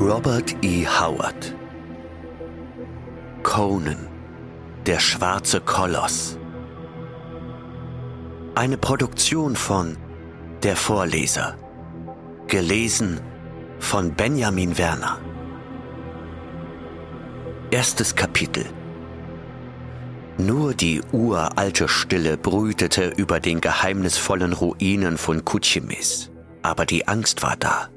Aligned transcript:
Robert 0.00 0.56
E. 0.64 0.86
Howard 0.86 1.54
Conan, 3.42 4.08
der 4.86 4.98
schwarze 4.98 5.60
Koloss. 5.60 6.38
Eine 8.54 8.78
Produktion 8.78 9.56
von 9.56 9.98
Der 10.62 10.76
Vorleser. 10.76 11.58
Gelesen 12.46 13.20
von 13.78 14.14
Benjamin 14.14 14.78
Werner. 14.78 15.18
Erstes 17.70 18.16
Kapitel. 18.16 18.64
Nur 20.38 20.72
die 20.72 21.02
uralte 21.12 21.88
Stille 21.88 22.38
brütete 22.38 23.08
über 23.18 23.38
den 23.38 23.60
geheimnisvollen 23.60 24.54
Ruinen 24.54 25.18
von 25.18 25.44
Kuchimis. 25.44 26.30
Aber 26.62 26.86
die 26.86 27.06
Angst 27.06 27.42
war 27.42 27.56
da. 27.58 27.90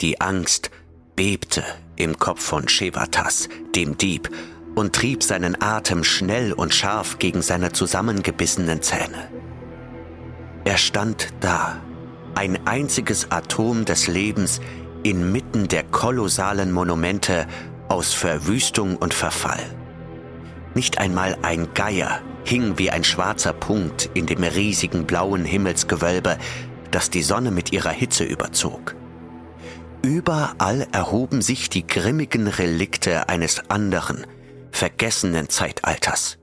Die 0.00 0.18
Angst 0.22 0.70
bebte 1.16 1.64
im 1.96 2.18
Kopf 2.18 2.42
von 2.42 2.68
Shevatas, 2.68 3.48
dem 3.74 3.96
Dieb, 3.96 4.30
und 4.74 4.94
trieb 4.94 5.22
seinen 5.22 5.60
Atem 5.60 6.04
schnell 6.04 6.52
und 6.52 6.74
scharf 6.74 7.18
gegen 7.18 7.40
seine 7.40 7.72
zusammengebissenen 7.72 8.82
Zähne. 8.82 9.30
Er 10.64 10.76
stand 10.76 11.28
da, 11.40 11.80
ein 12.34 12.66
einziges 12.66 13.30
Atom 13.30 13.86
des 13.86 14.06
Lebens 14.08 14.60
inmitten 15.02 15.68
der 15.68 15.84
kolossalen 15.84 16.70
Monumente 16.70 17.46
aus 17.88 18.12
Verwüstung 18.12 18.96
und 18.96 19.14
Verfall. 19.14 19.62
Nicht 20.74 20.98
einmal 20.98 21.38
ein 21.40 21.72
Geier 21.72 22.20
hing 22.44 22.76
wie 22.76 22.90
ein 22.90 23.04
schwarzer 23.04 23.54
Punkt 23.54 24.10
in 24.12 24.26
dem 24.26 24.42
riesigen 24.42 25.06
blauen 25.06 25.46
Himmelsgewölbe, 25.46 26.36
das 26.90 27.08
die 27.08 27.22
Sonne 27.22 27.50
mit 27.50 27.72
ihrer 27.72 27.90
Hitze 27.90 28.24
überzog. 28.24 28.94
Überall 30.06 30.86
erhoben 30.92 31.42
sich 31.42 31.68
die 31.68 31.84
grimmigen 31.84 32.46
Relikte 32.46 33.28
eines 33.28 33.68
anderen, 33.68 34.24
vergessenen 34.70 35.48
Zeitalters. 35.48 36.38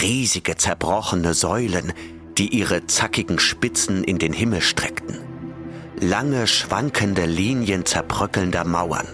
Riesige 0.00 0.54
zerbrochene 0.54 1.34
Säulen, 1.34 1.92
die 2.38 2.56
ihre 2.56 2.86
zackigen 2.86 3.40
Spitzen 3.40 4.04
in 4.04 4.20
den 4.20 4.32
Himmel 4.32 4.60
streckten. 4.60 5.18
Lange 5.98 6.46
schwankende 6.46 7.26
Linien 7.26 7.84
zerbröckelnder 7.84 8.64
Mauern. 8.64 9.08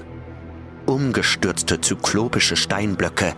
Umgestürzte 0.84 1.80
zyklopische 1.80 2.56
Steinblöcke, 2.56 3.34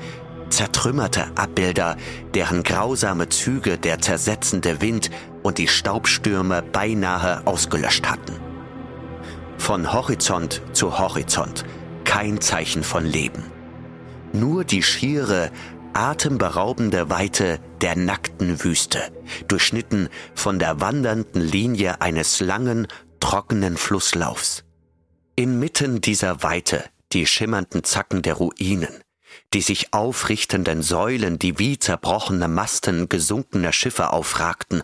zertrümmerte 0.49 1.29
Abbilder, 1.37 1.97
deren 2.35 2.65
grausame 2.65 3.29
Züge 3.29 3.79
der 3.79 4.01
zersetzende 4.01 4.81
Wind 4.81 5.13
und 5.45 5.59
die 5.59 5.69
Staubstürme 5.69 6.61
beinahe 6.61 7.47
ausgelöscht 7.47 8.11
hatten. 8.11 8.44
Von 9.59 9.93
Horizont 9.93 10.61
zu 10.73 10.99
Horizont 10.99 11.65
kein 12.05 12.41
Zeichen 12.41 12.85
von 12.85 13.05
Leben. 13.05 13.43
Nur 14.33 14.65
die 14.65 14.83
schiere, 14.83 15.51
atemberaubende 15.95 17.09
Weite 17.09 17.61
der 17.81 17.97
nackten 17.97 18.63
Wüste, 18.63 19.01
durchschnitten 19.49 20.09
von 20.35 20.59
der 20.59 20.81
wandernden 20.81 21.41
Linie 21.41 22.01
eines 22.01 22.41
langen, 22.41 22.89
trockenen 23.21 23.77
Flusslaufs. 23.77 24.65
Inmitten 25.37 26.01
dieser 26.01 26.43
Weite 26.43 26.85
die 27.13 27.27
schimmernden 27.27 27.85
Zacken 27.85 28.23
der 28.23 28.35
Ruinen, 28.35 29.03
die 29.53 29.61
sich 29.61 29.95
aufrichtenden 29.95 30.83
Säulen, 30.83 31.39
die 31.39 31.59
wie 31.59 31.79
zerbrochene 31.79 32.49
Masten 32.49 33.09
gesunkener 33.09 33.73
Schiffe 33.73 34.13
aufragten, 34.13 34.83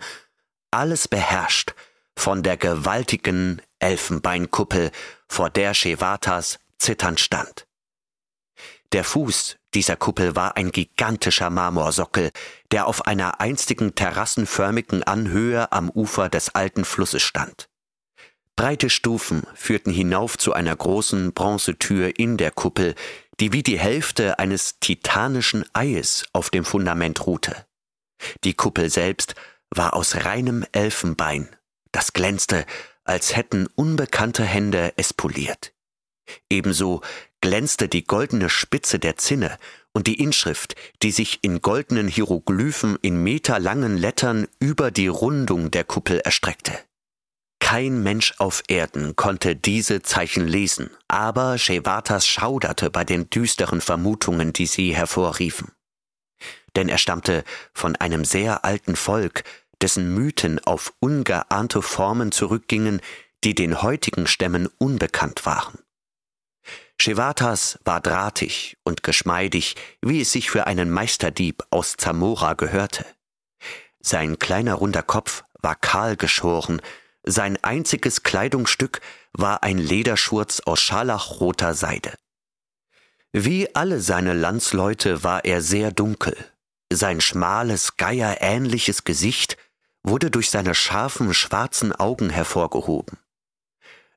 alles 0.71 1.09
beherrscht 1.09 1.75
von 2.17 2.43
der 2.43 2.57
gewaltigen 2.57 3.61
Elfenbeinkuppel, 3.81 4.91
vor 5.29 5.51
der 5.51 5.75
Shevatas 5.75 6.59
zitternd 6.79 7.21
stand. 7.21 7.67
Der 8.93 9.05
Fuß 9.05 9.57
dieser 9.75 9.97
Kuppel 9.97 10.35
war 10.35 10.57
ein 10.57 10.73
gigantischer 10.73 11.49
Marmorsockel, 11.49 12.31
der 12.73 12.87
auf 12.87 13.07
einer 13.07 13.41
einstigen 13.41 13.95
terrassenförmigen 13.95 15.05
Anhöhe 15.05 15.71
am 15.71 15.91
Ufer 15.91 16.29
des 16.29 16.55
alten 16.55 16.85
Flusses 16.85 17.23
stand. 17.23 17.69
Breite 18.57 18.91
Stufen 18.91 19.45
führten 19.55 19.93
hinauf 19.93 20.37
zu 20.37 20.53
einer 20.53 20.75
großen 20.75 21.33
Bronzetür 21.33 22.19
in 22.19 22.37
der 22.37 22.51
Kuppel, 22.51 22.95
die 23.39 23.53
wie 23.53 23.63
die 23.63 23.79
Hälfte 23.79 24.39
eines 24.39 24.81
titanischen 24.81 25.65
Eies 25.73 26.27
auf 26.33 26.51
dem 26.51 26.65
Fundament 26.65 27.27
ruhte. 27.27 27.65
Die 28.45 28.55
Kuppel 28.55 28.91
selbst 28.91 29.35
war 29.71 29.95
aus 29.95 30.25
reinem 30.25 30.67
Elfenbein, 30.73 31.49
das 31.93 32.13
glänzte, 32.13 32.67
als 33.11 33.35
hätten 33.35 33.67
unbekannte 33.75 34.45
Hände 34.45 34.93
es 34.97 35.13
poliert. 35.13 35.73
Ebenso 36.49 37.03
glänzte 37.41 37.89
die 37.89 38.05
goldene 38.05 38.49
Spitze 38.49 39.01
der 39.01 39.17
Zinne 39.17 39.59
und 39.93 40.07
die 40.07 40.21
Inschrift, 40.21 40.77
die 41.03 41.11
sich 41.11 41.41
in 41.43 41.61
goldenen 41.61 42.07
Hieroglyphen 42.07 42.97
in 43.03 43.23
meterlangen 43.23 43.97
Lettern 43.97 44.47
über 44.61 44.93
die 44.93 45.09
Rundung 45.09 45.73
der 45.73 45.83
Kuppel 45.83 46.21
erstreckte. 46.21 46.79
Kein 47.59 48.03
Mensch 48.05 48.35
auf 48.39 48.63
Erden 48.69 49.17
konnte 49.17 49.57
diese 49.57 50.03
Zeichen 50.03 50.47
lesen, 50.47 50.91
aber 51.09 51.59
Shevatas 51.59 52.27
schauderte 52.27 52.91
bei 52.91 53.05
den 53.05 53.29
düsteren 53.29 53.81
Vermutungen, 53.81 54.53
die 54.53 54.67
sie 54.67 54.95
hervorriefen. 54.95 55.73
Denn 56.77 56.89
er 56.89 56.99
stammte 56.99 57.43
von 57.75 57.97
einem 57.97 58.25
sehr 58.25 58.65
alten 58.65 58.95
Volk, 58.95 59.43
dessen 59.83 60.15
Mythen 60.15 60.59
auf 60.65 60.93
ungeahnte 61.01 61.83
Formen 61.83 62.33
zurückgingen, 62.33 63.01
die 63.45 63.55
den 63.55 63.83
heutigen 63.83 64.27
Stämmen 64.27 64.69
unbekannt 64.79 65.47
waren. 65.47 65.79
Shevatas 67.01 67.79
war 67.85 68.01
drahtig 68.01 68.77
und 68.85 69.03
geschmeidig, 69.03 69.77
wie 70.03 70.21
es 70.21 70.33
sich 70.33 70.51
für 70.51 70.67
einen 70.67 70.91
Meisterdieb 70.91 71.65
aus 71.71 71.95
Zamora 71.97 72.53
gehörte. 72.55 73.07
Sein 74.01 74.39
kleiner 74.39 74.75
runder 74.75 75.03
Kopf 75.03 75.45
war 75.63 75.77
kahl 75.77 76.17
geschoren, 76.17 76.83
sein 77.23 77.63
einziges 77.63 78.23
Kleidungsstück 78.23 79.01
war 79.33 79.63
ein 79.63 79.79
Lederschurz 79.79 80.61
aus 80.61 80.81
scharlachroter 80.81 81.75
Seide. 81.75 82.15
Wie 83.33 83.75
alle 83.75 84.01
seine 84.01 84.33
Landsleute 84.33 85.23
war 85.23 85.45
er 85.45 85.63
sehr 85.63 85.93
dunkel. 85.93 86.37
Sein 86.93 87.21
schmales, 87.21 87.97
geierähnliches 87.97 89.05
Gesicht 89.05 89.57
wurde 90.03 90.31
durch 90.31 90.51
seine 90.51 90.75
scharfen, 90.75 91.35
schwarzen 91.35 91.93
Augen 91.93 92.31
hervorgehoben. 92.31 93.19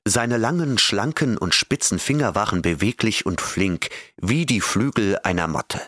Seine 0.06 0.38
langen, 0.38 0.78
schlanken 0.78 1.38
und 1.38 1.56
spitzen 1.56 1.98
Finger 1.98 2.36
waren 2.36 2.62
beweglich 2.62 3.26
und 3.26 3.40
flink, 3.40 3.90
wie 4.18 4.46
die 4.46 4.62
Flügel 4.62 5.18
einer 5.24 5.48
Motte. 5.48 5.82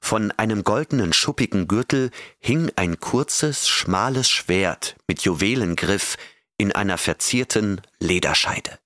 Von 0.00 0.30
einem 0.32 0.64
goldenen 0.64 1.12
schuppigen 1.12 1.66
Gürtel 1.66 2.10
hing 2.38 2.70
ein 2.76 3.00
kurzes, 3.00 3.68
schmales 3.68 4.28
Schwert 4.28 4.96
mit 5.08 5.22
Juwelengriff 5.22 6.16
in 6.58 6.72
einer 6.72 6.98
verzierten 6.98 7.80
Lederscheide. 7.98 8.78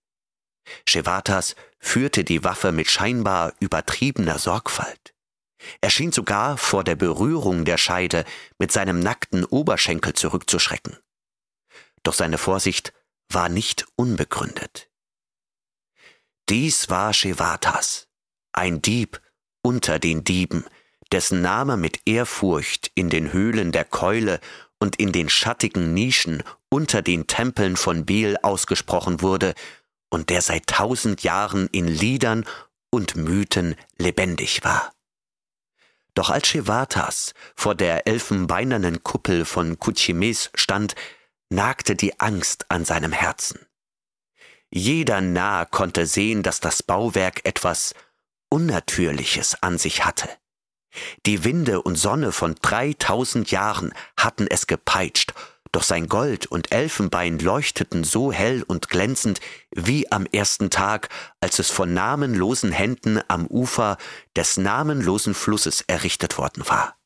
Shevatas 0.88 1.56
führte 1.78 2.24
die 2.24 2.44
Waffe 2.44 2.72
mit 2.72 2.88
scheinbar 2.88 3.52
übertriebener 3.58 4.38
Sorgfalt. 4.38 5.14
Er 5.80 5.90
schien 5.90 6.12
sogar 6.12 6.56
vor 6.56 6.84
der 6.84 6.96
Berührung 6.96 7.64
der 7.64 7.78
Scheide 7.78 8.24
mit 8.58 8.72
seinem 8.72 9.00
nackten 9.00 9.44
Oberschenkel 9.44 10.14
zurückzuschrecken. 10.14 10.96
Doch 12.02 12.14
seine 12.14 12.38
Vorsicht 12.38 12.92
war 13.28 13.48
nicht 13.48 13.86
unbegründet. 13.96 14.88
Dies 16.48 16.88
war 16.88 17.12
Shevatas, 17.12 18.08
ein 18.52 18.82
Dieb 18.82 19.20
unter 19.62 19.98
den 19.98 20.24
Dieben, 20.24 20.64
dessen 21.12 21.42
Name 21.42 21.76
mit 21.76 22.00
Ehrfurcht 22.06 22.90
in 22.94 23.10
den 23.10 23.32
Höhlen 23.32 23.72
der 23.72 23.84
Keule 23.84 24.40
und 24.78 24.96
in 24.96 25.12
den 25.12 25.28
schattigen 25.28 25.92
Nischen 25.94 26.42
unter 26.68 27.02
den 27.02 27.26
Tempeln 27.26 27.76
von 27.76 28.06
Bel 28.06 28.36
ausgesprochen 28.42 29.20
wurde 29.20 29.54
und 30.08 30.30
der 30.30 30.42
seit 30.42 30.66
tausend 30.66 31.22
Jahren 31.22 31.68
in 31.68 31.86
Liedern 31.86 32.44
und 32.90 33.16
Mythen 33.16 33.76
lebendig 33.98 34.64
war. 34.64 34.92
Doch 36.14 36.30
als 36.30 36.48
Shevatas 36.48 37.34
vor 37.54 37.74
der 37.74 38.06
elfenbeinernen 38.06 39.02
Kuppel 39.02 39.44
von 39.44 39.78
Kuchimes 39.78 40.50
stand, 40.54 40.94
nagte 41.50 41.96
die 41.96 42.18
Angst 42.20 42.66
an 42.70 42.84
seinem 42.84 43.12
Herzen. 43.12 43.66
Jeder 44.70 45.20
Narr 45.20 45.66
konnte 45.66 46.06
sehen, 46.06 46.42
dass 46.42 46.60
das 46.60 46.82
Bauwerk 46.82 47.44
etwas 47.44 47.94
Unnatürliches 48.50 49.62
an 49.62 49.78
sich 49.78 50.04
hatte. 50.04 50.28
Die 51.26 51.44
Winde 51.44 51.82
und 51.82 51.96
Sonne 51.96 52.32
von 52.32 52.56
dreitausend 52.60 53.50
Jahren 53.50 53.92
hatten 54.16 54.46
es 54.48 54.66
gepeitscht, 54.66 55.34
doch 55.72 55.82
sein 55.82 56.08
Gold 56.08 56.46
und 56.46 56.72
Elfenbein 56.72 57.38
leuchteten 57.38 58.02
so 58.04 58.32
hell 58.32 58.62
und 58.66 58.88
glänzend 58.88 59.40
wie 59.70 60.10
am 60.10 60.26
ersten 60.26 60.70
Tag, 60.70 61.08
als 61.40 61.58
es 61.58 61.70
von 61.70 61.94
namenlosen 61.94 62.72
Händen 62.72 63.20
am 63.28 63.46
Ufer 63.46 63.96
des 64.36 64.56
namenlosen 64.56 65.34
Flusses 65.34 65.82
errichtet 65.86 66.38
worden 66.38 66.68
war. 66.68 66.96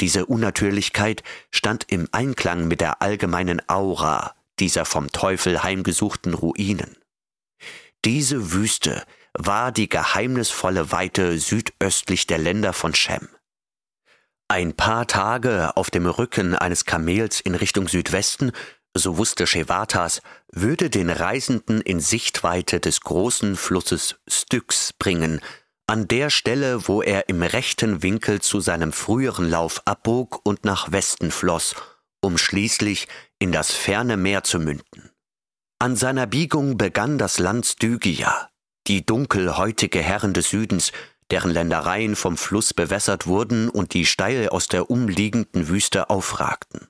Diese 0.00 0.26
Unnatürlichkeit 0.26 1.22
stand 1.50 1.84
im 1.88 2.08
Einklang 2.10 2.66
mit 2.66 2.80
der 2.80 3.00
allgemeinen 3.00 3.62
Aura 3.68 4.34
dieser 4.58 4.84
vom 4.84 5.10
Teufel 5.12 5.62
heimgesuchten 5.62 6.34
Ruinen. 6.34 6.96
Diese 8.04 8.52
Wüste 8.52 9.04
war 9.32 9.72
die 9.72 9.88
geheimnisvolle 9.88 10.92
Weite 10.92 11.38
südöstlich 11.38 12.26
der 12.26 12.38
Länder 12.38 12.72
von 12.72 12.94
Shem. 12.94 13.28
Ein 14.48 14.74
paar 14.74 15.06
Tage 15.06 15.76
auf 15.76 15.90
dem 15.90 16.06
Rücken 16.06 16.54
eines 16.54 16.84
Kamels 16.84 17.40
in 17.40 17.54
Richtung 17.54 17.88
Südwesten, 17.88 18.52
so 18.94 19.16
wusste 19.16 19.46
Shevatas, 19.46 20.20
würde 20.52 20.90
den 20.90 21.10
Reisenden 21.10 21.80
in 21.80 21.98
Sichtweite 21.98 22.78
des 22.78 23.00
großen 23.00 23.56
Flusses 23.56 24.16
Styx 24.28 24.92
bringen, 24.92 25.40
an 25.86 26.08
der 26.08 26.30
Stelle, 26.30 26.88
wo 26.88 27.02
er 27.02 27.28
im 27.28 27.42
rechten 27.42 28.02
Winkel 28.02 28.40
zu 28.40 28.60
seinem 28.60 28.92
früheren 28.92 29.48
Lauf 29.48 29.82
abbog 29.86 30.40
und 30.44 30.64
nach 30.64 30.92
Westen 30.92 31.30
floss, 31.30 31.74
um 32.22 32.38
schließlich 32.38 33.08
in 33.38 33.52
das 33.52 33.72
ferne 33.72 34.16
Meer 34.16 34.44
zu 34.44 34.58
münden. 34.58 35.10
An 35.78 35.96
seiner 35.96 36.26
Biegung 36.26 36.78
begann 36.78 37.18
das 37.18 37.38
Land 37.38 37.66
Stygia, 37.66 38.50
die 38.86 39.04
dunkelhäutige 39.04 40.00
Herren 40.00 40.32
des 40.32 40.50
Südens, 40.50 40.92
deren 41.30 41.50
Ländereien 41.50 42.16
vom 42.16 42.36
Fluss 42.36 42.74
bewässert 42.74 43.26
wurden 43.26 43.68
und 43.68 43.94
die 43.94 44.06
steil 44.06 44.48
aus 44.48 44.68
der 44.68 44.90
umliegenden 44.90 45.68
Wüste 45.68 46.10
aufragten. 46.10 46.88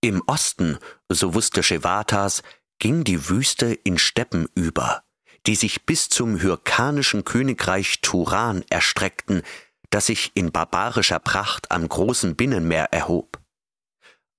Im 0.00 0.22
Osten, 0.26 0.78
so 1.08 1.34
wusste 1.34 1.62
Shevatas, 1.62 2.42
ging 2.78 3.04
die 3.04 3.28
Wüste 3.28 3.72
in 3.72 3.98
Steppen 3.98 4.48
über, 4.54 5.02
die 5.46 5.56
sich 5.56 5.86
bis 5.86 6.08
zum 6.08 6.40
hyrkanischen 6.40 7.24
Königreich 7.24 8.00
Turan 8.02 8.64
erstreckten, 8.68 9.42
das 9.90 10.06
sich 10.06 10.32
in 10.34 10.52
barbarischer 10.52 11.18
Pracht 11.18 11.70
am 11.70 11.88
großen 11.88 12.36
Binnenmeer 12.36 12.92
erhob. 12.92 13.40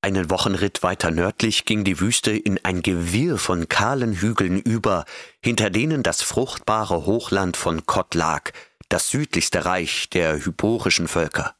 Einen 0.01 0.29
Wochenritt 0.29 0.83
weiter 0.83 1.09
nördlich 1.09 1.65
ging 1.65 1.83
die 1.83 1.99
Wüste 1.99 2.31
in 2.31 2.63
ein 2.63 2.81
Gewirr 2.81 3.37
von 3.37 3.67
kahlen 3.67 4.13
Hügeln 4.13 4.59
über, 4.59 5.05
hinter 5.43 5.69
denen 5.69 6.03
das 6.03 6.21
fruchtbare 6.21 7.05
Hochland 7.05 7.57
von 7.57 7.85
Kott 7.85 8.13
lag, 8.13 8.51
das 8.89 9.09
südlichste 9.09 9.65
Reich 9.65 10.09
der 10.09 10.43
hyporischen 10.43 11.07
Völker. 11.07 11.55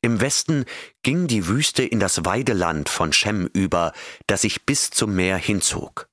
Im 0.00 0.20
Westen 0.20 0.64
ging 1.02 1.26
die 1.26 1.46
Wüste 1.48 1.82
in 1.82 2.00
das 2.00 2.24
Weideland 2.24 2.88
von 2.88 3.12
Shem 3.12 3.48
über, 3.52 3.92
das 4.26 4.42
sich 4.42 4.64
bis 4.64 4.90
zum 4.90 5.14
Meer 5.14 5.36
hinzog. 5.36 6.08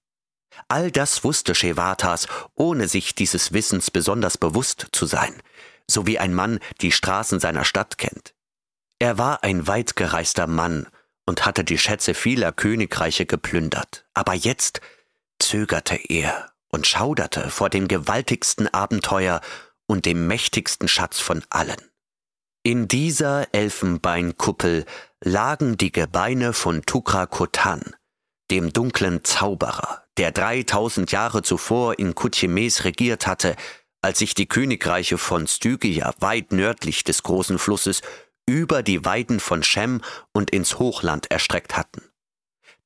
All 0.68 0.92
das 0.92 1.24
wusste 1.24 1.56
Shevatas, 1.56 2.28
ohne 2.56 2.88
sich 2.88 3.16
dieses 3.16 3.54
Wissens 3.54 3.92
besonders 3.92 4.38
bewusst 4.38 4.88
zu 4.92 5.06
sein, 5.06 5.42
so 5.90 6.06
wie 6.08 6.20
ein 6.20 6.34
Mann 6.34 6.60
die 6.82 6.92
Straßen 6.92 7.40
seiner 7.40 7.66
Stadt 7.66 7.98
kennt. 7.98 8.34
Er 9.00 9.18
war 9.18 9.44
ein 9.44 9.68
weitgereister 9.68 10.48
Mann 10.48 10.88
und 11.26 11.46
hatte 11.46 11.64
die 11.64 11.78
Schätze 11.78 12.14
vieler 12.14 12.52
Königreiche 12.52 13.26
geplündert, 13.26 14.06
aber 14.14 14.34
jetzt 14.34 14.82
zögerte 15.40 15.96
er 15.96 16.52
und 16.70 16.88
schauderte 16.88 17.50
vor 17.50 17.70
dem 17.70 17.88
gewaltigsten 17.88 18.68
Abenteuer 18.68 19.42
und 19.88 20.06
dem 20.06 20.28
mächtigsten 20.28 20.88
Schatz 20.88 21.20
von 21.20 21.44
allen. 21.50 21.82
In 22.64 22.88
dieser 22.88 23.54
Elfenbeinkuppel 23.54 24.86
lagen 25.22 25.78
die 25.78 25.92
Gebeine 25.92 26.54
von 26.54 26.84
Tukra 26.84 27.26
Kotan, 27.26 27.82
dem 28.52 28.72
dunklen 28.72 29.24
Zauberer, 29.24 30.04
der 30.18 30.32
3000 30.32 31.12
Jahre 31.12 31.42
zuvor 31.42 32.00
in 32.00 32.16
Kutchemes 32.16 32.86
regiert 32.86 33.28
hatte, 33.28 33.56
als 34.02 34.20
sich 34.20 34.34
die 34.34 34.48
Königreiche 34.48 35.18
von 35.18 35.48
Stygia 35.48 36.14
weit 36.20 36.52
nördlich 36.52 37.04
des 37.04 37.24
großen 37.24 37.60
Flusses 37.60 38.02
über 38.46 38.84
die 38.84 39.04
Weiden 39.06 39.40
von 39.40 39.64
Shem 39.64 40.02
und 40.34 40.52
ins 40.52 40.80
Hochland 40.80 41.32
erstreckt 41.32 41.78
hatten. 41.78 42.02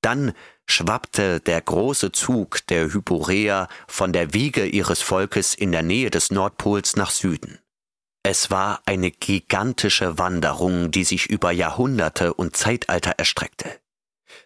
Dann 0.01 0.33
schwappte 0.67 1.39
der 1.39 1.61
große 1.61 2.11
Zug 2.11 2.65
der 2.67 2.93
Hyporea 2.93 3.67
von 3.87 4.13
der 4.13 4.33
Wiege 4.33 4.65
ihres 4.65 5.01
Volkes 5.01 5.55
in 5.55 5.71
der 5.71 5.81
Nähe 5.81 6.11
des 6.11 6.29
Nordpols 6.29 6.95
nach 6.95 7.09
Süden. 7.09 7.59
Es 8.23 8.51
war 8.51 8.81
eine 8.85 9.09
gigantische 9.09 10.17
Wanderung, 10.17 10.91
die 10.91 11.05
sich 11.05 11.27
über 11.27 11.51
Jahrhunderte 11.51 12.33
und 12.33 12.57
Zeitalter 12.57 13.11
erstreckte. 13.11 13.79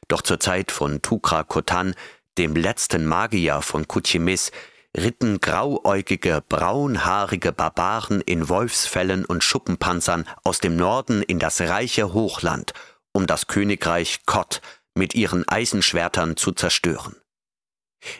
Doch 0.07 0.21
zur 0.21 0.39
Zeit 0.39 0.71
von 0.71 1.01
Tukra 1.01 1.43
Kotan, 1.43 1.95
dem 2.37 2.55
letzten 2.55 3.05
Magier 3.05 3.61
von 3.63 3.87
Kutchimis, 3.87 4.51
ritten 4.95 5.39
grauäugige, 5.39 6.43
braunhaarige 6.47 7.51
Barbaren 7.51 8.21
in 8.21 8.49
Wolfsfällen 8.49 9.25
und 9.25 9.43
Schuppenpanzern 9.43 10.27
aus 10.43 10.59
dem 10.59 10.75
Norden 10.75 11.23
in 11.23 11.39
das 11.39 11.61
reiche 11.61 12.13
Hochland, 12.13 12.73
um 13.13 13.25
das 13.25 13.47
Königreich 13.47 14.25
Kott 14.25 14.61
mit 14.95 15.15
ihren 15.15 15.47
Eisenschwertern 15.47 16.37
zu 16.37 16.51
zerstören. 16.51 17.15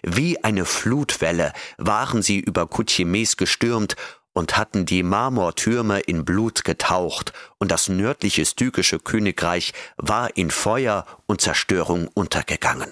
Wie 0.04 0.44
eine 0.44 0.66
Flutwelle 0.66 1.54
waren 1.78 2.22
sie 2.22 2.40
über 2.40 2.68
Kutchimes 2.68 3.38
gestürmt 3.38 3.96
und 4.34 4.58
hatten 4.58 4.86
die 4.86 5.04
Marmortürme 5.04 6.00
in 6.00 6.24
Blut 6.24 6.64
getaucht, 6.64 7.34
und 7.58 7.72
das 7.72 7.90
nördliche 7.90 8.46
stykische 8.46 9.00
Königreich 9.00 9.74
war 9.98 10.38
in 10.38 10.52
Feuer 10.52 11.06
und 11.26 11.42
Zerstörung 11.42 12.08
untergegangen. 12.14 12.92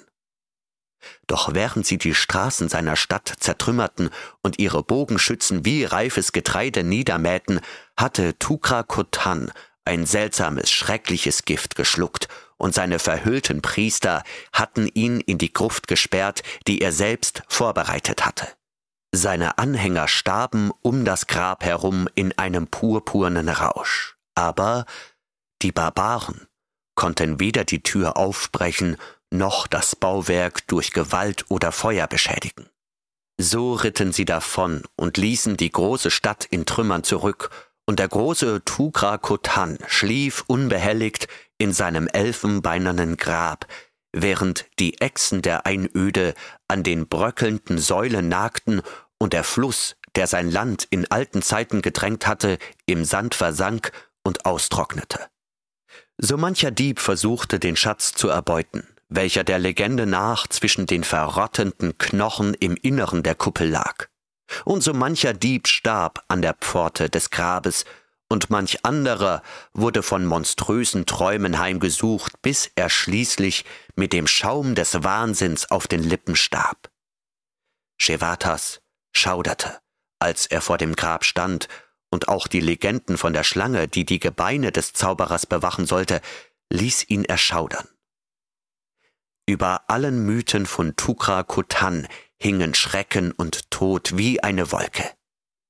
Doch 1.28 1.54
während 1.54 1.86
sie 1.86 1.98
die 1.98 2.14
Straßen 2.14 2.68
seiner 2.68 2.98
Stadt 2.98 3.34
zertrümmerten 3.40 4.10
und 4.42 4.60
ihre 4.60 4.84
Bogenschützen 4.84 5.64
wie 5.64 5.86
reifes 5.86 6.34
Getreide 6.34 6.84
niedermähten, 6.84 7.62
hatte 7.96 8.38
Tukra 8.38 8.84
Kotan 8.84 9.52
ein 9.86 10.06
seltsames, 10.06 10.70
schreckliches 10.70 11.46
Gift 11.46 11.75
geschluckt, 11.75 12.28
und 12.60 12.76
seine 12.76 13.00
verhüllten 13.00 13.64
Priester 13.64 14.24
hatten 14.54 14.88
ihn 14.88 15.20
in 15.22 15.40
die 15.40 15.52
Gruft 15.52 15.88
gesperrt, 15.88 16.44
die 16.68 16.82
er 16.82 16.92
selbst 16.92 17.42
vorbereitet 17.48 18.26
hatte. 18.26 18.48
Seine 19.12 19.58
Anhänger 19.58 20.08
starben 20.08 20.72
um 20.84 21.04
das 21.04 21.26
Grab 21.26 21.64
herum 21.64 22.08
in 22.14 22.38
einem 22.38 22.68
purpurnen 22.68 23.50
Rausch. 23.50 24.18
Aber 24.36 24.86
die 25.64 25.72
Barbaren 25.72 26.48
konnten 26.96 27.40
weder 27.40 27.64
die 27.64 27.82
Tür 27.82 28.18
aufbrechen, 28.18 28.98
noch 29.32 29.66
das 29.66 29.96
Bauwerk 29.96 30.68
durch 30.68 30.92
Gewalt 30.92 31.46
oder 31.50 31.72
Feuer 31.72 32.08
beschädigen. 32.08 32.70
So 33.42 33.74
ritten 33.74 34.12
sie 34.12 34.26
davon 34.26 34.84
und 34.96 35.18
ließen 35.18 35.56
die 35.56 35.72
große 35.72 36.12
Stadt 36.12 36.46
in 36.46 36.66
Trümmern 36.66 37.04
zurück, 37.04 37.50
und 37.86 37.98
der 37.98 38.08
große 38.08 38.64
Tugra 38.66 39.18
Kotan 39.18 39.80
schlief 39.88 40.44
unbehelligt 40.46 41.28
in 41.60 41.74
seinem 41.74 42.08
elfenbeinernen 42.08 43.18
Grab, 43.18 43.68
während 44.12 44.66
die 44.80 45.00
Echsen 45.00 45.44
der 45.44 45.68
Einöde 45.68 46.34
an 46.68 46.82
den 46.82 47.08
bröckelnden 47.08 47.78
Säulen 47.78 48.28
nagten 48.28 48.82
und 49.20 49.34
der 49.34 49.44
Fluss, 49.44 49.96
der 50.16 50.25
sein 50.25 50.50
Land 50.50 50.88
in 50.89 51.10
alten 51.12 51.44
Zeiten 51.44 51.84
gedrängt 51.84 52.25
hatte, 52.25 52.58
im 52.88 53.06
Sand 53.06 53.36
versank 53.36 53.92
und 54.24 54.46
austrocknete. 54.46 55.20
So 56.18 56.38
mancher 56.38 56.72
Dieb 56.72 57.00
versuchte, 57.00 57.60
den 57.60 57.75
Schatz 57.75 58.13
zu 58.13 58.30
erbeuten, 58.30 58.88
welcher 59.10 59.44
der 59.44 59.60
Legende 59.60 60.06
nach 60.06 60.48
zwischen 60.48 60.86
den 60.86 61.04
verrottenden 61.04 61.98
Knochen 61.98 62.54
im 62.56 62.75
Inneren 62.75 63.24
der 63.24 63.36
Kuppel 63.36 63.70
lag. 63.70 64.08
Und 64.66 64.82
so 64.82 64.94
mancher 64.94 65.34
Dieb 65.34 65.68
starb 65.68 66.24
an 66.28 66.42
der 66.42 66.56
Pforte 66.56 67.10
des 67.10 67.30
Grabes 67.30 67.86
und 68.29 68.50
manch 68.50 68.86
anderer 68.86 69.41
wurde 69.74 70.03
von 70.03 70.25
monströsen 70.25 71.05
Träumen 71.05 71.59
heimgesucht, 71.59 72.41
bis 72.41 72.71
er 72.75 72.89
schließlich 72.89 73.65
mit 73.95 74.13
dem 74.13 74.27
Schaum 74.27 74.75
des 74.75 75.03
Wahnsinns 75.03 75.69
auf 75.71 75.88
den 75.88 76.03
Lippen 76.03 76.36
starb. 76.36 76.89
Shevatas 78.00 78.81
schauderte, 79.12 79.79
als 80.19 80.45
er 80.45 80.62
vor 80.62 80.77
dem 80.77 80.95
Grab 80.95 81.25
stand, 81.25 81.67
und 82.12 82.27
auch 82.27 82.48
die 82.48 82.59
Legenden 82.59 83.17
von 83.17 83.33
der 83.33 83.43
Schlange, 83.43 83.88
die 83.88 84.05
die 84.05 84.19
Gebeine 84.19 84.71
des 84.71 84.93
Zauberers 84.93 85.45
bewachen 85.45 85.86
sollte, 85.86 86.21
ließ 86.71 87.09
ihn 87.09 87.24
erschaudern. 87.24 87.88
Über 89.45 89.89
allen 89.89 90.25
Mythen 90.25 90.65
von 90.65 90.95
Tukra 90.95 91.43
Kutan 91.43 92.07
hingen 92.38 92.74
Schrecken 92.74 93.31
und 93.31 93.69
Tod 93.71 94.17
wie 94.17 94.41
eine 94.41 94.71
Wolke. 94.71 95.03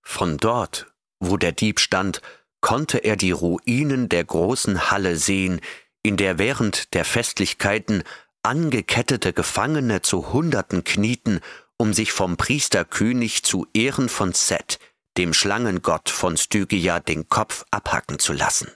Von 0.01 0.37
dort, 0.37 0.93
wo 1.19 1.37
der 1.37 1.51
Dieb 1.51 1.79
stand, 1.79 2.21
konnte 2.61 2.99
er 2.99 3.15
die 3.15 3.31
Ruinen 3.31 4.09
der 4.09 4.23
großen 4.23 4.91
Halle 4.91 5.15
sehen, 5.15 5.61
in 6.03 6.17
der 6.17 6.37
während 6.37 6.93
der 6.93 7.05
Festlichkeiten 7.05 8.03
angekettete 8.43 9.33
Gefangene 9.33 10.01
zu 10.01 10.31
Hunderten 10.31 10.83
knieten, 10.83 11.41
um 11.77 11.93
sich 11.93 12.11
vom 12.11 12.37
Priesterkönig 12.37 13.43
zu 13.43 13.67
Ehren 13.73 14.09
von 14.09 14.33
Set, 14.33 14.79
dem 15.17 15.33
Schlangengott 15.33 16.09
von 16.09 16.37
Stygia, 16.37 16.99
den 16.99 17.27
Kopf 17.29 17.65
abhacken 17.71 18.19
zu 18.19 18.33
lassen. 18.33 18.69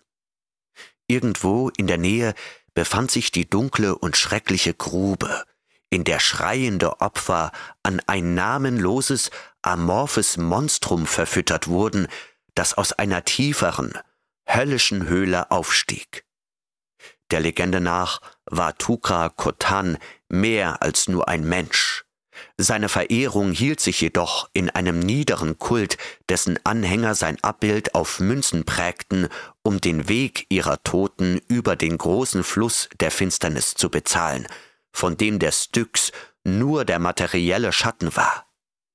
Irgendwo 1.07 1.69
in 1.77 1.87
der 1.87 1.97
Nähe 1.97 2.33
befand 2.73 3.11
sich 3.11 3.31
die 3.31 3.49
dunkle 3.49 3.95
und 3.95 4.17
schreckliche 4.17 4.73
Grube, 4.73 5.43
in 5.89 6.03
der 6.03 6.19
schreiende 6.19 7.01
Opfer 7.01 7.51
an 7.83 8.01
ein 8.07 8.33
namenloses, 8.33 9.29
amorphes 9.61 10.37
Monstrum 10.37 11.05
verfüttert 11.05 11.67
wurden, 11.67 12.07
das 12.55 12.73
aus 12.73 12.93
einer 12.93 13.25
tieferen, 13.25 13.93
höllischen 14.47 15.07
Höhle 15.07 15.51
aufstieg. 15.51 16.25
Der 17.31 17.39
Legende 17.39 17.79
nach 17.79 18.21
war 18.45 18.77
Tukra 18.77 19.29
Kotan 19.29 19.97
mehr 20.29 20.81
als 20.81 21.07
nur 21.07 21.27
ein 21.27 21.43
Mensch. 21.47 22.05
Seine 22.57 22.89
Verehrung 22.89 23.51
hielt 23.51 23.79
sich 23.79 24.01
jedoch 24.01 24.49
in 24.53 24.69
einem 24.69 24.99
niederen 24.99 25.57
Kult, 25.59 25.97
dessen 26.29 26.59
Anhänger 26.63 27.15
sein 27.15 27.43
Abbild 27.43 27.95
auf 27.95 28.19
Münzen 28.19 28.65
prägten, 28.65 29.29
um 29.63 29.79
den 29.79 30.07
Weg 30.07 30.45
ihrer 30.49 30.81
Toten 30.83 31.39
über 31.47 31.75
den 31.75 31.97
großen 31.97 32.43
Fluss 32.43 32.89
der 32.99 33.11
Finsternis 33.11 33.75
zu 33.75 33.89
bezahlen, 33.89 34.47
von 34.91 35.17
dem 35.17 35.39
der 35.39 35.51
Styx 35.51 36.11
nur 36.43 36.85
der 36.85 36.99
materielle 36.99 37.71
Schatten 37.71 38.15
war. 38.15 38.45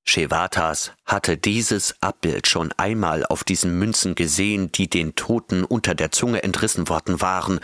Shevatas 0.08 0.92
hatte 1.04 1.36
dieses 1.36 1.94
Abbild 2.00 2.48
schon 2.48 2.72
einmal 2.72 3.26
auf 3.26 3.44
diesen 3.44 3.78
Münzen 3.78 4.14
gesehen, 4.14 4.72
die 4.72 4.88
den 4.88 5.14
Toten 5.14 5.64
unter 5.64 5.94
der 5.94 6.10
Zunge 6.10 6.42
entrissen 6.42 6.88
worden 6.88 7.20
waren, 7.20 7.60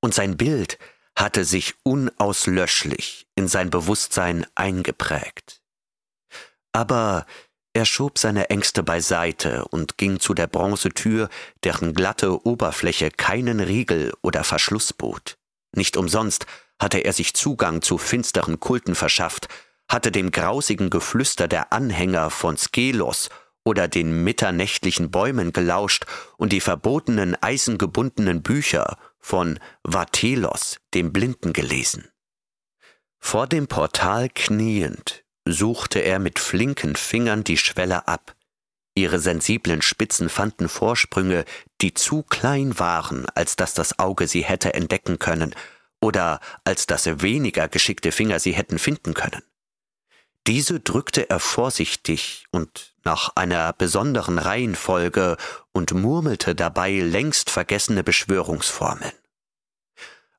und 0.00 0.14
sein 0.14 0.36
Bild 0.36 0.78
hatte 1.16 1.44
sich 1.44 1.74
unauslöschlich 1.82 3.26
in 3.34 3.48
sein 3.48 3.70
Bewusstsein 3.70 4.46
eingeprägt. 4.54 5.60
Aber 6.72 7.26
er 7.72 7.84
schob 7.84 8.18
seine 8.18 8.50
Ängste 8.50 8.82
beiseite 8.82 9.64
und 9.66 9.98
ging 9.98 10.20
zu 10.20 10.32
der 10.34 10.46
Bronzetür, 10.46 11.28
deren 11.64 11.92
glatte 11.92 12.46
Oberfläche 12.46 13.10
keinen 13.10 13.60
Riegel 13.60 14.12
oder 14.22 14.44
Verschluss 14.44 14.92
bot. 14.92 15.36
Nicht 15.74 15.96
umsonst 15.96 16.46
hatte 16.80 16.98
er 16.98 17.12
sich 17.12 17.34
Zugang 17.34 17.82
zu 17.82 17.98
finsteren 17.98 18.58
Kulten 18.58 18.94
verschafft, 18.94 19.48
hatte 19.90 20.12
dem 20.12 20.30
grausigen 20.30 20.88
Geflüster 20.88 21.48
der 21.48 21.72
Anhänger 21.72 22.30
von 22.30 22.56
Skelos 22.56 23.28
oder 23.64 23.88
den 23.88 24.22
mitternächtlichen 24.22 25.10
Bäumen 25.10 25.52
gelauscht 25.52 26.06
und 26.38 26.52
die 26.52 26.60
verbotenen 26.60 27.36
eisengebundenen 27.42 28.42
Bücher 28.42 28.96
von 29.18 29.58
Vatelos, 29.82 30.78
dem 30.94 31.12
Blinden, 31.12 31.52
gelesen. 31.52 32.08
Vor 33.18 33.48
dem 33.48 33.66
Portal 33.66 34.28
kniend 34.32 35.24
suchte 35.44 35.98
er 35.98 36.20
mit 36.20 36.38
flinken 36.38 36.94
Fingern 36.94 37.42
die 37.42 37.58
Schwelle 37.58 38.06
ab. 38.06 38.36
Ihre 38.94 39.18
sensiblen 39.18 39.82
Spitzen 39.82 40.28
fanden 40.28 40.68
Vorsprünge, 40.68 41.44
die 41.80 41.94
zu 41.94 42.22
klein 42.22 42.78
waren, 42.78 43.26
als 43.34 43.56
dass 43.56 43.74
das 43.74 43.98
Auge 43.98 44.28
sie 44.28 44.42
hätte 44.42 44.72
entdecken 44.72 45.18
können, 45.18 45.54
oder 46.00 46.40
als 46.64 46.86
dass 46.86 47.20
weniger 47.20 47.68
geschickte 47.68 48.12
Finger 48.12 48.38
sie 48.38 48.52
hätten 48.52 48.78
finden 48.78 49.14
können. 49.14 49.42
Diese 50.46 50.80
drückte 50.80 51.28
er 51.28 51.38
vorsichtig 51.38 52.46
und 52.50 52.94
nach 53.04 53.30
einer 53.36 53.72
besonderen 53.72 54.38
Reihenfolge 54.38 55.36
und 55.72 55.92
murmelte 55.92 56.54
dabei 56.54 56.92
längst 56.92 57.50
vergessene 57.50 58.02
Beschwörungsformeln. 58.02 59.12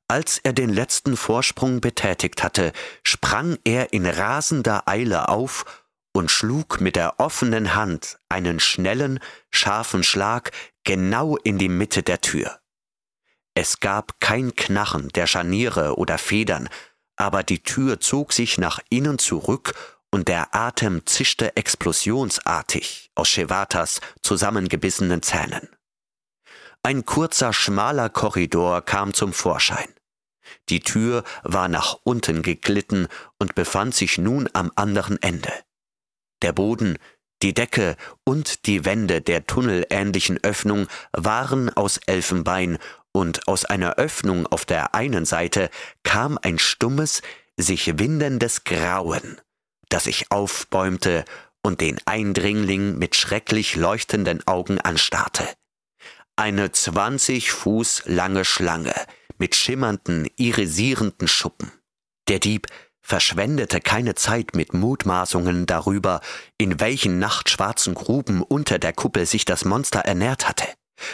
Als 0.08 0.38
er 0.38 0.52
den 0.52 0.70
letzten 0.70 1.16
Vorsprung 1.16 1.80
betätigt 1.80 2.42
hatte, 2.42 2.72
sprang 3.02 3.58
er 3.64 3.92
in 3.92 4.04
rasender 4.04 4.86
Eile 4.86 5.28
auf 5.28 5.64
und 6.12 6.30
schlug 6.30 6.80
mit 6.80 6.96
der 6.96 7.18
offenen 7.18 7.74
Hand 7.74 8.18
einen 8.28 8.60
schnellen, 8.60 9.20
scharfen 9.50 10.02
Schlag 10.04 10.50
genau 10.84 11.36
in 11.38 11.58
die 11.58 11.70
Mitte 11.70 12.02
der 12.02 12.20
Tür. 12.20 12.60
Es 13.54 13.80
gab 13.80 14.20
kein 14.20 14.54
Knarren 14.54 15.08
der 15.10 15.26
Scharniere 15.26 15.96
oder 15.96 16.18
Federn, 16.18 16.68
aber 17.16 17.42
die 17.42 17.62
Tür 17.62 18.00
zog 18.00 18.32
sich 18.32 18.58
nach 18.58 18.80
innen 18.88 19.18
zurück 19.18 19.74
und 20.10 20.28
der 20.28 20.54
Atem 20.54 21.06
zischte 21.06 21.56
explosionsartig 21.56 23.10
aus 23.14 23.28
Shevatas 23.28 24.00
zusammengebissenen 24.22 25.22
Zähnen. 25.22 25.68
Ein 26.82 27.04
kurzer, 27.04 27.52
schmaler 27.52 28.08
Korridor 28.08 28.82
kam 28.82 29.14
zum 29.14 29.32
Vorschein. 29.32 29.88
Die 30.68 30.80
Tür 30.80 31.24
war 31.44 31.68
nach 31.68 31.96
unten 32.04 32.42
geglitten 32.42 33.08
und 33.38 33.54
befand 33.54 33.94
sich 33.94 34.18
nun 34.18 34.48
am 34.52 34.72
anderen 34.74 35.20
Ende. 35.22 35.52
Der 36.42 36.52
Boden, 36.52 36.98
die 37.42 37.54
Decke 37.54 37.96
und 38.24 38.66
die 38.66 38.84
Wände 38.84 39.20
der 39.20 39.46
tunnelähnlichen 39.46 40.42
Öffnung 40.42 40.86
waren 41.12 41.70
aus 41.70 41.98
Elfenbein 42.06 42.78
und 43.12 43.48
aus 43.48 43.64
einer 43.64 43.96
Öffnung 43.96 44.46
auf 44.46 44.64
der 44.64 44.94
einen 44.94 45.24
Seite 45.24 45.68
kam 46.02 46.38
ein 46.40 46.58
stummes, 46.58 47.22
sich 47.56 47.98
windendes 47.98 48.64
Grauen, 48.64 49.40
das 49.88 50.04
sich 50.04 50.30
aufbäumte 50.30 51.24
und 51.62 51.80
den 51.80 51.98
Eindringling 52.06 52.98
mit 52.98 53.14
schrecklich 53.14 53.76
leuchtenden 53.76 54.46
Augen 54.46 54.80
anstarrte. 54.80 55.46
Eine 56.36 56.72
zwanzig 56.72 57.52
Fuß 57.52 58.04
lange 58.06 58.44
Schlange 58.44 58.94
mit 59.38 59.54
schimmernden, 59.54 60.28
irisierenden 60.36 61.28
Schuppen. 61.28 61.70
Der 62.28 62.38
Dieb 62.38 62.68
verschwendete 63.02 63.80
keine 63.80 64.14
Zeit 64.14 64.54
mit 64.54 64.74
Mutmaßungen 64.74 65.66
darüber, 65.66 66.20
in 66.58 66.80
welchen 66.80 67.18
nachtschwarzen 67.18 67.94
Gruben 67.94 68.42
unter 68.42 68.78
der 68.78 68.92
Kuppel 68.92 69.26
sich 69.26 69.44
das 69.44 69.64
Monster 69.64 70.00
ernährt 70.00 70.48
hatte. 70.48 70.66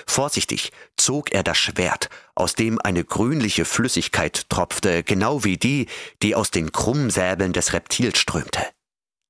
Vorsichtig 0.06 0.72
zog 0.96 1.32
er 1.32 1.42
das 1.42 1.56
Schwert, 1.58 2.10
aus 2.34 2.54
dem 2.54 2.78
eine 2.80 3.04
grünliche 3.04 3.64
Flüssigkeit 3.64 4.48
tropfte, 4.50 5.02
genau 5.02 5.44
wie 5.44 5.56
die, 5.56 5.86
die 6.22 6.34
aus 6.34 6.50
den 6.50 6.72
Krummsäbeln 6.72 7.52
des 7.52 7.72
Reptils 7.72 8.18
strömte. 8.18 8.60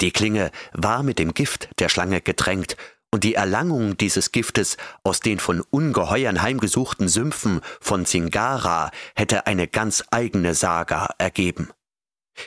Die 0.00 0.10
Klinge 0.10 0.50
war 0.72 1.02
mit 1.02 1.18
dem 1.18 1.34
Gift 1.34 1.68
der 1.78 1.88
Schlange 1.88 2.20
getränkt, 2.20 2.76
und 3.10 3.24
die 3.24 3.34
Erlangung 3.34 3.96
dieses 3.96 4.32
Giftes 4.32 4.76
aus 5.02 5.20
den 5.20 5.38
von 5.38 5.62
Ungeheuern 5.70 6.42
heimgesuchten 6.42 7.08
Sümpfen 7.08 7.62
von 7.80 8.04
Zingara 8.04 8.90
hätte 9.16 9.46
eine 9.46 9.66
ganz 9.66 10.04
eigene 10.10 10.54
Saga 10.54 11.14
ergeben. 11.16 11.70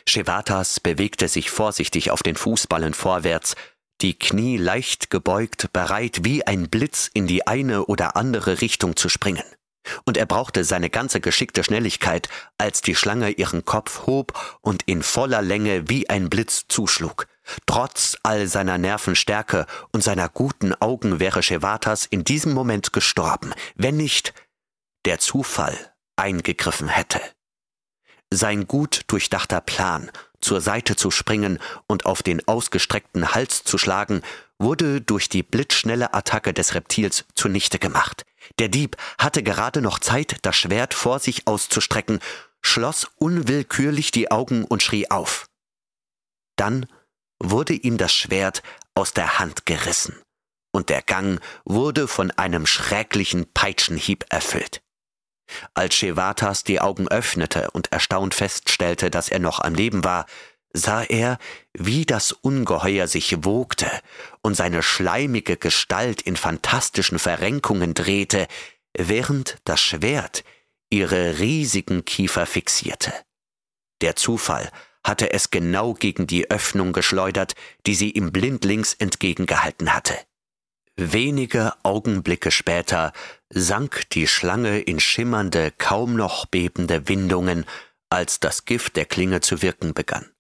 Shevatas 0.07 0.79
bewegte 0.79 1.27
sich 1.27 1.49
vorsichtig 1.49 2.11
auf 2.11 2.23
den 2.23 2.35
Fußballen 2.35 2.93
vorwärts, 2.93 3.55
die 4.01 4.17
Knie 4.17 4.57
leicht 4.57 5.09
gebeugt, 5.09 5.71
bereit 5.73 6.21
wie 6.23 6.45
ein 6.45 6.69
Blitz 6.69 7.09
in 7.13 7.27
die 7.27 7.45
eine 7.47 7.85
oder 7.85 8.15
andere 8.15 8.61
Richtung 8.61 8.95
zu 8.95 9.09
springen. 9.09 9.43
Und 10.05 10.17
er 10.17 10.25
brauchte 10.25 10.63
seine 10.63 10.89
ganze 10.89 11.21
geschickte 11.21 11.63
Schnelligkeit, 11.63 12.29
als 12.57 12.81
die 12.81 12.95
Schlange 12.95 13.31
ihren 13.31 13.65
Kopf 13.65 14.05
hob 14.05 14.33
und 14.61 14.83
in 14.85 15.01
voller 15.01 15.41
Länge 15.41 15.89
wie 15.89 16.09
ein 16.09 16.29
Blitz 16.29 16.65
zuschlug. 16.67 17.27
Trotz 17.65 18.15
all 18.23 18.47
seiner 18.47 18.77
Nervenstärke 18.77 19.65
und 19.91 20.03
seiner 20.03 20.29
guten 20.29 20.73
Augen 20.75 21.19
wäre 21.19 21.41
Shevatas 21.41 22.05
in 22.05 22.23
diesem 22.23 22.53
Moment 22.53 22.93
gestorben, 22.93 23.53
wenn 23.75 23.97
nicht 23.97 24.33
der 25.05 25.19
Zufall 25.19 25.75
eingegriffen 26.15 26.87
hätte. 26.87 27.19
Sein 28.31 28.67
gut 28.67 29.01
durchdachter 29.07 29.61
Plan 29.61 30.09
zur 30.41 30.61
Seite 30.61 30.95
zu 30.95 31.11
springen 31.11 31.59
und 31.87 32.05
auf 32.05 32.23
den 32.23 32.47
ausgestreckten 32.47 33.33
Hals 33.33 33.63
zu 33.63 33.77
schlagen, 33.77 34.21
wurde 34.57 35.01
durch 35.01 35.29
die 35.29 35.43
blitzschnelle 35.43 36.13
Attacke 36.13 36.53
des 36.53 36.73
Reptils 36.73 37.25
zunichte 37.35 37.79
gemacht. 37.79 38.25
Der 38.59 38.67
Dieb 38.67 38.97
hatte 39.17 39.43
gerade 39.43 39.81
noch 39.81 39.99
Zeit, 39.99 40.37
das 40.41 40.55
Schwert 40.55 40.93
vor 40.93 41.19
sich 41.19 41.47
auszustrecken, 41.47 42.19
schloss 42.61 43.07
unwillkürlich 43.15 44.11
die 44.11 44.31
Augen 44.31 44.65
und 44.65 44.83
schrie 44.83 45.09
auf. 45.09 45.45
Dann 46.55 46.85
wurde 47.39 47.73
ihm 47.73 47.97
das 47.97 48.13
Schwert 48.13 48.61
aus 48.93 49.13
der 49.13 49.39
Hand 49.39 49.65
gerissen, 49.65 50.15
und 50.71 50.89
der 50.89 51.01
Gang 51.01 51.41
wurde 51.65 52.07
von 52.07 52.31
einem 52.31 52.65
schrecklichen 52.65 53.51
Peitschenhieb 53.51 54.25
erfüllt. 54.29 54.81
Als 55.73 55.95
Shevatas 55.95 56.63
die 56.63 56.81
Augen 56.81 57.07
öffnete 57.07 57.71
und 57.71 57.91
erstaunt 57.91 58.33
feststellte, 58.33 59.09
dass 59.09 59.29
er 59.29 59.39
noch 59.39 59.59
am 59.59 59.75
Leben 59.75 60.03
war, 60.03 60.25
sah 60.73 61.03
er, 61.03 61.37
wie 61.73 62.05
das 62.05 62.31
Ungeheuer 62.31 63.07
sich 63.07 63.43
wogte 63.43 63.89
und 64.41 64.55
seine 64.55 64.83
schleimige 64.83 65.57
Gestalt 65.57 66.21
in 66.21 66.35
fantastischen 66.35 67.19
Verrenkungen 67.19 67.93
drehte, 67.93 68.47
während 68.97 69.57
das 69.65 69.81
Schwert 69.81 70.43
ihre 70.89 71.39
riesigen 71.39 72.05
Kiefer 72.05 72.45
fixierte. 72.45 73.13
Der 74.01 74.15
Zufall 74.15 74.69
hatte 75.03 75.31
es 75.31 75.49
genau 75.49 75.93
gegen 75.93 76.27
die 76.27 76.49
Öffnung 76.51 76.93
geschleudert, 76.93 77.55
die 77.87 77.95
sie 77.95 78.11
ihm 78.11 78.31
blindlings 78.31 78.93
entgegengehalten 78.93 79.93
hatte. 79.93 80.15
Wenige 80.97 81.73
Augenblicke 81.83 82.51
später 82.51 83.13
sank 83.49 84.09
die 84.09 84.27
Schlange 84.27 84.79
in 84.79 84.99
schimmernde, 84.99 85.71
kaum 85.71 86.15
noch 86.15 86.45
bebende 86.45 87.07
Windungen, 87.07 87.65
als 88.09 88.39
das 88.39 88.65
Gift 88.65 88.97
der 88.97 89.05
Klinge 89.05 89.41
zu 89.41 89.61
wirken 89.61 89.93
begann. 89.93 90.31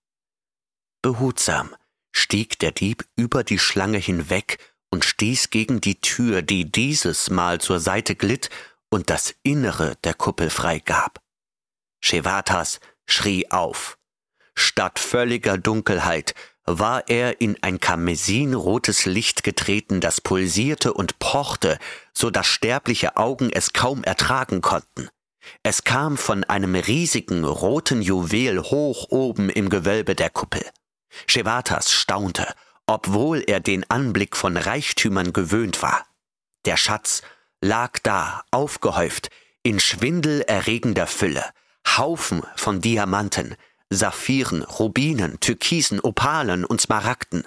Behutsam 1.01 1.75
stieg 2.11 2.59
der 2.59 2.71
Dieb 2.71 3.05
über 3.15 3.43
die 3.43 3.59
Schlange 3.59 3.97
hinweg 3.97 4.59
und 4.89 5.05
stieß 5.05 5.49
gegen 5.49 5.81
die 5.81 6.01
Tür, 6.01 6.41
die 6.41 6.69
dieses 6.69 7.29
Mal 7.29 7.61
zur 7.61 7.79
Seite 7.79 8.15
glitt 8.15 8.49
und 8.89 9.09
das 9.09 9.33
Innere 9.41 9.95
der 10.03 10.13
Kuppel 10.13 10.49
freigab. 10.49 11.21
Shevatas 12.01 12.79
schrie 13.07 13.49
auf. 13.49 13.97
Statt 14.53 14.99
völliger 14.99 15.57
Dunkelheit 15.57 16.35
war 16.65 17.09
er 17.09 17.41
in 17.41 17.57
ein 17.61 17.79
karmesinrotes 17.79 19.05
Licht 19.05 19.43
getreten, 19.43 19.99
das 19.99 20.21
pulsierte 20.21 20.93
und 20.93 21.19
pochte, 21.19 21.79
so 22.13 22.29
dass 22.29 22.47
sterbliche 22.47 23.17
Augen 23.17 23.49
es 23.51 23.73
kaum 23.73 24.03
ertragen 24.03 24.61
konnten. 24.61 25.09
Es 25.63 25.83
kam 25.83 26.17
von 26.17 26.43
einem 26.43 26.75
riesigen 26.75 27.43
roten 27.43 28.01
Juwel 28.01 28.61
hoch 28.61 29.07
oben 29.09 29.49
im 29.49 29.69
Gewölbe 29.69 30.15
der 30.15 30.29
Kuppel. 30.29 30.63
Shevatas 31.27 31.91
staunte, 31.91 32.53
obwohl 32.85 33.43
er 33.45 33.59
den 33.59 33.89
Anblick 33.89 34.37
von 34.37 34.55
Reichtümern 34.57 35.33
gewöhnt 35.33 35.81
war. 35.81 36.05
Der 36.65 36.77
Schatz 36.77 37.21
lag 37.59 37.99
da, 38.03 38.43
aufgehäuft, 38.51 39.29
in 39.63 39.79
schwindelerregender 39.79 41.07
Fülle, 41.07 41.45
Haufen 41.97 42.43
von 42.55 42.81
Diamanten, 42.81 43.55
Saphiren, 43.91 44.63
Rubinen, 44.63 45.39
Türkisen, 45.41 45.99
Opalen 45.99 46.65
und 46.65 46.79
Smaragden, 46.79 47.45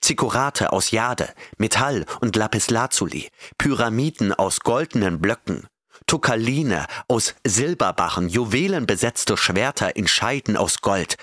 Zikurate 0.00 0.72
aus 0.72 0.90
Jade, 0.90 1.32
Metall 1.58 2.04
und 2.20 2.36
Lapislazuli, 2.36 3.28
Pyramiden 3.58 4.32
aus 4.32 4.60
goldenen 4.60 5.20
Blöcken, 5.20 5.66
Tukaline 6.06 6.86
aus 7.08 7.34
Silberbarren, 7.44 8.28
juwelenbesetzte 8.28 9.36
Schwerter 9.36 9.96
in 9.96 10.06
Scheiden 10.06 10.56
aus 10.56 10.82
Gold, 10.82 11.16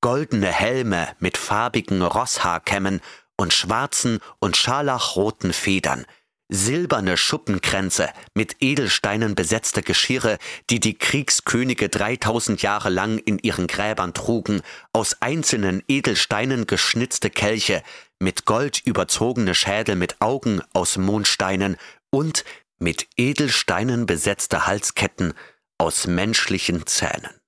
goldene 0.00 0.46
Helme 0.46 1.08
mit 1.18 1.36
farbigen 1.36 2.00
Rosshaarkämmen 2.00 3.00
und 3.36 3.52
schwarzen 3.52 4.20
und 4.38 4.56
scharlachroten 4.56 5.52
Federn, 5.52 6.06
silberne 6.50 7.16
Schuppenkränze 7.16 8.10
mit 8.34 8.56
Edelsteinen 8.60 9.34
besetzte 9.34 9.82
Geschirre, 9.82 10.38
die 10.68 10.80
die 10.80 10.98
Kriegskönige 10.98 11.88
3000 11.88 12.60
Jahre 12.60 12.90
lang 12.90 13.18
in 13.18 13.38
ihren 13.38 13.68
Gräbern 13.68 14.12
trugen, 14.12 14.60
aus 14.92 15.22
einzelnen 15.22 15.82
Edelsteinen 15.88 16.66
geschnitzte 16.66 17.30
Kelche, 17.30 17.82
mit 18.18 18.44
Gold 18.44 18.82
überzogene 18.84 19.54
Schädel 19.54 19.96
mit 19.96 20.20
Augen 20.20 20.60
aus 20.74 20.98
Mondsteinen 20.98 21.76
und 22.10 22.44
mit 22.78 23.08
Edelsteinen 23.16 24.06
besetzte 24.06 24.66
Halsketten 24.66 25.34
aus 25.78 26.06
menschlichen 26.06 26.86
Zähnen. 26.86 27.40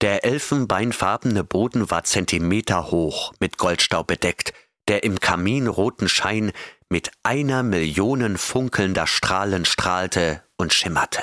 Der 0.00 0.24
elfenbeinfarbene 0.24 1.44
Boden 1.44 1.90
war 1.90 2.04
Zentimeter 2.04 2.90
hoch, 2.90 3.32
mit 3.40 3.58
Goldstaub 3.58 4.06
bedeckt, 4.06 4.52
der 4.88 5.02
im 5.02 5.20
kaminroten 5.20 6.08
Schein 6.08 6.52
mit 6.88 7.10
einer 7.22 7.62
Million 7.62 8.38
funkelnder 8.38 9.06
Strahlen 9.06 9.64
strahlte 9.64 10.42
und 10.56 10.72
schimmerte. 10.72 11.22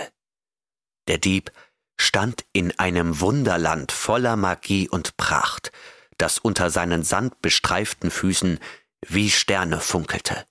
Der 1.08 1.18
Dieb 1.18 1.52
stand 1.98 2.46
in 2.54 2.78
einem 2.80 3.20
Wunderland 3.20 3.92
voller 3.92 4.36
Magie 4.36 4.90
und 4.90 5.18
Pracht, 5.18 5.72
das 6.18 6.40
unter 6.40 6.70
seinen 6.70 7.04
sandbestreiften 7.04 8.12
Füßen 8.12 8.60
wie 9.08 9.30
Sterne 9.30 9.80
funkelte. 9.80 10.46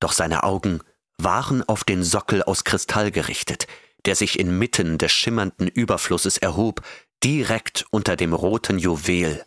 Doch 0.00 0.12
seine 0.12 0.42
Augen 0.44 0.80
waren 1.18 1.62
auf 1.62 1.84
den 1.84 2.02
Sockel 2.02 2.42
aus 2.42 2.64
Kristall 2.64 3.10
gerichtet, 3.10 3.66
der 4.04 4.16
sich 4.16 4.38
inmitten 4.38 4.98
des 4.98 5.12
schimmernden 5.12 5.68
Überflusses 5.68 6.38
erhob, 6.38 6.82
direkt 7.22 7.86
unter 7.90 8.16
dem 8.16 8.34
roten 8.34 8.78
Juwel 8.78 9.44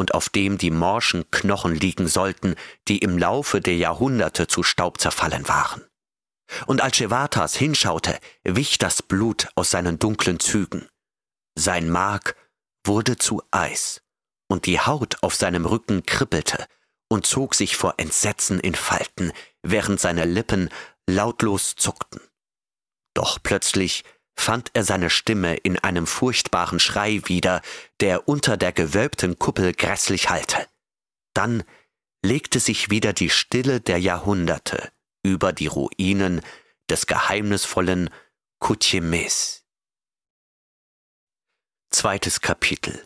und 0.00 0.14
auf 0.14 0.30
dem 0.30 0.56
die 0.56 0.70
morschen 0.70 1.30
Knochen 1.30 1.74
liegen 1.74 2.08
sollten, 2.08 2.54
die 2.88 3.00
im 3.00 3.18
Laufe 3.18 3.60
der 3.60 3.76
Jahrhunderte 3.76 4.46
zu 4.46 4.62
Staub 4.62 4.98
zerfallen 4.98 5.46
waren. 5.46 5.84
Und 6.66 6.80
als 6.80 6.96
Shevatas 6.96 7.54
hinschaute, 7.54 8.18
wich 8.42 8.78
das 8.78 9.02
Blut 9.02 9.48
aus 9.56 9.70
seinen 9.70 9.98
dunklen 9.98 10.40
Zügen. 10.40 10.88
Sein 11.54 11.90
Mark 11.90 12.34
wurde 12.84 13.18
zu 13.18 13.42
Eis, 13.50 14.00
und 14.48 14.64
die 14.64 14.80
Haut 14.80 15.22
auf 15.22 15.34
seinem 15.34 15.66
Rücken 15.66 16.06
kribbelte 16.06 16.66
und 17.10 17.26
zog 17.26 17.54
sich 17.54 17.76
vor 17.76 17.94
Entsetzen 17.98 18.58
in 18.58 18.74
Falten, 18.74 19.32
während 19.62 20.00
seine 20.00 20.24
Lippen 20.24 20.70
lautlos 21.06 21.74
zuckten. 21.76 22.22
Doch 23.12 23.38
plötzlich 23.42 24.04
fand 24.36 24.70
er 24.74 24.84
seine 24.84 25.10
Stimme 25.10 25.56
in 25.56 25.78
einem 25.78 26.06
furchtbaren 26.06 26.80
Schrei 26.80 27.22
wieder, 27.26 27.60
der 28.00 28.28
unter 28.28 28.56
der 28.56 28.72
gewölbten 28.72 29.38
Kuppel 29.38 29.72
grässlich 29.72 30.30
hallte. 30.30 30.66
Dann 31.34 31.62
legte 32.22 32.60
sich 32.60 32.90
wieder 32.90 33.12
die 33.12 33.30
Stille 33.30 33.80
der 33.80 33.98
Jahrhunderte 33.98 34.90
über 35.22 35.52
die 35.52 35.66
Ruinen 35.66 36.40
des 36.88 37.06
geheimnisvollen 37.06 38.10
Kutjemes. 38.58 39.64
Zweites 41.90 42.40
Kapitel 42.40 43.02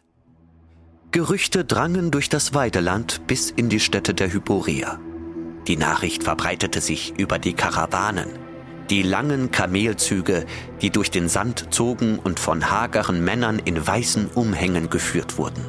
Gerüchte 1.11 1.65
drangen 1.65 2.11
durch 2.11 2.29
das 2.29 2.55
Weideland 2.55 3.27
bis 3.27 3.51
in 3.51 3.69
die 3.69 3.81
Städte 3.81 4.15
der 4.15 4.33
Hyporea. 4.33 5.01
Die 5.69 5.77
Nachricht 5.77 6.25
verbreitete 6.25 6.81
sich 6.81 7.17
über 7.17 7.39
die 7.39 7.55
Karawanen, 7.55 8.29
die 8.91 9.03
langen 9.03 9.51
Kamelzüge, 9.51 10.47
die 10.83 10.91
durch 10.91 11.11
den 11.11 11.29
Sand 11.29 11.69
zogen 11.71 12.19
und 12.19 12.39
von 12.39 12.71
hageren 12.71 13.25
Männern 13.25 13.59
in 13.59 13.87
weißen 13.87 14.29
Umhängen 14.35 14.91
geführt 14.91 15.39
wurden. 15.39 15.65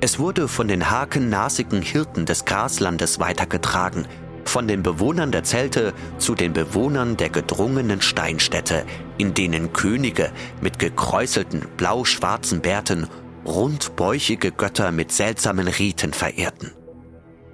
Es 0.00 0.18
wurde 0.18 0.48
von 0.48 0.66
den 0.66 0.90
hakennasigen 0.90 1.82
Hirten 1.82 2.24
des 2.24 2.46
Graslandes 2.46 3.20
weitergetragen, 3.20 4.06
von 4.46 4.66
den 4.66 4.82
Bewohnern 4.82 5.30
der 5.30 5.44
Zelte 5.44 5.92
zu 6.18 6.34
den 6.34 6.54
Bewohnern 6.54 7.16
der 7.16 7.28
gedrungenen 7.28 8.00
Steinstädte, 8.00 8.84
in 9.18 9.34
denen 9.34 9.72
Könige 9.72 10.32
mit 10.60 10.78
gekräuselten 10.78 11.66
blau-schwarzen 11.76 12.60
Bärten 12.60 13.06
rundbäuchige 13.44 14.52
Götter 14.52 14.90
mit 14.90 15.12
seltsamen 15.12 15.68
Riten 15.68 16.12
verehrten. 16.12 16.72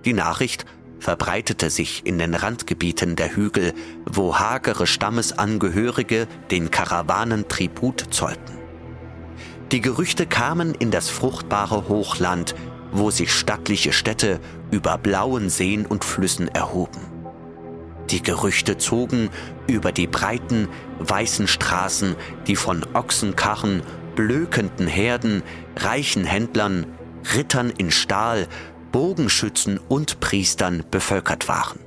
Die 0.05 0.13
Nachricht 0.13 0.65
verbreitete 1.07 1.71
sich 1.71 2.05
in 2.05 2.19
den 2.19 2.35
Randgebieten 2.35 3.15
der 3.15 3.37
Hügel, 3.37 3.75
wo 4.07 4.41
hagere 4.41 4.89
Stammesangehörige 4.89 6.27
den 6.51 6.73
Karawanen 6.73 7.47
Tribut 7.47 8.07
zollten. 8.11 8.59
Die 9.71 9.81
Gerüchte 9.81 10.27
kamen 10.27 10.75
in 10.75 10.91
das 10.91 11.09
fruchtbare 11.09 11.89
Hochland, 11.89 12.57
wo 12.91 13.13
sich 13.13 13.33
stattliche 13.33 13.93
Städte 13.93 14.41
über 14.73 14.99
blauen 14.99 15.49
Seen 15.49 15.87
und 15.87 16.05
Flüssen 16.05 16.49
erhoben. 16.49 17.03
Die 18.11 18.21
Gerüchte 18.21 18.77
zogen 18.77 19.31
über 19.69 19.93
die 19.93 20.09
breiten, 20.09 20.67
weißen 20.99 21.47
Straßen, 21.47 22.17
die 22.49 22.57
von 22.57 22.85
Ochsenkarren, 22.95 23.83
blökenden 24.17 24.89
Herden, 24.89 25.45
reichen 25.77 26.25
Händlern, 26.25 26.85
Rittern 27.37 27.71
in 27.71 27.93
Stahl 27.93 28.49
Bogenschützen 28.97 29.77
und 29.77 30.21
Priestern 30.21 30.83
bevölkert 30.91 31.49
waren. 31.49 31.79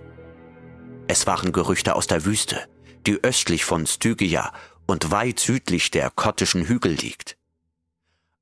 Es 1.08 1.26
waren 1.26 1.52
Gerüchte 1.52 1.96
aus 1.96 2.06
der 2.06 2.24
Wüste, 2.24 2.70
die 3.08 3.24
östlich 3.24 3.66
von 3.66 3.88
Stygia 3.88 4.54
und 4.86 5.10
weit 5.10 5.40
südlich 5.40 5.90
der 5.90 6.12
kottischen 6.12 6.68
Hügel 6.68 6.92
liegt. 6.92 7.36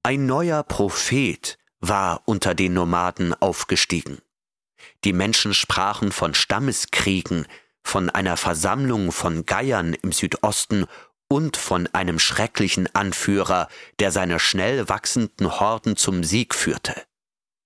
Ein 0.03 0.25
neuer 0.25 0.63
Prophet 0.63 1.57
war 1.79 2.23
unter 2.25 2.55
den 2.55 2.73
Nomaden 2.73 3.33
aufgestiegen. 3.35 4.17
Die 5.05 5.13
Menschen 5.13 5.53
sprachen 5.53 6.11
von 6.11 6.33
Stammeskriegen, 6.33 7.45
von 7.85 8.09
einer 8.09 8.35
Versammlung 8.35 9.13
von 9.13 9.45
Geiern 9.45 9.93
im 9.93 10.11
Südosten 10.11 10.87
und 11.29 11.55
von 11.55 11.87
einem 11.93 12.19
schrecklichen 12.19 12.93
Anführer, 12.93 13.69
der 13.99 14.11
seine 14.11 14.41
schnell 14.41 14.89
wachsenden 14.89 15.57
Horden 15.61 15.95
zum 15.95 16.25
Sieg 16.25 16.53
führte. 16.53 17.07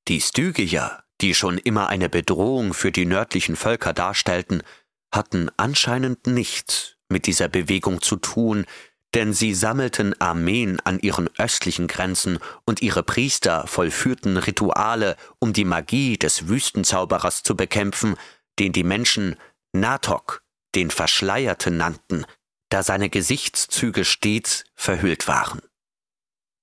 Die 0.08 0.22
Stygier, 0.22 1.04
die 1.22 1.36
schon 1.36 1.58
immer 1.58 1.88
eine 1.88 2.10
Bedrohung 2.10 2.74
für 2.74 2.92
die 2.92 3.06
nördlichen 3.06 3.56
Völker 3.56 3.94
darstellten, 3.94 4.64
hatten 5.12 5.50
anscheinend 5.58 6.28
nichts 6.28 6.98
mit 7.10 7.28
dieser 7.28 7.48
Bewegung 7.48 8.02
zu 8.02 8.16
tun, 8.16 8.66
denn 9.14 9.34
sie 9.34 9.54
sammelten 9.54 10.20
Armeen 10.22 10.80
an 10.80 11.00
ihren 11.00 11.30
östlichen 11.38 11.88
Grenzen 11.88 12.40
und 12.66 12.82
ihre 12.82 13.04
Priester 13.04 13.68
vollführten 13.68 14.38
Rituale, 14.38 15.18
um 15.40 15.52
die 15.54 15.66
Magie 15.66 16.18
des 16.18 16.48
Wüstenzauberers 16.48 17.44
zu 17.44 17.56
bekämpfen, 17.56 18.16
den 18.58 18.72
die 18.72 18.84
Menschen 18.84 19.36
Natok, 19.74 20.44
den 20.76 20.92
Verschleierten 20.92 21.78
nannten, 21.78 22.26
da 22.70 22.84
seine 22.84 23.10
Gesichtszüge 23.10 24.06
stets 24.06 24.64
verhüllt 24.76 25.28
waren. 25.28 25.62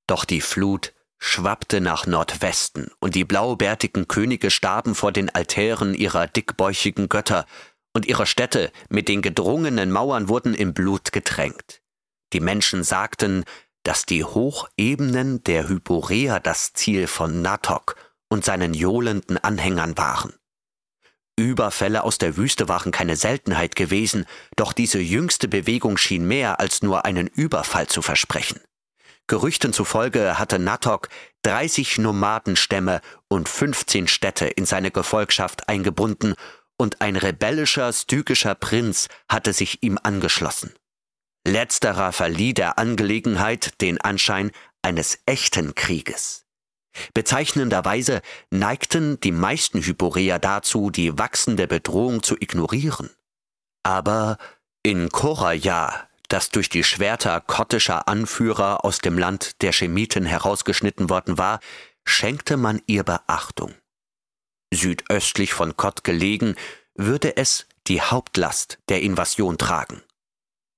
Doch 0.07 0.25
die 0.25 0.41
Flut 0.41 0.95
schwappte 1.19 1.81
nach 1.81 2.07
Nordwesten, 2.07 2.91
und 3.01 3.15
die 3.15 3.25
blaubärtigen 3.25 4.09
Könige 4.09 4.51
starben 4.51 4.95
vor 4.95 5.13
den 5.13 5.31
Altären 5.31 5.95
ihrer 5.95 6.27
dickbäuchigen 6.27 7.09
Götter, 7.09 7.47
und 7.95 8.07
ihre 8.07 8.27
Städte 8.27 8.71
mit 8.89 9.09
den 9.09 9.23
gedrungenen 9.23 9.91
Mauern 9.91 10.29
wurden 10.29 10.55
im 10.55 10.75
Blut 10.75 11.13
getränkt. 11.13 11.83
Die 12.33 12.41
Menschen 12.41 12.85
sagten, 12.85 13.45
dass 13.83 14.05
die 14.05 14.25
Hochebenen 14.25 15.43
der 15.45 15.69
Hyporea 15.69 16.41
das 16.41 16.73
Ziel 16.75 17.07
von 17.07 17.43
Natok 17.43 17.97
und 18.29 18.45
seinen 18.45 18.75
johlenden 18.75 19.39
Anhängern 19.39 19.97
waren. 19.97 20.35
Überfälle 21.37 22.03
aus 22.03 22.19
der 22.19 22.37
Wüste 22.37 22.69
waren 22.69 22.93
keine 22.93 23.17
Seltenheit 23.17 23.77
gewesen, 23.77 24.27
doch 24.57 24.73
diese 24.73 24.99
jüngste 24.99 25.49
Bewegung 25.49 25.97
schien 25.97 26.27
mehr 26.27 26.61
als 26.61 26.83
nur 26.83 27.05
einen 27.05 27.29
Überfall 27.29 27.87
zu 27.87 28.03
versprechen. 28.03 28.61
Gerüchten 29.29 29.75
zufolge 29.75 30.39
hatte 30.39 30.59
Natok 30.59 31.09
30 31.43 31.99
Nomadenstämme 31.99 33.03
und 33.29 33.49
15 33.49 34.09
Städte 34.09 34.47
in 34.47 34.65
seine 34.65 34.91
Gefolgschaft 34.91 35.69
eingebunden 35.69 36.35
und 36.79 37.03
ein 37.03 37.15
rebellischer 37.15 37.93
stykischer 37.93 38.55
Prinz 38.55 39.09
hatte 39.29 39.53
sich 39.53 39.83
ihm 39.83 39.99
angeschlossen. 40.03 40.75
Letzterer 41.47 42.13
verlieh 42.13 42.55
der 42.55 42.79
Angelegenheit 42.79 43.81
den 43.83 44.01
Anschein 44.01 44.51
eines 44.83 45.19
echten 45.27 45.75
Krieges. 45.75 46.47
Bezeichnenderweise 47.13 48.23
neigten 48.51 49.21
die 49.21 49.33
meisten 49.33 49.83
Hyporeer 49.83 50.39
dazu, 50.39 50.91
die 50.91 51.19
wachsende 51.19 51.67
Bedrohung 51.67 52.23
zu 52.23 52.37
ignorieren. 52.37 53.11
Aber 53.83 54.39
in 54.83 55.11
Koraja, 55.11 56.08
das 56.29 56.51
durch 56.51 56.69
die 56.69 56.85
Schwerter 56.85 57.41
kottischer 57.41 58.09
Anführer 58.09 58.85
aus 58.85 58.99
dem 58.99 59.19
Land 59.19 59.63
der 59.63 59.73
Schemiten 59.73 60.25
herausgeschnitten 60.25 61.11
worden 61.11 61.39
war, 61.39 61.61
schenkte 62.05 62.57
man 62.57 62.83
ihr 62.87 63.03
Beachtung. 63.03 63.75
Südöstlich 64.73 65.53
von 65.53 65.77
Kott 65.77 66.05
gelegen, 66.05 66.55
würde 66.95 67.37
es 67.37 67.67
die 67.87 68.03
Hauptlast 68.03 68.79
der 68.89 69.03
Invasion 69.03 69.57
tragen. 69.57 70.03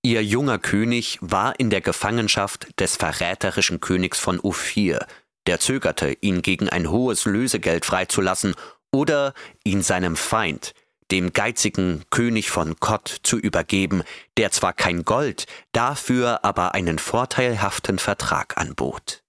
Ihr 0.02 0.24
junger 0.24 0.58
König 0.58 1.18
war 1.20 1.58
in 1.58 1.70
der 1.70 1.80
Gefangenschaft 1.80 2.68
des 2.80 2.96
verräterischen 2.96 3.80
Königs 3.80 4.18
von 4.18 4.40
Ophir, 4.40 5.06
der 5.46 5.60
zögerte, 5.60 6.16
ihn 6.20 6.42
gegen 6.42 6.68
ein 6.68 6.90
hohes 6.90 7.24
Lösegeld 7.24 7.84
freizulassen 7.84 8.54
oder 8.92 9.34
ihn 9.64 9.82
seinem 9.82 10.16
Feind, 10.16 10.74
dem 11.10 11.32
geizigen 11.32 12.04
König 12.10 12.50
von 12.50 12.78
Kott, 12.80 13.20
zu 13.22 13.38
übergeben, 13.38 14.02
der 14.36 14.50
zwar 14.50 14.72
kein 14.72 15.04
Gold, 15.04 15.46
dafür 15.72 16.44
aber 16.44 16.74
einen 16.74 16.98
vorteilhaften 16.98 17.98
Vertrag 17.98 18.56
anbot. 18.58 19.22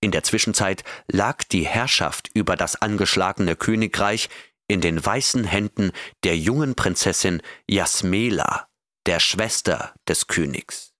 In 0.00 0.10
der 0.10 0.22
Zwischenzeit 0.22 0.84
lag 1.06 1.44
die 1.44 1.66
Herrschaft 1.66 2.30
über 2.34 2.56
das 2.56 2.76
angeschlagene 2.76 3.56
Königreich 3.56 4.28
in 4.68 4.80
den 4.80 5.04
weißen 5.04 5.44
Händen 5.44 5.92
der 6.24 6.36
jungen 6.36 6.74
Prinzessin 6.74 7.40
Jasmela, 7.68 8.68
der 9.06 9.20
Schwester 9.20 9.94
des 10.08 10.26
Königs. 10.26 10.92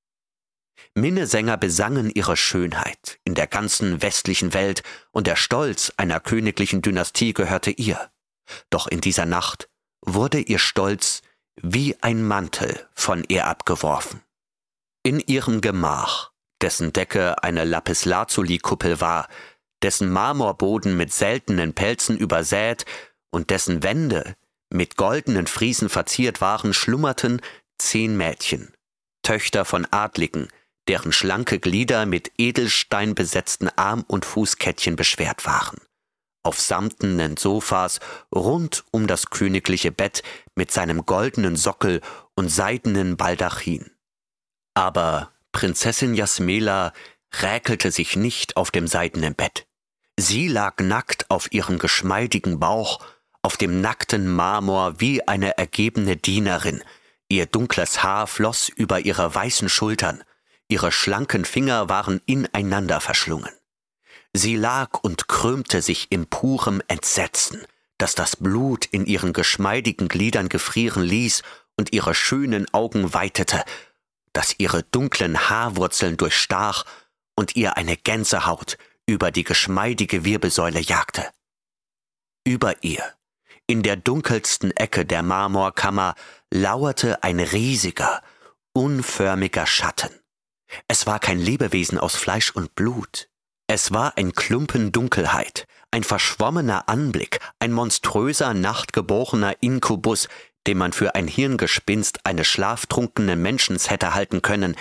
Minnesänger 0.95 1.59
besangen 1.59 2.11
ihre 2.11 2.37
Schönheit 2.37 3.19
in 3.25 3.35
der 3.35 3.47
ganzen 3.47 4.01
westlichen 4.01 4.55
Welt, 4.55 4.83
und 5.11 5.27
der 5.27 5.37
Stolz 5.37 5.93
einer 5.97 6.21
königlichen 6.21 6.81
Dynastie 6.81 7.35
gehörte 7.35 7.71
ihr. 7.71 8.11
Doch 8.71 8.87
in 8.87 9.01
dieser 9.01 9.27
Nacht 9.27 9.69
wurde 10.01 10.41
ihr 10.41 10.59
Stolz 10.59 11.23
wie 11.61 11.97
ein 12.03 12.23
Mantel 12.23 12.87
von 12.95 13.25
ihr 13.29 13.47
abgeworfen. 13.47 14.23
In 15.03 15.21
ihrem 15.21 15.61
Gemach, 15.61 16.33
dessen 16.61 16.93
Decke 16.93 17.43
eine 17.43 17.65
Lapislazuli-Kuppel 17.65 19.01
war, 19.01 19.29
dessen 19.83 20.11
Marmorboden 20.11 20.97
mit 20.97 21.13
seltenen 21.13 21.75
Pelzen 21.75 22.17
übersät 22.17 22.85
und 23.31 23.51
dessen 23.51 23.83
Wände 23.83 24.37
mit 24.71 24.97
goldenen 24.97 25.47
Friesen 25.47 25.89
verziert 25.89 26.41
waren, 26.41 26.75
schlummerten 26.75 27.41
zehn 27.79 28.17
Mädchen, 28.17 28.73
Töchter 29.23 29.65
von 29.65 29.87
Adligen, 29.91 30.49
deren 30.89 31.13
schlanke 31.13 31.59
Glieder 31.59 32.07
mit 32.07 32.33
Edelstein 32.39 33.15
besetzten 33.15 33.69
Arm- 33.69 34.05
und 34.07 34.25
Fußkettchen 34.25 34.97
beschwert 34.97 35.47
waren. 35.47 35.79
Auf 36.47 36.61
samtenen 36.61 37.37
Sofas 37.37 37.99
rund 38.33 38.85
um 38.93 39.09
das 39.09 39.31
königliche 39.31 39.91
Bett 39.91 40.23
mit 40.55 40.71
seinem 40.71 41.05
goldenen 41.05 41.57
Sockel 41.57 42.01
und 42.37 42.51
seidenen 42.51 43.17
Baldachin. 43.17 43.91
Aber 44.73 45.33
Prinzessin 45.51 46.15
Jasmela 46.15 46.93
räkelte 47.43 47.91
sich 47.91 48.15
nicht 48.15 48.57
auf 48.57 48.71
dem 48.71 48.87
seidenen 48.87 49.35
Bett. 49.35 49.67
Sie 50.17 50.47
lag 50.47 50.79
nackt 50.79 51.29
auf 51.33 51.51
ihrem 51.51 51.81
geschmeidigen 51.81 52.61
Bauch, 52.61 53.01
auf 53.43 53.57
dem 53.57 53.81
nackten 53.81 54.33
Marmor 54.33 55.01
wie 55.01 55.27
eine 55.27 55.59
ergebene 55.59 56.17
Dienerin, 56.17 56.81
ihr 57.29 57.47
dunkles 57.47 58.05
Haar 58.05 58.29
floss 58.29 58.69
über 58.69 59.01
ihre 59.01 59.35
weißen 59.35 59.69
Schultern, 59.69 60.23
ihre 60.69 60.93
schlanken 60.93 61.45
Finger 61.45 61.89
waren 61.89 62.21
ineinander 62.25 63.01
verschlungen. 63.01 63.56
Sie 64.37 64.57
lag 64.57 64.99
und 65.03 65.29
krümmte 65.29 65.81
sich 65.81 66.13
in 66.13 66.27
purem 66.27 66.83
Entsetzen, 66.89 67.65
das 67.97 68.15
das 68.15 68.37
Blut 68.37 68.85
in 68.85 69.07
ihren 69.07 69.33
geschmeidigen 69.33 70.09
Gliedern 70.09 70.51
gefrieren 70.51 71.03
ließ 71.03 71.43
und 71.79 71.95
ihre 71.95 72.15
schönen 72.15 72.73
Augen 72.75 73.15
weitete, 73.15 73.65
das 74.35 74.55
ihre 74.59 74.83
dunklen 74.83 75.49
Haarwurzeln 75.49 76.19
durchstach 76.19 76.85
und 77.35 77.57
ihr 77.57 77.79
eine 77.79 77.97
Gänsehaut 77.97 78.77
über 79.07 79.31
die 79.31 79.45
geschmeidige 79.45 80.27
Wirbelsäule 80.27 80.81
jagte. 80.81 81.25
Über 82.45 82.85
ihr, 82.85 83.05
in 83.67 83.83
der 83.83 83.97
dunkelsten 83.97 84.71
Ecke 84.73 85.07
der 85.07 85.23
Marmorkammer, 85.23 86.15
lauerte 86.51 87.23
ein 87.23 87.41
riesiger, 87.41 88.23
unförmiger 88.75 89.67
Schatten. 89.67 90.11
Es 90.89 91.07
war 91.07 91.21
kein 91.21 91.39
Lebewesen 91.39 91.99
aus 91.99 92.17
Fleisch 92.17 92.51
und 92.51 92.75
Blut. 92.75 93.31
Es 93.77 93.93
war 93.93 94.17
ein 94.17 94.33
Klumpen 94.33 94.91
Dunkelheit, 94.91 95.67
ein 95.91 96.03
verschwommener 96.03 96.89
Anblick, 96.89 97.41
ein 97.59 97.75
monströser, 97.75 98.55
nachtgeborener 98.55 99.63
Inkubus, 99.63 100.29
den 100.67 100.79
man 100.79 100.95
für 100.95 101.15
ein 101.15 101.29
Hirngespinst 101.29 102.25
eines 102.25 102.47
schlaftrunkenen 102.47 103.39
Menschen 103.43 103.79
hätte 103.79 104.15
halten 104.15 104.41
können, 104.41 104.77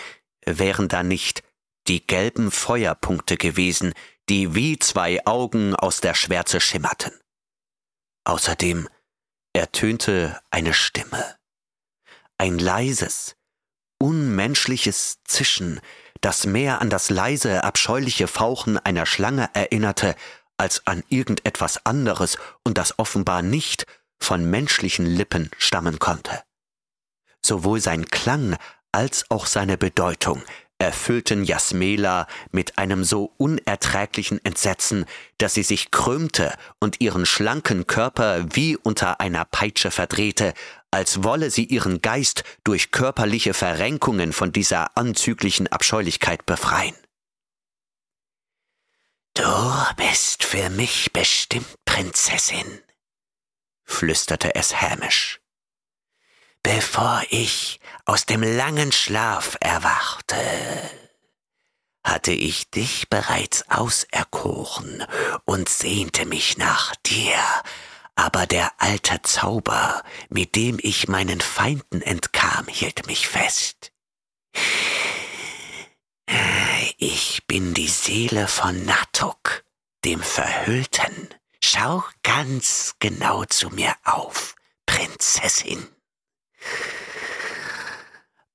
wären 0.46 0.88
da 0.88 1.04
nicht 1.04 1.44
die 1.90 2.08
gelben 2.08 2.52
Feuerpunkte 2.52 3.36
gewesen, 3.36 3.94
die 4.30 4.56
wie 4.56 4.80
zwei 4.80 5.26
Augen 5.26 5.76
aus 5.76 6.00
der 6.00 6.14
Schwärze 6.14 6.62
schimmerten. 6.62 7.12
Außerdem 8.24 8.88
ertönte 9.52 10.40
eine 10.52 10.74
Stimme. 10.74 11.36
Ein 12.38 12.60
leises, 12.60 13.36
unmenschliches 14.00 15.18
Zischen, 15.26 15.82
das 16.26 16.48
mehr 16.48 16.82
an 16.82 16.90
das 16.90 17.12
leise, 17.12 17.64
abscheuliche 17.64 18.28
Fauchen 18.28 18.80
einer 18.80 19.06
Schlange 19.06 19.48
erinnerte, 19.54 20.16
als 20.58 20.88
an 20.88 21.04
irgendetwas 21.08 21.86
anderes 21.86 22.40
und 22.64 22.80
das 22.80 22.98
offenbar 22.98 23.44
nicht 23.44 23.86
von 24.20 24.50
menschlichen 24.50 25.06
Lippen 25.06 25.52
stammen 25.60 26.00
konnte. 26.00 26.42
Sowohl 27.46 27.80
sein 27.80 28.08
Klang 28.08 28.58
als 28.92 29.30
auch 29.30 29.46
seine 29.46 29.78
Bedeutung 29.78 30.42
erfüllten 30.80 31.44
Jasmela 31.44 32.26
mit 32.52 32.80
einem 32.80 33.04
so 33.04 33.32
unerträglichen 33.38 34.44
Entsetzen, 34.44 35.06
dass 35.38 35.54
sie 35.54 35.62
sich 35.62 35.92
krümmte 35.92 36.56
und 36.80 37.02
ihren 37.02 37.28
schlanken 37.28 37.86
Körper 37.86 38.46
wie 38.56 38.78
unter 38.78 39.20
einer 39.20 39.46
Peitsche 39.46 39.92
verdrehte, 39.92 40.56
als 40.96 41.26
wolle 41.26 41.52
sie 41.52 41.66
ihren 41.66 42.02
Geist 42.02 42.46
durch 42.64 42.90
körperliche 42.92 43.54
Verrenkungen 43.54 44.32
von 44.32 44.54
dieser 44.54 44.96
anzüglichen 44.98 45.68
Abscheulichkeit 45.68 46.46
befreien. 46.46 46.96
Du 49.34 49.44
bist 49.98 50.46
für 50.46 50.70
mich 50.70 51.12
bestimmt 51.12 51.68
Prinzessin, 51.84 52.82
flüsterte 53.84 54.56
es 54.56 54.82
hämisch. 54.82 55.42
Bevor 56.64 57.22
ich 57.30 57.82
aus 58.06 58.26
dem 58.26 58.42
langen 58.42 58.94
Schlaf 58.94 59.58
erwachte, 59.60 60.38
hatte 62.06 62.32
ich 62.32 62.70
dich 62.72 63.10
bereits 63.10 63.70
auserkoren 63.70 65.06
und 65.44 65.68
sehnte 65.68 66.26
mich 66.26 66.58
nach 66.58 66.96
dir, 67.06 67.36
aber 68.16 68.46
der 68.46 68.72
alte 68.82 69.22
Zauber, 69.22 70.04
mit 70.30 70.56
dem 70.56 70.80
ich 70.82 71.08
meinen 71.08 71.42
Feinden 71.42 72.02
entkam, 72.02 72.68
hielt 72.68 73.08
mich 73.08 73.28
fest. 73.28 73.92
Ich 76.98 77.46
bin 77.46 77.74
die 77.74 77.90
Seele 77.90 78.48
von 78.48 78.86
Natuk, 78.86 79.66
dem 80.06 80.22
Verhüllten. 80.22 81.30
Schau 81.62 82.04
ganz 82.24 82.96
genau 83.00 83.44
zu 83.46 83.70
mir 83.70 83.94
auf, 84.04 84.56
Prinzessin. 84.86 85.88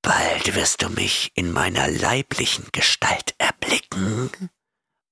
Bald 0.01 0.55
wirst 0.55 0.81
du 0.81 0.89
mich 0.89 1.31
in 1.35 1.51
meiner 1.51 1.87
leiblichen 1.87 2.67
Gestalt 2.71 3.35
erblicken 3.37 4.31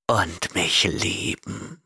und 0.07 0.55
mich 0.55 0.83
lieben. 0.85 1.83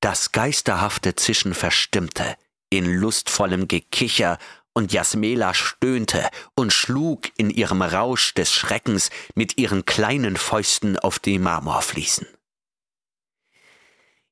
Das 0.00 0.32
geisterhafte 0.32 1.16
Zischen 1.16 1.54
verstimmte 1.54 2.36
in 2.70 2.86
lustvollem 2.86 3.68
Gekicher, 3.68 4.38
und 4.74 4.92
Jasmela 4.92 5.54
stöhnte 5.54 6.30
und 6.54 6.72
schlug 6.72 7.30
in 7.36 7.50
ihrem 7.50 7.82
Rausch 7.82 8.32
des 8.34 8.52
Schreckens 8.52 9.10
mit 9.34 9.58
ihren 9.58 9.84
kleinen 9.86 10.36
Fäusten 10.36 10.96
auf 10.96 11.18
die 11.18 11.40
Marmorfliesen. 11.40 12.28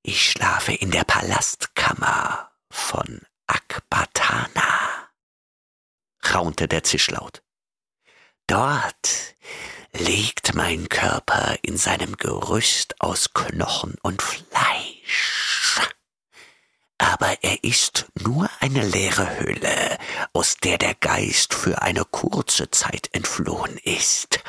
Ich 0.02 0.30
schlafe 0.30 0.72
in 0.72 0.92
der 0.92 1.02
Palastkammer 1.02 2.52
von 2.70 3.22
Akbatana, 3.48 5.08
raunte 6.32 6.68
der 6.68 6.84
Zischlaut. 6.84 7.42
Dort 8.46 9.34
liegt 9.98 10.54
mein 10.54 10.88
Körper 10.88 11.56
in 11.62 11.76
seinem 11.76 12.16
Gerüst 12.16 13.00
aus 13.00 13.32
Knochen 13.32 13.96
und 14.02 14.22
Fleisch. 14.22 15.80
Aber 16.98 17.42
er 17.42 17.62
ist 17.62 18.06
nur 18.20 18.48
eine 18.60 18.84
leere 18.84 19.38
Hülle, 19.38 19.98
aus 20.32 20.56
der 20.56 20.78
der 20.78 20.94
Geist 20.94 21.54
für 21.54 21.82
eine 21.82 22.04
kurze 22.04 22.70
Zeit 22.70 23.10
entflohen 23.12 23.76
ist. 23.78 24.40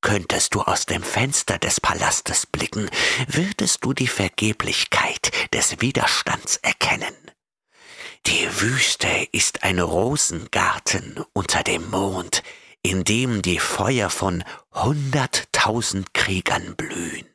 Könntest 0.00 0.54
du 0.54 0.62
aus 0.62 0.86
dem 0.86 1.02
Fenster 1.02 1.58
des 1.58 1.80
Palastes 1.80 2.46
blicken, 2.46 2.90
würdest 3.26 3.84
du 3.84 3.92
die 3.92 4.08
Vergeblichkeit 4.08 5.30
des 5.52 5.80
Widerstands 5.80 6.56
erkennen. 6.56 7.14
Die 8.26 8.48
Wüste 8.60 9.28
ist 9.32 9.62
ein 9.62 9.78
Rosengarten 9.78 11.24
unter 11.32 11.62
dem 11.62 11.88
Mond, 11.90 12.42
in 12.82 13.04
dem 13.04 13.42
die 13.42 13.58
Feuer 13.58 14.10
von 14.10 14.44
hunderttausend 14.72 16.14
Kriegern 16.14 16.76
blühen. 16.76 17.26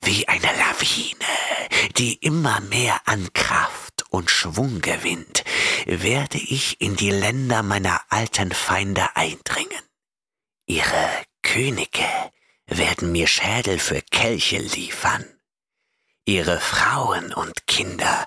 Wie 0.00 0.26
eine 0.26 0.46
Lawine, 0.46 1.90
die 1.96 2.14
immer 2.14 2.60
mehr 2.60 3.00
an 3.04 3.32
Kraft 3.32 4.04
und 4.10 4.30
Schwung 4.30 4.80
gewinnt, 4.80 5.44
werde 5.86 6.38
ich 6.38 6.80
in 6.80 6.96
die 6.96 7.10
Länder 7.10 7.62
meiner 7.62 8.00
alten 8.08 8.52
Feinde 8.52 9.16
eindringen. 9.16 9.82
Ihre 10.66 11.08
Könige 11.42 12.08
werden 12.66 13.12
mir 13.12 13.26
Schädel 13.26 13.78
für 13.78 14.00
Kelche 14.00 14.58
liefern. 14.58 15.24
Ihre 16.24 16.60
Frauen 16.60 17.32
und 17.32 17.66
Kinder 17.66 18.26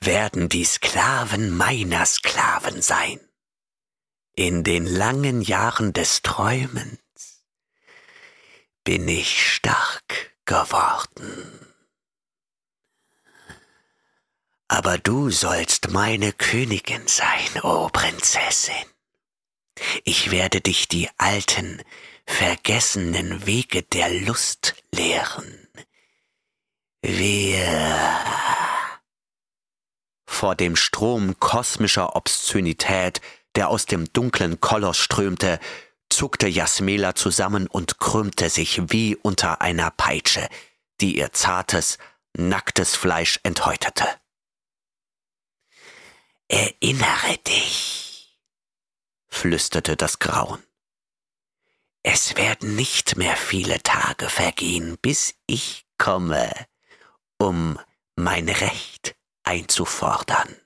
werden 0.00 0.48
die 0.48 0.64
Sklaven 0.64 1.56
meiner 1.56 2.06
Sklaven 2.06 2.82
sein. 2.82 3.20
In 4.34 4.64
den 4.64 4.86
langen 4.86 5.42
Jahren 5.42 5.92
des 5.92 6.22
Träumens 6.22 7.44
bin 8.84 9.06
ich 9.08 9.54
stark 9.54 10.34
geworden. 10.44 11.66
Aber 14.68 14.98
du 14.98 15.30
sollst 15.30 15.90
meine 15.90 16.32
Königin 16.32 17.06
sein, 17.08 17.62
o 17.62 17.86
oh 17.86 17.88
Prinzessin. 17.88 18.86
Ich 20.04 20.30
werde 20.30 20.60
dich 20.60 20.88
die 20.88 21.08
alten, 21.18 21.82
vergessenen 22.26 23.46
Wege 23.46 23.82
der 23.82 24.08
Lust 24.10 24.74
lehren. 24.92 25.68
Wir 27.02 28.20
vor 30.26 30.54
dem 30.54 30.76
Strom 30.76 31.38
kosmischer 31.38 32.16
Obszönität, 32.16 33.20
der 33.56 33.68
aus 33.68 33.86
dem 33.86 34.12
dunklen 34.12 34.60
Koloss 34.60 34.98
strömte, 34.98 35.58
zuckte 36.08 36.48
Jasmela 36.48 37.14
zusammen 37.14 37.66
und 37.66 37.98
krümmte 37.98 38.50
sich 38.50 38.90
wie 38.90 39.16
unter 39.16 39.60
einer 39.60 39.90
Peitsche, 39.90 40.48
die 41.00 41.16
ihr 41.16 41.32
zartes, 41.32 41.98
nacktes 42.34 42.96
Fleisch 42.96 43.40
enthäutete. 43.42 44.04
Erinnere 46.48 47.38
dich, 47.46 48.36
flüsterte 49.28 49.96
das 49.96 50.18
Grauen. 50.18 50.62
Es 52.02 52.36
werden 52.36 52.76
nicht 52.76 53.16
mehr 53.16 53.36
viele 53.36 53.82
Tage 53.82 54.28
vergehen, 54.28 54.96
bis 55.00 55.34
ich 55.46 55.86
komme, 55.98 56.50
um 57.38 57.78
mein 58.16 58.48
Recht 58.48 59.16
einzufordern. 59.42 60.56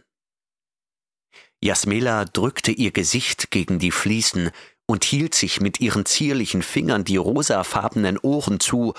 Jasmela 1.64 2.26
drückte 2.26 2.72
ihr 2.72 2.92
Gesicht 2.92 3.50
gegen 3.50 3.78
die 3.78 3.90
Fliesen 3.90 4.50
und 4.84 5.02
hielt 5.02 5.34
sich 5.34 5.62
mit 5.62 5.80
ihren 5.80 6.04
zierlichen 6.04 6.62
Fingern 6.62 7.04
die 7.04 7.16
rosafarbenen 7.16 8.18
Ohren 8.18 8.60
zu, 8.60 8.92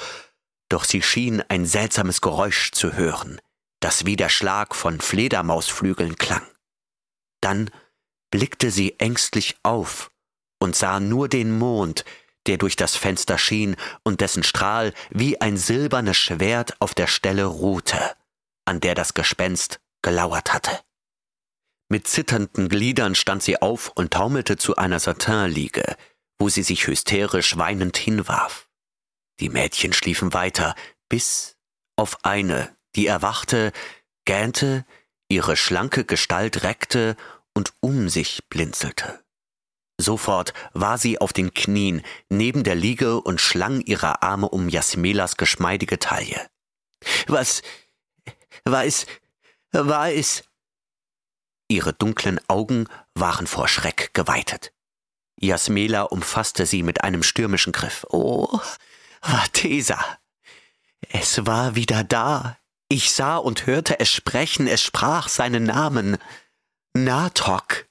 doch 0.67 0.83
sie 0.83 1.03
schien 1.03 1.43
ein 1.47 1.67
seltsames 1.67 2.21
Geräusch 2.21 2.71
zu 2.71 2.93
hören, 2.93 3.39
das 3.81 4.07
wie 4.07 4.15
der 4.15 4.29
Schlag 4.29 4.73
von 4.73 4.99
Fledermausflügeln 4.99 6.15
klang. 6.15 6.41
Dann 7.39 7.69
blickte 8.31 8.71
sie 8.71 8.99
ängstlich 8.99 9.57
auf 9.61 10.09
und 10.57 10.75
sah 10.75 10.99
nur 10.99 11.29
den 11.29 11.55
Mond, 11.55 12.03
der 12.47 12.57
durch 12.57 12.75
das 12.75 12.95
Fenster 12.95 13.37
schien 13.37 13.75
und 14.01 14.21
dessen 14.21 14.41
Strahl 14.41 14.91
wie 15.11 15.39
ein 15.39 15.57
silbernes 15.57 16.17
Schwert 16.17 16.75
auf 16.81 16.95
der 16.95 17.05
Stelle 17.05 17.45
ruhte, 17.45 18.15
an 18.65 18.79
der 18.79 18.95
das 18.95 19.13
Gespenst 19.13 19.79
gelauert 20.01 20.51
hatte. 20.51 20.79
Mit 21.89 22.07
zitternden 22.07 22.67
Gliedern 22.67 23.15
stand 23.15 23.43
sie 23.43 23.61
auf 23.61 23.91
und 23.95 24.13
taumelte 24.13 24.57
zu 24.57 24.75
einer 24.75 24.99
Satinliege, 24.99 25.95
wo 26.39 26.49
sie 26.49 26.63
sich 26.63 26.87
hysterisch 26.87 27.57
weinend 27.57 27.97
hinwarf. 27.97 28.69
Die 29.39 29.49
Mädchen 29.49 29.93
schliefen 29.93 30.33
weiter, 30.33 30.75
bis 31.09 31.57
auf 31.95 32.23
eine, 32.23 32.75
die 32.95 33.07
erwachte, 33.07 33.71
gähnte, 34.25 34.85
ihre 35.29 35.55
schlanke 35.55 36.05
Gestalt 36.05 36.63
reckte 36.63 37.15
und 37.53 37.73
um 37.81 38.09
sich 38.09 38.43
blinzelte. 38.49 39.23
Sofort 39.97 40.53
war 40.73 40.97
sie 40.97 41.21
auf 41.21 41.31
den 41.31 41.53
Knien 41.53 42.01
neben 42.29 42.63
der 42.63 42.75
Liege 42.75 43.21
und 43.21 43.39
schlang 43.39 43.81
ihre 43.81 44.23
Arme 44.23 44.49
um 44.49 44.67
Jasmelas 44.67 45.37
geschmeidige 45.37 45.99
Taille. 45.99 46.49
Was 47.27 47.61
war 48.65 48.85
es? 48.85 49.05
War 49.71 50.11
es? 50.11 50.43
Ihre 51.67 51.93
dunklen 51.93 52.39
Augen 52.47 52.87
waren 53.13 53.47
vor 53.47 53.67
Schreck 53.67 54.13
geweitet. 54.13 54.71
Jasmela 55.39 56.03
umfasste 56.03 56.65
sie 56.65 56.83
mit 56.83 57.03
einem 57.03 57.23
stürmischen 57.23 57.73
Griff. 57.73 58.05
Oh, 58.09 58.59
Vatesa! 59.21 59.99
Es 61.09 61.45
war 61.45 61.75
wieder 61.75 62.03
da. 62.03 62.57
Ich 62.87 63.11
sah 63.11 63.37
und 63.37 63.65
hörte 63.65 63.99
es 63.99 64.09
sprechen, 64.11 64.67
es 64.67 64.81
sprach 64.81 65.27
seinen 65.27 65.63
Namen. 65.63 66.17
Natok. 66.93 67.87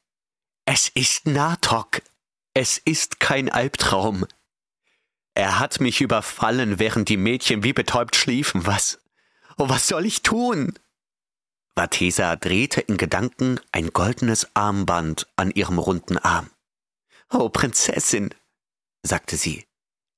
Es 0.65 0.89
ist 0.89 1.27
Natok. 1.27 2.03
Es 2.55 2.79
ist 2.79 3.21
kein 3.21 3.51
Albtraum. 3.51 4.27
Er 5.35 5.59
hat 5.59 5.81
mich 5.81 6.01
überfallen, 6.01 6.79
während 6.79 7.09
die 7.09 7.17
Mädchen 7.17 7.65
wie 7.65 7.73
betäubt 7.73 8.15
schliefen. 8.15 8.67
Was? 8.67 9.01
Oh, 9.59 9.69
was 9.69 9.89
soll 9.89 10.07
ich 10.07 10.23
tun? 10.23 10.79
Vatesa 11.77 12.37
drehte 12.37 12.81
in 12.81 12.97
Gedanken 12.97 13.61
ein 13.73 13.93
goldenes 13.93 14.49
Armband 14.55 15.27
an 15.37 15.51
ihrem 15.51 15.79
runden 15.79 16.19
Arm. 16.19 16.51
Oh, 17.31 17.49
Prinzessin, 17.49 18.35
sagte 19.03 19.37
sie, 19.37 19.67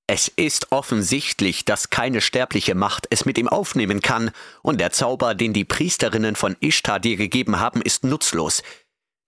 es 0.08 0.28
ist 0.28 0.70
offensichtlich, 0.70 1.64
dass 1.64 1.90
keine 1.90 2.20
sterbliche 2.20 2.76
Macht 2.76 3.08
es 3.10 3.24
mit 3.24 3.38
ihm 3.38 3.48
aufnehmen 3.48 4.02
kann, 4.02 4.30
und 4.62 4.80
der 4.80 4.92
Zauber, 4.92 5.34
den 5.34 5.52
die 5.52 5.64
Priesterinnen 5.64 6.36
von 6.36 6.56
Ishtar 6.60 7.00
dir 7.00 7.16
gegeben 7.16 7.58
haben, 7.58 7.82
ist 7.82 8.04
nutzlos. 8.04 8.62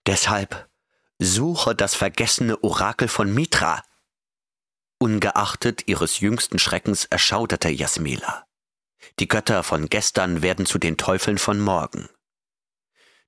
Deshalb 0.07 0.69
suche 1.17 1.75
das 1.75 1.95
vergessene 1.95 2.63
Orakel 2.63 3.09
von 3.09 3.33
Mitra. 3.33 3.83
Ungeachtet 4.99 5.87
ihres 5.87 6.21
jüngsten 6.21 6.59
Schreckens 6.59 7.05
erschauderte 7.05 7.69
Jasmila. 7.69 8.45
Die 9.19 9.27
Götter 9.27 9.63
von 9.63 9.89
gestern 9.89 10.41
werden 10.41 10.65
zu 10.65 10.77
den 10.77 10.95
Teufeln 10.95 11.37
von 11.37 11.59
morgen. 11.59 12.07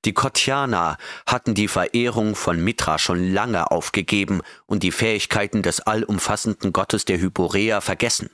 Die 0.05 0.13
Kotjaner 0.13 0.97
hatten 1.27 1.53
die 1.53 1.67
Verehrung 1.67 2.35
von 2.35 2.63
Mitra 2.63 2.97
schon 2.97 3.33
lange 3.33 3.69
aufgegeben 3.69 4.41
und 4.65 4.81
die 4.83 4.91
Fähigkeiten 4.91 5.61
des 5.61 5.81
allumfassenden 5.81 6.73
Gottes 6.73 7.05
der 7.05 7.19
Hyporea 7.19 7.81
vergessen. 7.81 8.29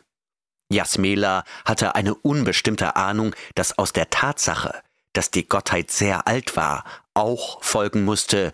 Jasmela 0.70 1.44
hatte 1.66 1.96
eine 1.96 2.16
unbestimmte 2.16 2.96
Ahnung, 2.96 3.36
dass 3.56 3.78
aus 3.78 3.94
der 3.94 4.10
Tatsache, 4.10 4.82
dass 5.14 5.32
die 5.32 5.48
Gottheit 5.48 5.92
sehr 5.92 6.28
alt 6.28 6.56
war, 6.56 6.84
auch 7.14 7.64
folgen 7.64 8.06
musste, 8.06 8.54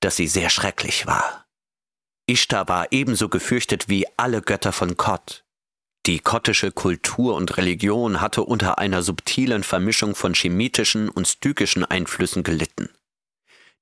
dass 0.00 0.16
sie 0.16 0.28
sehr 0.28 0.50
schrecklich 0.50 1.06
war. 1.06 1.46
Ishtar 2.26 2.68
war 2.68 2.88
ebenso 2.90 3.28
gefürchtet 3.28 3.88
wie 3.88 4.06
alle 4.16 4.42
Götter 4.42 4.72
von 4.72 4.96
Kot. 4.96 5.44
Die 6.06 6.18
kottische 6.18 6.72
Kultur 6.72 7.36
und 7.36 7.56
Religion 7.56 8.20
hatte 8.20 8.42
unter 8.42 8.78
einer 8.78 9.02
subtilen 9.02 9.62
Vermischung 9.62 10.16
von 10.16 10.34
chemitischen 10.34 11.08
und 11.08 11.28
stykischen 11.28 11.84
Einflüssen 11.84 12.42
gelitten. 12.42 12.88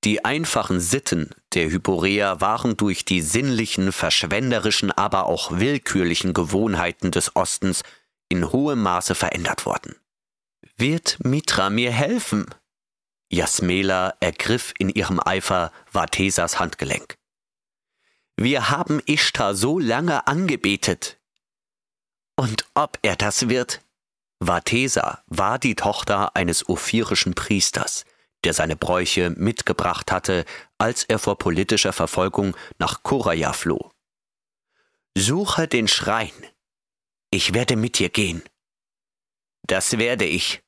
Die 0.04 0.24
einfachen 0.24 0.80
Sitten 0.80 1.30
der 1.54 1.70
Hyporeer 1.70 2.40
waren 2.40 2.76
durch 2.76 3.04
die 3.04 3.20
sinnlichen, 3.20 3.92
verschwenderischen, 3.92 4.90
aber 4.90 5.26
auch 5.26 5.59
willkürlichen 5.59 6.33
Gewohnheiten 6.35 7.11
des 7.11 7.37
Ostens 7.37 7.83
in 8.28 8.50
hohem 8.50 8.83
Maße 8.83 9.14
verändert 9.14 9.66
worden. 9.66 9.96
Wird 10.76 11.18
Mitra 11.22 11.68
mir 11.68 11.90
helfen? 11.90 12.46
Jasmela 13.30 14.14
ergriff 14.20 14.72
in 14.78 14.88
ihrem 14.88 15.20
Eifer 15.24 15.72
Vatesas 15.87 16.59
Handgelenk. 16.59 17.16
Wir 18.37 18.70
haben 18.70 19.00
Ishtar 19.04 19.54
so 19.54 19.78
lange 19.78 20.26
angebetet, 20.26 21.19
ob 22.82 22.98
er 23.02 23.16
das 23.16 23.48
wird? 23.50 23.82
Vatesa 24.42 25.22
war 25.26 25.58
die 25.58 25.74
Tochter 25.74 26.34
eines 26.34 26.66
ophirischen 26.68 27.34
Priesters, 27.34 28.06
der 28.42 28.54
seine 28.54 28.74
Bräuche 28.74 29.30
mitgebracht 29.30 30.10
hatte, 30.10 30.46
als 30.78 31.04
er 31.04 31.18
vor 31.18 31.36
politischer 31.36 31.92
Verfolgung 31.92 32.56
nach 32.78 33.02
Koraya 33.02 33.52
floh. 33.52 33.90
Suche 35.14 35.68
den 35.68 35.88
Schrein. 35.88 36.32
Ich 37.30 37.52
werde 37.52 37.76
mit 37.76 37.98
dir 37.98 38.08
gehen. 38.08 38.42
Das 39.62 39.98
werde 39.98 40.24
ich. 40.24 40.62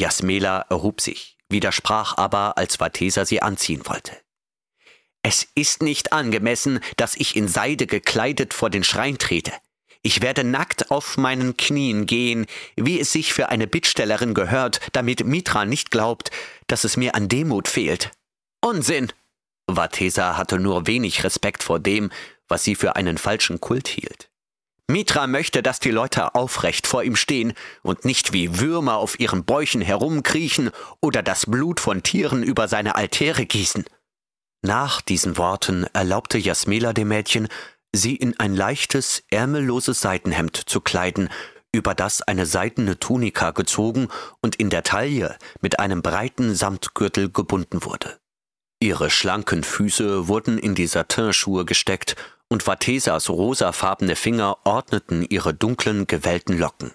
Jasmela 0.00 0.66
erhob 0.68 1.00
sich, 1.00 1.38
widersprach 1.48 2.16
aber, 2.16 2.58
als 2.58 2.76
Vatesa 2.76 3.24
sie 3.24 3.40
anziehen 3.40 3.86
wollte. 3.86 4.20
Es 5.22 5.46
ist 5.54 5.80
nicht 5.80 6.12
angemessen, 6.12 6.80
dass 6.96 7.14
ich 7.14 7.36
in 7.36 7.46
Seide 7.46 7.86
gekleidet 7.86 8.52
vor 8.52 8.68
den 8.68 8.84
Schrein 8.84 9.18
trete. 9.18 9.52
Ich 10.06 10.22
werde 10.22 10.44
nackt 10.44 10.92
auf 10.92 11.16
meinen 11.16 11.56
Knien 11.56 12.06
gehen, 12.06 12.46
wie 12.76 13.00
es 13.00 13.10
sich 13.10 13.34
für 13.34 13.48
eine 13.48 13.66
Bittstellerin 13.66 14.34
gehört, 14.34 14.78
damit 14.92 15.26
Mitra 15.26 15.64
nicht 15.64 15.90
glaubt, 15.90 16.30
dass 16.68 16.84
es 16.84 16.96
mir 16.96 17.16
an 17.16 17.26
Demut 17.26 17.66
fehlt. 17.66 18.12
Unsinn! 18.60 19.12
Vatesa 19.68 20.36
hatte 20.36 20.60
nur 20.60 20.86
wenig 20.86 21.24
Respekt 21.24 21.64
vor 21.64 21.80
dem, 21.80 22.12
was 22.46 22.62
sie 22.62 22.76
für 22.76 22.94
einen 22.94 23.18
falschen 23.18 23.60
Kult 23.60 23.88
hielt. 23.88 24.30
Mitra 24.86 25.26
möchte, 25.26 25.60
dass 25.60 25.80
die 25.80 25.90
Leute 25.90 26.36
aufrecht 26.36 26.86
vor 26.86 27.02
ihm 27.02 27.16
stehen 27.16 27.52
und 27.82 28.04
nicht 28.04 28.32
wie 28.32 28.60
Würmer 28.60 28.98
auf 28.98 29.18
ihren 29.18 29.44
Bäuchen 29.44 29.80
herumkriechen 29.80 30.70
oder 31.00 31.24
das 31.24 31.46
Blut 31.46 31.80
von 31.80 32.04
Tieren 32.04 32.44
über 32.44 32.68
seine 32.68 32.94
Altäre 32.94 33.44
gießen. 33.44 33.84
Nach 34.62 35.00
diesen 35.00 35.36
Worten 35.36 35.84
erlaubte 35.92 36.38
Jasmela 36.38 36.92
dem 36.92 37.08
Mädchen, 37.08 37.48
sie 37.96 38.16
in 38.16 38.38
ein 38.38 38.54
leichtes, 38.54 39.22
ärmelloses 39.30 40.00
Seitenhemd 40.00 40.56
zu 40.56 40.80
kleiden, 40.80 41.28
über 41.72 41.94
das 41.94 42.22
eine 42.22 42.46
seidene 42.46 42.98
Tunika 42.98 43.50
gezogen 43.50 44.08
und 44.40 44.56
in 44.56 44.70
der 44.70 44.82
Taille 44.82 45.36
mit 45.60 45.78
einem 45.78 46.02
breiten 46.02 46.54
Samtgürtel 46.54 47.30
gebunden 47.30 47.84
wurde. 47.84 48.18
Ihre 48.80 49.10
schlanken 49.10 49.64
Füße 49.64 50.28
wurden 50.28 50.58
in 50.58 50.74
die 50.74 50.86
Satinschuhe 50.86 51.64
gesteckt 51.64 52.16
und 52.48 52.62
Vatesas 52.62 53.28
rosafarbene 53.28 54.16
Finger 54.16 54.58
ordneten 54.64 55.24
ihre 55.28 55.54
dunklen, 55.54 56.06
gewellten 56.06 56.58
Locken. 56.58 56.92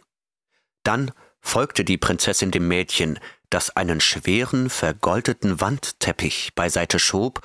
Dann 0.84 1.12
folgte 1.42 1.84
die 1.84 1.98
Prinzessin 1.98 2.52
dem 2.52 2.68
Mädchen, 2.68 3.20
das 3.50 3.76
einen 3.76 4.00
schweren, 4.00 4.70
vergoldeten 4.70 5.60
Wandteppich 5.60 6.54
beiseite 6.56 7.00
schob 7.00 7.42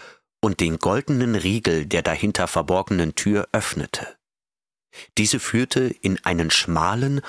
und 0.46 0.60
den 0.60 0.78
goldenen 0.78 1.34
Riegel 1.34 1.86
der 1.86 2.02
dahinter 2.02 2.46
verborgenen 2.46 3.16
Tür 3.16 3.48
öffnete. 3.50 4.16
Diese 5.18 5.40
führte 5.40 5.92
in 6.02 6.24
einen 6.24 6.52
schmalen, 6.52 7.20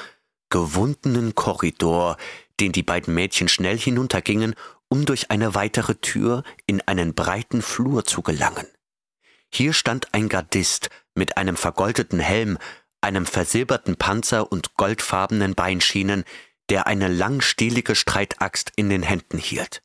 gewundenen 0.51 1.33
Korridor, 1.33 2.17
den 2.59 2.73
die 2.73 2.83
beiden 2.83 3.15
Mädchen 3.15 3.47
schnell 3.47 3.75
hinuntergingen, 3.75 4.53
um 4.87 5.05
durch 5.05 5.31
eine 5.31 5.55
weitere 5.55 5.95
Tür 5.95 6.43
in 6.67 6.81
einen 6.81 7.15
breiten 7.15 7.63
Flur 7.63 8.05
zu 8.05 8.21
gelangen. 8.21 8.67
Hier 9.51 9.73
stand 9.73 10.13
ein 10.13 10.29
Gardist 10.29 10.91
mit 11.15 11.37
einem 11.37 11.55
vergoldeten 11.55 12.19
Helm, 12.19 12.59
einem 13.01 13.25
versilberten 13.25 13.95
Panzer 13.95 14.51
und 14.51 14.75
goldfarbenen 14.75 15.55
Beinschienen, 15.55 16.23
der 16.69 16.85
eine 16.85 17.07
langstielige 17.07 17.95
Streitaxt 17.95 18.73
in 18.75 18.91
den 18.91 19.01
Händen 19.01 19.39
hielt. 19.39 19.81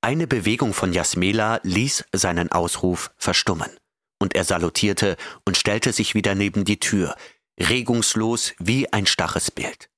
Eine 0.00 0.26
Bewegung 0.26 0.74
von 0.74 0.92
Jasmela 0.92 1.60
ließ 1.62 2.04
seinen 2.12 2.52
Ausruf 2.52 3.10
verstummen, 3.16 3.70
und 4.18 4.34
er 4.34 4.44
salutierte 4.44 5.16
und 5.44 5.56
stellte 5.56 5.92
sich 5.92 6.14
wieder 6.14 6.34
neben 6.34 6.64
die 6.64 6.80
Tür, 6.80 7.16
regungslos 7.58 8.54
wie 8.58 8.92
ein 8.92 9.06
starres 9.06 9.50
Bild. 9.50 9.90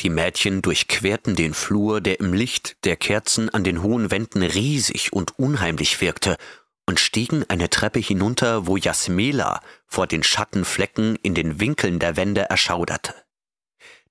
Die 0.00 0.10
Mädchen 0.10 0.62
durchquerten 0.62 1.36
den 1.36 1.52
Flur, 1.52 2.00
der 2.00 2.20
im 2.20 2.32
Licht 2.32 2.84
der 2.84 2.96
Kerzen 2.96 3.50
an 3.50 3.64
den 3.64 3.82
hohen 3.82 4.10
Wänden 4.10 4.42
riesig 4.42 5.12
und 5.12 5.38
unheimlich 5.38 6.00
wirkte, 6.00 6.38
und 6.86 6.98
stiegen 6.98 7.44
eine 7.48 7.70
Treppe 7.70 8.00
hinunter, 8.00 8.66
wo 8.66 8.76
Jasmela 8.76 9.60
vor 9.86 10.06
den 10.06 10.22
Schattenflecken 10.22 11.16
in 11.16 11.34
den 11.34 11.60
Winkeln 11.60 11.98
der 11.98 12.16
Wände 12.16 12.48
erschauderte. 12.48 13.14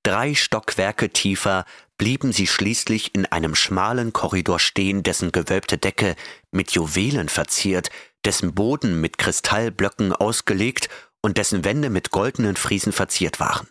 Drei 0.03 0.33
Stockwerke 0.33 1.09
tiefer 1.09 1.65
blieben 1.99 2.31
sie 2.31 2.47
schließlich 2.47 3.13
in 3.13 3.27
einem 3.27 3.53
schmalen 3.53 4.11
Korridor 4.13 4.57
stehen, 4.57 5.03
dessen 5.03 5.31
gewölbte 5.31 5.77
Decke 5.77 6.15
mit 6.49 6.71
Juwelen 6.71 7.29
verziert, 7.29 7.91
dessen 8.25 8.55
Boden 8.55 8.99
mit 8.99 9.19
Kristallblöcken 9.19 10.13
ausgelegt 10.13 10.89
und 11.21 11.37
dessen 11.37 11.63
Wände 11.63 11.91
mit 11.91 12.09
goldenen 12.09 12.55
Friesen 12.55 12.93
verziert 12.93 13.39
waren. 13.39 13.67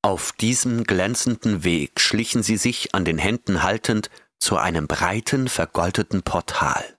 Auf 0.00 0.32
diesem 0.32 0.84
glänzenden 0.84 1.64
Weg 1.64 2.00
schlichen 2.00 2.42
sie 2.42 2.56
sich 2.56 2.94
an 2.94 3.04
den 3.04 3.18
Händen 3.18 3.62
haltend 3.62 4.08
zu 4.38 4.56
einem 4.56 4.86
breiten, 4.86 5.48
vergoldeten 5.48 6.22
Portal. 6.22 6.96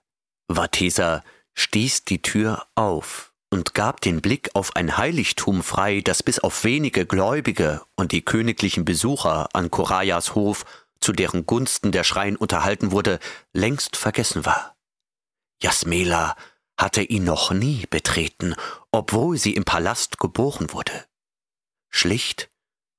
Vatesa 0.52 1.24
stieß 1.54 2.04
die 2.04 2.20
Tür 2.20 2.66
auf 2.74 3.27
und 3.50 3.74
gab 3.74 4.00
den 4.00 4.20
Blick 4.20 4.50
auf 4.54 4.76
ein 4.76 4.96
Heiligtum 4.96 5.62
frei, 5.62 6.00
das 6.00 6.22
bis 6.22 6.38
auf 6.38 6.64
wenige 6.64 7.06
Gläubige 7.06 7.82
und 7.96 8.12
die 8.12 8.22
königlichen 8.22 8.84
Besucher 8.84 9.48
an 9.54 9.70
Korajas 9.70 10.34
Hof, 10.34 10.64
zu 11.00 11.12
deren 11.12 11.46
Gunsten 11.46 11.92
der 11.92 12.04
Schrein 12.04 12.36
unterhalten 12.36 12.90
wurde, 12.90 13.18
längst 13.52 13.96
vergessen 13.96 14.44
war. 14.44 14.76
Jasmela 15.62 16.36
hatte 16.76 17.02
ihn 17.02 17.24
noch 17.24 17.50
nie 17.50 17.86
betreten, 17.88 18.54
obwohl 18.92 19.38
sie 19.38 19.54
im 19.54 19.64
Palast 19.64 20.18
geboren 20.18 20.72
wurde. 20.72 21.06
Schlicht 21.90 22.50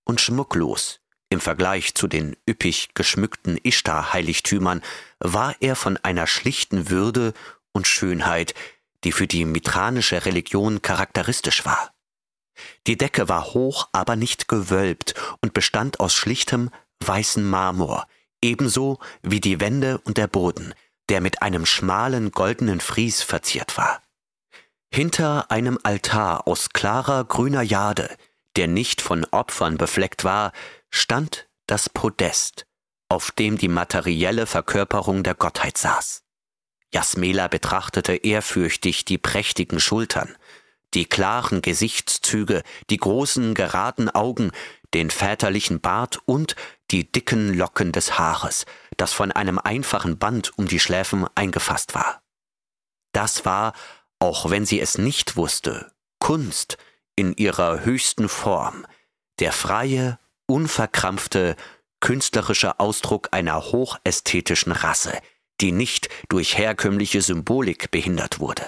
und 0.04 0.20
schmucklos 0.20 1.00
im 1.30 1.40
Vergleich 1.40 1.94
zu 1.94 2.08
den 2.08 2.36
üppig 2.48 2.90
geschmückten 2.96 3.58
Ishtar-Heiligtümern 3.62 4.82
war 5.20 5.56
er 5.60 5.76
von 5.76 5.98
einer 5.98 6.26
schlichten 6.26 6.90
Würde 6.90 7.34
und 7.72 7.88
Schönheit, 7.88 8.56
die 9.04 9.12
für 9.12 9.28
die 9.28 9.46
mitranische 9.46 10.26
Religion 10.26 10.82
charakteristisch 10.82 11.66
war. 11.66 11.94
Die 12.88 12.98
Decke 12.98 13.30
war 13.30 13.54
hoch, 13.54 13.88
aber 13.92 14.16
nicht 14.16 14.48
gewölbt 14.48 15.14
und 15.42 15.54
bestand 15.54 16.00
aus 16.00 16.14
schlichtem, 16.14 16.70
weißen 17.00 17.44
Marmor, 17.44 18.08
ebenso 18.42 19.00
wie 19.22 19.40
die 19.40 19.60
Wände 19.60 20.00
und 20.00 20.18
der 20.18 20.28
Boden, 20.28 20.74
der 21.10 21.22
mit 21.22 21.42
einem 21.42 21.66
schmalen 21.66 22.32
goldenen 22.32 22.80
Fries 22.80 23.24
verziert 23.24 23.78
war. 23.78 24.02
Hinter 24.94 25.52
einem 25.52 25.80
Altar 25.84 26.48
aus 26.48 26.70
klarer 26.70 27.24
grüner 27.24 27.62
Jade, 27.62 28.16
der 28.56 28.68
nicht 28.68 29.02
von 29.02 29.26
Opfern 29.32 29.78
befleckt 29.78 30.24
war, 30.24 30.52
stand 30.90 31.48
das 31.68 31.90
Podest, 31.90 32.66
auf 33.08 33.32
dem 33.32 33.58
die 33.58 33.68
materielle 33.68 34.48
Verkörperung 34.48 35.24
der 35.24 35.36
Gottheit 35.36 35.78
saß. 35.78 36.24
Jasmela 36.94 37.48
betrachtete 37.48 38.16
ehrfürchtig 38.16 39.06
die 39.06 39.18
prächtigen 39.18 39.80
Schultern, 39.80 40.36
die 40.94 41.06
klaren 41.06 41.62
Gesichtszüge, 41.62 42.64
die 42.90 42.98
großen 42.98 43.54
geraden 43.54 44.10
Augen, 44.10 44.52
den 44.94 45.12
väterlichen 45.12 45.82
Bart 45.82 46.20
und 46.26 46.56
die 46.92 47.12
dicken 47.12 47.54
Locken 47.54 47.92
des 47.92 48.18
Haares, 48.18 48.66
das 48.98 49.14
von 49.14 49.32
einem 49.32 49.60
einfachen 49.60 50.18
Band 50.18 50.58
um 50.58 50.68
die 50.68 50.80
Schläfen 50.80 51.28
eingefasst 51.36 51.94
war. 51.94 52.24
Das 53.12 53.46
war, 53.46 53.74
auch 54.18 54.50
wenn 54.50 54.66
sie 54.66 54.80
es 54.80 54.98
nicht 54.98 55.36
wusste, 55.36 55.92
Kunst 56.20 56.78
in 57.16 57.34
ihrer 57.36 57.86
höchsten 57.86 58.30
Form, 58.30 58.86
der 59.40 59.52
freie, 59.52 60.20
unverkrampfte, 60.48 61.56
künstlerische 62.00 62.80
Ausdruck 62.80 63.30
einer 63.32 63.62
hochästhetischen 63.62 64.72
Rasse, 64.72 65.20
die 65.62 65.72
nicht 65.72 66.10
durch 66.30 66.58
herkömmliche 66.58 67.22
Symbolik 67.22 67.92
behindert 67.92 68.40
wurde. 68.40 68.66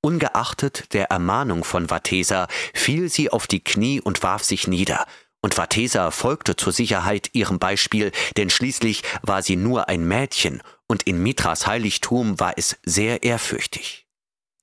Ungeachtet 0.00 0.92
der 0.94 1.10
Ermahnung 1.10 1.64
von 1.64 1.88
Vatesa 1.88 2.46
fiel 2.72 3.08
sie 3.08 3.30
auf 3.30 3.46
die 3.46 3.62
Knie 3.62 4.00
und 4.00 4.22
warf 4.22 4.44
sich 4.44 4.68
nieder, 4.68 5.06
und 5.40 5.54
Vatesa 5.54 6.10
folgte 6.10 6.56
zur 6.56 6.72
Sicherheit 6.72 7.30
ihrem 7.32 7.58
Beispiel, 7.58 8.12
denn 8.36 8.50
schließlich 8.50 9.02
war 9.22 9.42
sie 9.42 9.56
nur 9.56 9.88
ein 9.88 10.06
Mädchen, 10.06 10.62
und 10.86 11.02
in 11.04 11.22
Mitras 11.22 11.66
Heiligtum 11.66 12.40
war 12.40 12.54
es 12.56 12.76
sehr 12.84 13.22
ehrfürchtig. 13.22 14.06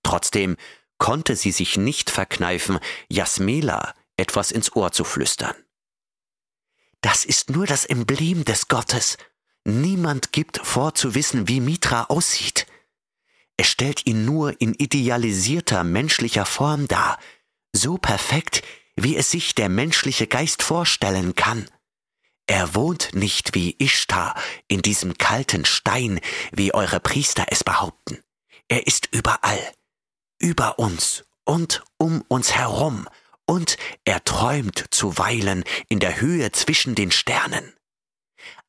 Trotzdem 0.04 0.58
konnte 0.98 1.36
sie 1.36 1.52
sich 1.52 1.78
nicht 1.78 2.10
verkneifen, 2.10 2.80
Jasmela 3.10 3.94
etwas 4.18 4.52
ins 4.52 4.76
Ohr 4.76 4.92
zu 4.92 5.04
flüstern. 5.04 5.56
Das 7.02 7.26
ist 7.26 7.50
nur 7.50 7.68
das 7.68 7.86
Emblem 7.86 8.46
des 8.46 8.68
Gottes, 8.68 9.18
Niemand 9.68 10.32
gibt 10.32 10.60
vor 10.64 10.94
zu 10.94 11.16
wissen, 11.16 11.48
wie 11.48 11.60
Mitra 11.60 12.04
aussieht. 12.06 12.68
Es 13.58 13.68
stellt 13.68 14.06
ihn 14.06 14.24
nur 14.24 14.62
in 14.62 14.76
idealisierter 14.76 15.84
menschlicher 15.84 16.46
Form 16.46 16.88
dar, 16.88 17.18
so 17.74 17.98
perfekt, 17.98 18.62
wie 18.96 19.16
es 19.18 19.32
sich 19.32 19.56
der 19.56 19.70
menschliche 19.70 20.28
Geist 20.28 20.62
vorstellen 20.62 21.34
kann. 21.34 21.68
Er 22.48 22.76
wohnt 22.76 23.16
nicht 23.16 23.56
wie 23.56 23.76
Ishtar 23.80 24.36
in 24.68 24.84
diesem 24.84 25.18
kalten 25.18 25.66
Stein, 25.66 26.20
wie 26.52 26.74
eure 26.74 27.00
Priester 27.00 27.48
es 27.50 27.64
behaupten. 27.64 28.20
Er 28.68 28.86
ist 28.86 29.10
überall, 29.12 29.74
über 30.38 30.78
uns 30.78 31.26
und 31.44 31.84
um 31.98 32.24
uns 32.28 32.54
herum, 32.54 33.08
und 33.48 33.78
er 34.04 34.24
träumt 34.24 34.86
zuweilen 34.92 35.64
in 35.88 36.00
der 36.00 36.22
Höhe 36.22 36.52
zwischen 36.52 36.94
den 36.94 37.12
Sternen. 37.12 37.74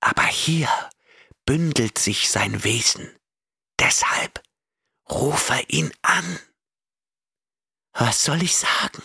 Aber 0.01 0.25
hier 0.25 0.69
bündelt 1.47 1.99
sich 1.99 2.29
sein 2.29 2.65
Wesen. 2.65 3.17
Deshalb 3.79 4.43
rufe 5.09 5.61
ihn 5.69 5.93
an. 6.03 6.39
Was 7.93 8.25
soll 8.25 8.43
ich 8.43 8.57
sagen? 8.57 9.03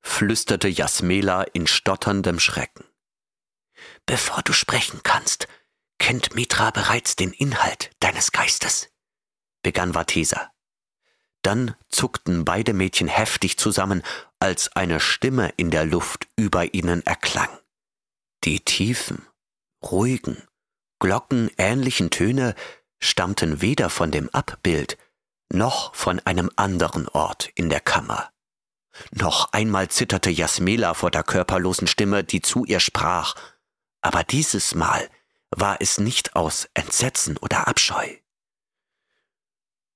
flüsterte 0.00 0.68
Jasmela 0.68 1.42
in 1.42 1.66
stotterndem 1.66 2.40
Schrecken. 2.40 2.84
Bevor 4.06 4.42
du 4.42 4.52
sprechen 4.52 5.02
kannst, 5.02 5.48
kennt 5.98 6.34
Mitra 6.34 6.70
bereits 6.70 7.14
den 7.14 7.32
Inhalt 7.32 7.90
deines 8.00 8.32
Geistes, 8.32 8.90
begann 9.62 9.92
Vatesa. 9.92 10.50
Dann 11.42 11.76
zuckten 11.88 12.44
beide 12.44 12.72
Mädchen 12.72 13.08
heftig 13.08 13.58
zusammen, 13.58 14.02
als 14.40 14.74
eine 14.74 14.98
Stimme 14.98 15.52
in 15.56 15.70
der 15.70 15.84
Luft 15.84 16.26
über 16.36 16.74
ihnen 16.74 17.04
erklang. 17.06 17.50
Die 18.44 18.60
tiefen, 18.60 19.26
ruhigen, 19.82 20.47
glockenähnlichen 20.98 22.10
Töne 22.10 22.54
stammten 23.00 23.60
weder 23.60 23.90
von 23.90 24.10
dem 24.10 24.28
Abbild 24.30 24.98
noch 25.52 25.94
von 25.94 26.20
einem 26.20 26.50
anderen 26.56 27.08
Ort 27.08 27.50
in 27.54 27.70
der 27.70 27.80
Kammer. 27.80 28.30
Noch 29.12 29.52
einmal 29.52 29.88
zitterte 29.88 30.30
Jasmela 30.30 30.94
vor 30.94 31.10
der 31.10 31.22
körperlosen 31.22 31.86
Stimme, 31.86 32.24
die 32.24 32.42
zu 32.42 32.64
ihr 32.64 32.80
sprach, 32.80 33.34
aber 34.00 34.24
dieses 34.24 34.74
Mal 34.74 35.08
war 35.50 35.80
es 35.80 35.98
nicht 35.98 36.36
aus 36.36 36.68
Entsetzen 36.74 37.36
oder 37.38 37.68
Abscheu. 37.68 38.08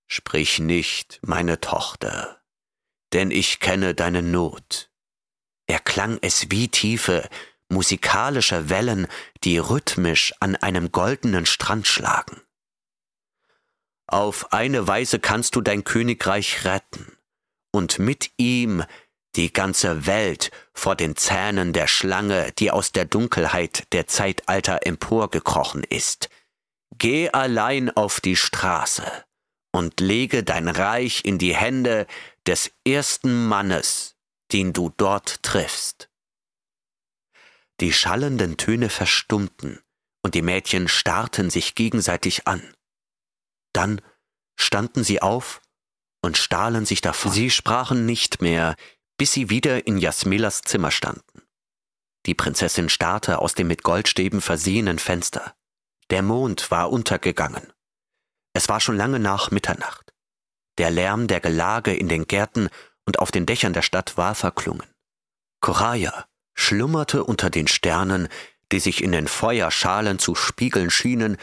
Sprich 0.06 0.58
nicht, 0.58 1.20
meine 1.22 1.60
Tochter, 1.60 2.42
denn 3.12 3.30
ich 3.30 3.60
kenne 3.60 3.94
deine 3.94 4.22
Not. 4.22 4.90
Erklang 5.66 6.18
es 6.20 6.50
wie 6.50 6.68
tiefe, 6.68 7.28
musikalische 7.72 8.68
Wellen, 8.68 9.06
die 9.44 9.58
rhythmisch 9.58 10.32
an 10.40 10.56
einem 10.56 10.92
goldenen 10.92 11.46
Strand 11.46 11.86
schlagen. 11.86 12.40
Auf 14.06 14.52
eine 14.52 14.86
Weise 14.86 15.18
kannst 15.18 15.56
du 15.56 15.60
dein 15.60 15.84
Königreich 15.84 16.64
retten 16.64 17.16
und 17.72 17.98
mit 17.98 18.30
ihm 18.36 18.84
die 19.34 19.52
ganze 19.52 20.06
Welt 20.06 20.50
vor 20.74 20.94
den 20.94 21.16
Zähnen 21.16 21.72
der 21.72 21.86
Schlange, 21.86 22.52
die 22.52 22.70
aus 22.70 22.92
der 22.92 23.06
Dunkelheit 23.06 23.84
der 23.92 24.06
Zeitalter 24.06 24.86
emporgekrochen 24.86 25.82
ist. 25.82 26.28
Geh 26.98 27.30
allein 27.30 27.90
auf 27.90 28.20
die 28.20 28.36
Straße 28.36 29.10
und 29.72 30.00
lege 30.00 30.44
dein 30.44 30.68
Reich 30.68 31.24
in 31.24 31.38
die 31.38 31.56
Hände 31.56 32.06
des 32.46 32.70
ersten 32.86 33.46
Mannes, 33.46 34.16
den 34.52 34.74
du 34.74 34.92
dort 34.98 35.42
triffst. 35.42 36.10
Die 37.82 37.92
schallenden 37.92 38.58
Töne 38.58 38.88
verstummten, 38.88 39.80
und 40.22 40.36
die 40.36 40.42
Mädchen 40.42 40.86
starrten 40.86 41.50
sich 41.50 41.74
gegenseitig 41.74 42.46
an. 42.46 42.62
Dann 43.72 44.00
standen 44.56 45.02
sie 45.02 45.20
auf 45.20 45.60
und 46.24 46.36
stahlen 46.38 46.86
sich 46.86 47.00
davon. 47.00 47.32
Sie 47.32 47.50
sprachen 47.50 48.06
nicht 48.06 48.40
mehr, 48.40 48.76
bis 49.18 49.32
sie 49.32 49.50
wieder 49.50 49.84
in 49.84 49.98
Jasmelas 49.98 50.62
Zimmer 50.62 50.92
standen. 50.92 51.42
Die 52.24 52.36
Prinzessin 52.36 52.88
starrte 52.88 53.40
aus 53.40 53.54
dem 53.54 53.66
mit 53.66 53.82
Goldstäben 53.82 54.40
versehenen 54.40 55.00
Fenster. 55.00 55.56
Der 56.10 56.22
Mond 56.22 56.70
war 56.70 56.88
untergegangen. 56.88 57.72
Es 58.52 58.68
war 58.68 58.78
schon 58.78 58.96
lange 58.96 59.18
nach 59.18 59.50
Mitternacht. 59.50 60.12
Der 60.78 60.92
Lärm 60.92 61.26
der 61.26 61.40
Gelage 61.40 61.92
in 61.96 62.08
den 62.08 62.28
Gärten 62.28 62.68
und 63.06 63.18
auf 63.18 63.32
den 63.32 63.44
Dächern 63.44 63.72
der 63.72 63.82
Stadt 63.82 64.16
war 64.16 64.36
verklungen. 64.36 64.86
Koraya 65.60 66.28
schlummerte 66.54 67.24
unter 67.24 67.50
den 67.50 67.68
Sternen, 67.68 68.28
die 68.70 68.80
sich 68.80 69.02
in 69.02 69.12
den 69.12 69.28
Feuerschalen 69.28 70.18
zu 70.18 70.34
spiegeln 70.34 70.90
schienen, 70.90 71.36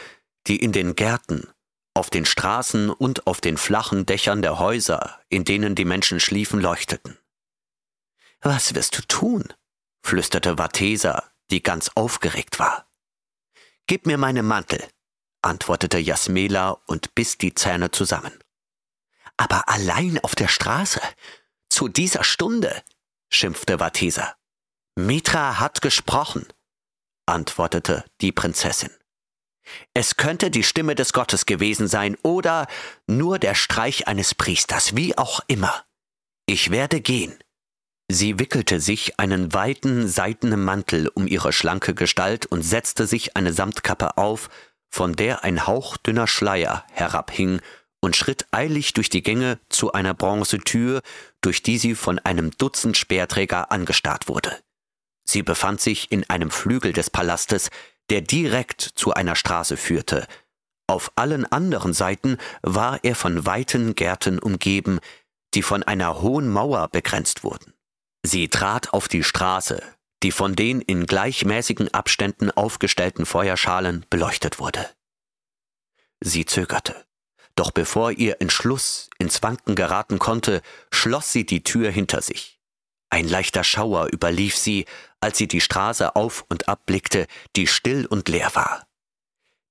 die 0.46 0.56
in 0.56 0.72
den 0.72 0.96
Gärten 0.96 1.48
auf 1.94 2.10
den 2.10 2.24
Straßen 2.24 2.90
und 2.90 3.26
auf 3.26 3.40
den 3.40 3.56
flachen 3.56 4.06
Dächern 4.06 4.42
der 4.42 4.58
Häuser, 4.58 5.20
in 5.28 5.44
denen 5.44 5.74
die 5.74 5.84
Menschen 5.84 6.20
schliefen, 6.20 6.60
leuchteten. 6.60 7.18
Was 8.40 8.74
wirst 8.74 8.96
du 8.96 9.02
tun? 9.02 9.44
flüsterte 10.02 10.56
Vathesa, 10.56 11.30
die 11.50 11.62
ganz 11.62 11.90
aufgeregt 11.94 12.58
war. 12.58 12.86
Gib 13.86 14.06
mir 14.06 14.16
meinen 14.16 14.46
Mantel, 14.46 14.82
antwortete 15.42 15.98
Jasmela 15.98 16.80
und 16.86 17.14
biss 17.14 17.36
die 17.36 17.54
Zähne 17.54 17.90
zusammen. 17.90 18.32
Aber 19.36 19.68
allein 19.68 20.18
auf 20.22 20.34
der 20.34 20.48
Straße, 20.48 21.02
zu 21.68 21.88
dieser 21.88 22.24
Stunde, 22.24 22.82
schimpfte 23.28 23.78
Vathesa. 23.78 24.36
Mitra 24.96 25.60
hat 25.60 25.82
gesprochen, 25.82 26.46
antwortete 27.26 28.04
die 28.20 28.32
Prinzessin. 28.32 28.90
Es 29.94 30.16
könnte 30.16 30.50
die 30.50 30.64
Stimme 30.64 30.94
des 30.94 31.12
Gottes 31.12 31.46
gewesen 31.46 31.86
sein 31.86 32.16
oder 32.22 32.66
nur 33.06 33.38
der 33.38 33.54
Streich 33.54 34.08
eines 34.08 34.34
Priesters, 34.34 34.96
wie 34.96 35.16
auch 35.16 35.40
immer. 35.46 35.84
Ich 36.46 36.70
werde 36.70 37.00
gehen. 37.00 37.38
Sie 38.10 38.40
wickelte 38.40 38.80
sich 38.80 39.20
einen 39.20 39.54
weiten, 39.54 40.08
seidenen 40.08 40.64
Mantel 40.64 41.06
um 41.08 41.28
ihre 41.28 41.52
schlanke 41.52 41.94
Gestalt 41.94 42.46
und 42.46 42.62
setzte 42.62 43.06
sich 43.06 43.36
eine 43.36 43.52
Samtkappe 43.52 44.16
auf, 44.16 44.50
von 44.90 45.14
der 45.14 45.44
ein 45.44 45.66
hauchdünner 45.68 46.26
Schleier 46.26 46.84
herabhing, 46.90 47.60
und 48.02 48.16
schritt 48.16 48.46
eilig 48.50 48.94
durch 48.94 49.10
die 49.10 49.22
Gänge 49.22 49.60
zu 49.68 49.92
einer 49.92 50.14
Bronzetür, 50.14 51.02
durch 51.42 51.62
die 51.62 51.78
sie 51.78 51.94
von 51.94 52.18
einem 52.18 52.50
Dutzend 52.50 52.96
Speerträger 52.96 53.70
angestarrt 53.70 54.26
wurde. 54.26 54.58
Sie 55.30 55.44
befand 55.44 55.80
sich 55.80 56.10
in 56.10 56.28
einem 56.28 56.50
Flügel 56.50 56.92
des 56.92 57.08
Palastes, 57.08 57.70
der 58.10 58.20
direkt 58.20 58.82
zu 58.82 59.14
einer 59.14 59.36
Straße 59.36 59.76
führte. 59.76 60.26
Auf 60.88 61.12
allen 61.14 61.46
anderen 61.46 61.92
Seiten 61.92 62.36
war 62.62 62.98
er 63.04 63.14
von 63.14 63.46
weiten 63.46 63.94
Gärten 63.94 64.40
umgeben, 64.40 64.98
die 65.54 65.62
von 65.62 65.84
einer 65.84 66.20
hohen 66.20 66.48
Mauer 66.48 66.88
begrenzt 66.88 67.44
wurden. 67.44 67.74
Sie 68.24 68.48
trat 68.48 68.92
auf 68.92 69.06
die 69.06 69.22
Straße, 69.22 69.80
die 70.24 70.32
von 70.32 70.56
den 70.56 70.80
in 70.80 71.06
gleichmäßigen 71.06 71.94
Abständen 71.94 72.50
aufgestellten 72.50 73.24
Feuerschalen 73.24 74.04
beleuchtet 74.10 74.58
wurde. 74.58 74.90
Sie 76.18 76.44
zögerte, 76.44 77.06
doch 77.54 77.70
bevor 77.70 78.10
ihr 78.10 78.40
Entschluss 78.40 79.08
ins 79.20 79.44
Wanken 79.44 79.76
geraten 79.76 80.18
konnte, 80.18 80.60
schloss 80.90 81.32
sie 81.32 81.46
die 81.46 81.62
Tür 81.62 81.92
hinter 81.92 82.20
sich. 82.20 82.60
Ein 83.10 83.28
leichter 83.28 83.64
Schauer 83.64 84.08
überlief 84.12 84.56
sie, 84.56 84.86
als 85.20 85.38
sie 85.38 85.48
die 85.48 85.60
Straße 85.60 86.16
auf 86.16 86.44
und 86.48 86.68
ab 86.68 86.86
blickte, 86.86 87.26
die 87.56 87.66
still 87.66 88.06
und 88.06 88.28
leer 88.28 88.50
war. 88.54 88.86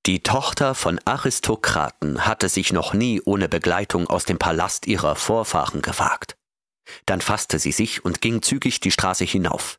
Die 0.06 0.24
Tochter 0.24 0.76
von 0.76 1.00
Aristokraten 1.06 2.26
hatte 2.26 2.50
sich 2.50 2.72
noch 2.72 2.94
nie 2.94 3.22
ohne 3.26 3.50
Begleitung 3.50 4.08
aus 4.08 4.26
dem 4.26 4.40
Palast 4.40 4.88
ihrer 4.88 5.16
Vorfahren 5.16 5.82
gewagt. 5.82 6.36
Dann 7.06 7.22
fasste 7.22 7.60
sie 7.60 7.72
sich 7.72 8.04
und 8.06 8.22
ging 8.22 8.42
zügig 8.42 8.80
die 8.80 8.92
Straße 8.92 9.26
hinauf. 9.26 9.78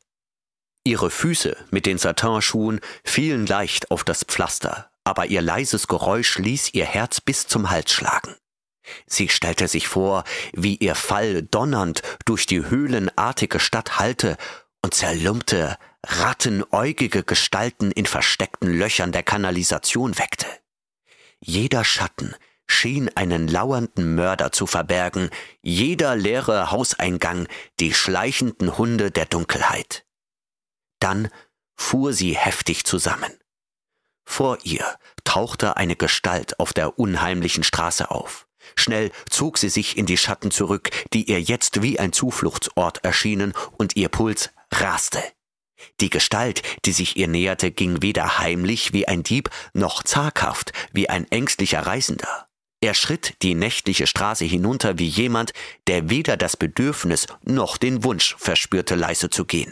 Ihre 0.83 1.11
Füße 1.11 1.57
mit 1.69 1.85
den 1.85 1.97
Satinschuhen 1.97 2.79
fielen 3.03 3.45
leicht 3.45 3.91
auf 3.91 4.03
das 4.03 4.23
Pflaster, 4.23 4.89
aber 5.03 5.27
ihr 5.27 5.41
leises 5.41 5.87
Geräusch 5.87 6.37
ließ 6.37 6.73
ihr 6.73 6.85
Herz 6.85 7.21
bis 7.21 7.47
zum 7.47 7.69
Hals 7.69 7.91
schlagen. 7.91 8.35
Sie 9.05 9.29
stellte 9.29 9.67
sich 9.67 9.87
vor, 9.87 10.23
wie 10.53 10.75
ihr 10.75 10.95
Fall 10.95 11.43
donnernd 11.43 12.01
durch 12.25 12.45
die 12.45 12.65
höhlenartige 12.67 13.59
Stadt 13.59 13.99
hallte 13.99 14.37
und 14.81 14.93
zerlumpte, 14.93 15.77
rattenäugige 16.05 17.23
Gestalten 17.23 17.91
in 17.91 18.05
versteckten 18.05 18.71
Löchern 18.73 19.11
der 19.11 19.23
Kanalisation 19.23 20.17
weckte. 20.17 20.47
Jeder 21.39 21.83
Schatten 21.83 22.35
schien 22.67 23.09
einen 23.15 23.47
lauernden 23.47 24.15
Mörder 24.15 24.51
zu 24.51 24.65
verbergen, 24.65 25.29
jeder 25.61 26.15
leere 26.15 26.71
Hauseingang 26.71 27.47
die 27.79 27.93
schleichenden 27.93 28.77
Hunde 28.77 29.11
der 29.11 29.25
Dunkelheit. 29.25 30.05
Dann 30.99 31.29
fuhr 31.75 32.13
sie 32.13 32.35
heftig 32.35 32.85
zusammen. 32.85 33.31
Vor 34.23 34.59
ihr 34.63 34.85
tauchte 35.23 35.77
eine 35.77 35.95
Gestalt 35.95 36.59
auf 36.59 36.73
der 36.73 36.97
unheimlichen 36.97 37.63
Straße 37.63 38.09
auf. 38.11 38.47
Schnell 38.75 39.11
zog 39.29 39.57
sie 39.57 39.69
sich 39.69 39.97
in 39.97 40.05
die 40.05 40.17
Schatten 40.17 40.51
zurück, 40.51 40.91
die 41.13 41.29
ihr 41.29 41.41
jetzt 41.41 41.81
wie 41.81 41.99
ein 41.99 42.13
Zufluchtsort 42.13 43.03
erschienen, 43.03 43.53
und 43.77 43.95
ihr 43.95 44.09
Puls 44.09 44.51
raste. 44.71 45.21
Die 45.99 46.09
Gestalt, 46.09 46.61
die 46.85 46.91
sich 46.91 47.17
ihr 47.17 47.27
näherte, 47.27 47.71
ging 47.71 48.01
weder 48.01 48.39
heimlich 48.39 48.93
wie 48.93 49.07
ein 49.07 49.23
Dieb, 49.23 49.49
noch 49.73 50.03
zaghaft 50.03 50.73
wie 50.91 51.09
ein 51.09 51.29
ängstlicher 51.31 51.85
Reisender. 51.85 52.47
Er 52.81 52.95
schritt 52.95 53.35
die 53.43 53.53
nächtliche 53.53 54.07
Straße 54.07 54.45
hinunter 54.45 54.97
wie 54.97 55.07
jemand, 55.07 55.53
der 55.87 56.09
weder 56.09 56.35
das 56.35 56.57
Bedürfnis 56.57 57.27
noch 57.43 57.77
den 57.77 58.03
Wunsch 58.03 58.35
verspürte, 58.39 58.95
leise 58.95 59.29
zu 59.29 59.45
gehen. 59.45 59.71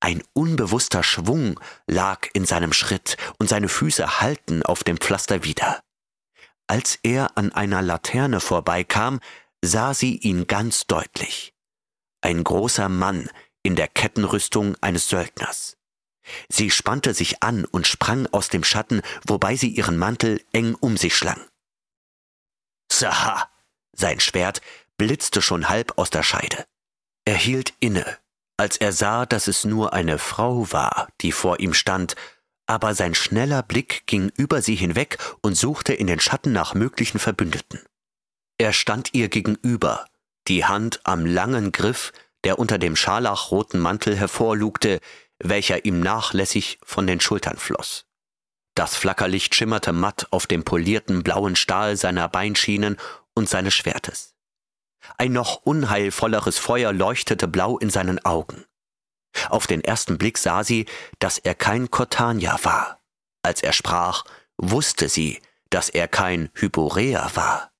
Ein 0.00 0.22
unbewusster 0.34 1.02
Schwung 1.02 1.58
lag 1.86 2.28
in 2.34 2.44
seinem 2.44 2.74
Schritt 2.74 3.16
und 3.38 3.48
seine 3.48 3.68
Füße 3.68 4.20
hallten 4.20 4.62
auf 4.62 4.84
dem 4.84 4.98
Pflaster 4.98 5.42
wieder. 5.42 5.80
Als 6.66 6.98
er 7.02 7.38
an 7.38 7.52
einer 7.52 7.80
Laterne 7.80 8.40
vorbeikam, 8.40 9.20
sah 9.62 9.94
sie 9.94 10.16
ihn 10.16 10.46
ganz 10.46 10.86
deutlich. 10.86 11.54
Ein 12.20 12.44
großer 12.44 12.90
Mann 12.90 13.30
in 13.66 13.76
der 13.76 13.88
Kettenrüstung 13.88 14.76
eines 14.80 15.08
Söldners. 15.08 15.76
Sie 16.48 16.70
spannte 16.70 17.14
sich 17.14 17.42
an 17.42 17.64
und 17.64 17.86
sprang 17.86 18.26
aus 18.28 18.48
dem 18.48 18.64
Schatten, 18.64 19.02
wobei 19.26 19.56
sie 19.56 19.68
ihren 19.68 19.96
Mantel 19.96 20.42
eng 20.52 20.74
um 20.74 20.96
sich 20.96 21.16
schlang. 21.16 21.40
Saha! 22.90 23.50
Sein 23.92 24.20
Schwert 24.20 24.60
blitzte 24.98 25.40
schon 25.40 25.68
halb 25.68 25.96
aus 25.96 26.10
der 26.10 26.22
Scheide. 26.22 26.66
Er 27.24 27.36
hielt 27.36 27.74
inne, 27.80 28.18
als 28.56 28.76
er 28.76 28.92
sah, 28.92 29.26
dass 29.26 29.48
es 29.48 29.64
nur 29.64 29.92
eine 29.92 30.18
Frau 30.18 30.70
war, 30.72 31.08
die 31.20 31.32
vor 31.32 31.60
ihm 31.60 31.74
stand 31.74 32.16
aber 32.66 32.94
sein 32.94 33.14
schneller 33.14 33.62
Blick 33.62 34.06
ging 34.06 34.30
über 34.36 34.60
sie 34.60 34.74
hinweg 34.74 35.18
und 35.40 35.54
suchte 35.54 35.94
in 35.94 36.06
den 36.06 36.20
Schatten 36.20 36.52
nach 36.52 36.74
möglichen 36.74 37.18
Verbündeten. 37.18 37.80
Er 38.58 38.72
stand 38.72 39.14
ihr 39.14 39.28
gegenüber, 39.28 40.06
die 40.48 40.64
Hand 40.64 41.00
am 41.04 41.24
langen 41.26 41.72
Griff, 41.72 42.12
der 42.46 42.60
unter 42.60 42.78
dem 42.78 42.94
scharlachroten 42.94 43.80
Mantel 43.80 44.16
hervorlugte, 44.16 45.00
welcher 45.40 45.84
ihm 45.84 45.98
nachlässig 45.98 46.78
von 46.84 47.04
den 47.04 47.18
Schultern 47.18 47.56
floss. 47.56 48.06
Das 48.76 48.94
Flackerlicht 48.94 49.56
schimmerte 49.56 49.92
matt 49.92 50.28
auf 50.30 50.46
dem 50.46 50.62
polierten 50.62 51.24
blauen 51.24 51.56
Stahl 51.56 51.96
seiner 51.96 52.28
Beinschienen 52.28 52.98
und 53.34 53.48
seines 53.48 53.74
Schwertes. 53.74 54.36
Ein 55.18 55.32
noch 55.32 55.62
unheilvolleres 55.62 56.56
Feuer 56.56 56.92
leuchtete 56.92 57.48
blau 57.48 57.78
in 57.78 57.90
seinen 57.90 58.24
Augen. 58.24 58.64
Auf 59.48 59.66
den 59.66 59.82
ersten 59.82 60.16
Blick 60.16 60.38
sah 60.38 60.62
sie, 60.62 60.86
dass 61.18 61.38
er 61.38 61.56
kein 61.56 61.90
Cortania 61.90 62.60
war. 62.62 63.00
Als 63.42 63.60
er 63.60 63.72
sprach, 63.72 64.22
wusste 64.56 65.08
sie, 65.08 65.42
dass 65.70 65.88
er 65.88 66.06
kein 66.06 66.50
Hyboreer 66.54 67.28
war. 67.34 67.72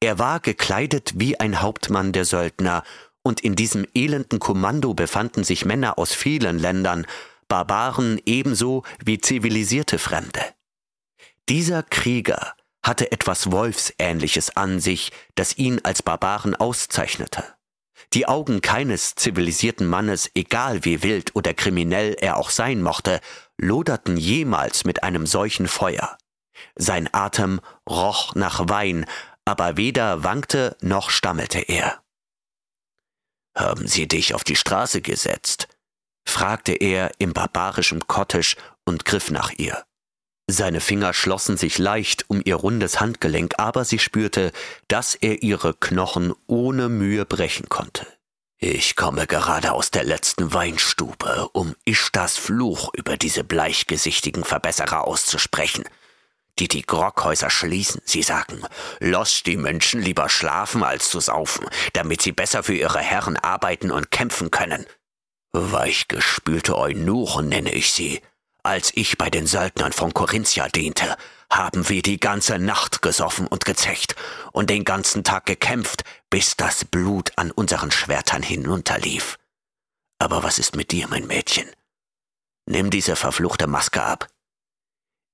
Er 0.00 0.20
war 0.20 0.40
gekleidet 0.40 1.14
wie 1.16 1.38
ein 1.38 1.60
Hauptmann 1.60 2.12
der 2.12 2.24
Söldner, 2.24 2.82
und 3.26 3.40
in 3.40 3.56
diesem 3.56 3.84
elenden 3.92 4.38
Kommando 4.38 4.94
befanden 4.94 5.42
sich 5.42 5.64
Männer 5.64 5.98
aus 5.98 6.14
vielen 6.14 6.60
Ländern, 6.60 7.06
Barbaren 7.48 8.20
ebenso 8.24 8.84
wie 9.04 9.18
zivilisierte 9.18 9.98
Fremde. 9.98 10.40
Dieser 11.48 11.82
Krieger 11.82 12.54
hatte 12.84 13.10
etwas 13.10 13.50
Wolfsähnliches 13.50 14.56
an 14.56 14.78
sich, 14.78 15.10
das 15.34 15.58
ihn 15.58 15.80
als 15.82 16.04
Barbaren 16.04 16.54
auszeichnete. 16.54 17.42
Die 18.12 18.28
Augen 18.28 18.60
keines 18.62 19.16
zivilisierten 19.16 19.88
Mannes, 19.88 20.30
egal 20.36 20.84
wie 20.84 21.02
wild 21.02 21.34
oder 21.34 21.52
kriminell 21.52 22.14
er 22.20 22.36
auch 22.36 22.50
sein 22.50 22.80
mochte, 22.80 23.20
loderten 23.58 24.16
jemals 24.16 24.84
mit 24.84 25.02
einem 25.02 25.26
solchen 25.26 25.66
Feuer. 25.66 26.16
Sein 26.76 27.08
Atem 27.10 27.60
roch 27.90 28.36
nach 28.36 28.68
Wein, 28.68 29.04
aber 29.44 29.76
weder 29.76 30.22
wankte 30.22 30.76
noch 30.80 31.10
stammelte 31.10 31.58
er. 31.58 32.05
Haben 33.56 33.88
Sie 33.88 34.06
dich 34.06 34.34
auf 34.34 34.44
die 34.44 34.56
Straße 34.56 35.00
gesetzt? 35.00 35.68
fragte 36.28 36.72
er 36.72 37.12
im 37.18 37.32
barbarischen 37.32 38.06
Kottisch 38.06 38.56
und 38.84 39.04
griff 39.04 39.30
nach 39.30 39.50
ihr. 39.56 39.84
Seine 40.48 40.80
Finger 40.80 41.12
schlossen 41.12 41.56
sich 41.56 41.78
leicht 41.78 42.28
um 42.28 42.40
ihr 42.44 42.56
rundes 42.56 43.00
Handgelenk, 43.00 43.54
aber 43.58 43.84
sie 43.84 43.98
spürte, 43.98 44.52
dass 44.86 45.14
er 45.14 45.42
ihre 45.42 45.74
Knochen 45.74 46.34
ohne 46.46 46.88
Mühe 46.88 47.24
brechen 47.24 47.68
konnte. 47.68 48.06
Ich 48.58 48.96
komme 48.96 49.26
gerade 49.26 49.72
aus 49.72 49.90
der 49.90 50.04
letzten 50.04 50.52
Weinstube, 50.52 51.48
um 51.52 51.74
Ishtas 51.84 52.36
Fluch 52.36 52.90
über 52.94 53.16
diese 53.16 53.44
bleichgesichtigen 53.44 54.44
Verbesserer 54.44 55.04
auszusprechen, 55.04 55.84
die 56.58 56.68
die 56.68 56.82
Grockhäuser 56.82 57.50
schließen. 57.50 58.00
Sie 58.04 58.22
sagen, 58.22 58.62
lass 59.00 59.42
die 59.42 59.56
Menschen 59.56 60.00
lieber 60.00 60.28
schlafen 60.28 60.82
als 60.82 61.10
zu 61.10 61.20
saufen, 61.20 61.68
damit 61.92 62.22
sie 62.22 62.32
besser 62.32 62.62
für 62.62 62.74
ihre 62.74 63.00
Herren 63.00 63.36
arbeiten 63.36 63.90
und 63.90 64.10
kämpfen 64.10 64.50
können. 64.50 64.86
Weichgespülte 65.52 66.76
Eunuchen 66.76 67.48
nenne 67.48 67.72
ich 67.72 67.92
sie. 67.92 68.20
Als 68.62 68.90
ich 68.94 69.16
bei 69.16 69.30
den 69.30 69.46
Söldnern 69.46 69.92
von 69.92 70.12
Corinthia 70.12 70.68
diente, 70.68 71.16
haben 71.50 71.88
wir 71.88 72.02
die 72.02 72.18
ganze 72.18 72.58
Nacht 72.58 73.00
gesoffen 73.00 73.46
und 73.46 73.64
gezecht 73.64 74.16
und 74.52 74.70
den 74.70 74.84
ganzen 74.84 75.22
Tag 75.24 75.46
gekämpft, 75.46 76.02
bis 76.30 76.56
das 76.56 76.84
Blut 76.84 77.32
an 77.36 77.52
unseren 77.52 77.90
Schwertern 77.90 78.42
hinunterlief. 78.42 79.38
Aber 80.18 80.42
was 80.42 80.58
ist 80.58 80.74
mit 80.74 80.90
dir, 80.90 81.06
mein 81.08 81.26
Mädchen? 81.26 81.68
Nimm 82.66 82.90
diese 82.90 83.14
verfluchte 83.14 83.66
Maske 83.66 84.02
ab. 84.02 84.28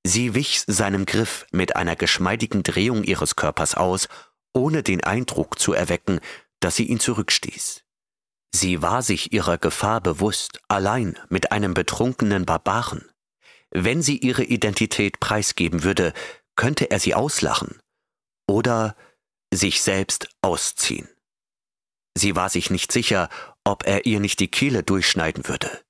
Sie 0.05 0.35
wich 0.35 0.63
seinem 0.67 1.07
Griff 1.07 1.47
mit 1.53 1.77
einer 1.77 1.97
geschmeidigen 1.97 2.63
Drehung 2.63 3.05
ihres 3.05 3.37
Körpers 3.37 3.75
aus, 3.75 4.09
ohne 4.53 4.83
den 4.83 5.05
Eindruck 5.05 5.59
zu 5.59 5.73
erwecken, 5.73 6.21
dass 6.61 6.77
sie 6.77 6.87
ihn 6.87 7.01
zurückstieß. 7.01 7.85
Sie 8.55 8.83
war 8.83 9.03
sich 9.03 9.33
ihrer 9.33 9.59
Gefahr 9.59 10.01
bewusst, 10.01 10.61
allein 10.69 11.19
mit 11.29 11.53
einem 11.53 11.75
betrunkenen 11.75 12.45
Barbaren. 12.45 13.09
Wenn 13.71 14.03
sie 14.03 14.19
ihre 14.19 14.45
Identität 14.45 15.21
preisgeben 15.21 15.85
würde, 15.85 16.13
könnte 16.57 16.91
er 16.91 17.01
sie 17.01 17.15
auslachen 17.15 17.81
oder 18.47 18.95
sich 19.55 19.83
selbst 19.83 20.29
ausziehen. 20.43 21.09
Sie 22.15 22.37
war 22.37 22.51
sich 22.51 22.69
nicht 22.71 22.93
sicher, 22.93 23.31
ob 23.65 23.87
er 23.87 24.05
ihr 24.05 24.21
nicht 24.21 24.41
die 24.41 24.51
Kehle 24.51 24.83
durchschneiden 24.83 25.49
würde. 25.49 25.81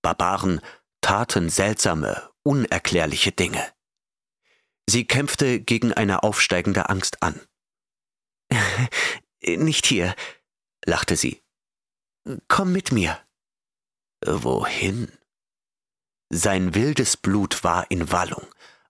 Barbaren 0.00 0.60
taten 1.02 1.50
seltsame, 1.50 2.30
unerklärliche 2.48 3.30
Dinge. 3.30 3.62
Sie 4.88 5.06
kämpfte 5.06 5.60
gegen 5.60 5.92
eine 5.92 6.22
aufsteigende 6.22 6.88
Angst 6.88 7.22
an. 7.22 7.38
Nicht 9.42 9.84
hier, 9.84 10.14
lachte 10.86 11.14
sie. 11.14 11.42
Komm 12.48 12.72
mit 12.72 12.90
mir. 12.90 13.20
Wohin? 14.24 15.12
Sein 16.30 16.74
wildes 16.74 17.18
Blut 17.18 17.64
war 17.64 17.90
in 17.90 18.10
Wallung, 18.12 18.46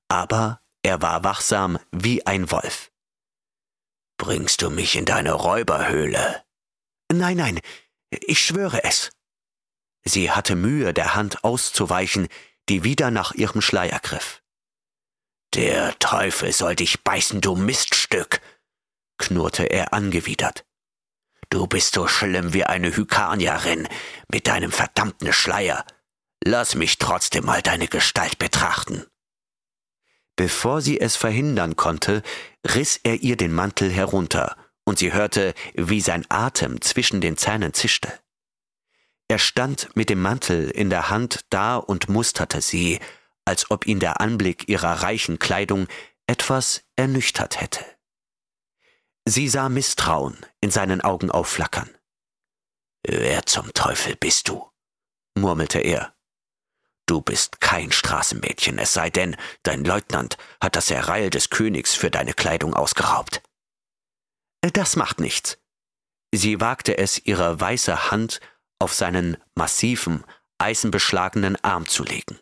aber 0.06 0.62
er 0.84 1.02
war 1.02 1.24
wachsam 1.24 1.80
wie 1.90 2.24
ein 2.26 2.52
Wolf. 2.52 2.92
Bringst 4.18 4.62
du 4.62 4.70
mich 4.70 4.94
in 4.94 5.04
deine 5.04 5.32
Räuberhöhle? 5.32 6.44
Nein, 7.10 7.36
nein, 7.36 7.60
ich 8.10 8.40
schwöre 8.40 8.84
es. 8.84 9.10
Sie 10.04 10.30
hatte 10.30 10.54
Mühe, 10.54 10.94
der 10.94 11.16
Hand 11.16 11.42
auszuweichen, 11.42 12.28
die 12.68 12.84
wieder 12.84 13.10
nach 13.10 13.32
ihrem 13.32 13.60
Schleier 13.60 14.00
griff. 14.00 14.42
Der 15.54 15.98
Teufel 15.98 16.52
soll 16.52 16.76
dich 16.76 17.02
beißen, 17.02 17.40
du 17.40 17.56
Miststück, 17.56 18.40
knurrte 19.16 19.64
er 19.64 19.92
angewidert. 19.92 20.64
Du 21.50 21.66
bist 21.66 21.94
so 21.94 22.06
schlimm 22.06 22.52
wie 22.52 22.64
eine 22.64 22.94
Hykanierin 22.94 23.88
mit 24.30 24.46
deinem 24.46 24.70
verdammten 24.70 25.32
Schleier. 25.32 25.84
Lass 26.44 26.74
mich 26.74 26.98
trotzdem 26.98 27.46
mal 27.46 27.62
deine 27.62 27.88
Gestalt 27.88 28.38
betrachten. 28.38 29.06
Bevor 30.36 30.82
sie 30.82 31.00
es 31.00 31.16
verhindern 31.16 31.74
konnte, 31.74 32.22
riss 32.64 33.00
er 33.02 33.16
ihr 33.22 33.36
den 33.36 33.52
Mantel 33.52 33.90
herunter, 33.90 34.56
und 34.84 34.98
sie 34.98 35.12
hörte, 35.12 35.54
wie 35.74 36.00
sein 36.00 36.24
Atem 36.28 36.80
zwischen 36.80 37.20
den 37.20 37.36
Zähnen 37.36 37.74
zischte. 37.74 38.20
Er 39.28 39.38
stand 39.38 39.94
mit 39.94 40.08
dem 40.08 40.22
Mantel 40.22 40.70
in 40.70 40.88
der 40.88 41.10
Hand 41.10 41.44
da 41.50 41.76
und 41.76 42.08
musterte 42.08 42.62
sie, 42.62 42.98
als 43.44 43.70
ob 43.70 43.86
ihn 43.86 44.00
der 44.00 44.20
Anblick 44.20 44.68
ihrer 44.68 45.02
reichen 45.02 45.38
Kleidung 45.38 45.86
etwas 46.26 46.84
ernüchtert 46.96 47.60
hätte. 47.60 47.84
Sie 49.26 49.48
sah 49.48 49.68
Misstrauen 49.68 50.38
in 50.60 50.70
seinen 50.70 51.02
Augen 51.02 51.30
aufflackern. 51.30 51.90
Wer 53.06 53.44
zum 53.44 53.72
Teufel 53.74 54.16
bist 54.16 54.48
du? 54.48 54.70
murmelte 55.34 55.78
er. 55.78 56.14
Du 57.06 57.20
bist 57.20 57.60
kein 57.60 57.92
Straßenmädchen, 57.92 58.78
es 58.78 58.92
sei 58.92 59.08
denn, 59.08 59.36
dein 59.62 59.84
Leutnant 59.84 60.36
hat 60.60 60.76
das 60.76 60.90
Ereil 60.90 61.30
des 61.30 61.48
Königs 61.48 61.94
für 61.94 62.10
deine 62.10 62.34
Kleidung 62.34 62.74
ausgeraubt. 62.74 63.42
Das 64.60 64.96
macht 64.96 65.20
nichts. 65.20 65.58
Sie 66.34 66.60
wagte 66.60 66.98
es, 66.98 67.18
ihre 67.24 67.58
weiße 67.58 68.10
Hand 68.10 68.40
auf 68.78 68.94
seinen 68.94 69.36
massiven, 69.54 70.24
eisenbeschlagenen 70.58 71.56
Arm 71.62 71.86
zu 71.86 72.04
legen. 72.04 72.38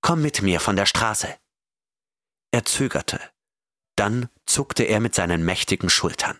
Komm 0.00 0.22
mit 0.22 0.42
mir 0.42 0.60
von 0.60 0.76
der 0.76 0.86
Straße. 0.86 1.28
Er 2.50 2.64
zögerte. 2.64 3.20
Dann 3.96 4.28
zuckte 4.46 4.84
er 4.84 5.00
mit 5.00 5.14
seinen 5.14 5.44
mächtigen 5.44 5.90
Schultern. 5.90 6.38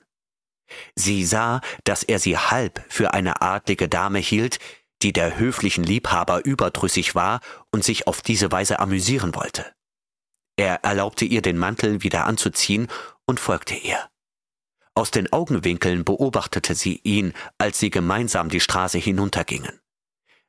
Sie 0.94 1.24
sah, 1.24 1.60
dass 1.84 2.02
er 2.02 2.18
sie 2.18 2.38
halb 2.38 2.84
für 2.88 3.14
eine 3.14 3.42
adlige 3.42 3.88
Dame 3.88 4.18
hielt, 4.18 4.58
die 5.02 5.12
der 5.12 5.38
höflichen 5.38 5.84
Liebhaber 5.84 6.44
überdrüssig 6.44 7.14
war 7.14 7.40
und 7.70 7.84
sich 7.84 8.06
auf 8.06 8.22
diese 8.22 8.50
Weise 8.52 8.78
amüsieren 8.78 9.34
wollte. 9.34 9.74
Er 10.56 10.84
erlaubte 10.84 11.24
ihr 11.24 11.42
den 11.42 11.58
Mantel 11.58 12.02
wieder 12.02 12.26
anzuziehen 12.26 12.88
und 13.26 13.40
folgte 13.40 13.74
ihr. 13.74 14.08
Aus 14.94 15.10
den 15.10 15.32
Augenwinkeln 15.32 16.04
beobachtete 16.04 16.74
sie 16.74 17.00
ihn, 17.02 17.32
als 17.58 17.78
sie 17.78 17.90
gemeinsam 17.90 18.50
die 18.50 18.60
Straße 18.60 18.98
hinuntergingen. 18.98 19.80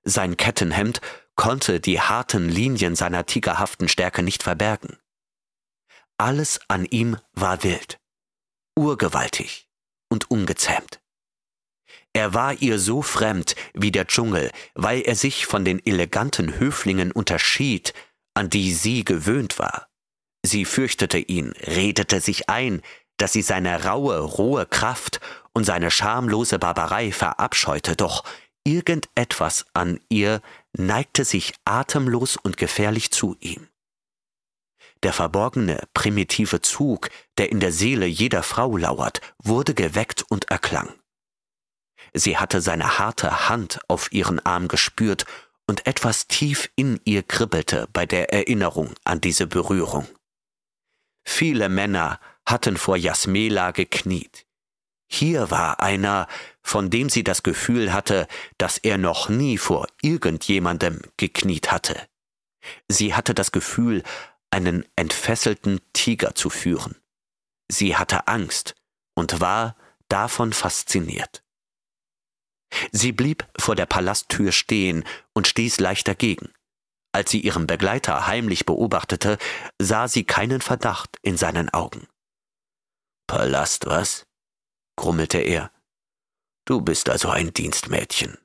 Sein 0.04 0.36
Kettenhemd 0.36 1.00
konnte 1.36 1.80
die 1.80 2.02
harten 2.02 2.50
Linien 2.50 2.96
seiner 2.96 3.26
tigerhaften 3.26 3.88
Stärke 3.88 4.22
nicht 4.22 4.44
verbergen. 4.44 4.98
Alles 6.18 6.60
an 6.68 6.86
ihm 6.86 7.18
war 7.32 7.64
wild, 7.64 8.00
urgewaltig 8.78 9.70
und 10.10 10.30
ungezähmt. 10.30 11.02
Er 12.12 12.34
war 12.34 12.54
ihr 12.62 12.78
so 12.78 13.02
fremd 13.02 13.56
wie 13.74 13.92
der 13.92 14.06
Dschungel, 14.06 14.52
weil 14.76 15.02
er 15.02 15.16
sich 15.16 15.48
von 15.48 15.66
den 15.66 15.84
eleganten 15.84 16.60
Höflingen 16.60 17.12
unterschied, 17.12 17.94
an 18.36 18.50
die 18.50 18.74
sie 18.74 19.04
gewöhnt 19.04 19.58
war. 19.58 19.88
Sie 20.46 20.66
fürchtete 20.66 21.18
ihn, 21.18 21.54
redete 21.66 22.20
sich 22.20 22.50
ein, 22.50 22.82
dass 23.18 23.34
sie 23.34 23.42
seine 23.42 23.86
raue, 23.86 24.20
rohe 24.20 24.66
Kraft 24.66 25.20
und 25.54 25.66
seine 25.66 25.92
schamlose 25.92 26.60
Barbarei 26.60 27.12
verabscheute, 27.12 27.96
doch 27.96 28.24
irgendetwas 28.64 29.66
an 29.74 30.00
ihr 30.10 30.42
neigte 30.74 31.26
sich 31.26 31.54
atemlos 31.66 32.38
und 32.38 32.58
gefährlich 32.58 33.12
zu 33.12 33.36
ihm. 33.40 33.68
der 35.04 35.14
verborgene, 35.14 35.86
primitive 35.94 36.62
Zug, 36.62 37.10
der 37.38 37.52
in 37.52 37.60
der 37.60 37.74
Seele 37.74 38.06
jeder 38.06 38.42
Frau 38.42 38.78
lauert, 38.78 39.20
wurde 39.38 39.74
geweckt 39.74 40.24
und 40.30 40.50
erklang. 40.50 40.94
Sie 42.14 42.38
hatte 42.38 42.62
seine 42.62 43.00
harte 43.00 43.50
Hand 43.50 43.82
auf 43.90 44.14
ihren 44.14 44.40
Arm 44.40 44.70
gespürt, 44.70 45.26
und 45.68 45.88
etwas 45.88 46.28
tief 46.28 46.70
in 46.76 47.00
ihr 47.06 47.24
kribbelte 47.24 47.88
bei 47.94 48.06
der 48.06 48.34
Erinnerung 48.34 48.94
an 49.06 49.22
diese 49.22 49.48
Berührung. 49.48 50.08
Viele 51.26 51.70
Männer 51.70 52.20
hatten 52.46 52.78
vor 52.78 52.98
Jasmela 52.98 53.72
gekniet. 53.72 54.46
Hier 55.10 55.52
war 55.52 55.80
einer, 55.80 56.28
von 56.62 56.90
dem 56.90 57.10
sie 57.10 57.24
das 57.24 57.44
Gefühl 57.44 57.94
hatte, 57.94 58.28
dass 58.58 58.78
er 58.78 58.98
noch 58.98 59.30
nie 59.30 59.58
vor 59.58 59.88
irgendjemandem 60.02 61.02
gekniet 61.18 61.72
hatte. 61.72 62.08
Sie 62.88 63.14
hatte 63.14 63.34
das 63.34 63.52
Gefühl, 63.52 64.04
einen 64.50 64.86
entfesselten 64.96 65.82
Tiger 65.94 66.36
zu 66.36 66.50
führen. 66.50 66.96
Sie 67.70 67.96
hatte 67.96 68.28
Angst 68.28 68.76
und 69.16 69.40
war 69.40 69.76
davon 70.10 70.54
fasziniert. 70.54 71.44
Sie 72.92 73.12
blieb 73.12 73.48
vor 73.58 73.76
der 73.76 73.86
Palasttür 73.86 74.52
stehen 74.52 75.04
und 75.34 75.48
stieß 75.48 75.80
leicht 75.80 76.08
dagegen. 76.08 76.52
Als 77.12 77.30
sie 77.30 77.40
ihren 77.40 77.68
Begleiter 77.68 78.26
heimlich 78.26 78.66
beobachtete, 78.66 79.38
sah 79.80 80.08
sie 80.08 80.24
keinen 80.24 80.62
Verdacht 80.62 81.18
in 81.22 81.38
seinen 81.38 81.70
Augen. 81.70 82.08
Palast 83.28 83.86
was? 83.86 84.26
grummelte 84.96 85.40
er. 85.40 85.72
Du 86.66 86.82
bist 86.82 87.10
also 87.10 87.30
ein 87.30 87.54
Dienstmädchen. 87.54 88.38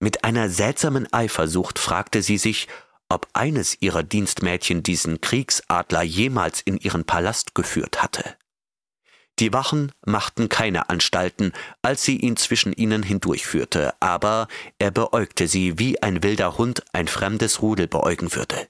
Mit 0.00 0.24
einer 0.24 0.48
seltsamen 0.48 1.12
Eifersucht 1.12 1.78
fragte 1.78 2.22
sie 2.22 2.38
sich, 2.38 2.66
ob 3.08 3.28
eines 3.34 3.80
ihrer 3.80 4.02
Dienstmädchen 4.02 4.82
diesen 4.82 5.20
Kriegsadler 5.20 6.02
jemals 6.02 6.60
in 6.60 6.78
ihren 6.78 7.04
Palast 7.04 7.54
geführt 7.54 8.02
hatte. 8.02 8.36
Die 9.38 9.52
Wachen 9.52 9.92
machten 10.04 10.48
keine 10.48 10.90
Anstalten, 10.90 11.52
als 11.82 12.02
sie 12.02 12.16
ihn 12.16 12.36
zwischen 12.36 12.72
ihnen 12.72 13.02
hindurchführte, 13.02 13.94
aber 14.00 14.48
er 14.78 14.90
beäugte 14.90 15.48
sie, 15.48 15.78
wie 15.78 16.02
ein 16.02 16.22
wilder 16.22 16.58
Hund 16.58 16.84
ein 16.92 17.08
fremdes 17.08 17.62
Rudel 17.62 17.86
beäugen 17.86 18.34
würde. 18.34 18.68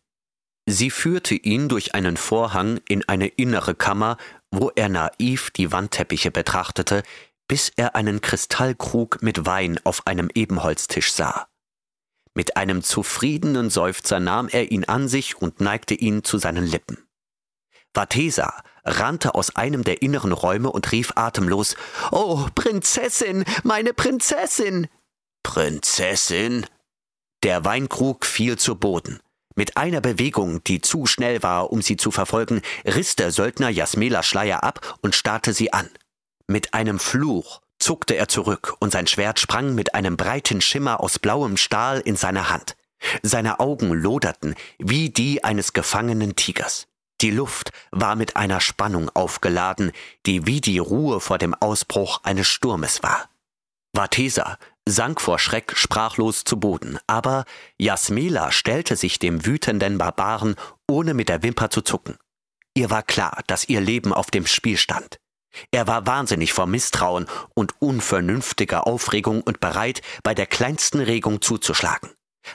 Sie 0.67 0.91
führte 0.91 1.35
ihn 1.35 1.69
durch 1.69 1.95
einen 1.95 2.17
Vorhang 2.17 2.81
in 2.89 3.09
eine 3.09 3.27
innere 3.27 3.75
Kammer, 3.75 4.17
wo 4.53 4.71
er 4.75 4.89
naiv 4.89 5.51
die 5.51 5.73
Wandteppiche 5.73 6.31
betrachtete, 6.31 7.03
bis 7.49 7.73
er 7.75 7.97
einen 7.97 8.21
Kristallkrug 8.21 9.23
mit 9.23 9.45
Wein 9.45 9.81
auf 9.83 10.07
einem 10.07 10.31
Ebenholztisch 10.33 11.13
sah. 11.13 11.49
Mit 12.35 12.57
einem 12.57 12.83
zufriedenen 12.83 13.69
Seufzer 13.69 14.21
nahm 14.21 14.49
er 14.49 14.71
ihn 14.71 14.85
an 14.85 15.09
sich 15.09 15.37
und 15.37 15.61
neigte 15.61 15.95
ihn 15.95 16.23
zu 16.23 16.39
seinen 16.39 16.65
Lippen. 16.65 16.99
Vatesa 17.95 18.63
rannte 18.85 19.35
aus 19.35 19.55
einem 19.57 19.85
der 19.85 20.01
inneren 20.01 20.33
Räume 20.33 20.71
und 20.71 20.93
rief 20.93 21.13
atemlos 21.15 21.77
Oh, 22.11 22.47
Prinzessin, 22.55 23.45
meine 23.65 23.93
Prinzessin. 23.93 24.89
Prinzessin? 25.43 26.67
Der 27.43 27.65
Weinkrug 27.65 28.25
fiel 28.25 28.57
zu 28.57 28.77
Boden. 28.77 29.21
Mit 29.55 29.77
einer 29.77 30.01
Bewegung, 30.01 30.65
die 30.65 30.81
zu 30.81 31.07
schnell 31.07 31.43
war, 31.43 31.73
um 31.73 31.83
sie 31.83 31.97
zu 31.97 32.11
verfolgen, 32.11 32.63
riss 32.85 33.17
der 33.17 33.31
Söldner 33.31 33.69
Jasmela 33.69 34.23
Schleier 34.23 34.63
ab 34.63 34.99
und 35.03 35.15
starrte 35.15 35.53
sie 35.53 35.73
an. 35.73 35.89
Mit 36.47 36.75
einem 36.75 36.99
Fluch 36.99 37.61
zuckte 37.79 38.15
er 38.17 38.29
zurück 38.29 38.77
und 38.79 38.93
sein 38.93 39.07
Schwert 39.07 39.41
sprang 39.41 39.75
mit 39.75 39.95
einem 39.95 40.17
breiten 40.17 40.61
Schimmer 40.61 41.01
aus 41.01 41.19
blauem 41.19 41.57
Stahl 41.57 42.01
in 42.01 42.17
seine 42.17 42.49
Hand. 42.49 42.77
Seine 43.23 43.61
Augen 43.61 43.93
loderten 43.93 44.55
wie 44.79 45.11
die 45.11 45.45
eines 45.45 45.73
gefangenen 45.73 46.37
Tigers. 46.37 46.87
Die 47.21 47.31
Luft 47.31 47.71
war 47.91 48.17
mit 48.17 48.37
einer 48.37 48.61
Spannung 48.61 49.09
aufgeladen, 49.11 49.93
die 50.27 50.47
wie 50.47 50.61
die 50.61 50.79
Ruhe 50.79 51.21
vor 51.21 51.39
dem 51.39 51.55
Ausbruch 51.55 52.21
eines 52.25 52.49
Sturmes 52.49 53.03
war. 53.03 53.29
Vatesa 53.95 54.59
sank 54.87 55.21
vor 55.21 55.39
Schreck 55.39 55.77
sprachlos 55.77 56.45
zu 56.45 56.59
Boden, 56.59 56.99
aber 57.07 57.45
Jasmela 57.79 58.53
stellte 58.53 58.97
sich 58.97 59.19
dem 59.19 59.47
wütenden 59.47 59.99
Barbaren, 59.99 60.57
ohne 60.89 61.15
mit 61.15 61.29
der 61.29 61.43
Wimper 61.43 61.71
zu 61.71 61.83
zucken. 61.83 62.17
Ihr 62.75 62.91
war 62.91 63.03
klar, 63.03 63.43
dass 63.47 63.69
ihr 63.69 63.81
Leben 63.81 64.13
auf 64.13 64.31
dem 64.31 64.47
Spiel 64.47 64.77
stand. 64.77 65.19
Er 65.71 65.87
war 65.87 66.07
wahnsinnig 66.07 66.53
vor 66.53 66.67
Misstrauen 66.67 67.27
und 67.55 67.81
unvernünftiger 67.81 68.87
Aufregung 68.87 69.43
und 69.43 69.61
bereit, 69.61 70.01
bei 70.23 70.35
der 70.35 70.47
kleinsten 70.47 71.01
Regung 71.01 71.43
zuzuschlagen. 71.43 72.11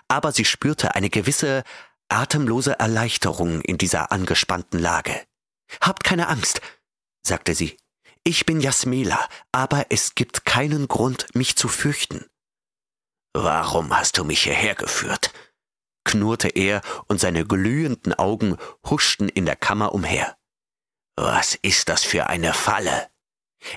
Aber 0.07 0.31
sie 0.31 0.45
spürte 0.45 0.95
eine 0.95 1.09
gewisse 1.09 1.63
atemlose 2.09 2.79
Erleichterung 2.79 3.61
in 3.61 3.77
dieser 3.77 4.11
angespannten 4.11 4.79
Lage. 4.79 5.13
Habt 5.81 6.03
keine 6.03 6.27
Angst, 6.27 6.61
sagte 7.25 7.53
sie. 7.53 7.77
Ich 8.27 8.45
bin 8.45 8.59
Jasmela, 8.59 9.25
aber 9.53 9.85
es 9.87 10.13
gibt 10.13 10.43
keinen 10.43 10.89
Grund, 10.89 11.33
mich 11.33 11.55
zu 11.55 11.69
fürchten. 11.69 12.25
Warum 13.31 13.97
hast 13.97 14.17
du 14.17 14.25
mich 14.25 14.43
hierher 14.43 14.75
geführt? 14.75 15.31
knurrte 16.03 16.49
er, 16.49 16.81
und 17.07 17.21
seine 17.21 17.45
glühenden 17.45 18.13
Augen 18.13 18.57
huschten 18.85 19.29
in 19.29 19.45
der 19.45 19.55
Kammer 19.55 19.93
umher. 19.93 20.37
Was 21.15 21.55
ist 21.55 21.87
das 21.87 22.03
für 22.03 22.27
eine 22.27 22.53
Falle? 22.53 23.09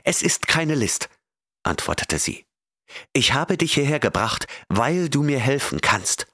Es 0.02 0.20
ist 0.20 0.48
keine 0.48 0.74
List, 0.74 1.08
antwortete 1.62 2.18
sie. 2.18 2.44
Ich 3.12 3.34
habe 3.34 3.56
dich 3.56 3.74
hierher 3.74 4.00
gebracht, 4.00 4.48
weil 4.68 5.08
du 5.08 5.22
mir 5.22 5.38
helfen 5.38 5.80
kannst. 5.80 6.26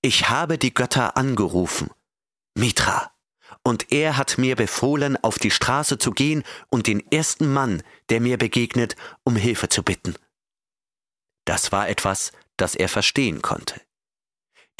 Ich 0.00 0.28
habe 0.28 0.58
die 0.58 0.74
Götter 0.74 1.16
angerufen. 1.16 1.90
Mitra. 2.56 3.11
Und 3.64 3.92
er 3.92 4.16
hat 4.16 4.38
mir 4.38 4.56
befohlen, 4.56 5.16
auf 5.22 5.38
die 5.38 5.50
Straße 5.50 5.98
zu 5.98 6.10
gehen 6.10 6.42
und 6.68 6.86
den 6.86 7.00
ersten 7.12 7.52
Mann, 7.52 7.82
der 8.08 8.20
mir 8.20 8.36
begegnet, 8.36 8.96
um 9.24 9.36
Hilfe 9.36 9.68
zu 9.68 9.82
bitten. 9.82 10.16
Das 11.44 11.72
war 11.72 11.88
etwas, 11.88 12.32
das 12.56 12.74
er 12.74 12.88
verstehen 12.88 13.40
konnte. 13.42 13.80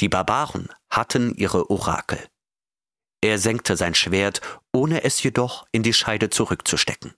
Die 0.01 0.09
Barbaren 0.09 0.69
hatten 0.91 1.35
ihre 1.35 1.71
Orakel. 1.71 2.29
Er 3.21 3.39
senkte 3.39 3.77
sein 3.77 3.95
Schwert, 3.95 4.41
ohne 4.73 5.05
es 5.05 5.23
jedoch 5.23 5.67
in 5.71 5.85
die 5.85 5.93
Scheide 5.93 6.29
zurückzustecken. 6.29 7.15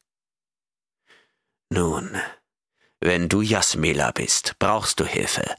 Nun, 1.71 2.21
wenn 3.01 3.29
du 3.29 3.41
Jasmela 3.41 4.11
bist, 4.12 4.59
brauchst 4.59 5.01
du 5.01 5.07
Hilfe, 5.07 5.57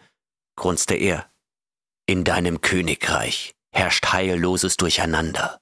grunzte 0.56 0.95
er. 0.95 1.32
In 2.06 2.24
deinem 2.24 2.62
Königreich 2.62 3.56
herrscht 3.72 4.14
heilloses 4.14 4.78
Durcheinander. 4.78 5.60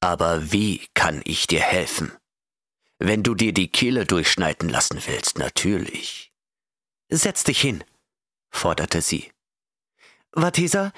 Aber 0.00 0.52
wie 0.52 0.86
kann 0.94 1.20
ich 1.24 1.46
dir 1.46 1.60
helfen? 1.60 2.12
Wenn 2.98 3.22
du 3.22 3.34
dir 3.34 3.52
die 3.52 3.70
Kehle 3.70 4.04
durchschneiden 4.04 4.68
lassen 4.68 5.00
willst, 5.06 5.38
natürlich. 5.38 6.32
Setz 7.10 7.44
dich 7.44 7.60
hin, 7.60 7.84
forderte 8.50 9.02
sie. 9.02 9.30
Vatesa, 10.32 10.92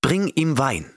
bring 0.00 0.28
ihm 0.28 0.58
Wein. 0.58 0.96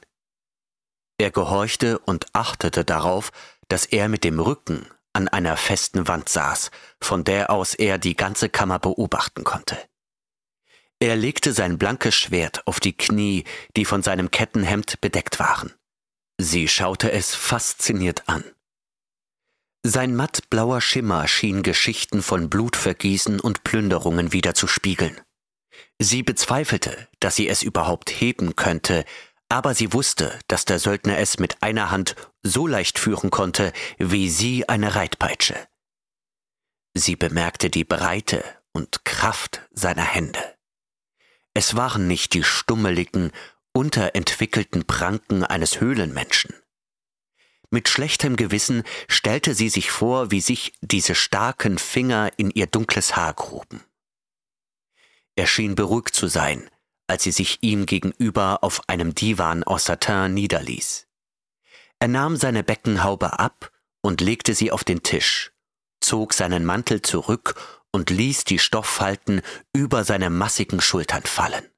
Er 1.17 1.31
gehorchte 1.31 1.99
und 1.99 2.27
achtete 2.33 2.85
darauf, 2.85 3.31
dass 3.67 3.85
er 3.85 4.09
mit 4.09 4.23
dem 4.23 4.39
Rücken 4.39 4.87
an 5.13 5.27
einer 5.27 5.57
festen 5.57 6.07
Wand 6.07 6.29
saß, 6.29 6.71
von 7.01 7.23
der 7.23 7.49
aus 7.49 7.73
er 7.73 7.97
die 7.97 8.15
ganze 8.15 8.49
Kammer 8.49 8.79
beobachten 8.79 9.43
konnte. 9.43 9.77
Er 10.99 11.15
legte 11.15 11.53
sein 11.53 11.77
blankes 11.77 12.15
Schwert 12.15 12.65
auf 12.67 12.79
die 12.79 12.95
Knie, 12.95 13.45
die 13.75 13.85
von 13.85 14.03
seinem 14.03 14.31
Kettenhemd 14.31 15.01
bedeckt 15.01 15.39
waren. 15.39 15.73
Sie 16.41 16.69
schaute 16.69 17.11
es 17.11 17.35
fasziniert 17.35 18.29
an. 18.29 18.45
Sein 19.83 20.15
mattblauer 20.15 20.79
Schimmer 20.79 21.27
schien 21.27 21.63
Geschichten 21.63 22.21
von 22.21 22.49
Blutvergießen 22.49 23.41
und 23.41 23.65
Plünderungen 23.65 24.31
wiederzuspiegeln. 24.31 25.19
Sie 25.99 26.23
bezweifelte, 26.23 27.09
dass 27.19 27.35
sie 27.35 27.49
es 27.49 27.61
überhaupt 27.61 28.09
heben 28.09 28.55
könnte, 28.55 29.03
aber 29.49 29.75
sie 29.75 29.91
wusste, 29.91 30.39
dass 30.47 30.63
der 30.63 30.79
Söldner 30.79 31.17
es 31.17 31.39
mit 31.39 31.61
einer 31.61 31.91
Hand 31.91 32.15
so 32.41 32.67
leicht 32.67 32.99
führen 32.99 33.31
konnte, 33.31 33.73
wie 33.97 34.29
sie 34.29 34.69
eine 34.69 34.95
Reitpeitsche. 34.95 35.67
Sie 36.93 37.17
bemerkte 37.17 37.69
die 37.69 37.83
Breite 37.83 38.45
und 38.71 39.03
Kraft 39.03 39.67
seiner 39.71 40.05
Hände. 40.05 40.39
Es 41.53 41.75
waren 41.75 42.07
nicht 42.07 42.33
die 42.33 42.43
stummeligen, 42.43 43.33
unterentwickelten 43.73 44.85
Pranken 44.85 45.43
eines 45.43 45.79
Höhlenmenschen. 45.79 46.53
Mit 47.71 47.87
schlechtem 47.87 48.35
Gewissen 48.35 48.83
stellte 49.07 49.53
sie 49.53 49.69
sich 49.69 49.91
vor, 49.91 50.31
wie 50.31 50.41
sich 50.41 50.73
diese 50.81 51.13
starken 51.13 51.77
Finger 51.77 52.31
in 52.37 52.49
ihr 52.49 52.65
dunkles 52.65 53.15
Haar 53.15 53.33
gruben. 53.33 53.83
Er 55.35 55.45
schien 55.45 55.75
beruhigt 55.75 56.15
zu 56.15 56.27
sein, 56.27 56.69
als 57.07 57.23
sie 57.23 57.31
sich 57.31 57.59
ihm 57.61 57.85
gegenüber 57.85 58.63
auf 58.63 58.81
einem 58.89 59.13
Divan 59.13 59.63
aus 59.63 59.85
Satin 59.85 60.33
niederließ. 60.33 61.07
Er 61.99 62.07
nahm 62.07 62.37
seine 62.37 62.63
Beckenhaube 62.63 63.39
ab 63.39 63.71
und 64.01 64.21
legte 64.21 64.55
sie 64.55 64.71
auf 64.71 64.83
den 64.83 65.03
Tisch, 65.03 65.51
zog 66.01 66.33
seinen 66.33 66.65
Mantel 66.65 67.01
zurück 67.01 67.55
und 67.91 68.09
ließ 68.09 68.45
die 68.45 68.59
Stofffalten 68.59 69.41
über 69.73 70.03
seine 70.03 70.29
massigen 70.29 70.81
Schultern 70.81 71.23
fallen. 71.23 71.69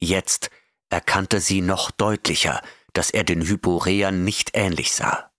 Jetzt 0.00 0.50
erkannte 0.90 1.40
sie 1.40 1.60
noch 1.60 1.90
deutlicher, 1.90 2.60
dass 2.92 3.10
er 3.10 3.24
den 3.24 3.42
Hyporeern 3.42 4.24
nicht 4.24 4.50
ähnlich 4.54 4.92
sah. 4.92 5.30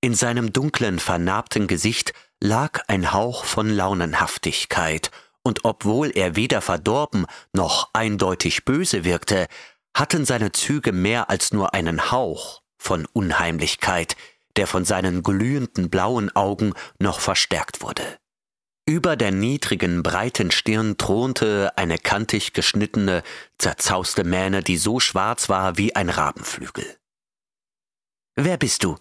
In 0.00 0.14
seinem 0.14 0.52
dunklen, 0.52 0.98
vernarbten 0.98 1.66
Gesicht 1.66 2.12
lag 2.40 2.82
ein 2.86 3.12
Hauch 3.12 3.44
von 3.44 3.68
Launenhaftigkeit, 3.68 5.10
und 5.42 5.64
obwohl 5.64 6.10
er 6.14 6.36
weder 6.36 6.60
verdorben 6.60 7.26
noch 7.52 7.90
eindeutig 7.94 8.64
böse 8.64 9.04
wirkte, 9.04 9.46
hatten 9.96 10.24
seine 10.24 10.52
Züge 10.52 10.92
mehr 10.92 11.30
als 11.30 11.52
nur 11.52 11.74
einen 11.74 12.10
Hauch 12.12 12.62
von 12.76 13.06
Unheimlichkeit, 13.06 14.16
der 14.56 14.66
von 14.66 14.84
seinen 14.84 15.22
glühenden 15.22 15.90
blauen 15.90 16.34
Augen 16.36 16.74
noch 16.98 17.20
verstärkt 17.20 17.80
wurde. 17.80 18.18
Über 18.88 19.16
der 19.16 19.32
niedrigen, 19.32 20.02
breiten 20.02 20.50
Stirn 20.50 20.96
thronte 20.96 21.76
eine 21.76 21.98
kantig 21.98 22.54
geschnittene, 22.54 23.22
zerzauste 23.58 24.24
Mähne, 24.24 24.62
die 24.62 24.78
so 24.78 24.98
schwarz 24.98 25.50
war 25.50 25.76
wie 25.76 25.94
ein 25.94 26.08
Rabenflügel. 26.08 26.98
Wer 28.34 28.56
bist 28.56 28.84
du? 28.84 28.96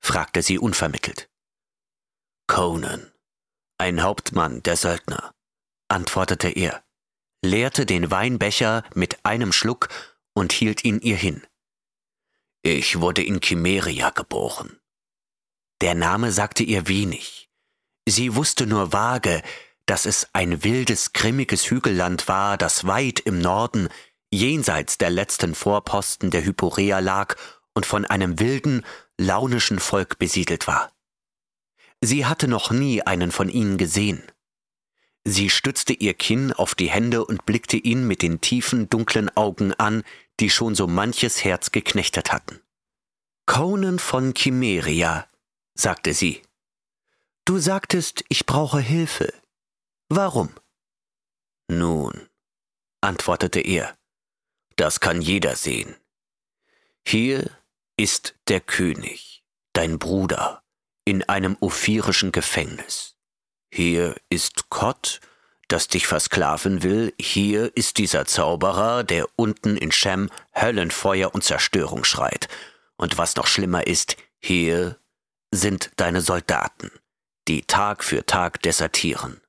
fragte 0.00 0.42
sie 0.42 0.58
unvermittelt. 0.58 1.30
Conan, 2.48 3.12
ein 3.78 4.02
Hauptmann 4.02 4.60
der 4.64 4.76
Söldner, 4.76 5.32
antwortete 5.86 6.48
er, 6.48 6.82
leerte 7.42 7.86
den 7.86 8.10
Weinbecher 8.10 8.82
mit 8.92 9.24
einem 9.24 9.52
Schluck 9.52 9.88
und 10.34 10.52
hielt 10.52 10.84
ihn 10.84 10.98
ihr 10.98 11.16
hin. 11.16 11.46
Ich 12.62 13.00
wurde 13.00 13.22
in 13.22 13.40
Chimeria 13.40 14.10
geboren. 14.10 14.80
Der 15.80 15.94
Name 15.94 16.32
sagte 16.32 16.64
ihr 16.64 16.88
wenig. 16.88 17.41
Sie 18.08 18.34
wusste 18.34 18.66
nur 18.66 18.92
vage, 18.92 19.42
dass 19.86 20.06
es 20.06 20.28
ein 20.32 20.64
wildes, 20.64 21.12
grimmiges 21.12 21.70
Hügelland 21.70 22.28
war, 22.28 22.56
das 22.56 22.86
weit 22.86 23.20
im 23.20 23.38
Norden, 23.38 23.88
jenseits 24.32 24.98
der 24.98 25.10
letzten 25.10 25.54
Vorposten 25.54 26.30
der 26.30 26.44
Hyporea 26.44 26.98
lag 27.00 27.36
und 27.74 27.86
von 27.86 28.04
einem 28.04 28.40
wilden, 28.40 28.84
launischen 29.18 29.78
Volk 29.78 30.18
besiedelt 30.18 30.66
war. 30.66 30.92
Sie 32.00 32.26
hatte 32.26 32.48
noch 32.48 32.70
nie 32.70 33.02
einen 33.02 33.30
von 33.30 33.48
ihnen 33.48 33.78
gesehen. 33.78 34.22
Sie 35.24 35.50
stützte 35.50 35.92
ihr 35.92 36.14
Kinn 36.14 36.52
auf 36.52 36.74
die 36.74 36.90
Hände 36.90 37.24
und 37.24 37.46
blickte 37.46 37.76
ihn 37.76 38.08
mit 38.08 38.22
den 38.22 38.40
tiefen, 38.40 38.90
dunklen 38.90 39.34
Augen 39.36 39.72
an, 39.74 40.02
die 40.40 40.50
schon 40.50 40.74
so 40.74 40.88
manches 40.88 41.44
Herz 41.44 41.70
geknechtet 41.70 42.32
hatten. 42.32 42.60
Conan 43.46 44.00
von 44.00 44.34
Chimeria, 44.34 45.28
sagte 45.74 46.12
sie. 46.12 46.42
Du 47.44 47.58
sagtest, 47.58 48.24
ich 48.28 48.46
brauche 48.46 48.78
Hilfe. 48.78 49.32
Warum? 50.08 50.54
Nun, 51.68 52.28
antwortete 53.00 53.60
er, 53.60 53.96
das 54.76 55.00
kann 55.00 55.20
jeder 55.20 55.56
sehen. 55.56 55.96
Hier 57.06 57.50
ist 57.96 58.36
der 58.46 58.60
König, 58.60 59.42
dein 59.72 59.98
Bruder, 59.98 60.62
in 61.04 61.28
einem 61.28 61.56
ophirischen 61.60 62.30
Gefängnis. 62.30 63.16
Hier 63.72 64.14
ist 64.28 64.70
Kott, 64.70 65.20
das 65.66 65.88
dich 65.88 66.06
versklaven 66.06 66.84
will, 66.84 67.12
hier 67.18 67.76
ist 67.76 67.98
dieser 67.98 68.24
Zauberer, 68.24 69.02
der 69.02 69.26
unten 69.34 69.76
in 69.76 69.90
Shem 69.90 70.30
Höllenfeuer 70.54 71.34
und 71.34 71.42
Zerstörung 71.42 72.04
schreit. 72.04 72.48
Und 72.96 73.18
was 73.18 73.34
noch 73.34 73.48
schlimmer 73.48 73.86
ist, 73.86 74.16
hier 74.38 74.98
sind 75.50 75.90
deine 75.96 76.20
Soldaten, 76.20 76.92
die 77.48 77.62
Tag 77.62 78.04
für 78.04 78.24
Tag 78.24 78.62
desertieren. 78.62 79.40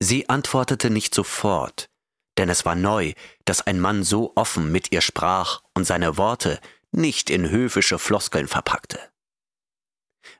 Sie 0.00 0.28
antwortete 0.28 0.90
nicht 0.90 1.14
sofort, 1.14 1.90
denn 2.38 2.48
es 2.48 2.64
war 2.64 2.76
neu, 2.76 3.14
dass 3.44 3.66
ein 3.66 3.80
Mann 3.80 4.04
so 4.04 4.32
offen 4.36 4.70
mit 4.70 4.92
ihr 4.92 5.00
sprach 5.00 5.62
und 5.74 5.84
seine 5.84 6.16
Worte 6.16 6.60
nicht 6.92 7.30
in 7.30 7.50
höfische 7.50 7.98
Floskeln 7.98 8.46
verpackte. 8.46 9.00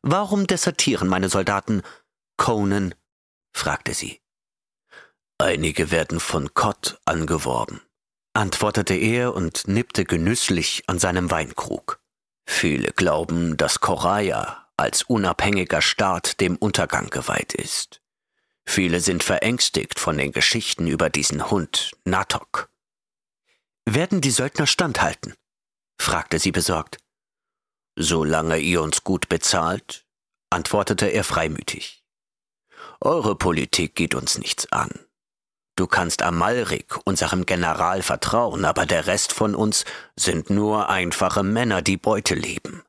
Warum 0.03 0.47
desertieren 0.47 1.09
meine 1.09 1.29
Soldaten 1.29 1.83
Conan 2.37 2.95
fragte 3.53 3.95
sie. 3.95 4.21
Einige 5.39 5.91
werden 5.91 6.21
von 6.21 6.55
Kott 6.55 7.01
angeworben, 7.05 7.81
antwortete 8.33 8.95
er 8.95 9.35
und 9.35 9.67
nippte 9.67 10.05
genüsslich 10.05 10.85
an 10.87 10.99
seinem 10.99 11.31
Weinkrug. 11.31 12.01
Viele 12.47 12.93
glauben, 12.93 13.57
dass 13.57 13.81
Koraya 13.81 14.68
als 14.79 15.03
unabhängiger 15.03 15.83
Staat 15.83 16.41
dem 16.41 16.57
Untergang 16.57 17.11
geweiht 17.11 17.53
ist. 17.53 18.01
Viele 18.65 19.01
sind 19.01 19.23
verängstigt 19.23 19.99
von 19.99 20.17
den 20.19 20.33
Geschichten 20.33 20.87
über 20.87 21.11
diesen 21.11 21.51
Hund, 21.51 21.93
Natok. 22.05 22.71
Werden 23.85 24.21
die 24.21 24.31
Söldner 24.31 24.67
standhalten? 24.67 25.35
fragte 25.99 26.39
sie 26.39 26.53
besorgt. 26.53 26.99
Solange 27.97 28.59
ihr 28.59 28.83
uns 28.83 29.03
gut 29.03 29.29
bezahlt, 29.29 30.07
antwortete 30.51 31.07
er 31.07 31.25
freimütig. 31.25 32.05
Eure 33.01 33.37
Politik 33.37 33.97
geht 33.97 34.15
uns 34.15 34.39
nichts 34.39 34.71
an. 34.71 34.91
Du 35.75 35.87
kannst 35.87 36.23
Amalrik, 36.23 36.99
unserem 37.05 37.47
General, 37.47 38.03
vertrauen, 38.03 38.65
aber 38.65 38.85
der 38.85 39.07
Rest 39.07 39.33
von 39.33 39.55
uns 39.55 39.85
sind 40.17 40.51
nur 40.51 40.89
einfache 40.89 41.43
Männer, 41.43 41.83
die 41.83 41.97
Beute 41.97 42.35
lieben. 42.35 42.83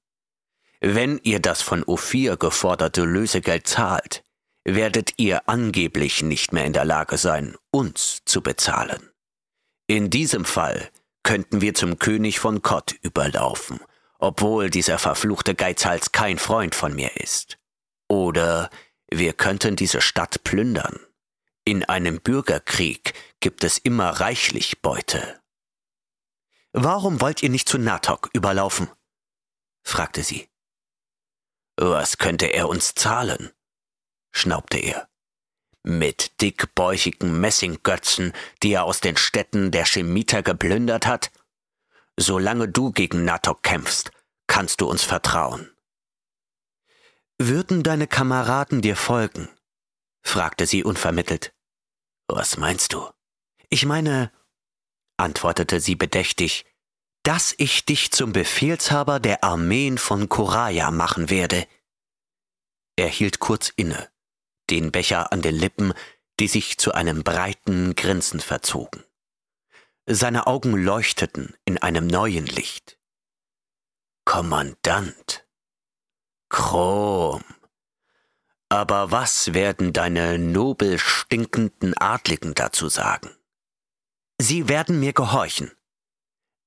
Wenn 0.82 1.20
ihr 1.24 1.40
das 1.40 1.62
von 1.62 1.84
Ophir 1.84 2.38
geforderte 2.38 3.04
Lösegeld 3.04 3.68
zahlt, 3.68 4.24
werdet 4.64 5.14
ihr 5.18 5.48
angeblich 5.50 6.22
nicht 6.22 6.54
mehr 6.54 6.66
in 6.66 6.74
der 6.74 6.86
Lage 6.86 7.18
sein, 7.18 7.56
uns 7.72 8.22
zu 8.26 8.42
bezahlen. 8.42 9.10
In 9.88 10.10
diesem 10.10 10.46
Fall 10.46 10.90
könnten 11.24 11.62
wir 11.62 11.74
zum 11.74 12.00
König 12.00 12.40
von 12.40 12.62
Kott 12.62 12.96
überlaufen, 13.02 13.80
obwohl 14.20 14.70
dieser 14.70 15.00
verfluchte 15.00 15.56
Geizhals 15.56 16.12
kein 16.12 16.38
Freund 16.38 16.76
von 16.76 16.94
mir 16.94 17.18
ist. 17.18 17.58
Oder 18.08 18.70
wir 19.10 19.34
könnten 19.34 19.76
diese 19.76 20.02
Stadt 20.02 20.44
plündern. 20.44 21.00
In 21.66 21.84
einem 21.84 22.22
Bürgerkrieg 22.22 23.14
gibt 23.40 23.64
es 23.64 23.78
immer 23.78 24.10
reichlich 24.10 24.82
Beute. 24.82 25.40
Warum 26.72 27.22
wollt 27.22 27.44
ihr 27.44 27.50
nicht 27.50 27.68
zu 27.68 27.78
Natok 27.78 28.30
überlaufen? 28.34 28.90
fragte 29.84 30.24
sie. 30.24 30.49
Was 31.82 32.18
könnte 32.18 32.48
er 32.48 32.68
uns 32.68 32.94
zahlen? 32.94 33.54
schnaubte 34.34 34.80
er. 34.80 35.08
Mit 35.82 36.42
dickbäuchigen 36.42 37.40
Messinggötzen, 37.40 38.34
die 38.62 38.74
er 38.74 38.84
aus 38.84 39.00
den 39.00 39.16
Städten 39.16 39.72
der 39.72 39.86
Chemiter 39.86 40.44
geplündert 40.44 41.08
hat? 41.08 41.32
Solange 42.18 42.68
du 42.68 42.92
gegen 42.92 43.24
Natok 43.24 43.64
kämpfst, 43.64 44.12
kannst 44.46 44.82
du 44.82 44.90
uns 44.90 45.04
vertrauen. 45.04 45.72
Würden 47.38 47.82
deine 47.82 48.08
Kameraden 48.08 48.82
dir 48.82 48.98
folgen? 48.98 49.48
fragte 50.22 50.66
sie 50.66 50.84
unvermittelt. 50.84 51.54
Was 52.28 52.58
meinst 52.58 52.92
du? 52.92 53.10
Ich 53.70 53.86
meine, 53.86 54.34
antwortete 55.16 55.80
sie 55.80 55.96
bedächtig, 55.96 56.66
dass 57.30 57.54
ich 57.60 57.86
dich 57.86 58.10
zum 58.10 58.34
Befehlshaber 58.34 59.20
der 59.20 59.44
Armeen 59.44 60.00
von 60.00 60.30
Koraya 60.30 60.90
machen 60.90 61.30
werde. 61.30 61.68
Er 62.96 63.08
hielt 63.08 63.38
kurz 63.38 63.72
inne, 63.76 64.10
den 64.72 64.92
Becher 64.92 65.32
an 65.32 65.44
den 65.44 65.54
Lippen, 65.54 65.94
die 66.40 66.48
sich 66.48 66.80
zu 66.80 66.92
einem 66.92 67.24
breiten 67.24 67.94
Grinsen 67.96 68.40
verzogen. 68.40 69.04
Seine 70.08 70.48
Augen 70.48 70.74
leuchteten 70.74 71.56
in 71.66 71.78
einem 71.78 72.08
neuen 72.08 72.48
Licht. 72.48 72.98
Kommandant, 74.26 75.48
Chrom. 76.50 77.44
Aber 78.70 79.12
was 79.12 79.54
werden 79.54 79.94
deine 79.94 80.40
nobel 80.40 80.98
stinkenden 80.98 81.96
Adligen 81.96 82.56
dazu 82.56 82.90
sagen? 82.90 83.30
Sie 84.40 84.68
werden 84.68 85.00
mir 85.00 85.14
gehorchen. 85.14 85.72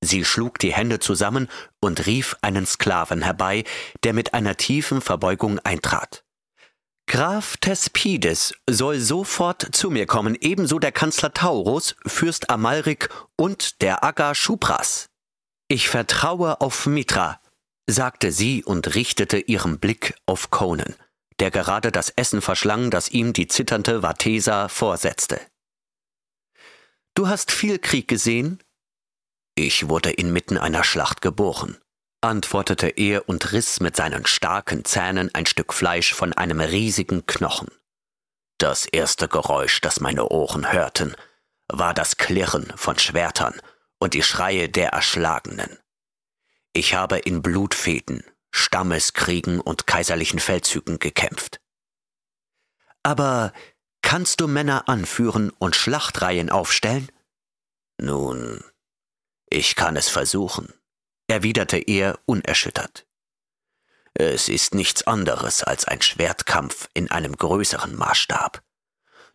Sie 0.05 0.25
schlug 0.25 0.59
die 0.59 0.73
Hände 0.73 0.99
zusammen 0.99 1.49
und 1.79 2.05
rief 2.05 2.35
einen 2.41 2.65
Sklaven 2.65 3.21
herbei, 3.21 3.63
der 4.03 4.13
mit 4.13 4.33
einer 4.33 4.57
tiefen 4.57 5.01
Verbeugung 5.01 5.59
eintrat. 5.59 6.23
Graf 7.07 7.57
Thespides 7.57 8.53
soll 8.69 8.99
sofort 8.99 9.75
zu 9.75 9.89
mir 9.89 10.05
kommen, 10.05 10.37
ebenso 10.39 10.79
der 10.79 10.91
Kanzler 10.91 11.33
Taurus, 11.33 11.95
Fürst 12.05 12.49
Amalrik 12.49 13.09
und 13.35 13.81
der 13.81 14.03
Aga 14.03 14.33
Schupras. 14.33 15.09
Ich 15.67 15.89
vertraue 15.89 16.61
auf 16.61 16.85
Mitra, 16.85 17.39
sagte 17.87 18.31
sie 18.31 18.63
und 18.63 18.95
richtete 18.95 19.37
ihren 19.37 19.79
Blick 19.79 20.15
auf 20.25 20.49
Conan, 20.49 20.95
der 21.39 21.51
gerade 21.51 21.91
das 21.91 22.09
Essen 22.09 22.41
verschlang, 22.41 22.89
das 22.89 23.09
ihm 23.09 23.33
die 23.33 23.47
zitternde 23.47 24.01
Vatesa 24.01 24.69
vorsetzte. 24.69 25.41
Du 27.15 27.27
hast 27.27 27.51
viel 27.51 27.79
Krieg 27.79 28.07
gesehen? 28.07 28.62
Ich 29.55 29.87
wurde 29.87 30.11
inmitten 30.11 30.57
einer 30.57 30.83
Schlacht 30.83 31.21
geboren, 31.21 31.77
antwortete 32.21 32.87
er 32.87 33.29
und 33.29 33.51
riss 33.51 33.79
mit 33.79 33.95
seinen 33.95 34.25
starken 34.25 34.83
Zähnen 34.85 35.33
ein 35.33 35.45
Stück 35.45 35.73
Fleisch 35.73 36.13
von 36.13 36.33
einem 36.33 36.59
riesigen 36.59 37.25
Knochen. 37.27 37.69
Das 38.57 38.85
erste 38.85 39.27
Geräusch, 39.27 39.81
das 39.81 39.99
meine 39.99 40.29
Ohren 40.29 40.71
hörten, 40.71 41.15
war 41.67 41.93
das 41.93 42.17
Klirren 42.17 42.71
von 42.75 42.97
Schwertern 42.97 43.59
und 43.99 44.13
die 44.13 44.23
Schreie 44.23 44.69
der 44.69 44.89
Erschlagenen. 44.89 45.77
Ich 46.73 46.95
habe 46.95 47.19
in 47.19 47.41
Blutfäden, 47.41 48.23
Stammeskriegen 48.51 49.59
und 49.59 49.85
kaiserlichen 49.85 50.39
Feldzügen 50.39 50.97
gekämpft. 50.97 51.59
Aber 53.03 53.53
kannst 54.01 54.41
du 54.41 54.47
Männer 54.47 54.87
anführen 54.89 55.51
und 55.59 55.75
Schlachtreihen 55.75 56.49
aufstellen? 56.49 57.11
Nun, 57.99 58.63
ich 59.53 59.75
kann 59.75 59.95
es 59.95 60.09
versuchen, 60.09 60.73
erwiderte 61.27 61.77
er 61.77 62.19
unerschüttert. 62.25 63.05
Es 64.15 64.49
ist 64.49 64.75
nichts 64.75 65.07
anderes 65.07 65.63
als 65.63 65.85
ein 65.85 66.01
Schwertkampf 66.01 66.89
in 66.93 67.09
einem 67.09 67.35
größeren 67.35 67.95
Maßstab. 67.95 68.63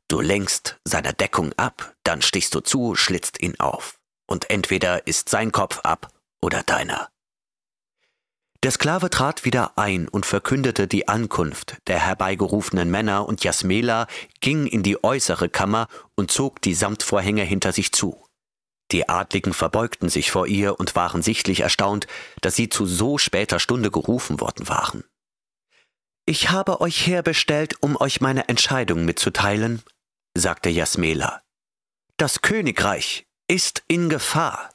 Du 0.09 0.21
lenkst 0.21 0.79
seine 0.85 1.13
Deckung 1.13 1.53
ab, 1.55 1.95
dann 2.03 2.23
stichst 2.23 2.55
du 2.55 2.61
zu, 2.61 2.95
schlitzt 2.95 3.41
ihn 3.41 3.59
auf. 3.59 3.99
Und 4.27 4.51
entweder 4.51 5.07
ist 5.07 5.29
sein 5.29 5.53
Kopf 5.53 5.81
ab 5.81 6.13
oder 6.41 6.63
deiner. 6.63 7.09
Der 8.65 8.73
Sklave 8.73 9.09
trat 9.09 9.45
wieder 9.45 9.79
ein 9.79 10.09
und 10.09 10.27
verkündete 10.27 10.89
die 10.89 11.07
Ankunft 11.07 11.77
der 11.87 12.01
herbeigerufenen 12.01 12.91
Männer, 12.91 13.29
und 13.29 13.45
Jasmela 13.45 14.09
ging 14.41 14.67
in 14.67 14.83
die 14.83 15.03
äußere 15.05 15.49
Kammer 15.49 15.87
und 16.17 16.33
zog 16.33 16.61
die 16.63 16.75
Samtvorhänge 16.75 17.45
hinter 17.45 17.73
sich 17.73 17.93
zu. 17.93 18.28
Die 18.91 19.09
Adligen 19.09 19.53
verbeugten 19.53 20.09
sich 20.09 20.31
vor 20.31 20.47
ihr 20.47 20.79
und 20.81 20.97
waren 20.97 21.23
sichtlich 21.23 21.61
erstaunt, 21.61 22.07
dass 22.41 22.57
sie 22.57 22.69
zu 22.69 22.87
so 22.87 23.19
später 23.19 23.61
Stunde 23.61 23.91
gerufen 23.91 24.41
worden 24.41 24.69
waren. 24.69 25.05
Ich 26.25 26.51
habe 26.51 26.81
euch 26.81 27.07
herbestellt, 27.07 27.77
um 27.81 27.97
euch 27.97 28.21
meine 28.21 28.49
Entscheidung 28.49 29.05
mitzuteilen, 29.05 29.83
sagte 30.35 30.69
Jasmela. 30.69 31.43
Das 32.17 32.43
Königreich 32.43 33.27
ist 33.47 33.83
in 33.89 34.09
Gefahr. 34.09 34.71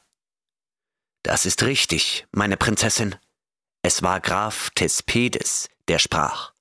Das 1.23 1.45
ist 1.45 1.63
richtig, 1.63 2.27
meine 2.31 2.57
Prinzessin, 2.57 3.15
es 3.85 4.01
war 4.01 4.21
Graf 4.21 4.69
Thespedes, 4.69 5.69
der 5.89 5.99
sprach, 5.99 6.53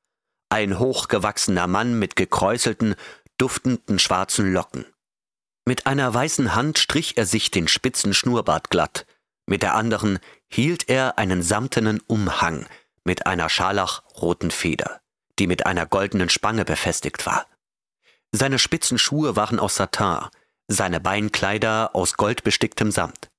ein 0.48 0.80
hochgewachsener 0.80 1.68
Mann 1.68 1.96
mit 1.96 2.16
gekräuselten, 2.16 2.96
duftenden 3.38 4.00
schwarzen 4.00 4.52
Locken. 4.52 4.91
Mit 5.64 5.86
einer 5.86 6.12
weißen 6.12 6.54
Hand 6.54 6.78
strich 6.78 7.16
er 7.16 7.26
sich 7.26 7.50
den 7.50 7.68
spitzen 7.68 8.14
Schnurrbart 8.14 8.70
glatt, 8.70 9.06
mit 9.46 9.62
der 9.62 9.74
anderen 9.74 10.18
hielt 10.48 10.88
er 10.88 11.18
einen 11.18 11.42
samtenen 11.42 12.00
Umhang 12.06 12.66
mit 13.04 13.26
einer 13.26 13.48
scharlachroten 13.48 14.50
Feder, 14.50 15.00
die 15.38 15.46
mit 15.46 15.66
einer 15.66 15.86
goldenen 15.86 16.28
Spange 16.28 16.64
befestigt 16.64 17.26
war. 17.26 17.46
Seine 18.32 18.58
spitzen 18.58 18.98
Schuhe 18.98 19.36
waren 19.36 19.58
aus 19.58 19.76
Satin, 19.76 20.28
seine 20.68 21.00
Beinkleider 21.00 21.90
aus 21.94 22.14
goldbesticktem 22.14 22.90
Samt. 22.90 23.30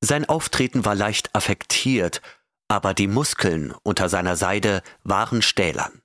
Sein 0.00 0.28
Auftreten 0.28 0.84
war 0.84 0.94
leicht 0.94 1.34
affektiert 1.34 2.20
aber 2.68 2.92
die 2.94 3.08
Muskeln 3.08 3.74
unter 3.82 4.08
seiner 4.08 4.36
Seide 4.36 4.82
waren 5.02 5.42
stählern. 5.42 6.02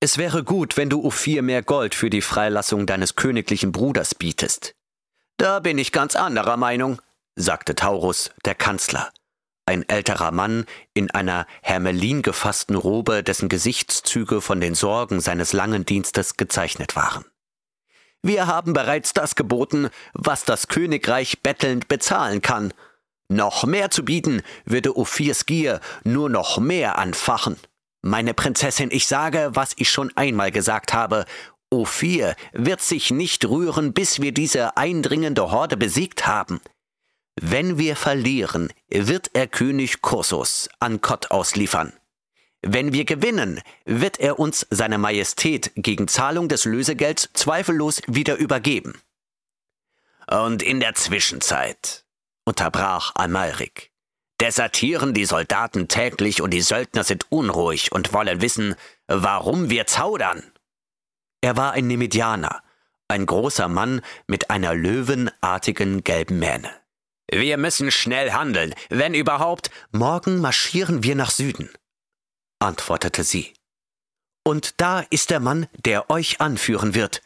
Es 0.00 0.18
wäre 0.18 0.44
gut, 0.44 0.76
wenn 0.76 0.88
du 0.88 1.04
Ophir 1.04 1.42
mehr 1.42 1.62
Gold 1.62 1.94
für 1.94 2.10
die 2.10 2.22
Freilassung 2.22 2.86
deines 2.86 3.16
königlichen 3.16 3.72
Bruders 3.72 4.14
bietest. 4.14 4.75
Da 5.36 5.60
bin 5.60 5.76
ich 5.76 5.92
ganz 5.92 6.16
anderer 6.16 6.56
Meinung, 6.56 7.00
sagte 7.34 7.74
Taurus, 7.74 8.30
der 8.44 8.54
Kanzler, 8.54 9.10
ein 9.66 9.86
älterer 9.86 10.30
Mann 10.30 10.64
in 10.94 11.10
einer 11.10 11.46
hermelin 11.62 12.22
gefassten 12.22 12.76
Robe, 12.76 13.22
dessen 13.22 13.48
Gesichtszüge 13.48 14.40
von 14.40 14.60
den 14.60 14.74
Sorgen 14.74 15.20
seines 15.20 15.52
langen 15.52 15.84
Dienstes 15.84 16.36
gezeichnet 16.38 16.96
waren. 16.96 17.24
Wir 18.22 18.46
haben 18.46 18.72
bereits 18.72 19.12
das 19.12 19.34
geboten, 19.34 19.90
was 20.14 20.44
das 20.44 20.68
Königreich 20.68 21.42
bettelnd 21.42 21.86
bezahlen 21.88 22.40
kann, 22.40 22.72
noch 23.28 23.64
mehr 23.64 23.90
zu 23.90 24.04
bieten, 24.04 24.42
würde 24.64 24.96
Ophirs 24.96 25.46
Gier 25.46 25.80
nur 26.04 26.30
noch 26.30 26.58
mehr 26.58 26.96
anfachen. 26.98 27.56
Meine 28.02 28.34
Prinzessin, 28.34 28.90
ich 28.92 29.06
sage, 29.06 29.50
was 29.52 29.72
ich 29.76 29.90
schon 29.90 30.16
einmal 30.16 30.52
gesagt 30.52 30.94
habe. 30.94 31.24
Ophir 31.76 32.34
wird 32.52 32.80
sich 32.80 33.10
nicht 33.10 33.44
rühren, 33.44 33.92
bis 33.92 34.20
wir 34.20 34.32
diese 34.32 34.76
eindringende 34.76 35.50
Horde 35.50 35.76
besiegt 35.76 36.26
haben. 36.26 36.60
Wenn 37.40 37.78
wir 37.78 37.96
verlieren, 37.96 38.72
wird 38.88 39.30
er 39.34 39.46
König 39.46 40.00
Kursus 40.00 40.68
an 40.80 41.00
Kott 41.02 41.30
ausliefern. 41.30 41.92
Wenn 42.62 42.92
wir 42.92 43.04
gewinnen, 43.04 43.60
wird 43.84 44.18
er 44.18 44.38
uns 44.38 44.66
seine 44.70 44.98
Majestät 44.98 45.70
gegen 45.76 46.08
Zahlung 46.08 46.48
des 46.48 46.64
Lösegelds 46.64 47.28
zweifellos 47.34 48.00
wieder 48.06 48.36
übergeben. 48.36 49.00
Und 50.28 50.62
in 50.62 50.80
der 50.80 50.94
Zwischenzeit 50.94 52.04
unterbrach 52.44 53.12
Amalrik. 53.14 53.92
Desertieren 54.40 55.14
die 55.14 55.24
Soldaten 55.24 55.88
täglich 55.88 56.42
und 56.42 56.50
die 56.50 56.60
Söldner 56.60 57.04
sind 57.04 57.26
unruhig 57.30 57.92
und 57.92 58.12
wollen 58.12 58.40
wissen, 58.40 58.74
warum 59.06 59.70
wir 59.70 59.86
zaudern. 59.86 60.42
Er 61.46 61.56
war 61.56 61.74
ein 61.74 61.86
Nemedianer, 61.86 62.60
ein 63.06 63.24
großer 63.24 63.68
Mann 63.68 64.00
mit 64.26 64.50
einer 64.50 64.74
löwenartigen 64.74 66.02
gelben 66.02 66.40
Mähne. 66.40 66.68
Wir 67.30 67.56
müssen 67.56 67.92
schnell 67.92 68.32
handeln, 68.32 68.74
wenn 68.88 69.14
überhaupt. 69.14 69.70
Morgen 69.92 70.40
marschieren 70.40 71.04
wir 71.04 71.14
nach 71.14 71.30
Süden, 71.30 71.70
antwortete 72.58 73.22
sie. 73.22 73.54
Und 74.42 74.80
da 74.80 75.04
ist 75.10 75.30
der 75.30 75.38
Mann, 75.38 75.68
der 75.84 76.10
euch 76.10 76.40
anführen 76.40 76.96
wird. 76.96 77.22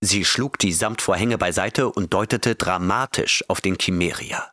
Sie 0.00 0.24
schlug 0.24 0.60
die 0.60 0.72
Samtvorhänge 0.72 1.36
beiseite 1.36 1.90
und 1.90 2.14
deutete 2.14 2.54
dramatisch 2.54 3.44
auf 3.48 3.60
den 3.60 3.76
Chimeria. 3.80 4.52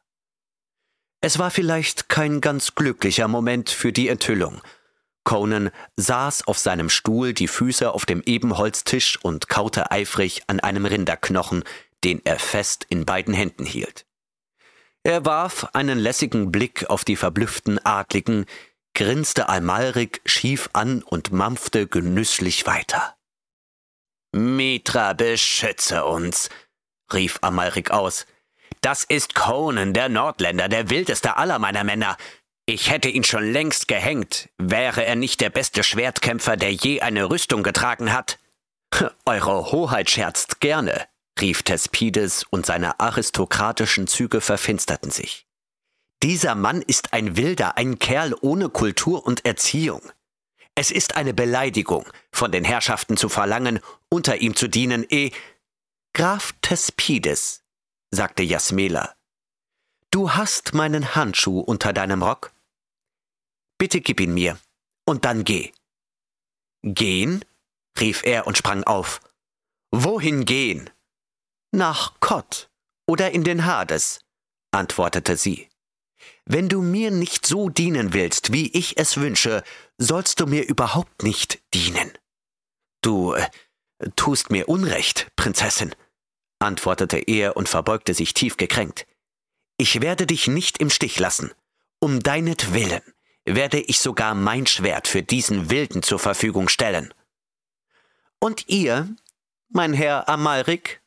Es 1.21 1.37
war 1.37 1.51
vielleicht 1.51 2.09
kein 2.09 2.41
ganz 2.41 2.73
glücklicher 2.73 3.27
Moment 3.27 3.69
für 3.69 3.93
die 3.93 4.07
Enthüllung. 4.07 4.59
Conan 5.23 5.71
saß 5.97 6.47
auf 6.47 6.57
seinem 6.57 6.89
Stuhl, 6.89 7.33
die 7.33 7.47
Füße 7.47 7.91
auf 7.91 8.05
dem 8.05 8.21
Ebenholztisch 8.25 9.19
und 9.21 9.49
kaute 9.49 9.91
eifrig 9.91 10.43
an 10.47 10.59
einem 10.59 10.85
Rinderknochen, 10.85 11.63
den 12.03 12.21
er 12.23 12.39
fest 12.39 12.85
in 12.89 13.05
beiden 13.05 13.33
Händen 13.33 13.65
hielt. 13.65 14.05
Er 15.03 15.25
warf 15.25 15.69
einen 15.73 15.99
lässigen 15.99 16.51
Blick 16.51 16.89
auf 16.89 17.03
die 17.05 17.15
verblüfften 17.15 17.83
Adligen, 17.83 18.45
grinste 18.93 19.49
Almalrik 19.49 20.21
schief 20.25 20.69
an 20.73 21.01
und 21.01 21.31
mampfte 21.31 21.87
genüsslich 21.87 22.67
weiter. 22.67 23.15
Mitra, 24.33 25.13
beschütze 25.13 26.05
uns, 26.05 26.49
rief 27.11 27.39
Amalrik 27.41 27.91
aus. 27.91 28.25
Das 28.81 29.03
ist 29.03 29.35
Conan, 29.35 29.93
der 29.93 30.09
Nordländer, 30.09 30.69
der 30.69 30.89
wildeste 30.89 31.37
aller 31.37 31.59
meiner 31.59 31.83
Männer. 31.83 32.17
Ich 32.65 32.89
hätte 32.89 33.09
ihn 33.09 33.23
schon 33.23 33.51
längst 33.51 33.87
gehängt, 33.87 34.49
wäre 34.57 35.05
er 35.05 35.15
nicht 35.15 35.41
der 35.41 35.49
beste 35.49 35.83
Schwertkämpfer, 35.83 36.57
der 36.57 36.71
je 36.71 37.01
eine 37.01 37.29
Rüstung 37.29 37.63
getragen 37.63 38.13
hat. 38.13 38.39
Eure 39.25 39.71
Hoheit 39.71 40.09
scherzt 40.09 40.59
gerne, 40.59 41.07
rief 41.39 41.63
Thespides, 41.63 42.43
und 42.49 42.65
seine 42.65 42.99
aristokratischen 42.99 44.07
Züge 44.07 44.41
verfinsterten 44.41 45.11
sich. 45.11 45.47
Dieser 46.23 46.53
Mann 46.53 46.83
ist 46.83 47.13
ein 47.13 47.35
Wilder, 47.35 47.77
ein 47.77 47.97
Kerl 47.97 48.35
ohne 48.41 48.69
Kultur 48.69 49.25
und 49.25 49.43
Erziehung. 49.43 50.11
Es 50.75 50.91
ist 50.91 51.15
eine 51.17 51.33
Beleidigung, 51.33 52.05
von 52.31 52.51
den 52.51 52.63
Herrschaften 52.63 53.17
zu 53.17 53.27
verlangen, 53.27 53.79
unter 54.09 54.37
ihm 54.37 54.55
zu 54.55 54.67
dienen, 54.67 55.05
eh. 55.09 55.31
Graf 56.13 56.53
Thespides, 56.61 57.63
sagte 58.11 58.43
Jasmela, 58.43 59.15
du 60.11 60.31
hast 60.31 60.73
meinen 60.73 61.15
Handschuh 61.15 61.59
unter 61.59 61.93
deinem 61.93 62.21
Rock? 62.21 62.53
Bitte 63.77 64.01
gib 64.01 64.19
ihn 64.19 64.33
mir, 64.33 64.59
und 65.05 65.25
dann 65.25 65.43
geh. 65.43 65.71
Gehen? 66.83 67.43
rief 67.99 68.23
er 68.23 68.47
und 68.47 68.57
sprang 68.57 68.83
auf. 68.83 69.21
Wohin 69.91 70.45
gehen? 70.45 70.89
Nach 71.73 72.19
Kott 72.19 72.69
oder 73.07 73.31
in 73.31 73.43
den 73.43 73.65
Hades, 73.65 74.21
antwortete 74.71 75.35
sie. 75.35 75.69
Wenn 76.45 76.69
du 76.69 76.81
mir 76.81 77.11
nicht 77.11 77.45
so 77.45 77.69
dienen 77.69 78.13
willst, 78.13 78.53
wie 78.53 78.71
ich 78.71 78.97
es 78.97 79.17
wünsche, 79.17 79.63
sollst 79.97 80.39
du 80.39 80.47
mir 80.47 80.67
überhaupt 80.67 81.23
nicht 81.23 81.61
dienen. 81.73 82.11
Du 83.01 83.33
äh, 83.33 83.49
tust 84.15 84.49
mir 84.49 84.69
Unrecht, 84.69 85.27
Prinzessin, 85.35 85.95
antwortete 86.59 87.17
er 87.17 87.57
und 87.57 87.69
verbeugte 87.69 88.13
sich 88.13 88.33
tief 88.33 88.57
gekränkt. 88.57 89.07
Ich 89.81 89.99
werde 89.99 90.27
dich 90.27 90.45
nicht 90.45 90.77
im 90.77 90.91
Stich 90.91 91.17
lassen. 91.17 91.51
Um 91.97 92.19
deinetwillen 92.19 93.01
werde 93.45 93.79
ich 93.79 93.99
sogar 93.99 94.35
mein 94.35 94.67
Schwert 94.67 95.07
für 95.07 95.23
diesen 95.23 95.71
Wilden 95.71 96.03
zur 96.03 96.19
Verfügung 96.19 96.69
stellen. 96.69 97.11
Und 98.39 98.69
ihr, 98.69 99.09
mein 99.69 99.93
Herr 99.93 100.29
Amalrik? 100.29 101.01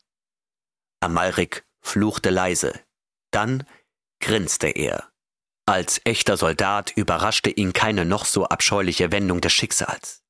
Amalrik 0.99 1.63
fluchte 1.79 2.31
leise. 2.31 2.77
Dann 3.31 3.65
grinste 4.19 4.67
er 4.67 5.09
als 5.65 6.01
echter 6.03 6.35
Soldat 6.35 6.91
überraschte 6.97 7.51
ihn 7.51 7.71
keine 7.71 8.03
noch 8.03 8.25
so 8.25 8.43
abscheuliche 8.43 9.13
Wendung 9.13 9.39
des 9.39 9.53
Schicksals. 9.53 10.21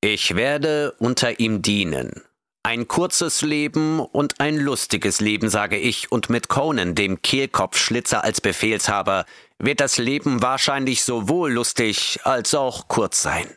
Ich 0.00 0.34
werde 0.34 0.92
unter 0.98 1.40
ihm 1.40 1.60
dienen, 1.60 2.22
Ein 2.64 2.86
kurzes 2.86 3.42
Leben 3.42 3.98
und 3.98 4.38
ein 4.40 4.56
lustiges 4.56 5.20
Leben, 5.20 5.50
sage 5.50 5.76
ich, 5.76 6.12
und 6.12 6.30
mit 6.30 6.48
Conan, 6.48 6.94
dem 6.94 7.20
Kehlkopfschlitzer, 7.20 8.22
als 8.22 8.40
Befehlshaber, 8.40 9.26
wird 9.58 9.80
das 9.80 9.98
Leben 9.98 10.42
wahrscheinlich 10.42 11.02
sowohl 11.02 11.52
lustig 11.52 12.20
als 12.22 12.54
auch 12.54 12.86
kurz 12.86 13.20
sein. 13.20 13.48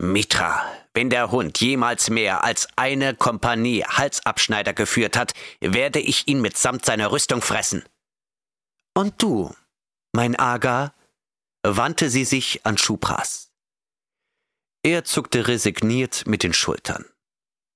Mitra, 0.00 0.62
wenn 0.94 1.10
der 1.10 1.32
Hund 1.32 1.60
jemals 1.60 2.08
mehr 2.08 2.44
als 2.44 2.68
eine 2.76 3.16
Kompanie 3.16 3.82
Halsabschneider 3.82 4.74
geführt 4.74 5.16
hat, 5.16 5.32
werde 5.60 5.98
ich 5.98 6.28
ihn 6.28 6.40
mitsamt 6.40 6.84
seiner 6.84 7.10
Rüstung 7.10 7.42
fressen. 7.42 7.84
Und 8.94 9.20
du, 9.20 9.52
mein 10.12 10.36
Aga, 10.36 10.94
wandte 11.64 12.10
sie 12.10 12.24
sich 12.24 12.64
an 12.64 12.78
Schupras. 12.78 13.50
Er 14.84 15.02
zuckte 15.02 15.48
resigniert 15.48 16.28
mit 16.28 16.44
den 16.44 16.52
Schultern. 16.52 17.04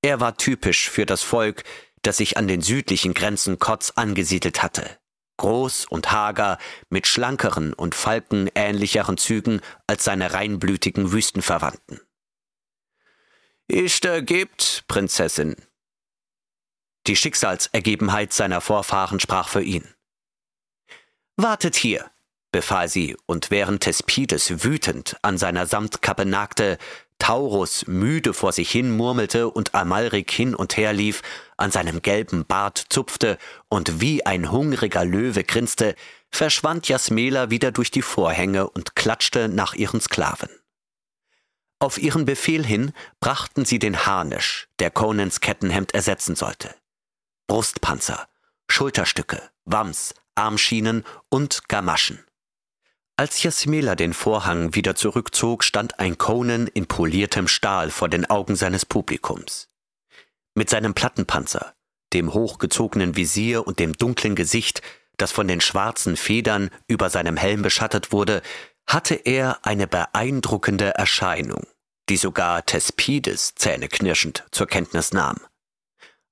Er 0.02 0.20
war 0.20 0.36
typisch 0.36 0.90
für 0.90 1.06
das 1.06 1.22
Volk, 1.22 1.62
das 2.02 2.16
sich 2.16 2.36
an 2.36 2.48
den 2.48 2.60
südlichen 2.60 3.14
Grenzen 3.14 3.60
Kotz 3.60 3.92
angesiedelt 3.94 4.62
hatte. 4.62 4.98
Groß 5.36 5.86
und 5.86 6.12
hager, 6.12 6.58
mit 6.90 7.06
schlankeren 7.06 7.72
und 7.72 7.94
falkenähnlicheren 7.94 9.16
Zügen 9.16 9.60
als 9.86 10.04
seine 10.04 10.34
reinblütigen 10.34 11.12
Wüstenverwandten. 11.12 12.00
Ishtar 13.68 14.22
gibt, 14.22 14.84
Prinzessin. 14.88 15.56
Die 17.06 17.16
Schicksalsergebenheit 17.16 18.32
seiner 18.32 18.60
Vorfahren 18.60 19.20
sprach 19.20 19.48
für 19.48 19.62
ihn. 19.62 19.88
Wartet 21.36 21.76
hier, 21.76 22.10
befahl 22.52 22.88
sie, 22.88 23.16
und 23.26 23.50
während 23.50 23.82
Thespides 23.82 24.62
wütend 24.64 25.16
an 25.22 25.38
seiner 25.38 25.66
Samtkappe 25.66 26.26
nagte, 26.26 26.78
Taurus 27.22 27.86
müde 27.86 28.34
vor 28.34 28.50
sich 28.50 28.68
hin 28.68 28.90
murmelte 28.96 29.48
und 29.48 29.76
Amalrik 29.76 30.28
hin 30.32 30.56
und 30.56 30.76
her 30.76 30.92
lief, 30.92 31.22
an 31.56 31.70
seinem 31.70 32.02
gelben 32.02 32.44
Bart 32.44 32.84
zupfte 32.88 33.38
und 33.68 34.00
wie 34.00 34.26
ein 34.26 34.50
hungriger 34.50 35.04
Löwe 35.04 35.44
grinste, 35.44 35.94
verschwand 36.30 36.88
Jasmela 36.88 37.48
wieder 37.48 37.70
durch 37.70 37.92
die 37.92 38.02
Vorhänge 38.02 38.68
und 38.68 38.96
klatschte 38.96 39.48
nach 39.48 39.74
ihren 39.74 40.00
Sklaven. 40.00 40.48
Auf 41.78 41.96
ihren 41.96 42.24
Befehl 42.24 42.66
hin 42.66 42.90
brachten 43.20 43.64
sie 43.64 43.78
den 43.78 44.04
Harnisch, 44.04 44.66
der 44.80 44.90
Conans 44.90 45.38
Kettenhemd 45.38 45.94
ersetzen 45.94 46.34
sollte. 46.34 46.74
Brustpanzer, 47.46 48.26
Schulterstücke, 48.66 49.40
Wams, 49.64 50.12
Armschienen 50.34 51.04
und 51.28 51.68
Gamaschen. 51.68 52.24
Als 53.16 53.42
Jasmela 53.42 53.94
den 53.94 54.14
Vorhang 54.14 54.74
wieder 54.74 54.94
zurückzog, 54.94 55.64
stand 55.64 55.98
ein 56.00 56.16
Conan 56.18 56.66
in 56.66 56.86
poliertem 56.86 57.46
Stahl 57.46 57.90
vor 57.90 58.08
den 58.08 58.28
Augen 58.28 58.56
seines 58.56 58.86
Publikums. 58.86 59.68
Mit 60.54 60.70
seinem 60.70 60.94
Plattenpanzer, 60.94 61.74
dem 62.12 62.32
hochgezogenen 62.32 63.16
Visier 63.16 63.66
und 63.66 63.78
dem 63.78 63.92
dunklen 63.92 64.34
Gesicht, 64.34 64.82
das 65.18 65.30
von 65.30 65.46
den 65.46 65.60
schwarzen 65.60 66.16
Federn 66.16 66.70
über 66.86 67.10
seinem 67.10 67.36
Helm 67.36 67.62
beschattet 67.62 68.12
wurde, 68.12 68.42
hatte 68.86 69.14
er 69.14 69.64
eine 69.64 69.86
beeindruckende 69.86 70.94
Erscheinung, 70.94 71.66
die 72.08 72.16
sogar 72.16 72.64
Thespides 72.64 73.54
zähneknirschend 73.54 74.44
zur 74.50 74.66
Kenntnis 74.66 75.12
nahm. 75.12 75.36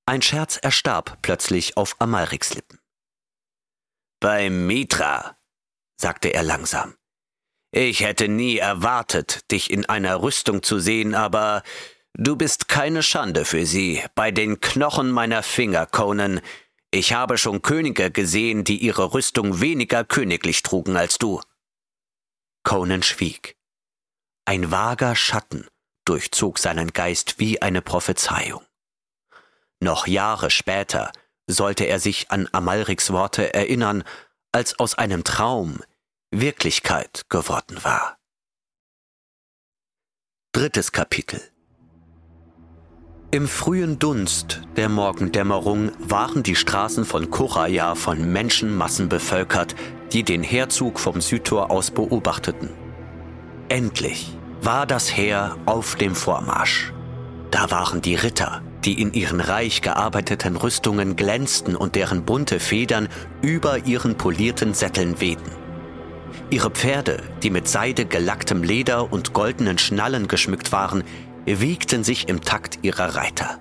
Ein 0.06 0.22
Scherz 0.22 0.58
erstarb 0.60 1.18
plötzlich 1.22 1.76
auf 1.76 2.00
Amalriks 2.00 2.54
Lippen. 2.54 2.80
Beim 4.18 4.66
Mitra, 4.66 5.36
sagte 6.00 6.32
er 6.32 6.42
langsam. 6.42 6.94
Ich 7.72 8.00
hätte 8.00 8.28
nie 8.28 8.58
erwartet, 8.58 9.50
dich 9.52 9.70
in 9.70 9.86
einer 9.86 10.22
Rüstung 10.22 10.62
zu 10.62 10.80
sehen, 10.80 11.14
aber 11.14 11.62
du 12.14 12.34
bist 12.34 12.68
keine 12.68 13.02
Schande 13.02 13.44
für 13.44 13.64
sie. 13.64 14.02
Bei 14.14 14.32
den 14.32 14.60
Knochen 14.60 15.10
meiner 15.10 15.42
Finger, 15.42 15.86
Conan. 15.86 16.40
Ich 16.90 17.12
habe 17.12 17.38
schon 17.38 17.62
Könige 17.62 18.10
gesehen, 18.10 18.64
die 18.64 18.78
ihre 18.78 19.14
Rüstung 19.14 19.60
weniger 19.60 20.04
königlich 20.04 20.64
trugen 20.64 20.96
als 20.96 21.18
du. 21.18 21.40
Conan 22.64 23.04
schwieg. 23.04 23.56
Ein 24.44 24.72
vager 24.72 25.14
Schatten 25.14 25.68
durchzog 26.04 26.58
seinen 26.58 26.92
Geist 26.92 27.38
wie 27.38 27.62
eine 27.62 27.82
Prophezeiung. 27.82 28.64
Noch 29.78 30.08
Jahre 30.08 30.50
später 30.50 31.12
sollte 31.46 31.84
er 31.84 32.00
sich 32.00 32.32
an 32.32 32.48
Amalriks 32.50 33.12
Worte 33.12 33.54
erinnern, 33.54 34.02
als 34.50 34.78
aus 34.80 34.96
einem 34.96 35.22
Traum 35.22 35.80
Wirklichkeit 36.32 37.22
geworden 37.28 37.78
war. 37.82 38.16
Drittes 40.52 40.92
Kapitel 40.92 41.40
Im 43.32 43.48
frühen 43.48 43.98
Dunst 43.98 44.62
der 44.76 44.88
Morgendämmerung 44.88 45.90
waren 45.98 46.44
die 46.44 46.54
Straßen 46.54 47.04
von 47.04 47.30
Kuraya 47.30 47.96
von 47.96 48.32
Menschenmassen 48.32 49.08
bevölkert, 49.08 49.74
die 50.12 50.22
den 50.22 50.44
Heerzug 50.44 51.00
vom 51.00 51.20
Südtor 51.20 51.72
aus 51.72 51.90
beobachteten. 51.90 52.70
Endlich 53.68 54.38
war 54.62 54.86
das 54.86 55.10
Heer 55.10 55.56
auf 55.66 55.96
dem 55.96 56.14
Vormarsch. 56.14 56.92
Da 57.50 57.72
waren 57.72 58.02
die 58.02 58.14
Ritter, 58.14 58.62
die 58.84 59.02
in 59.02 59.14
ihren 59.14 59.40
reich 59.40 59.82
gearbeiteten 59.82 60.54
Rüstungen 60.54 61.16
glänzten 61.16 61.74
und 61.74 61.96
deren 61.96 62.24
bunte 62.24 62.60
Federn 62.60 63.08
über 63.42 63.78
ihren 63.78 64.16
polierten 64.16 64.74
Sätteln 64.74 65.20
wehten. 65.20 65.59
Ihre 66.50 66.70
Pferde, 66.70 67.22
die 67.44 67.50
mit 67.50 67.68
Seide 67.68 68.06
gelacktem 68.06 68.64
Leder 68.64 69.12
und 69.12 69.32
goldenen 69.32 69.78
Schnallen 69.78 70.26
geschmückt 70.26 70.72
waren, 70.72 71.04
wiegten 71.46 72.02
sich 72.02 72.28
im 72.28 72.40
Takt 72.40 72.80
ihrer 72.82 73.14
Reiter. 73.14 73.60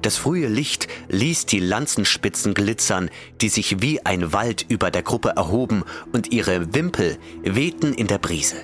Das 0.00 0.16
frühe 0.16 0.48
Licht 0.48 0.88
ließ 1.08 1.44
die 1.44 1.58
Lanzenspitzen 1.58 2.54
glitzern, 2.54 3.10
die 3.42 3.50
sich 3.50 3.82
wie 3.82 4.04
ein 4.06 4.32
Wald 4.32 4.64
über 4.68 4.90
der 4.90 5.02
Gruppe 5.02 5.34
erhoben, 5.36 5.84
und 6.12 6.32
ihre 6.32 6.74
Wimpel 6.74 7.18
wehten 7.42 7.92
in 7.92 8.06
der 8.06 8.18
Brise. 8.18 8.56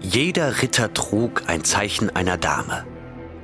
Jeder 0.00 0.60
Ritter 0.60 0.92
trug 0.92 1.44
ein 1.46 1.62
Zeichen 1.62 2.10
einer 2.10 2.36
Dame. 2.36 2.84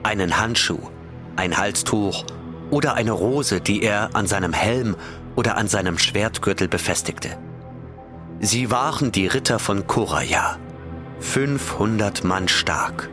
Einen 0.02 0.38
Handschuh, 0.38 0.90
ein 1.36 1.56
Halstuch 1.56 2.24
oder 2.70 2.94
eine 2.94 3.12
Rose, 3.12 3.60
die 3.60 3.82
er 3.82 4.14
an 4.14 4.26
seinem 4.26 4.52
Helm 4.52 4.96
oder 5.36 5.56
an 5.56 5.68
seinem 5.68 5.98
Schwertgürtel 5.98 6.66
befestigte. 6.66 7.38
Sie 8.42 8.70
waren 8.70 9.12
die 9.12 9.26
Ritter 9.26 9.58
von 9.58 9.86
Kuraya, 9.86 10.58
500 11.20 12.24
Mann 12.24 12.48
stark, 12.48 13.10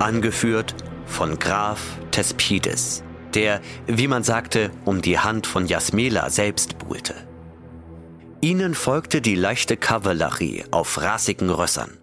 angeführt 0.00 0.74
von 1.06 1.38
Graf 1.38 1.80
Thespides, 2.10 3.04
der, 3.34 3.60
wie 3.86 4.08
man 4.08 4.24
sagte, 4.24 4.72
um 4.84 5.00
die 5.00 5.20
Hand 5.20 5.46
von 5.46 5.68
Jasmela 5.68 6.28
selbst 6.28 6.78
buhlte. 6.78 7.14
Ihnen 8.40 8.74
folgte 8.74 9.20
die 9.20 9.36
leichte 9.36 9.76
Kavallerie 9.76 10.64
auf 10.72 11.00
rassigen 11.00 11.50
Rössern. 11.50 11.96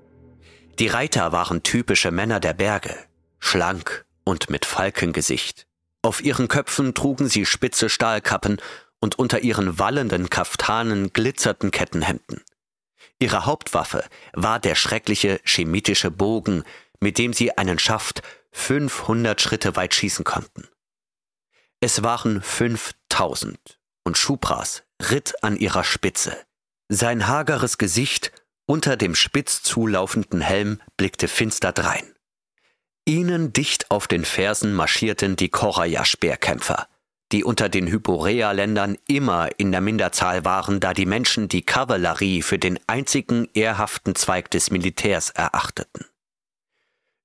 Die 0.80 0.88
Reiter 0.88 1.34
waren 1.34 1.64
typische 1.64 2.12
Männer 2.12 2.40
der 2.40 2.54
Berge, 2.54 2.96
schlank 3.40 4.06
und 4.24 4.50
mit 4.50 4.66
Falkengesicht. 4.66 5.68
Auf 6.04 6.24
ihren 6.24 6.48
Köpfen 6.48 6.94
trugen 6.94 7.28
sie 7.28 7.46
spitze 7.46 7.90
Stahlkappen 7.90 8.62
und 9.02 9.20
unter 9.20 9.42
ihren 9.42 9.78
wallenden 9.78 10.30
Kaftanen 10.30 11.12
glitzerten 11.12 11.72
Kettenhemden. 11.72 12.42
Ihre 13.22 13.46
Hauptwaffe 13.46 14.04
war 14.34 14.60
der 14.60 14.74
schreckliche 14.74 15.40
chemitische 15.44 16.10
Bogen, 16.10 16.64
mit 17.00 17.20
dem 17.20 17.34
sie 17.34 17.56
einen 17.56 17.78
Schaft 17.78 18.24
500 18.52 19.40
Schritte 19.40 19.76
weit 19.76 19.94
schießen 19.94 20.26
konnten. 20.26 20.68
Es 21.82 22.02
waren 22.02 22.42
5000 22.42 23.80
und 24.04 24.18
Schupras 24.18 24.82
ritt 25.12 25.36
an 25.44 25.56
ihrer 25.56 25.84
Spitze. 25.84 26.36
Sein 26.90 27.28
hageres 27.28 27.78
Gesicht 27.78 28.32
unter 28.66 28.98
dem 28.98 29.14
spitz 29.14 29.62
zulaufenden 29.62 30.42
Helm 30.42 30.82
blickte 30.98 31.28
finster 31.28 31.72
drein. 31.72 32.16
Ihnen 33.06 33.54
dicht 33.54 33.92
auf 33.92 34.08
den 34.08 34.26
Fersen 34.26 34.74
marschierten 34.74 35.36
die 35.36 35.50
Koraya-Speerkämpfer 35.50 36.88
die 37.32 37.44
unter 37.44 37.70
den 37.70 37.88
Hyporea-Ländern 37.88 38.98
immer 39.08 39.50
in 39.58 39.72
der 39.72 39.82
Minderzahl 39.82 40.46
waren, 40.46 40.80
da 40.80 40.94
die 40.94 41.06
Menschen 41.06 41.48
die 41.48 41.62
Kavallerie 41.62 42.42
für 42.42 42.60
den 42.60 42.80
einzigen 42.88 43.48
ehrhaften 43.54 44.16
Zweig 44.16 44.52
des 44.52 44.72
Militärs 44.72 45.30
erachteten. 45.30 46.06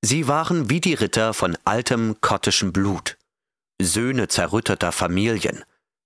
Sie 0.02 0.28
waren 0.28 0.70
wie 0.70 0.80
die 0.80 0.94
Ritter 0.94 1.34
von 1.34 1.58
altem 1.64 2.20
kottischem 2.20 2.72
Blut, 2.72 3.16
Söhne 3.80 4.28
zerrütteter 4.28 4.92
Familien, 4.92 5.64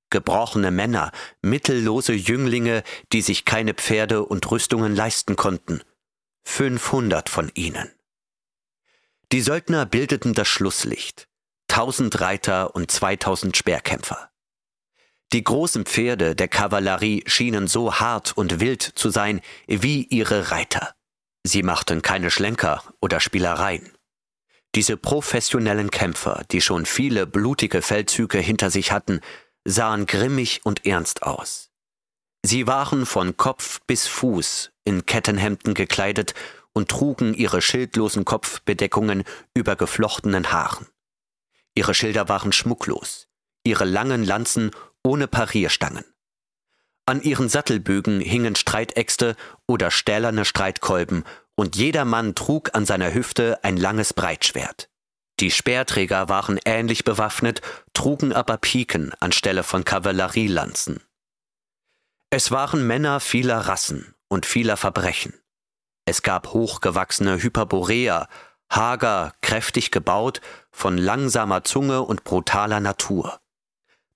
gebrochene 0.09 0.70
Männer, 0.70 1.12
mittellose 1.42 2.12
Jünglinge, 2.12 2.82
die 3.12 3.22
sich 3.22 3.44
keine 3.44 3.74
Pferde 3.74 4.24
und 4.24 4.51
Rüstungen 4.51 4.94
leisten 4.94 5.36
konnten, 5.36 5.82
500 6.44 7.28
von 7.28 7.51
ihnen. 7.55 7.90
Die 9.32 9.40
Söldner 9.40 9.86
bildeten 9.86 10.34
das 10.34 10.48
Schlusslicht, 10.48 11.28
1000 11.71 12.21
Reiter 12.21 12.75
und 12.75 12.91
2000 12.91 13.57
Speerkämpfer. 13.57 14.31
Die 15.33 15.45
großen 15.45 15.85
Pferde 15.87 16.35
der 16.35 16.49
Kavallerie 16.49 17.23
schienen 17.27 17.68
so 17.68 17.95
hart 18.01 18.37
und 18.37 18.59
wild 18.59 18.83
zu 18.83 19.11
sein 19.11 19.41
wie 19.68 20.05
ihre 20.05 20.51
Reiter. 20.51 20.95
Sie 21.45 21.62
machten 21.62 22.03
keine 22.03 22.33
Schlenker 22.33 22.83
oder 23.01 23.21
Spielereien. 23.21 23.93
Diese 24.75 24.97
professionellen 24.97 25.93
Kämpfer, 25.93 26.43
die 26.51 26.61
schon 26.61 26.87
viele 26.87 27.27
blutige 27.27 27.83
Feldzüge 27.83 28.39
hinter 28.39 28.71
sich 28.71 28.91
hatten, 28.91 29.21
sahen 29.64 30.07
grimmig 30.07 30.62
und 30.64 30.87
ernst 30.87 31.23
aus. 31.23 31.71
Sie 32.45 32.66
waren 32.66 33.07
von 33.07 33.37
Kopf 33.37 33.81
bis 33.87 34.09
Fuß 34.09 34.73
in 34.85 35.07
Kettenhemden 35.07 35.75
gekleidet 35.75 36.35
und 36.73 36.89
trugen 36.89 37.35
ihre 37.35 37.62
schildlosen 37.62 38.25
Kopfbedeckungen 38.25 39.23
über 39.55 39.77
geflochtenen 39.77 40.51
Haaren. 40.51 40.87
Ihre 41.75 41.95
Schilder 41.95 42.29
waren 42.29 42.53
schmucklos, 42.53 43.29
ihre 43.64 43.85
langen 43.85 44.25
Lanzen 44.25 44.71
ohne 45.03 45.29
Parierstangen. 45.29 46.05
An 47.07 47.23
ihren 47.23 47.49
Sattelbögen 47.49 48.21
hingen 48.21 48.55
Streitäxte 48.55 49.37
oder 49.66 49.91
stählerne 49.91 50.45
Streitkolben, 50.45 51.25
und 51.57 51.77
jeder 51.77 52.05
Mann 52.05 52.35
trug 52.35 52.75
an 52.75 52.87
seiner 52.87 53.12
Hüfte 53.12 53.62
ein 53.64 53.77
langes 53.77 54.14
Breitschwert. 54.14 54.89
Die 55.41 55.51
Speerträger 55.51 56.29
waren 56.29 56.59
ähnlich 56.64 57.05
bewaffnet, 57.05 57.62
trugen 57.95 58.33
aber 58.33 58.57
Piken 58.59 59.12
anstelle 59.21 59.62
von 59.62 59.85
Kavallerielanzen. 59.85 61.03
Es 62.31 62.51
waren 62.51 62.87
Männer 62.87 63.21
vieler 63.21 63.59
Rassen 63.59 64.14
und 64.29 64.47
vieler 64.47 64.77
Verbrechen. 64.77 65.35
Es 66.05 66.23
gab 66.23 66.53
hochgewachsene 66.53 67.43
Hyperboreer, 67.43 68.29
hager, 68.71 69.35
kräftig 69.41 69.91
gebaut, 69.91 70.41
von 70.73 70.99
langsamer 70.99 71.64
Zunge 71.64 72.03
und 72.03 72.25
brutaler 72.25 72.81
Natur. 72.81 73.41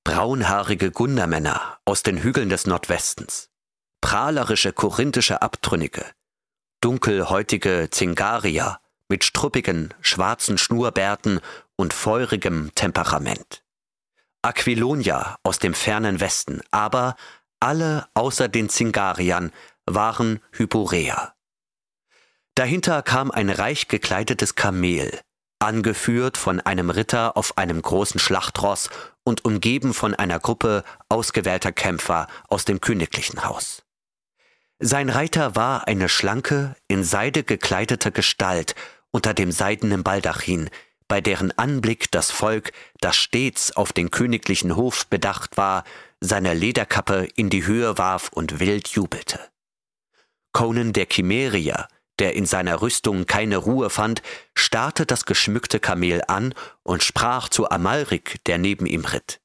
Braunhaarige 0.05 0.91
Gundermänner 0.91 1.79
aus 1.85 2.03
den 2.03 2.23
Hügeln 2.23 2.49
des 2.49 2.67
Nordwestens. 2.67 3.51
Prahlerische 4.01 4.73
korinthische 4.73 5.41
Abtrünnige. 5.41 6.05
Dunkelhäutige 6.81 7.89
Zingarier 7.91 8.79
mit 9.09 9.25
struppigen, 9.25 9.95
schwarzen 10.01 10.59
Schnurrbärten 10.59 11.41
und 11.77 11.95
feurigem 11.95 12.75
Temperament. 12.75 13.65
Aquilonia 14.43 15.39
aus 15.43 15.59
dem 15.59 15.73
fernen 15.73 16.21
Westen, 16.21 16.61
aber 16.71 17.17
alle 17.61 18.07
außer 18.13 18.49
den 18.49 18.69
Zingariern 18.69 19.53
waren 19.87 20.41
Hyporeer. 20.53 21.35
Dahinter 22.55 23.03
kam 23.03 23.31
ein 23.31 23.51
reich 23.51 23.89
gekleidetes 23.89 24.55
Kamel, 24.55 25.19
angeführt 25.65 26.37
von 26.37 26.61
einem 26.61 26.91
Ritter 26.91 27.37
auf 27.37 27.59
einem 27.59 27.81
großen 27.81 28.21
Schlachtross 28.21 28.91
und 29.25 29.45
umgeben 29.45 29.95
von 29.95 30.15
einer 30.15 30.39
Gruppe 30.39 30.85
ausgewählter 31.09 31.73
Kämpfer 31.73 32.29
aus 32.49 32.65
dem 32.65 32.81
königlichen 32.81 33.45
Haus. 33.45 33.83
Sein 34.79 35.09
Reiter 35.09 35.57
war 35.57 35.87
eine 35.89 36.09
schlanke, 36.09 36.77
in 36.89 37.05
Seide 37.05 37.43
gekleidete 37.43 38.12
Gestalt 38.12 38.75
unter 39.11 39.33
dem 39.33 39.53
seidenen 39.53 40.03
Baldachin, 40.03 40.69
bei 41.07 41.21
deren 41.21 41.57
Anblick 41.57 42.11
das 42.11 42.31
Volk, 42.31 42.73
das 43.01 43.17
stets 43.17 43.77
auf 43.77 43.93
den 43.93 44.11
königlichen 44.11 44.75
Hof 44.75 45.07
bedacht 45.07 45.57
war, 45.57 45.85
seine 46.21 46.55
Lederkappe 46.55 47.29
in 47.37 47.51
die 47.51 47.67
Höhe 47.67 47.97
warf 47.99 48.31
und 48.33 48.59
wild 48.59 48.89
jubelte. 48.89 49.39
Conan 50.53 50.93
der 50.93 51.07
Chimärier, 51.07 51.89
der 52.19 52.35
in 52.35 52.47
seiner 52.47 52.81
Rüstung 52.81 53.27
keine 53.27 53.57
Ruhe 53.57 53.91
fand, 53.91 54.23
starrte 54.55 55.07
das 55.07 55.25
geschmückte 55.25 55.81
Kamel 55.81 56.23
an 56.29 56.55
und 56.83 57.03
sprach 57.03 57.49
zu 57.49 57.71
Amalrik, 57.71 58.43
der 58.47 58.59
neben 58.59 58.87
ihm 58.87 59.05
ritt. 59.05 59.41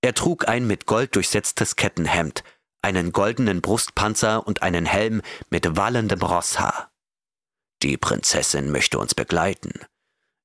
Er 0.00 0.14
trug 0.14 0.48
ein 0.48 0.66
mit 0.66 0.86
Gold 0.86 1.16
durchsetztes 1.16 1.76
Kettenhemd, 1.76 2.44
einen 2.82 3.12
goldenen 3.12 3.60
Brustpanzer 3.60 4.46
und 4.46 4.62
einen 4.62 4.86
Helm 4.86 5.22
mit 5.50 5.76
wallendem 5.76 6.22
Rosshaar. 6.22 6.92
Die 7.82 7.96
Prinzessin 7.96 8.70
möchte 8.70 8.98
uns 8.98 9.14
begleiten. 9.14 9.72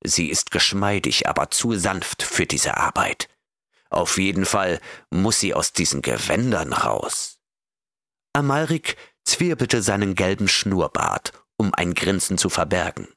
Sie 0.02 0.28
ist 0.28 0.50
geschmeidig, 0.50 1.28
aber 1.28 1.50
zu 1.50 1.74
sanft 1.74 2.22
für 2.22 2.46
diese 2.46 2.76
Arbeit. 2.76 3.28
Auf 3.90 4.18
jeden 4.18 4.44
Fall 4.44 4.80
muss 5.10 5.38
sie 5.38 5.54
aus 5.54 5.72
diesen 5.72 6.02
Gewändern 6.02 6.72
raus. 6.72 7.38
Amalrik 8.32 8.96
zwirbelte 9.24 9.82
seinen 9.82 10.16
gelben 10.16 10.48
Schnurrbart 10.48 11.32
um 11.56 11.72
ein 11.74 11.94
Grinsen 11.94 12.38
zu 12.38 12.48
verbergen. 12.48 13.08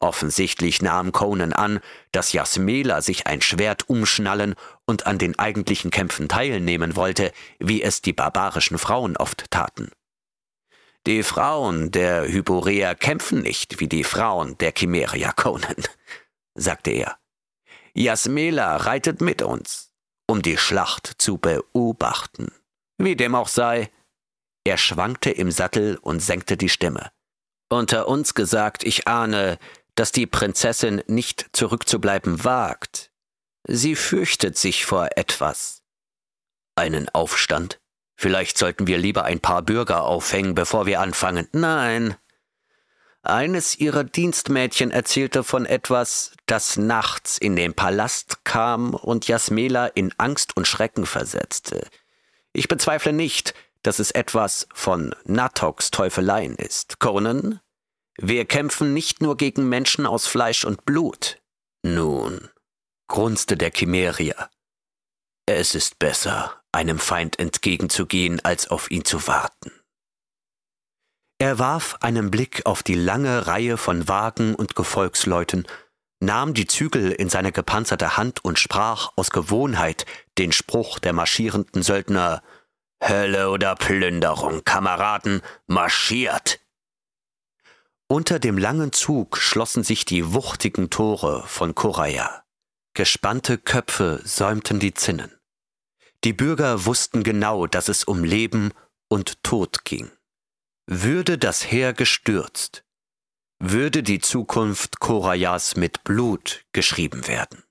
Offensichtlich 0.00 0.82
nahm 0.82 1.12
Conan 1.12 1.52
an, 1.52 1.80
dass 2.12 2.32
Jasmela 2.32 3.00
sich 3.00 3.26
ein 3.26 3.40
Schwert 3.40 3.88
umschnallen 3.88 4.54
und 4.84 5.06
an 5.06 5.18
den 5.18 5.38
eigentlichen 5.38 5.90
Kämpfen 5.90 6.28
teilnehmen 6.28 6.94
wollte, 6.94 7.32
wie 7.58 7.82
es 7.82 8.02
die 8.02 8.12
barbarischen 8.12 8.76
Frauen 8.76 9.16
oft 9.16 9.50
taten. 9.50 9.90
Die 11.06 11.22
Frauen 11.22 11.90
der 11.90 12.26
Hyporea 12.28 12.94
kämpfen 12.94 13.42
nicht 13.42 13.80
wie 13.80 13.88
die 13.88 14.04
Frauen 14.04 14.58
der 14.58 14.72
Chimeria 14.76 15.32
Conan, 15.32 15.76
sagte 16.54 16.90
er. 16.90 17.18
Jasmela 17.94 18.76
reitet 18.76 19.20
mit 19.20 19.42
uns, 19.42 19.92
um 20.26 20.42
die 20.42 20.56
Schlacht 20.56 21.14
zu 21.18 21.38
beobachten. 21.38 22.48
Wie 22.98 23.16
dem 23.16 23.34
auch 23.34 23.48
sei, 23.48 23.90
er 24.64 24.78
schwankte 24.78 25.30
im 25.30 25.50
Sattel 25.50 25.98
und 26.00 26.20
senkte 26.20 26.56
die 26.56 26.68
Stimme. 26.68 27.10
Unter 27.74 28.06
uns 28.06 28.34
gesagt, 28.34 28.84
ich 28.84 29.08
ahne, 29.08 29.58
dass 29.96 30.12
die 30.12 30.28
Prinzessin 30.28 31.02
nicht 31.08 31.46
zurückzubleiben 31.50 32.44
wagt. 32.44 33.10
Sie 33.66 33.96
fürchtet 33.96 34.56
sich 34.56 34.86
vor 34.86 35.08
etwas. 35.16 35.82
Einen 36.76 37.08
Aufstand? 37.08 37.80
Vielleicht 38.14 38.58
sollten 38.58 38.86
wir 38.86 38.98
lieber 38.98 39.24
ein 39.24 39.40
paar 39.40 39.62
Bürger 39.62 40.04
aufhängen, 40.04 40.54
bevor 40.54 40.86
wir 40.86 41.00
anfangen. 41.00 41.48
Nein. 41.50 42.14
Eines 43.22 43.76
ihrer 43.76 44.04
Dienstmädchen 44.04 44.92
erzählte 44.92 45.42
von 45.42 45.66
etwas, 45.66 46.30
das 46.46 46.76
nachts 46.76 47.38
in 47.38 47.56
den 47.56 47.74
Palast 47.74 48.44
kam 48.44 48.94
und 48.94 49.26
Jasmela 49.26 49.88
in 49.88 50.14
Angst 50.16 50.56
und 50.56 50.68
Schrecken 50.68 51.06
versetzte. 51.06 51.88
Ich 52.52 52.68
bezweifle 52.68 53.12
nicht, 53.12 53.52
dass 53.82 53.98
es 53.98 54.12
etwas 54.12 54.68
von 54.72 55.14
Natoks 55.24 55.90
Teufeleien 55.90 56.54
ist. 56.54 57.00
Conan, 57.00 57.60
wir 58.16 58.44
kämpfen 58.44 58.94
nicht 58.94 59.20
nur 59.20 59.36
gegen 59.36 59.68
Menschen 59.68 60.06
aus 60.06 60.26
Fleisch 60.26 60.64
und 60.64 60.84
Blut. 60.84 61.40
Nun, 61.82 62.48
grunzte 63.08 63.56
der 63.56 63.70
Chimärier. 63.70 64.50
Es 65.46 65.74
ist 65.74 65.98
besser, 65.98 66.62
einem 66.72 66.98
Feind 66.98 67.38
entgegenzugehen, 67.38 68.40
als 68.44 68.68
auf 68.68 68.90
ihn 68.90 69.04
zu 69.04 69.26
warten. 69.26 69.72
Er 71.38 71.58
warf 71.58 71.96
einen 72.00 72.30
Blick 72.30 72.64
auf 72.64 72.82
die 72.82 72.94
lange 72.94 73.46
Reihe 73.46 73.76
von 73.76 74.08
Wagen 74.08 74.54
und 74.54 74.76
Gefolgsleuten, 74.76 75.66
nahm 76.20 76.54
die 76.54 76.66
Zügel 76.66 77.12
in 77.12 77.28
seine 77.28 77.52
gepanzerte 77.52 78.16
Hand 78.16 78.44
und 78.44 78.58
sprach 78.58 79.12
aus 79.16 79.30
Gewohnheit 79.30 80.06
den 80.38 80.52
Spruch 80.52 80.98
der 80.98 81.12
marschierenden 81.12 81.82
Söldner 81.82 82.42
Hölle 83.02 83.50
oder 83.50 83.74
Plünderung, 83.74 84.64
Kameraden, 84.64 85.42
marschiert! 85.66 86.63
Unter 88.06 88.38
dem 88.38 88.58
langen 88.58 88.92
Zug 88.92 89.38
schlossen 89.38 89.82
sich 89.82 90.04
die 90.04 90.34
wuchtigen 90.34 90.90
Tore 90.90 91.42
von 91.46 91.74
Koraya. 91.74 92.44
Gespannte 92.92 93.56
Köpfe 93.56 94.20
säumten 94.24 94.78
die 94.78 94.92
Zinnen. 94.92 95.32
Die 96.22 96.32
Bürger 96.32 96.84
wussten 96.84 97.22
genau, 97.22 97.66
dass 97.66 97.88
es 97.88 98.04
um 98.04 98.22
Leben 98.22 98.72
und 99.08 99.42
Tod 99.42 99.84
ging. 99.84 100.10
Würde 100.86 101.38
das 101.38 101.70
Heer 101.70 101.94
gestürzt, 101.94 102.84
würde 103.58 104.02
die 104.02 104.20
Zukunft 104.20 105.00
Korayas 105.00 105.76
mit 105.76 106.04
Blut 106.04 106.66
geschrieben 106.72 107.26
werden. 107.26 107.62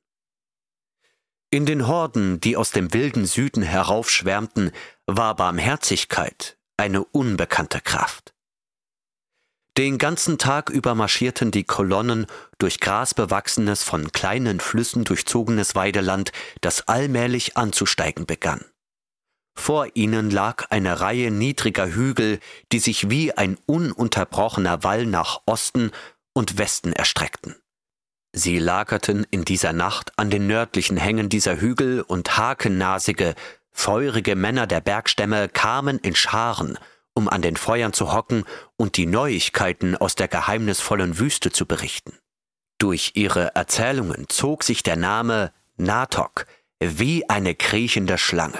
In 1.51 1.68
den 1.68 1.88
Horden, 1.88 2.39
die 2.39 2.57
aus 2.57 2.72
dem 2.72 2.93
wilden 2.93 3.27
Süden 3.27 3.61
heraufschwärmten, 3.61 4.72
war 5.05 5.35
Barmherzigkeit 5.35 6.57
eine 6.77 7.03
unbekannte 7.03 7.80
Kraft. 7.80 8.32
Den 9.78 9.98
ganzen 9.98 10.38
Tag 10.38 10.70
über 10.70 10.94
marschierten 10.94 11.50
die 11.50 11.64
Kolonnen 11.64 12.28
durch 12.60 12.80
grasbewachsenes, 12.80 13.82
von 13.82 14.12
kleinen 14.12 14.60
Flüssen 14.60 15.04
durchzogenes 15.04 15.74
Weideland, 15.74 16.32
das 16.62 16.88
allmählich 16.88 17.58
anzusteigen 17.58 18.28
begann. 18.28 18.64
Vor 19.56 19.88
ihnen 19.95 20.30
lag 20.30 20.66
eine 20.70 21.00
Reihe 21.00 21.32
niedriger 21.32 21.88
Hügel, 21.88 22.40
die 22.72 22.80
sich 22.80 23.10
wie 23.10 23.34
ein 23.34 23.58
ununterbrochener 23.66 24.84
Wall 24.84 25.08
nach 25.08 25.41
Osten 25.48 25.91
und 26.34 26.60
Westen 26.60 26.94
erstreckten. 26.94 27.56
Sie 28.32 28.60
lagerten 28.60 29.26
in 29.32 29.44
dieser 29.44 29.74
Nacht 29.74 30.12
an 30.18 30.30
den 30.30 30.45
nördlichen 30.48 30.98
Hängen 30.98 31.30
dieser 31.30 31.60
Hügel 31.62 32.02
und 32.02 32.38
hakennasige, 32.38 33.34
feurige 33.72 34.36
Männer 34.36 34.68
der 34.68 34.82
Bergstämme 34.82 35.50
kamen 35.50 36.00
in 36.00 36.16
Scharen, 36.16 36.78
um 37.14 37.30
an 37.30 37.41
den 37.41 37.56
Feuern 37.56 37.94
zu 37.94 38.14
hocken 38.14 38.45
und 38.76 38.98
die 38.98 39.06
Neuigkeiten 39.06 39.95
aus 39.95 40.15
der 40.15 40.27
geheimnisvollen 40.27 41.19
Wüste 41.19 41.52
zu 41.52 41.65
berichten. 41.65 42.18
Durch 42.80 43.11
ihre 43.15 43.56
Erzählungen 43.56 44.27
zog 44.30 44.64
sich 44.64 44.84
der 44.84 44.95
Name 44.95 45.53
Natok 45.77 46.45
wie 46.80 47.30
eine 47.30 47.56
kriechende 47.56 48.18
Schlange. 48.18 48.60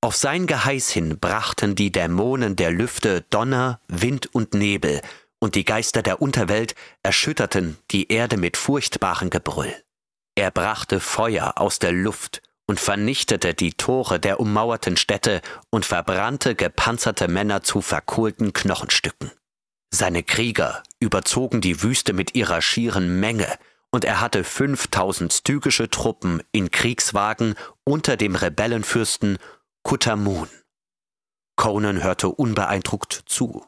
Auf 0.00 0.16
sein 0.16 0.46
Geheiß 0.46 0.90
hin 0.90 1.18
brachten 1.18 1.74
die 1.74 1.90
Dämonen 1.90 2.54
der 2.56 2.70
Lüfte 2.70 3.22
Donner, 3.30 3.80
Wind 3.88 4.34
und 4.34 4.54
Nebel 4.54 5.00
und 5.38 5.54
die 5.54 5.64
Geister 5.64 6.02
der 6.02 6.22
Unterwelt 6.22 6.74
erschütterten 7.02 7.76
die 7.90 8.10
Erde 8.10 8.36
mit 8.36 8.56
furchtbarem 8.56 9.30
Gebrüll. 9.30 9.74
Er 10.34 10.50
brachte 10.50 11.00
Feuer 11.00 11.54
aus 11.56 11.78
der 11.78 11.92
Luft 11.92 12.42
und 12.66 12.80
vernichtete 12.80 13.54
die 13.54 13.72
Tore 13.74 14.18
der 14.18 14.40
ummauerten 14.40 14.96
Städte 14.96 15.40
und 15.70 15.86
verbrannte 15.86 16.54
gepanzerte 16.54 17.28
Männer 17.28 17.62
zu 17.62 17.80
verkohlten 17.80 18.52
Knochenstücken. 18.52 19.30
Seine 19.90 20.22
Krieger 20.22 20.82
überzogen 20.98 21.60
die 21.60 21.82
Wüste 21.82 22.12
mit 22.12 22.34
ihrer 22.34 22.60
schieren 22.60 23.20
Menge, 23.20 23.58
und 23.92 24.04
er 24.04 24.20
hatte 24.20 24.44
5000 24.44 25.32
stygische 25.32 25.88
Truppen 25.88 26.42
in 26.52 26.70
Kriegswagen 26.70 27.54
unter 27.84 28.16
dem 28.16 28.34
Rebellenfürsten 28.34 29.38
Kutamun. 29.84 30.48
Conan 31.54 32.02
hörte 32.02 32.28
unbeeindruckt 32.28 33.22
zu. 33.26 33.64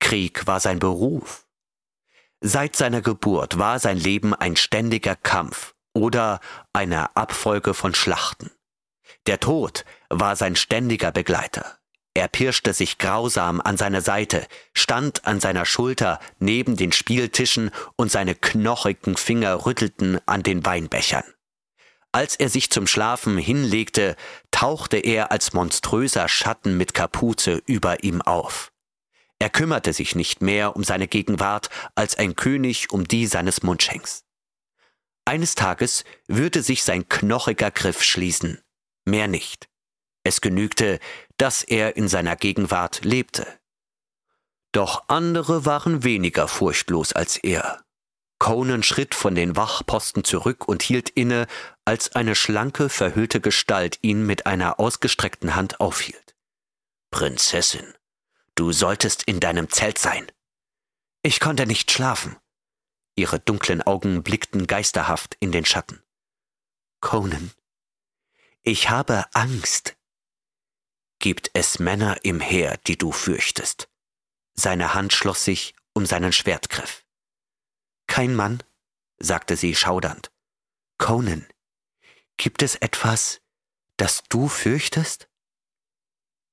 Krieg 0.00 0.46
war 0.46 0.58
sein 0.58 0.78
Beruf. 0.80 1.46
Seit 2.40 2.74
seiner 2.74 3.02
Geburt 3.02 3.58
war 3.58 3.78
sein 3.78 3.98
Leben 3.98 4.34
ein 4.34 4.56
ständiger 4.56 5.14
Kampf 5.14 5.74
oder 5.94 6.40
eine 6.72 7.16
Abfolge 7.16 7.74
von 7.74 7.94
Schlachten. 7.94 8.50
Der 9.26 9.40
Tod 9.40 9.84
war 10.08 10.36
sein 10.36 10.56
ständiger 10.56 11.12
Begleiter. 11.12 11.78
Er 12.14 12.28
pirschte 12.28 12.72
sich 12.72 12.98
grausam 12.98 13.60
an 13.60 13.76
seiner 13.76 14.00
Seite, 14.00 14.46
stand 14.74 15.26
an 15.26 15.38
seiner 15.38 15.64
Schulter 15.64 16.18
neben 16.38 16.76
den 16.76 16.92
Spieltischen 16.92 17.70
und 17.96 18.10
seine 18.10 18.34
knochigen 18.34 19.16
Finger 19.16 19.64
rüttelten 19.64 20.18
an 20.26 20.42
den 20.42 20.64
Weinbechern. 20.66 21.24
Als 22.12 22.34
er 22.34 22.48
sich 22.48 22.70
zum 22.70 22.88
Schlafen 22.88 23.38
hinlegte, 23.38 24.16
tauchte 24.50 24.96
er 24.96 25.30
als 25.30 25.52
monströser 25.52 26.28
Schatten 26.28 26.76
mit 26.76 26.92
Kapuze 26.94 27.62
über 27.66 28.02
ihm 28.02 28.20
auf. 28.20 28.72
Er 29.38 29.48
kümmerte 29.48 29.92
sich 29.92 30.16
nicht 30.16 30.42
mehr 30.42 30.74
um 30.74 30.82
seine 30.82 31.06
Gegenwart 31.06 31.70
als 31.94 32.18
ein 32.18 32.34
König 32.34 32.90
um 32.90 33.06
die 33.06 33.26
seines 33.26 33.62
Mundschenks. 33.62 34.24
Eines 35.24 35.54
Tages 35.54 36.04
würde 36.26 36.62
sich 36.62 36.82
sein 36.82 37.08
knochiger 37.08 37.70
Griff 37.70 38.02
schließen, 38.02 38.60
mehr 39.04 39.28
nicht. 39.28 39.68
Es 40.24 40.40
genügte, 40.40 40.98
dass 41.36 41.62
er 41.62 41.96
in 41.96 42.08
seiner 42.08 42.36
Gegenwart 42.36 43.04
lebte. 43.04 43.46
Doch 44.72 45.04
andere 45.08 45.64
waren 45.64 46.04
weniger 46.04 46.46
furchtlos 46.48 47.12
als 47.12 47.36
er. 47.36 47.82
Conan 48.38 48.82
schritt 48.82 49.14
von 49.14 49.34
den 49.34 49.56
Wachposten 49.56 50.24
zurück 50.24 50.66
und 50.66 50.82
hielt 50.82 51.10
inne, 51.10 51.46
als 51.84 52.14
eine 52.14 52.34
schlanke, 52.34 52.88
verhüllte 52.88 53.40
Gestalt 53.40 53.98
ihn 54.00 54.24
mit 54.24 54.46
einer 54.46 54.80
ausgestreckten 54.80 55.54
Hand 55.54 55.80
aufhielt. 55.80 56.34
Prinzessin, 57.10 57.94
du 58.54 58.72
solltest 58.72 59.24
in 59.24 59.40
deinem 59.40 59.68
Zelt 59.68 59.98
sein. 59.98 60.30
Ich 61.22 61.38
konnte 61.40 61.66
nicht 61.66 61.90
schlafen. 61.90 62.36
Ihre 63.16 63.40
dunklen 63.40 63.82
Augen 63.82 64.22
blickten 64.22 64.66
geisterhaft 64.66 65.36
in 65.40 65.52
den 65.52 65.64
Schatten. 65.64 66.02
Conan, 67.00 67.50
ich 68.62 68.90
habe 68.90 69.24
Angst. 69.34 69.96
Gibt 71.18 71.50
es 71.54 71.78
Männer 71.78 72.24
im 72.24 72.40
Heer, 72.40 72.78
die 72.86 72.96
du 72.96 73.12
fürchtest? 73.12 73.88
Seine 74.54 74.94
Hand 74.94 75.12
schloss 75.12 75.44
sich 75.44 75.74
um 75.92 76.06
seinen 76.06 76.32
Schwertgriff. 76.32 77.04
Kein 78.06 78.34
Mann, 78.34 78.62
sagte 79.18 79.56
sie 79.56 79.74
schaudernd. 79.74 80.30
Conan, 80.98 81.46
gibt 82.36 82.62
es 82.62 82.76
etwas, 82.76 83.40
das 83.96 84.22
du 84.28 84.48
fürchtest? 84.48 85.28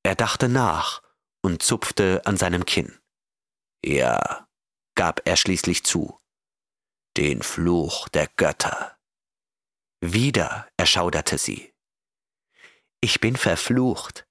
Er 0.03 0.15
dachte 0.15 0.49
nach 0.49 1.01
und 1.41 1.61
zupfte 1.61 2.21
an 2.25 2.37
seinem 2.37 2.65
Kinn. 2.65 2.97
Ja, 3.83 4.47
gab 4.95 5.21
er 5.25 5.35
schließlich 5.37 5.83
zu 5.83 6.19
den 7.17 7.41
Fluch 7.41 8.07
der 8.09 8.27
Götter. 8.35 8.95
Wieder 10.01 10.67
erschauderte 10.77 11.39
sie. 11.39 11.73
Ich 13.01 13.19
bin 13.19 13.35
verflucht. 13.35 14.27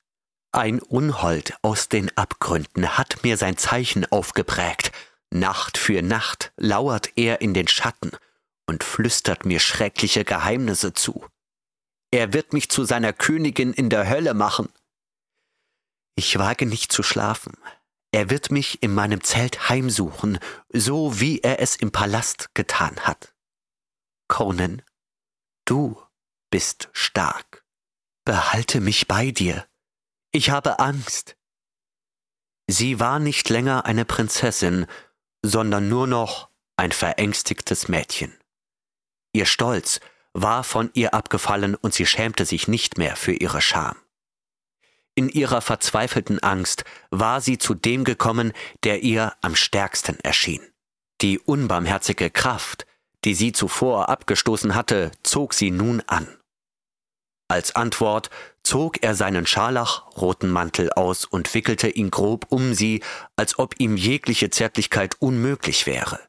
Ein 0.53 0.81
Unhold 0.81 1.55
aus 1.63 1.89
den 1.89 2.17
Abgründen 2.17 2.97
hat 2.97 3.25
mir 3.25 3.37
sein 3.37 3.57
Zeichen 3.57 4.07
aufgeprägt. 4.07 4.93
Nacht 5.31 5.77
für 5.79 6.01
Nacht 6.01 6.53
lauert 6.57 7.11
er 7.17 7.41
in 7.41 7.55
den 7.55 7.67
Schatten 7.67 8.13
und 8.67 8.85
flüstert 8.85 9.45
mir 9.45 9.59
schreckliche 9.59 10.25
Geheimnisse 10.25 10.93
zu. 10.93 11.27
Er 12.13 12.33
wird 12.33 12.53
mich 12.53 12.71
zu 12.71 12.85
seiner 12.85 13.13
Königin 13.13 13.73
in 13.73 13.91
der 13.91 14.09
Hölle 14.09 14.33
machen. 14.33 14.73
Ich 16.15 16.39
wage 16.39 16.67
nicht 16.67 16.93
zu 16.93 17.03
schlafen, 17.03 17.55
er 18.17 18.31
wird 18.31 18.51
mich 18.51 18.83
in 18.83 18.95
meinem 18.95 19.23
Zelt 19.23 19.69
heimsuchen, 19.69 20.39
so 20.73 21.21
wie 21.21 21.41
er 21.41 21.61
es 21.61 21.77
im 21.77 21.93
Palast 21.93 22.55
getan 22.55 23.01
hat. 23.01 23.35
Conan, 24.27 24.81
du 25.67 26.01
bist 26.49 26.89
stark. 26.95 27.63
Behalte 28.25 28.81
mich 28.81 29.07
bei 29.07 29.33
dir. 29.33 29.67
Ich 30.33 30.49
habe 30.49 30.79
Angst. 30.79 31.37
Sie 32.67 33.01
war 33.01 33.19
nicht 33.19 33.51
länger 33.51 33.85
eine 33.85 34.07
Prinzessin, 34.07 34.87
sondern 35.43 35.91
nur 35.91 36.07
noch 36.07 36.49
ein 36.79 36.93
verängstigtes 36.93 37.89
Mädchen. 37.89 38.35
Ihr 39.35 39.45
Stolz 39.45 40.01
war 40.33 40.65
von 40.65 40.89
ihr 40.95 41.13
abgefallen 41.13 41.75
und 41.75 41.93
sie 41.93 42.07
schämte 42.07 42.47
sich 42.47 42.67
nicht 42.67 42.97
mehr 42.97 43.15
für 43.15 43.35
ihre 43.35 43.61
Scham. 43.61 43.99
In 45.19 45.31
ihrer 45.31 45.63
verzweifelten 45.63 46.43
Angst 46.43 46.85
war 47.11 47.41
sie 47.41 47.57
zu 47.57 47.75
dem 47.75 48.05
gekommen, 48.05 48.53
der 48.85 49.03
ihr 49.03 49.33
am 49.41 49.57
stärksten 49.57 50.21
erschien. 50.21 50.61
Die 51.23 51.39
unbarmherzige 51.39 52.29
Kraft, 52.31 52.87
die 53.25 53.35
sie 53.35 53.53
zuvor 53.53 54.11
abgestoßen 54.11 54.75
hatte, 54.75 55.11
zog 55.23 55.55
sie 55.55 55.71
nun 55.71 56.03
an. 56.07 56.29
Als 57.49 57.75
Antwort 57.75 58.29
zog 58.63 59.03
er 59.03 59.15
seinen 59.15 59.47
scharlachroten 59.47 60.51
Mantel 60.51 60.93
aus 60.93 61.25
und 61.25 61.55
wickelte 61.55 61.89
ihn 61.89 62.11
grob 62.11 62.47
um 62.51 62.75
sie, 62.75 63.03
als 63.37 63.59
ob 63.59 63.77
ihm 63.79 63.97
jegliche 63.97 64.51
Zärtlichkeit 64.51 65.17
unmöglich 65.21 65.87
wäre. 65.87 66.21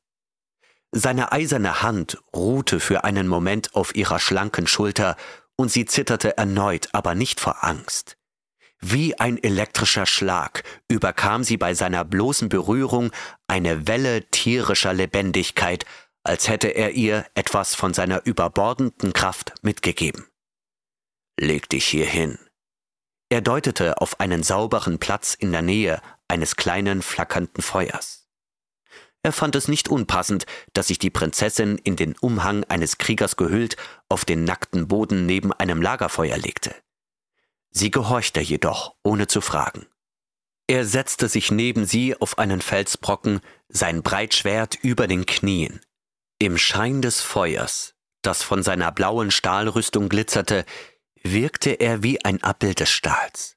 Seine 0.92 1.34
eiserne 1.34 1.82
Hand 1.82 2.20
ruhte 2.34 2.80
für 2.80 3.04
einen 3.04 3.28
Moment 3.28 3.76
auf 3.76 3.96
ihrer 3.96 4.20
schlanken 4.20 4.68
Schulter, 4.68 5.18
und 5.58 5.72
sie 5.72 5.86
zitterte 5.86 6.38
erneut, 6.38 6.90
aber 6.94 7.16
nicht 7.16 7.40
vor 7.40 7.64
Angst. 7.64 8.17
Wie 8.80 9.20
ein 9.20 9.42
elektrischer 9.42 10.06
Schlag 10.06 10.64
überkam 10.88 11.44
sie 11.44 11.58
bei 11.58 11.74
seiner 11.74 12.06
bloßen 12.06 12.48
Berührung 12.50 13.12
eine 13.48 13.88
Welle 13.88 14.30
tierischer 14.30 14.94
Lebendigkeit, 14.94 15.86
als 16.24 16.48
hätte 16.48 16.68
er 16.68 16.92
ihr 16.92 17.26
etwas 17.34 17.74
von 17.74 17.94
seiner 17.94 18.26
überbordenden 18.26 19.14
Kraft 19.14 19.54
mitgegeben. 19.62 20.28
Leg 21.40 21.70
dich 21.70 21.86
hier 21.86 22.06
hin. 22.06 22.38
Er 23.30 23.42
deutete 23.42 24.00
auf 24.00 24.20
einen 24.20 24.44
sauberen 24.44 25.00
Platz 25.00 25.34
in 25.34 25.52
der 25.52 25.62
Nähe 25.62 26.02
eines 26.28 26.56
kleinen 26.56 27.02
flackernden 27.02 27.64
Feuers. 27.64 28.28
Er 29.24 29.34
fand 29.34 29.56
es 29.56 29.68
nicht 29.68 29.90
unpassend, 29.90 30.46
dass 30.74 30.88
sich 30.88 31.00
die 31.00 31.10
Prinzessin 31.10 31.78
in 31.78 31.96
den 31.96 32.16
Umhang 32.18 32.64
eines 32.66 32.98
Kriegers 32.98 33.36
gehüllt 33.36 33.76
auf 34.08 34.24
den 34.24 34.44
nackten 34.44 34.88
Boden 34.88 35.26
neben 35.26 35.52
einem 35.52 35.82
Lagerfeuer 35.82 36.38
legte. 36.38 36.74
Sie 37.72 37.92
gehorchte 37.92 38.42
jedoch, 38.42 38.96
ohne 39.04 39.28
zu 39.28 39.42
fragen. 39.42 39.86
Er 40.68 40.86
setzte 40.86 41.30
sich 41.30 41.50
neben 41.52 41.86
sie 41.86 42.20
auf 42.20 42.38
einen 42.38 42.62
Felsbrocken, 42.62 43.40
sein 43.70 44.04
Breitschwert 44.04 44.76
über 44.76 45.08
den 45.08 45.26
Knien. 45.26 45.80
Im 46.40 46.58
Schein 46.58 47.02
des 47.02 47.22
Feuers, 47.22 47.96
das 48.22 48.44
von 48.44 48.64
seiner 48.64 48.92
blauen 48.92 49.32
Stahlrüstung 49.32 50.10
glitzerte, 50.10 50.66
wirkte 51.24 51.72
er 51.72 52.04
wie 52.04 52.24
ein 52.24 52.44
Abbild 52.44 52.80
des 52.80 52.90
Stahls. 52.90 53.56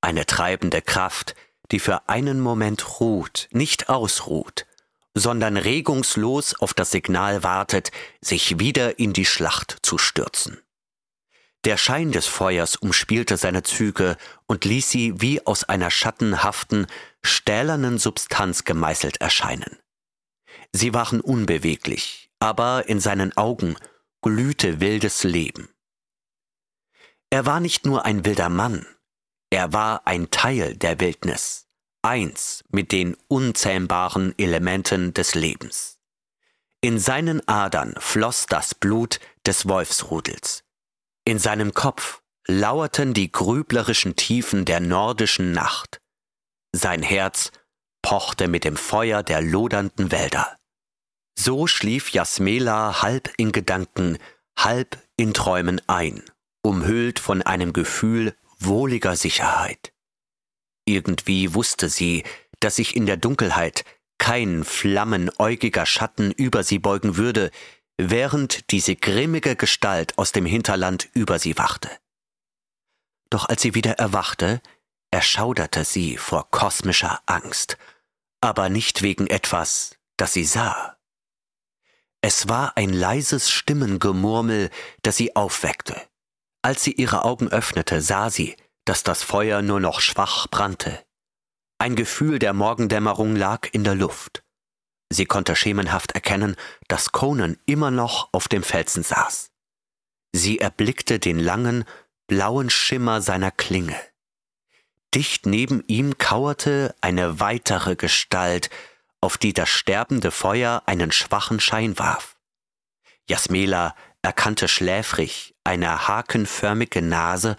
Eine 0.00 0.26
treibende 0.26 0.82
Kraft, 0.82 1.36
die 1.70 1.78
für 1.78 2.08
einen 2.08 2.40
Moment 2.40 3.00
ruht, 3.00 3.48
nicht 3.52 3.88
ausruht, 3.88 4.66
sondern 5.14 5.56
regungslos 5.56 6.54
auf 6.54 6.74
das 6.74 6.90
Signal 6.90 7.42
wartet, 7.42 7.92
sich 8.20 8.58
wieder 8.58 8.98
in 8.98 9.12
die 9.12 9.26
Schlacht 9.26 9.78
zu 9.82 9.96
stürzen. 9.98 10.60
Der 11.64 11.76
Schein 11.76 12.10
des 12.10 12.26
Feuers 12.26 12.76
umspielte 12.76 13.36
seine 13.36 13.62
Züge 13.62 14.16
und 14.46 14.64
ließ 14.64 14.90
sie 14.90 15.20
wie 15.20 15.46
aus 15.46 15.62
einer 15.64 15.90
schattenhaften, 15.90 16.86
stählernen 17.22 17.98
Substanz 17.98 18.64
gemeißelt 18.64 19.20
erscheinen. 19.20 19.78
Sie 20.72 20.92
waren 20.92 21.20
unbeweglich, 21.20 22.30
aber 22.40 22.88
in 22.88 22.98
seinen 22.98 23.36
Augen 23.36 23.76
glühte 24.22 24.80
wildes 24.80 25.22
Leben. 25.22 25.68
Er 27.30 27.46
war 27.46 27.60
nicht 27.60 27.86
nur 27.86 28.04
ein 28.04 28.24
wilder 28.24 28.48
Mann, 28.48 28.86
er 29.50 29.72
war 29.72 30.06
ein 30.06 30.30
Teil 30.30 30.76
der 30.76 30.98
Wildnis, 30.98 31.68
eins 32.02 32.64
mit 32.70 32.90
den 32.90 33.16
unzähmbaren 33.28 34.34
Elementen 34.38 35.14
des 35.14 35.34
Lebens. 35.34 36.00
In 36.80 36.98
seinen 36.98 37.46
Adern 37.46 37.94
floss 37.98 38.46
das 38.46 38.74
Blut 38.74 39.20
des 39.46 39.68
Wolfsrudels, 39.68 40.64
in 41.24 41.38
seinem 41.38 41.72
Kopf 41.74 42.22
lauerten 42.46 43.14
die 43.14 43.30
grüblerischen 43.30 44.16
Tiefen 44.16 44.64
der 44.64 44.80
nordischen 44.80 45.52
Nacht. 45.52 46.00
Sein 46.72 47.02
Herz 47.02 47.52
pochte 48.02 48.48
mit 48.48 48.64
dem 48.64 48.76
Feuer 48.76 49.22
der 49.22 49.40
lodernden 49.40 50.10
Wälder. 50.10 50.56
So 51.38 51.66
schlief 51.66 52.10
Jasmela 52.10 53.02
halb 53.02 53.32
in 53.36 53.52
Gedanken, 53.52 54.18
halb 54.58 54.98
in 55.16 55.32
Träumen 55.32 55.80
ein, 55.86 56.22
umhüllt 56.62 57.18
von 57.18 57.42
einem 57.42 57.72
Gefühl 57.72 58.34
wohliger 58.58 59.16
Sicherheit. 59.16 59.92
Irgendwie 60.84 61.54
wusste 61.54 61.88
sie, 61.88 62.24
dass 62.60 62.76
sich 62.76 62.96
in 62.96 63.06
der 63.06 63.16
Dunkelheit 63.16 63.84
kein 64.18 64.64
flammenäugiger 64.64 65.86
Schatten 65.86 66.32
über 66.32 66.62
sie 66.62 66.78
beugen 66.78 67.16
würde, 67.16 67.50
während 68.10 68.70
diese 68.70 68.96
grimmige 68.96 69.56
Gestalt 69.56 70.18
aus 70.18 70.32
dem 70.32 70.46
Hinterland 70.46 71.08
über 71.14 71.38
sie 71.38 71.58
wachte. 71.58 71.90
Doch 73.30 73.48
als 73.48 73.62
sie 73.62 73.74
wieder 73.74 73.92
erwachte, 73.92 74.60
erschauderte 75.10 75.84
sie 75.84 76.16
vor 76.16 76.50
kosmischer 76.50 77.20
Angst, 77.26 77.76
aber 78.40 78.68
nicht 78.68 79.02
wegen 79.02 79.26
etwas, 79.26 79.96
das 80.16 80.32
sie 80.32 80.44
sah. 80.44 80.96
Es 82.20 82.48
war 82.48 82.76
ein 82.76 82.92
leises 82.92 83.50
Stimmengemurmel, 83.50 84.70
das 85.02 85.16
sie 85.16 85.34
aufweckte. 85.34 86.00
Als 86.62 86.84
sie 86.84 86.92
ihre 86.92 87.24
Augen 87.24 87.48
öffnete, 87.48 88.00
sah 88.00 88.30
sie, 88.30 88.56
dass 88.84 89.02
das 89.02 89.22
Feuer 89.22 89.62
nur 89.62 89.80
noch 89.80 90.00
schwach 90.00 90.46
brannte. 90.48 91.04
Ein 91.78 91.96
Gefühl 91.96 92.38
der 92.38 92.52
Morgendämmerung 92.52 93.34
lag 93.34 93.68
in 93.72 93.82
der 93.82 93.96
Luft. 93.96 94.41
Sie 95.12 95.26
konnte 95.26 95.56
schemenhaft 95.56 96.12
erkennen, 96.12 96.56
dass 96.88 97.12
Conan 97.12 97.58
immer 97.66 97.90
noch 97.90 98.28
auf 98.32 98.48
dem 98.48 98.62
Felsen 98.62 99.02
saß. 99.02 99.50
Sie 100.32 100.58
erblickte 100.58 101.18
den 101.18 101.38
langen, 101.38 101.84
blauen 102.26 102.70
Schimmer 102.70 103.20
seiner 103.20 103.50
Klinge. 103.50 103.96
Dicht 105.14 105.44
neben 105.44 105.84
ihm 105.86 106.16
kauerte 106.16 106.94
eine 107.02 107.38
weitere 107.38 107.96
Gestalt, 107.96 108.70
auf 109.20 109.36
die 109.36 109.52
das 109.52 109.68
sterbende 109.68 110.30
Feuer 110.30 110.82
einen 110.86 111.12
schwachen 111.12 111.60
Schein 111.60 111.98
warf. 111.98 112.38
Jasmela 113.28 113.94
erkannte 114.22 114.68
schläfrig 114.68 115.54
eine 115.64 116.08
hakenförmige 116.08 117.02
Nase 117.02 117.56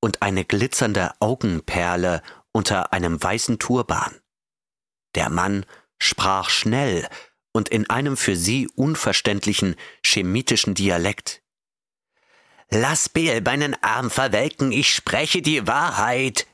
und 0.00 0.22
eine 0.22 0.44
glitzernde 0.44 1.12
Augenperle 1.20 2.22
unter 2.52 2.92
einem 2.92 3.22
weißen 3.22 3.58
Turban. 3.58 4.20
Der 5.14 5.30
Mann 5.30 5.64
sprach 5.98 6.50
schnell 6.50 7.08
und 7.52 7.68
in 7.68 7.88
einem 7.90 8.16
für 8.16 8.36
sie 8.36 8.68
unverständlichen 8.74 9.76
chemitischen 10.04 10.74
Dialekt. 10.74 11.42
Lass 12.70 13.08
Beel 13.08 13.40
meinen 13.40 13.74
Arm 13.82 14.10
verwelken, 14.10 14.72
ich 14.72 14.94
spreche 14.94 15.42
die 15.42 15.66
Wahrheit. 15.66 16.46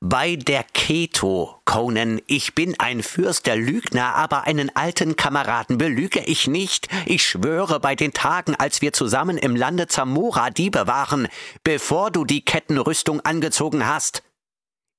Bei 0.00 0.34
der 0.34 0.64
Keto, 0.64 1.60
Conan, 1.64 2.20
ich 2.26 2.56
bin 2.56 2.74
ein 2.80 3.04
Fürst 3.04 3.46
der 3.46 3.54
Lügner, 3.54 4.16
aber 4.16 4.44
einen 4.44 4.74
alten 4.74 5.14
Kameraden 5.14 5.78
belüge 5.78 6.20
ich 6.20 6.48
nicht. 6.48 6.88
Ich 7.06 7.24
schwöre 7.24 7.78
bei 7.78 7.94
den 7.94 8.12
Tagen, 8.12 8.56
als 8.56 8.82
wir 8.82 8.92
zusammen 8.92 9.38
im 9.38 9.54
Lande 9.54 9.86
Zamora 9.86 10.50
Diebe 10.50 10.88
waren, 10.88 11.28
bevor 11.62 12.10
du 12.10 12.24
die 12.24 12.44
Kettenrüstung 12.44 13.20
angezogen 13.20 13.86
hast. 13.86 14.24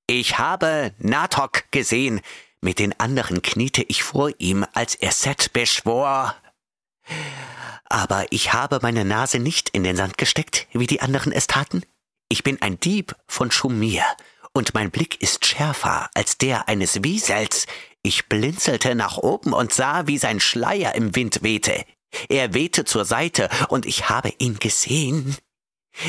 Ich 0.07 0.37
habe 0.37 0.93
Natok 0.99 1.65
gesehen. 1.71 2.21
Mit 2.61 2.79
den 2.79 2.99
anderen 2.99 3.41
kniete 3.41 3.83
ich 3.83 4.03
vor 4.03 4.31
ihm, 4.39 4.65
als 4.73 4.95
er 4.95 5.11
Set 5.11 5.53
beschwor. 5.53 6.35
Aber 7.85 8.25
ich 8.31 8.53
habe 8.53 8.79
meine 8.81 9.05
Nase 9.05 9.39
nicht 9.39 9.69
in 9.69 9.83
den 9.83 9.95
Sand 9.95 10.17
gesteckt, 10.17 10.67
wie 10.73 10.87
die 10.87 11.01
anderen 11.01 11.31
es 11.31 11.47
taten. 11.47 11.83
Ich 12.29 12.43
bin 12.43 12.61
ein 12.61 12.79
Dieb 12.79 13.15
von 13.27 13.51
Schumir, 13.51 14.03
und 14.53 14.73
mein 14.73 14.91
Blick 14.91 15.21
ist 15.21 15.45
schärfer 15.45 16.09
als 16.15 16.37
der 16.39 16.67
eines 16.67 17.03
Wiesels. 17.03 17.67
Ich 18.01 18.27
blinzelte 18.27 18.95
nach 18.95 19.17
oben 19.17 19.53
und 19.53 19.71
sah, 19.71 20.07
wie 20.07 20.17
sein 20.17 20.39
Schleier 20.39 20.95
im 20.95 21.15
Wind 21.15 21.43
wehte. 21.43 21.85
Er 22.27 22.53
wehte 22.53 22.83
zur 22.83 23.05
Seite, 23.05 23.49
und 23.69 23.85
ich 23.85 24.09
habe 24.09 24.33
ihn 24.39 24.57
gesehen. 24.59 25.37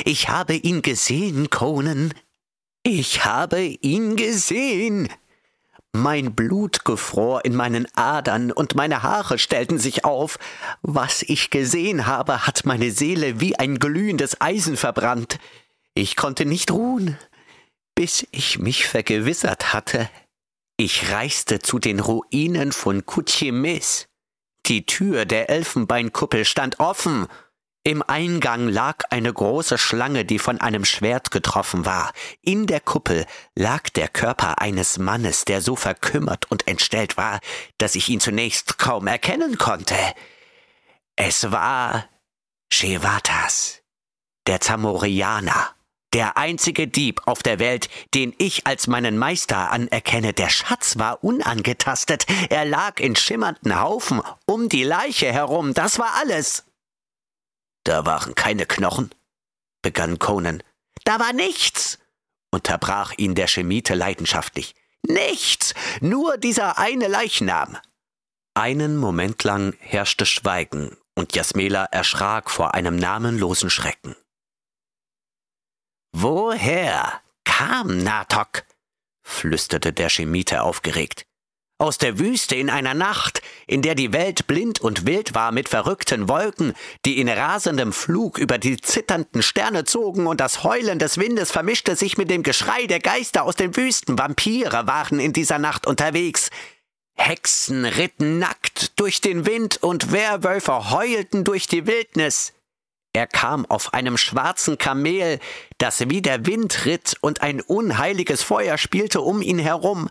Ich 0.04 0.28
habe 0.28 0.54
ihn 0.54 0.82
gesehen, 0.82 1.50
Conan. 1.50 2.14
Ich 2.82 3.24
habe 3.24 3.62
ihn 3.62 4.16
gesehen. 4.16 5.08
Mein 5.98 6.36
Blut 6.36 6.84
gefror 6.84 7.44
in 7.44 7.56
meinen 7.56 7.88
Adern 7.96 8.52
und 8.52 8.76
meine 8.76 9.02
Haare 9.02 9.36
stellten 9.36 9.80
sich 9.80 10.04
auf. 10.04 10.38
Was 10.80 11.22
ich 11.22 11.50
gesehen 11.50 12.06
habe, 12.06 12.46
hat 12.46 12.64
meine 12.64 12.92
Seele 12.92 13.40
wie 13.40 13.58
ein 13.58 13.80
glühendes 13.80 14.40
Eisen 14.40 14.76
verbrannt. 14.76 15.40
Ich 15.94 16.14
konnte 16.14 16.46
nicht 16.46 16.70
ruhen, 16.70 17.18
bis 17.96 18.24
ich 18.30 18.60
mich 18.60 18.86
vergewissert 18.86 19.72
hatte. 19.72 20.08
Ich 20.76 21.10
reiste 21.10 21.58
zu 21.58 21.80
den 21.80 21.98
Ruinen 21.98 22.70
von 22.70 23.04
Kuchimis. 23.04 24.06
Die 24.66 24.86
Tür 24.86 25.24
der 25.24 25.50
Elfenbeinkuppel 25.50 26.44
stand 26.44 26.78
offen, 26.78 27.26
im 27.84 28.02
Eingang 28.02 28.68
lag 28.68 29.04
eine 29.10 29.32
große 29.32 29.78
Schlange, 29.78 30.24
die 30.24 30.38
von 30.38 30.60
einem 30.60 30.84
Schwert 30.84 31.30
getroffen 31.30 31.86
war. 31.86 32.12
In 32.42 32.66
der 32.66 32.80
Kuppel 32.80 33.24
lag 33.54 33.88
der 33.90 34.08
Körper 34.08 34.60
eines 34.60 34.98
Mannes, 34.98 35.44
der 35.44 35.62
so 35.62 35.74
verkümmert 35.74 36.50
und 36.50 36.68
entstellt 36.68 37.16
war, 37.16 37.40
dass 37.78 37.94
ich 37.94 38.08
ihn 38.08 38.20
zunächst 38.20 38.78
kaum 38.78 39.06
erkennen 39.06 39.56
konnte. 39.56 39.96
Es 41.16 41.50
war 41.50 42.04
Shevatas, 42.70 43.80
der 44.46 44.60
Zamorianer, 44.60 45.74
der 46.12 46.36
einzige 46.36 46.88
Dieb 46.88 47.22
auf 47.26 47.42
der 47.42 47.58
Welt, 47.58 47.88
den 48.12 48.34
ich 48.38 48.66
als 48.66 48.86
meinen 48.86 49.16
Meister 49.16 49.70
anerkenne. 49.70 50.32
Der 50.34 50.50
Schatz 50.50 50.98
war 50.98 51.24
unangetastet, 51.24 52.26
er 52.50 52.64
lag 52.64 53.00
in 53.00 53.16
schimmernden 53.16 53.80
Haufen 53.80 54.20
um 54.46 54.68
die 54.68 54.84
Leiche 54.84 55.32
herum, 55.32 55.74
das 55.74 55.98
war 55.98 56.14
alles. 56.20 56.67
Da 57.88 58.04
waren 58.04 58.34
keine 58.34 58.66
Knochen, 58.66 59.14
begann 59.80 60.18
Conan. 60.18 60.62
Da 61.04 61.18
war 61.18 61.32
nichts, 61.32 61.98
unterbrach 62.50 63.14
ihn 63.16 63.34
der 63.34 63.46
Chemite 63.48 63.94
leidenschaftlich. 63.94 64.74
Nichts, 65.06 65.72
nur 66.02 66.36
dieser 66.36 66.76
eine 66.78 67.08
Leichnam. 67.08 67.78
Einen 68.52 68.98
Moment 68.98 69.42
lang 69.42 69.74
herrschte 69.78 70.26
Schweigen, 70.26 70.98
und 71.14 71.34
Jasmela 71.34 71.86
erschrak 71.86 72.50
vor 72.50 72.74
einem 72.74 72.96
namenlosen 72.96 73.70
Schrecken. 73.70 74.14
Woher 76.12 77.22
kam 77.44 78.02
Natok? 78.02 78.64
flüsterte 79.22 79.94
der 79.94 80.10
Chemite 80.10 80.62
aufgeregt 80.62 81.27
aus 81.78 81.96
der 81.96 82.18
Wüste 82.18 82.56
in 82.56 82.70
einer 82.70 82.94
Nacht, 82.94 83.40
in 83.68 83.82
der 83.82 83.94
die 83.94 84.12
Welt 84.12 84.48
blind 84.48 84.80
und 84.80 85.06
wild 85.06 85.34
war 85.34 85.52
mit 85.52 85.68
verrückten 85.68 86.28
Wolken, 86.28 86.74
die 87.06 87.20
in 87.20 87.28
rasendem 87.28 87.92
Flug 87.92 88.38
über 88.38 88.58
die 88.58 88.76
zitternden 88.76 89.42
Sterne 89.42 89.84
zogen 89.84 90.26
und 90.26 90.40
das 90.40 90.64
Heulen 90.64 90.98
des 90.98 91.18
Windes 91.18 91.52
vermischte 91.52 91.94
sich 91.94 92.18
mit 92.18 92.30
dem 92.30 92.42
Geschrei 92.42 92.86
der 92.86 92.98
Geister 92.98 93.44
aus 93.44 93.54
den 93.54 93.76
Wüsten. 93.76 94.18
Vampire 94.18 94.86
waren 94.88 95.20
in 95.20 95.32
dieser 95.32 95.58
Nacht 95.58 95.86
unterwegs. 95.86 96.50
Hexen 97.14 97.84
ritten 97.84 98.38
nackt 98.38 98.98
durch 98.98 99.20
den 99.20 99.46
Wind 99.46 99.82
und 99.82 100.12
Werwölfe 100.12 100.90
heulten 100.90 101.44
durch 101.44 101.68
die 101.68 101.86
Wildnis. 101.86 102.54
Er 103.12 103.26
kam 103.26 103.66
auf 103.66 103.94
einem 103.94 104.16
schwarzen 104.16 104.78
Kamel, 104.78 105.40
das 105.78 106.08
wie 106.08 106.22
der 106.22 106.46
Wind 106.46 106.84
ritt, 106.84 107.16
und 107.20 107.42
ein 107.42 107.60
unheiliges 107.60 108.42
Feuer 108.42 108.78
spielte 108.78 109.20
um 109.20 109.42
ihn 109.42 109.58
herum. 109.58 110.08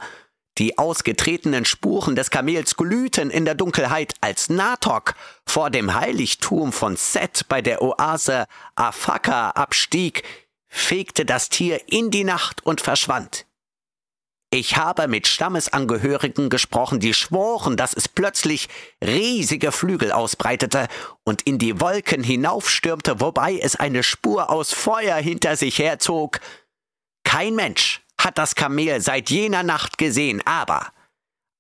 Die 0.58 0.80
ausgetretenen 0.80 1.66
Spuren 1.66 2.16
des 2.16 2.32
Kamels 2.32 2.76
glühten 2.76 3.30
in 3.30 3.46
der 3.46 3.54
Dunkelheit, 3.54 4.16
als 4.22 4.50
Natok 4.50 5.14
vor 5.46 5.70
dem 5.70 5.94
Heiligtum 5.94 6.72
von 6.72 6.96
Set 6.96 7.46
bei 7.48 7.62
der 7.62 7.84
Oase 7.84 8.48
Afaka 8.76 9.52
abstieg, 9.52 10.24
fegte 10.68 11.26
das 11.26 11.50
Tier 11.50 11.82
in 11.88 12.10
die 12.10 12.24
Nacht 12.24 12.66
und 12.66 12.82
verschwand. 12.82 13.46
Ich 14.50 14.78
habe 14.78 15.08
mit 15.08 15.28
Stammesangehörigen 15.28 16.50
gesprochen, 16.50 17.00
die 17.00 17.14
schworen, 17.14 17.76
dass 17.76 17.94
es 17.94 18.08
plötzlich 18.08 18.70
riesige 19.04 19.72
Flügel 19.72 20.12
ausbreitete 20.12 20.88
und 21.24 21.42
in 21.44 21.60
die 21.60 21.82
Wolken 21.82 22.24
hinaufstürmte, 22.24 23.20
wobei 23.20 23.60
es 23.60 23.76
eine 23.76 24.04
Spur 24.04 24.50
aus 24.50 24.74
Feuer 24.74 25.18
hinter 25.18 25.58
sich 25.58 25.80
herzog. 25.80 26.40
Kein 27.26 27.56
Mensch 27.56 28.02
hat 28.20 28.38
das 28.38 28.56
Kamel 28.56 29.02
seit 29.02 29.30
jener 29.30 29.64
Nacht 29.64 29.98
gesehen, 29.98 30.42
aber 30.46 30.92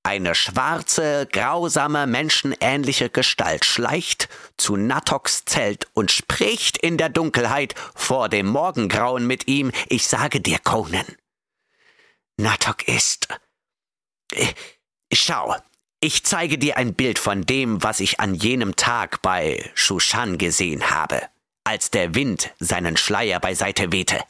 eine 0.08 0.36
schwarze, 0.36 1.28
grausame, 1.30 2.08
menschenähnliche 2.08 3.10
Gestalt 3.10 3.66
schleicht 3.66 4.30
zu 4.56 4.78
Natoks 4.78 5.44
Zelt 5.44 5.88
und 5.94 6.12
spricht 6.12 6.78
in 6.78 6.98
der 6.98 7.10
Dunkelheit 7.10 7.76
vor 7.94 8.30
dem 8.30 8.48
Morgengrauen 8.48 9.28
mit 9.28 9.50
ihm. 9.50 9.74
Ich 9.90 10.08
sage 10.08 10.40
dir, 10.40 10.60
Conan, 10.60 11.06
Natok 12.38 12.88
ist. 12.88 13.28
Äh, 14.32 14.54
schau, 15.12 15.56
ich 16.00 16.24
zeige 16.24 16.58
dir 16.58 16.78
ein 16.78 16.94
Bild 16.94 17.20
von 17.20 17.42
dem, 17.42 17.84
was 17.84 18.00
ich 18.00 18.22
an 18.22 18.34
jenem 18.34 18.78
Tag 18.78 19.22
bei 19.22 19.70
Shushan 19.74 20.38
gesehen 20.38 20.90
habe, 20.90 21.22
als 21.66 21.92
der 21.92 22.16
Wind 22.16 22.54
seinen 22.60 22.96
Schleier 22.96 23.42
beiseite 23.42 23.92
wehte. 23.92 24.24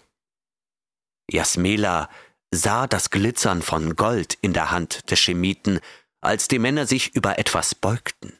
Jasmela 1.29 2.09
sah 2.51 2.87
das 2.87 3.09
Glitzern 3.09 3.61
von 3.61 3.95
Gold 3.95 4.37
in 4.41 4.53
der 4.53 4.71
Hand 4.71 5.11
des 5.11 5.19
Chemiten, 5.19 5.79
als 6.21 6.47
die 6.47 6.59
Männer 6.59 6.87
sich 6.87 7.15
über 7.15 7.37
etwas 7.37 7.75
beugten. 7.75 8.37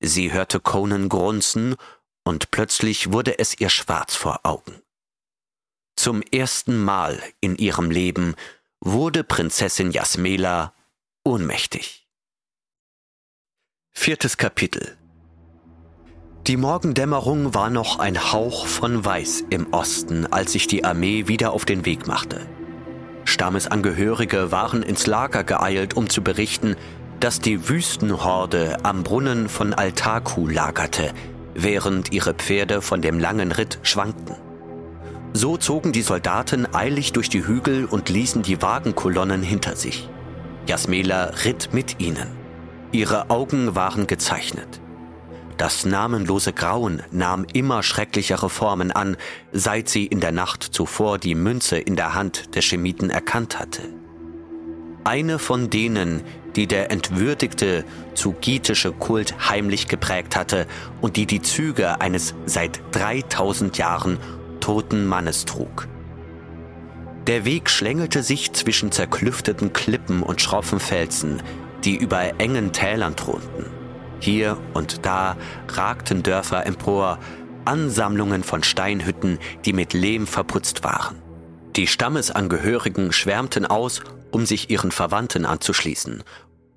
Sie 0.00 0.32
hörte 0.32 0.60
Conan 0.60 1.08
grunzen, 1.08 1.76
und 2.24 2.52
plötzlich 2.52 3.12
wurde 3.12 3.38
es 3.40 3.58
ihr 3.58 3.68
schwarz 3.68 4.14
vor 4.14 4.40
Augen. 4.44 4.80
Zum 5.96 6.22
ersten 6.22 6.82
Mal 6.82 7.20
in 7.40 7.56
ihrem 7.56 7.90
Leben 7.90 8.36
wurde 8.80 9.24
Prinzessin 9.24 9.90
Jasmela 9.90 10.74
ohnmächtig. 11.24 12.08
Viertes 13.90 14.36
Kapitel 14.36 14.96
Die 16.48 16.56
Morgendämmerung 16.56 17.54
war 17.54 17.70
noch 17.70 18.00
ein 18.00 18.32
Hauch 18.32 18.66
von 18.66 19.04
Weiß 19.04 19.44
im 19.50 19.72
Osten, 19.72 20.26
als 20.26 20.50
sich 20.50 20.66
die 20.66 20.84
Armee 20.84 21.28
wieder 21.28 21.52
auf 21.52 21.64
den 21.64 21.86
Weg 21.86 22.08
machte. 22.08 22.40
Stammesangehörige 23.24 24.50
waren 24.50 24.82
ins 24.82 25.06
Lager 25.06 25.44
geeilt, 25.44 25.96
um 25.96 26.10
zu 26.10 26.20
berichten, 26.20 26.74
dass 27.20 27.38
die 27.38 27.68
Wüstenhorde 27.68 28.78
am 28.82 29.04
Brunnen 29.04 29.48
von 29.48 29.72
Altaku 29.72 30.48
lagerte, 30.48 31.12
während 31.54 32.12
ihre 32.12 32.34
Pferde 32.34 32.82
von 32.82 33.02
dem 33.02 33.20
langen 33.20 33.52
Ritt 33.52 33.78
schwankten. 33.84 34.34
So 35.34 35.56
zogen 35.56 35.92
die 35.92 36.02
Soldaten 36.02 36.66
eilig 36.74 37.12
durch 37.12 37.28
die 37.28 37.46
Hügel 37.46 37.84
und 37.84 38.08
ließen 38.08 38.42
die 38.42 38.60
Wagenkolonnen 38.60 39.44
hinter 39.44 39.76
sich. 39.76 40.08
Jasmela 40.66 41.34
ritt 41.44 41.68
mit 41.72 42.00
ihnen. 42.00 42.26
Ihre 42.90 43.30
Augen 43.30 43.76
waren 43.76 44.08
gezeichnet. 44.08 44.80
Das 45.62 45.84
namenlose 45.84 46.52
Grauen 46.52 47.04
nahm 47.12 47.46
immer 47.52 47.84
schrecklichere 47.84 48.50
Formen 48.50 48.90
an, 48.90 49.16
seit 49.52 49.88
sie 49.88 50.06
in 50.06 50.18
der 50.18 50.32
Nacht 50.32 50.64
zuvor 50.64 51.18
die 51.18 51.36
Münze 51.36 51.78
in 51.78 51.94
der 51.94 52.14
Hand 52.14 52.56
der 52.56 52.62
Chemiten 52.62 53.10
erkannt 53.10 53.60
hatte. 53.60 53.82
Eine 55.04 55.38
von 55.38 55.70
denen, 55.70 56.22
die 56.56 56.66
der 56.66 56.90
entwürdigte 56.90 57.84
zugitische 58.14 58.90
Kult 58.90 59.36
heimlich 59.50 59.86
geprägt 59.86 60.34
hatte 60.34 60.66
und 61.00 61.16
die 61.16 61.26
die 61.26 61.42
Züge 61.42 62.00
eines 62.00 62.34
seit 62.44 62.80
3000 62.90 63.78
Jahren 63.78 64.18
toten 64.58 65.06
Mannes 65.06 65.44
trug. 65.44 65.86
Der 67.28 67.44
Weg 67.44 67.70
schlängelte 67.70 68.24
sich 68.24 68.52
zwischen 68.52 68.90
zerklüfteten 68.90 69.72
Klippen 69.72 70.24
und 70.24 70.40
schroffen 70.40 70.80
Felsen, 70.80 71.40
die 71.84 71.94
über 71.94 72.40
engen 72.40 72.72
Tälern 72.72 73.14
thronten. 73.14 73.71
Hier 74.22 74.56
und 74.72 75.04
da 75.04 75.36
ragten 75.66 76.22
Dörfer 76.22 76.64
empor, 76.64 77.18
Ansammlungen 77.64 78.44
von 78.44 78.62
Steinhütten, 78.62 79.40
die 79.64 79.72
mit 79.72 79.94
Lehm 79.94 80.28
verputzt 80.28 80.84
waren. 80.84 81.20
Die 81.74 81.88
Stammesangehörigen 81.88 83.10
schwärmten 83.12 83.66
aus, 83.66 84.00
um 84.30 84.46
sich 84.46 84.70
ihren 84.70 84.92
Verwandten 84.92 85.44
anzuschließen. 85.44 86.22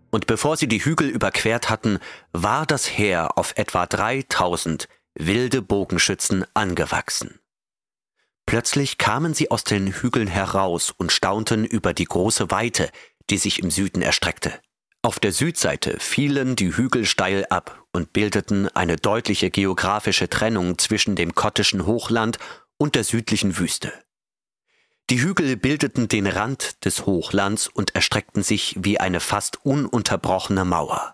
Und 0.09 0.25
bevor 0.25 0.57
sie 0.57 0.67
die 0.67 0.83
Hügel 0.83 1.07
überquert 1.07 1.69
hatten, 1.69 1.99
war 2.31 2.65
das 2.65 2.87
Heer 2.87 3.37
auf 3.37 3.53
etwa 3.57 3.85
3000 3.85 4.87
wilde 5.13 5.61
Bogenschützen 5.61 6.45
angewachsen. 6.55 7.39
Plötzlich 8.47 8.97
kamen 8.97 9.35
sie 9.35 9.51
aus 9.51 9.63
den 9.63 9.93
Hügeln 9.93 10.27
heraus 10.27 10.95
und 10.97 11.11
staunten 11.11 11.63
über 11.63 11.93
die 11.93 12.05
große 12.05 12.49
Weite, 12.49 12.89
die 13.29 13.37
sich 13.37 13.59
im 13.59 13.69
Süden 13.69 14.01
erstreckte. 14.01 14.51
Auf 15.05 15.19
der 15.19 15.33
Südseite 15.33 15.99
fielen 15.99 16.55
die 16.55 16.75
Hügel 16.75 17.05
steil 17.05 17.45
ab 17.51 17.85
und 17.93 18.11
bildeten 18.11 18.69
eine 18.69 18.95
deutliche 18.95 19.51
geografische 19.51 20.31
Trennung 20.31 20.79
zwischen 20.79 21.15
dem 21.15 21.35
kottischen 21.35 21.85
Hochland 21.85 22.39
und 22.77 22.95
der 22.95 23.03
südlichen 23.03 23.59
Wüste. 23.59 23.93
Die 25.11 25.21
Hügel 25.21 25.57
bildeten 25.57 26.07
den 26.07 26.25
Rand 26.25 26.83
des 26.85 27.05
Hochlands 27.05 27.67
und 27.67 27.93
erstreckten 27.93 28.41
sich 28.41 28.77
wie 28.79 28.99
eine 28.99 29.19
fast 29.19 29.63
ununterbrochene 29.63 30.65
Mauer. 30.65 31.13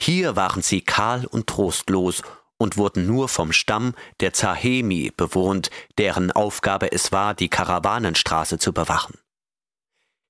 Hier 0.00 0.34
waren 0.34 0.62
sie 0.62 0.80
kahl 0.80 1.26
und 1.26 1.46
trostlos 1.46 2.22
und 2.56 2.78
wurden 2.78 3.06
nur 3.06 3.28
vom 3.28 3.52
Stamm 3.52 3.92
der 4.20 4.32
Zahemi 4.32 5.12
bewohnt, 5.14 5.68
deren 5.98 6.32
Aufgabe 6.32 6.90
es 6.90 7.12
war, 7.12 7.34
die 7.34 7.50
Karawanenstraße 7.50 8.56
zu 8.56 8.72
bewachen. 8.72 9.18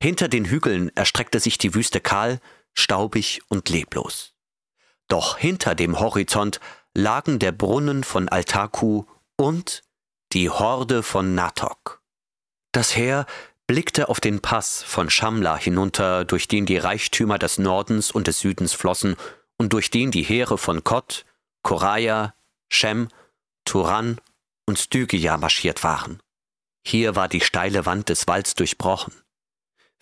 Hinter 0.03 0.27
den 0.27 0.47
Hügeln 0.47 0.91
erstreckte 0.97 1.39
sich 1.39 1.57
die 1.57 1.73
Wüste 1.73 2.01
kahl, 2.01 2.41
staubig 2.75 3.43
und 3.49 3.69
leblos. 3.69 4.35
Doch 5.09 5.39
hinter 5.39 5.75
dem 5.75 5.99
Horizont 5.99 6.61
lagen 6.95 7.39
der 7.39 7.53
Brunnen 7.53 8.05
von 8.05 8.29
Altaku 8.29 9.05
und 9.37 9.83
die 10.33 10.51
Horde 10.51 11.03
von 11.03 11.35
Natok. 11.35 12.03
Das 12.73 12.97
Heer 12.97 13.27
blickte 13.67 14.09
auf 14.09 14.21
den 14.21 14.41
Pass 14.41 14.83
von 14.83 15.11
Shamla 15.11 15.57
hinunter, 15.57 16.25
durch 16.25 16.49
den 16.49 16.67
die 16.67 16.77
Reichtümer 16.77 17.39
des 17.39 17.59
Nordens 17.59 18.11
und 18.11 18.27
des 18.27 18.41
Südens 18.41 18.73
flossen 18.75 19.17
und 19.57 19.73
durch 19.73 19.91
den 19.91 20.11
die 20.11 20.23
Heere 20.23 20.59
von 20.59 20.85
Kot, 20.85 21.25
Koraya, 21.63 22.35
Shem, 22.69 23.09
Turan 23.65 24.21
und 24.67 24.79
Stygia 24.79 25.37
marschiert 25.37 25.85
waren. 25.85 26.21
Hier 26.87 27.17
war 27.17 27.29
die 27.29 27.41
steile 27.41 27.87
Wand 27.87 28.09
des 28.09 28.27
Walds 28.27 28.55
durchbrochen. 28.55 29.15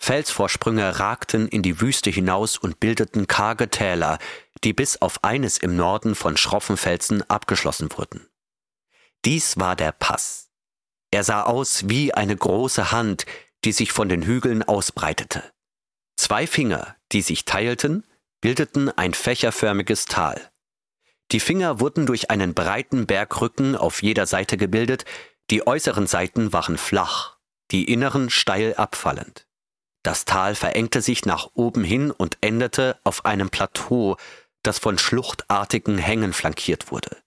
Felsvorsprünge 0.03 0.99
ragten 0.99 1.47
in 1.47 1.61
die 1.61 1.79
Wüste 1.79 2.09
hinaus 2.09 2.57
und 2.57 2.81
bildeten 2.81 3.25
karge 3.25 3.69
Täler, 3.69 4.19
die 4.65 4.73
bis 4.73 5.01
auf 5.01 5.23
eines 5.23 5.57
im 5.57 5.77
Norden 5.77 6.13
von 6.13 6.35
schroffen 6.35 6.75
Felsen 6.75 7.23
abgeschlossen 7.29 7.87
wurden. 7.95 8.27
Dies 9.23 9.57
war 9.57 9.77
der 9.77 9.93
Pass. 9.93 10.49
Er 11.11 11.23
sah 11.23 11.43
aus 11.43 11.87
wie 11.87 12.13
eine 12.13 12.35
große 12.35 12.91
Hand, 12.91 13.25
die 13.63 13.71
sich 13.71 13.93
von 13.93 14.09
den 14.09 14.23
Hügeln 14.23 14.61
ausbreitete. 14.61 15.41
Zwei 16.17 16.47
Finger, 16.47 16.97
die 17.13 17.21
sich 17.21 17.45
teilten, 17.45 18.05
bildeten 18.41 18.89
ein 18.89 19.13
fächerförmiges 19.13 20.03
Tal. 20.03 20.51
Die 21.31 21.39
Finger 21.39 21.79
wurden 21.79 22.05
durch 22.05 22.29
einen 22.29 22.53
breiten 22.53 23.07
Bergrücken 23.07 23.77
auf 23.77 24.03
jeder 24.03 24.25
Seite 24.25 24.57
gebildet, 24.57 25.05
die 25.49 25.65
äußeren 25.65 26.07
Seiten 26.07 26.51
waren 26.51 26.77
flach, 26.77 27.37
die 27.71 27.85
inneren 27.85 28.29
steil 28.29 28.75
abfallend. 28.75 29.47
Das 30.03 30.25
Tal 30.25 30.53
verengte 30.55 31.01
sich 31.01 31.25
nach 31.25 31.49
oben 31.53 31.83
hin 31.83 32.11
und 32.11 32.37
endete 32.41 32.99
auf 33.03 33.25
einem 33.25 33.49
Plateau, 33.49 34.17
das 34.61 34.77
von 34.77 34.97
schluchtartigen 34.97 35.97
Hängen 35.97 36.33
flankiert 36.33 36.91
wurde. 36.91 37.17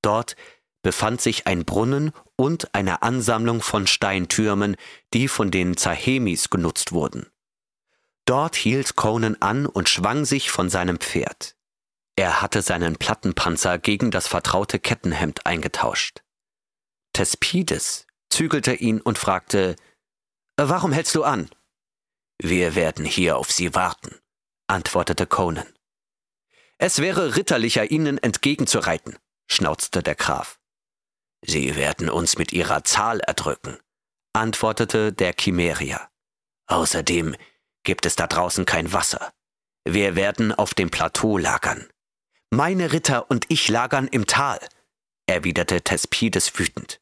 Dort 0.00 0.36
befand 0.82 1.20
sich 1.20 1.46
ein 1.46 1.64
Brunnen 1.64 2.12
und 2.36 2.74
eine 2.74 3.02
Ansammlung 3.02 3.62
von 3.62 3.86
Steintürmen, 3.86 4.76
die 5.12 5.28
von 5.28 5.50
den 5.50 5.76
Zahemis 5.76 6.50
genutzt 6.50 6.92
wurden. 6.92 7.26
Dort 8.26 8.54
hielt 8.54 8.94
Conan 8.94 9.36
an 9.40 9.66
und 9.66 9.88
schwang 9.88 10.24
sich 10.24 10.50
von 10.50 10.70
seinem 10.70 10.98
Pferd. 10.98 11.56
Er 12.16 12.40
hatte 12.40 12.62
seinen 12.62 12.96
Plattenpanzer 12.96 13.78
gegen 13.78 14.10
das 14.10 14.28
vertraute 14.28 14.78
Kettenhemd 14.78 15.46
eingetauscht. 15.46 16.22
Thespides 17.12 18.06
zügelte 18.30 18.74
ihn 18.74 19.00
und 19.00 19.18
fragte, 19.18 19.76
Warum 20.56 20.92
hältst 20.92 21.14
du 21.16 21.24
an? 21.24 21.50
Wir 22.46 22.74
werden 22.74 23.06
hier 23.06 23.38
auf 23.38 23.50
Sie 23.50 23.74
warten, 23.74 24.20
antwortete 24.66 25.26
Conan. 25.26 25.66
Es 26.76 26.98
wäre 26.98 27.36
ritterlicher, 27.36 27.90
Ihnen 27.90 28.18
entgegenzureiten, 28.18 29.16
schnauzte 29.50 30.02
der 30.02 30.14
Graf. 30.14 30.60
Sie 31.40 31.74
werden 31.74 32.10
uns 32.10 32.36
mit 32.36 32.52
Ihrer 32.52 32.84
Zahl 32.84 33.20
erdrücken, 33.20 33.78
antwortete 34.34 35.10
der 35.10 35.32
Chimerier. 35.32 36.10
Außerdem 36.66 37.34
gibt 37.82 38.04
es 38.04 38.14
da 38.14 38.26
draußen 38.26 38.66
kein 38.66 38.92
Wasser. 38.92 39.32
Wir 39.84 40.14
werden 40.14 40.52
auf 40.52 40.74
dem 40.74 40.90
Plateau 40.90 41.38
lagern. 41.38 41.88
Meine 42.50 42.92
Ritter 42.92 43.30
und 43.30 43.46
ich 43.48 43.70
lagern 43.70 44.06
im 44.06 44.26
Tal, 44.26 44.60
erwiderte 45.24 45.80
Thespides 45.80 46.58
wütend. 46.58 47.00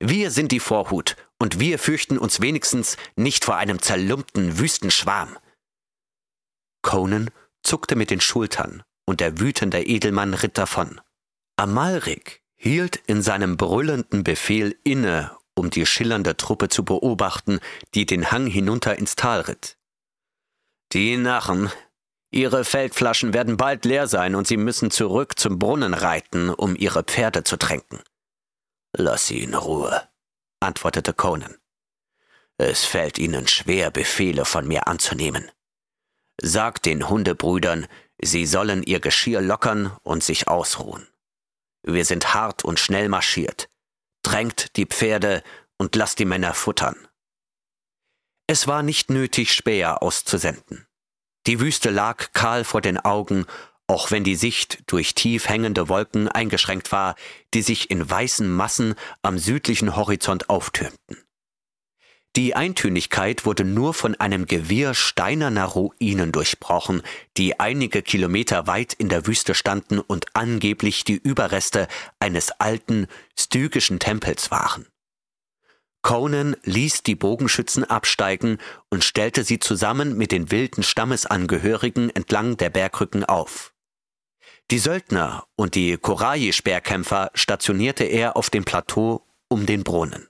Wir 0.00 0.30
sind 0.30 0.50
die 0.50 0.60
Vorhut, 0.60 1.14
und 1.38 1.60
wir 1.60 1.78
fürchten 1.78 2.18
uns 2.18 2.40
wenigstens 2.40 2.96
nicht 3.16 3.44
vor 3.44 3.56
einem 3.56 3.80
zerlumpten 3.80 4.58
Wüstenschwarm. 4.58 5.38
Conan 6.82 7.30
zuckte 7.62 7.96
mit 7.96 8.10
den 8.10 8.20
Schultern, 8.20 8.82
und 9.06 9.20
der 9.20 9.40
wütende 9.40 9.82
Edelmann 9.82 10.34
ritt 10.34 10.58
davon. 10.58 11.00
Amalrik 11.56 12.42
hielt 12.56 12.96
in 13.06 13.22
seinem 13.22 13.56
brüllenden 13.56 14.24
Befehl 14.24 14.76
inne, 14.84 15.36
um 15.54 15.70
die 15.70 15.86
schillernde 15.86 16.36
Truppe 16.36 16.68
zu 16.68 16.84
beobachten, 16.84 17.60
die 17.94 18.06
den 18.06 18.30
Hang 18.30 18.46
hinunter 18.46 18.96
ins 18.96 19.16
Tal 19.16 19.40
ritt. 19.40 19.76
Die 20.92 21.16
Narren, 21.16 21.70
ihre 22.30 22.64
Feldflaschen 22.64 23.34
werden 23.34 23.56
bald 23.56 23.84
leer 23.84 24.06
sein 24.06 24.34
und 24.34 24.46
sie 24.46 24.56
müssen 24.56 24.90
zurück 24.90 25.38
zum 25.38 25.58
Brunnen 25.58 25.94
reiten, 25.94 26.50
um 26.50 26.76
ihre 26.76 27.02
Pferde 27.02 27.44
zu 27.44 27.56
tränken. 27.56 28.00
Lass 28.96 29.26
sie 29.26 29.42
in 29.42 29.54
Ruhe, 29.54 30.07
antwortete 30.60 31.12
Conan. 31.12 31.56
Es 32.56 32.84
fällt 32.84 33.18
ihnen 33.18 33.46
schwer, 33.46 33.90
Befehle 33.90 34.44
von 34.44 34.66
mir 34.66 34.88
anzunehmen. 34.88 35.50
Sagt 36.40 36.86
den 36.86 37.08
Hundebrüdern, 37.08 37.86
sie 38.20 38.46
sollen 38.46 38.82
ihr 38.82 39.00
Geschirr 39.00 39.40
lockern 39.40 39.96
und 40.02 40.24
sich 40.24 40.48
ausruhen. 40.48 41.08
Wir 41.82 42.04
sind 42.04 42.34
hart 42.34 42.64
und 42.64 42.80
schnell 42.80 43.08
marschiert. 43.08 43.68
Drängt 44.22 44.76
die 44.76 44.86
Pferde 44.86 45.42
und 45.78 45.94
lasst 45.94 46.18
die 46.18 46.24
Männer 46.24 46.54
futtern. 46.54 47.08
Es 48.46 48.66
war 48.66 48.82
nicht 48.82 49.10
nötig, 49.10 49.52
Späher 49.52 50.02
auszusenden. 50.02 50.86
Die 51.46 51.60
Wüste 51.60 51.90
lag 51.90 52.32
kahl 52.32 52.64
vor 52.64 52.80
den 52.80 52.98
Augen, 52.98 53.46
auch 53.88 54.10
wenn 54.10 54.22
die 54.22 54.36
Sicht 54.36 54.84
durch 54.86 55.14
tief 55.14 55.48
hängende 55.48 55.88
Wolken 55.88 56.28
eingeschränkt 56.28 56.92
war, 56.92 57.16
die 57.54 57.62
sich 57.62 57.90
in 57.90 58.08
weißen 58.08 58.48
Massen 58.48 58.94
am 59.22 59.38
südlichen 59.38 59.96
Horizont 59.96 60.48
auftürmten. 60.48 61.16
Die 62.36 62.54
Eintönigkeit 62.54 63.46
wurde 63.46 63.64
nur 63.64 63.94
von 63.94 64.14
einem 64.14 64.46
Gewirr 64.46 64.94
steinerner 64.94 65.64
Ruinen 65.64 66.30
durchbrochen, 66.30 67.02
die 67.36 67.58
einige 67.58 68.02
Kilometer 68.02 68.66
weit 68.66 68.92
in 68.92 69.08
der 69.08 69.26
Wüste 69.26 69.54
standen 69.54 69.98
und 69.98 70.26
angeblich 70.34 71.04
die 71.04 71.16
Überreste 71.16 71.88
eines 72.20 72.52
alten, 72.52 73.08
stygischen 73.36 73.98
Tempels 73.98 74.50
waren. 74.50 74.86
Conan 76.02 76.54
ließ 76.62 77.02
die 77.02 77.16
Bogenschützen 77.16 77.82
absteigen 77.82 78.58
und 78.88 79.02
stellte 79.02 79.42
sie 79.42 79.58
zusammen 79.58 80.16
mit 80.16 80.30
den 80.30 80.50
wilden 80.50 80.82
Stammesangehörigen 80.82 82.10
entlang 82.14 82.56
der 82.56 82.70
Bergrücken 82.70 83.24
auf. 83.24 83.74
Die 84.70 84.78
Söldner 84.78 85.46
und 85.56 85.74
die 85.74 85.96
Koraji-Speerkämpfer 85.96 87.30
stationierte 87.32 88.04
er 88.04 88.36
auf 88.36 88.50
dem 88.50 88.64
Plateau 88.64 89.26
um 89.48 89.64
den 89.64 89.82
Brunnen. 89.82 90.28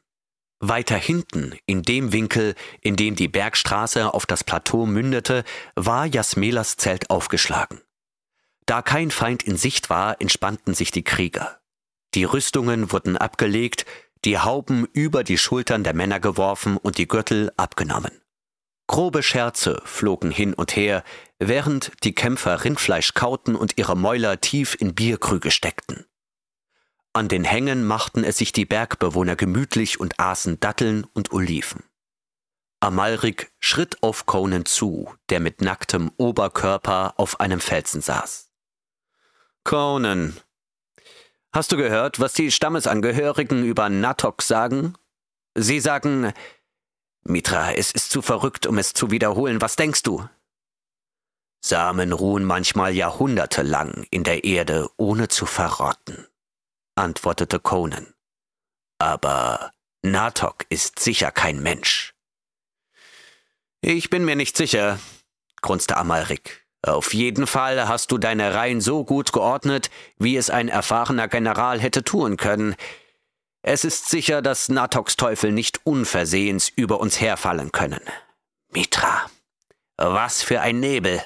Weiter 0.61 0.97
hinten, 0.97 1.57
in 1.67 1.83
dem 1.83 2.13
Winkel, 2.13 2.55
in 2.81 2.95
dem 2.95 3.17
die 3.17 3.27
Bergstraße 3.27 4.15
auf 4.15 4.27
das 4.27 4.45
Plateau 4.45 4.87
mündete, 4.87 5.43
war 5.75 6.07
Jasmelas 6.07 6.77
Zelt 6.77 7.11
aufgeschlagen. 7.11 7.81
Da 8.65 8.81
kein 8.83 9.11
Feind 9.11 9.43
in 9.43 9.57
Sicht 9.57 9.91
war, 9.91 10.21
entspannten 10.21 10.73
sich 10.75 10.93
die 10.93 11.05
Krieger. 11.05 11.59
Die 12.15 12.25
Rüstungen 12.25 12.93
wurden 12.93 13.17
abgelegt, 13.17 13.87
die 14.25 14.39
Hauben 14.39 14.87
über 14.93 15.25
die 15.25 15.39
Schultern 15.39 15.83
der 15.83 15.95
Männer 15.95 16.21
geworfen 16.21 16.77
und 16.77 16.99
die 16.99 17.09
Gürtel 17.09 17.53
abgenommen. 17.57 18.21
Grobe 18.87 19.23
Scherze 19.23 19.83
flogen 19.85 20.31
hin 20.31 20.55
und 20.55 20.75
her, 20.75 21.05
während 21.39 21.93
die 22.05 22.15
Kämpfer 22.15 22.65
Rindfleisch 22.65 23.15
kauten 23.15 23.55
und 23.55 23.79
ihre 23.79 23.97
Mäuler 23.97 24.41
tief 24.41 24.77
in 24.79 24.95
Bierkrüge 24.95 25.51
steckten. 25.51 26.07
An 27.13 27.29
den 27.29 27.45
Hängen 27.45 27.87
machten 27.87 28.25
es 28.25 28.39
sich 28.39 28.53
die 28.53 28.67
Bergbewohner 28.67 29.37
gemütlich 29.37 29.99
und 29.99 30.21
aßen 30.21 30.61
Datteln 30.61 31.05
und 31.15 31.33
Oliven. 31.33 31.83
Amalrik 32.81 33.51
schritt 33.59 34.03
auf 34.03 34.27
Conan 34.27 34.65
zu, 34.65 35.13
der 35.31 35.41
mit 35.41 35.61
nacktem 35.61 36.13
Oberkörper 36.17 37.15
auf 37.17 37.41
einem 37.41 37.61
Felsen 37.61 38.03
saß. 38.03 38.51
Conan, 39.65 40.37
hast 41.53 41.73
du 41.73 41.77
gehört, 41.77 42.21
was 42.21 42.35
die 42.35 42.53
Stammesangehörigen 42.53 43.65
über 43.65 43.89
Natok 43.89 44.43
sagen? 44.43 44.95
Sie 45.57 45.81
sagen, 45.81 46.33
Mitra, 47.25 47.73
es 47.73 47.91
ist 47.91 48.11
zu 48.11 48.23
verrückt, 48.23 48.67
um 48.67 48.79
es 48.79 48.93
zu 48.93 49.11
wiederholen. 49.11 49.61
Was 49.61 49.75
denkst 49.75 50.05
du? 50.05 50.29
Samen 51.69 52.13
ruhen 52.13 52.45
manchmal 52.45 52.95
jahrhundertelang 52.95 54.07
in 54.11 54.25
der 54.25 54.45
Erde, 54.45 54.89
ohne 54.97 55.29
zu 55.29 55.47
verrotten 55.47 56.27
antwortete 56.99 57.61
Conan. 57.61 58.13
Aber 58.99 59.71
Natok 60.03 60.67
ist 60.69 60.99
sicher 60.99 61.31
kein 61.31 61.63
Mensch. 61.63 62.15
Ich 63.81 64.11
bin 64.11 64.25
mir 64.25 64.37
nicht 64.37 64.57
sicher, 64.57 64.99
grunzte 65.63 65.97
Amalrik. 65.97 66.67
Auf 66.83 67.15
jeden 67.15 67.47
Fall 67.47 67.89
hast 67.89 68.11
du 68.11 68.19
deine 68.19 68.55
Reihen 68.55 68.81
so 68.81 69.05
gut 69.05 69.33
geordnet, 69.33 69.91
wie 70.19 70.37
es 70.37 70.51
ein 70.51 70.69
erfahrener 70.69 71.29
General 71.29 71.81
hätte 71.81 72.05
tun 72.05 72.37
können. 72.37 72.77
Es 73.63 73.85
ist 73.85 74.09
sicher, 74.09 74.43
dass 74.43 74.69
Natoks 74.69 75.17
Teufel 75.17 75.53
nicht 75.53 75.81
unversehens 75.85 76.69
über 76.69 77.01
uns 77.01 77.21
herfallen 77.21 77.73
können. 77.73 78.01
Mitra, 78.73 79.29
was 79.97 80.43
für 80.43 80.61
ein 80.61 80.81
Nebel! 80.81 81.23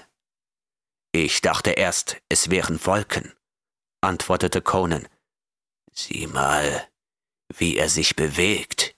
Ich 1.15 1.43
dachte 1.43 1.73
erst, 1.73 2.17
es 2.31 2.49
wären 2.49 2.85
Wolken, 2.87 3.35
antwortete 4.01 4.63
Conan. 4.63 5.07
Sieh 5.93 6.27
mal, 6.27 6.89
wie 7.55 7.77
er 7.77 7.91
sich 7.91 8.17
bewegt. 8.17 8.97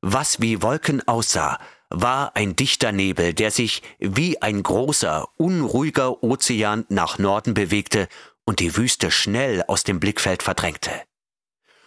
Was 0.00 0.40
wie 0.40 0.62
Wolken 0.62 1.06
aussah, 1.06 1.60
war 1.90 2.34
ein 2.36 2.56
dichter 2.56 2.90
Nebel, 2.90 3.34
der 3.34 3.50
sich 3.50 3.82
wie 3.98 4.40
ein 4.40 4.62
großer, 4.62 5.28
unruhiger 5.36 6.22
Ozean 6.22 6.86
nach 6.88 7.18
Norden 7.18 7.52
bewegte 7.52 8.08
und 8.46 8.60
die 8.60 8.74
Wüste 8.74 9.10
schnell 9.10 9.62
aus 9.68 9.84
dem 9.84 10.00
Blickfeld 10.00 10.42
verdrängte. 10.42 10.90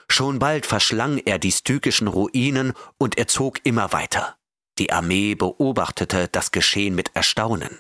Schon 0.08 0.38
bald 0.38 0.68
verschlang 0.68 1.18
er 1.18 1.40
die 1.40 1.52
stygischen 1.52 2.08
Ruinen 2.08 2.74
und 3.00 3.18
er 3.18 3.28
zog 3.28 3.66
immer 3.66 3.92
weiter. 3.92 4.38
Die 4.78 4.92
Armee 4.92 5.34
beobachtete 5.34 6.28
das 6.28 6.52
Geschehen 6.52 6.94
mit 6.94 7.16
Erstaunen. 7.16 7.80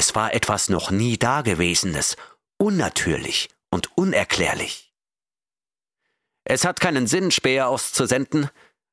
Es 0.00 0.14
war 0.14 0.32
etwas 0.32 0.70
noch 0.70 0.90
nie 0.90 1.18
Dagewesenes, 1.18 2.16
unnatürlich 2.56 3.50
und 3.68 3.98
unerklärlich. 3.98 4.94
Es 6.42 6.64
hat 6.64 6.80
keinen 6.80 7.06
Sinn, 7.06 7.30
Späher 7.30 7.68
auszusenden, 7.68 8.48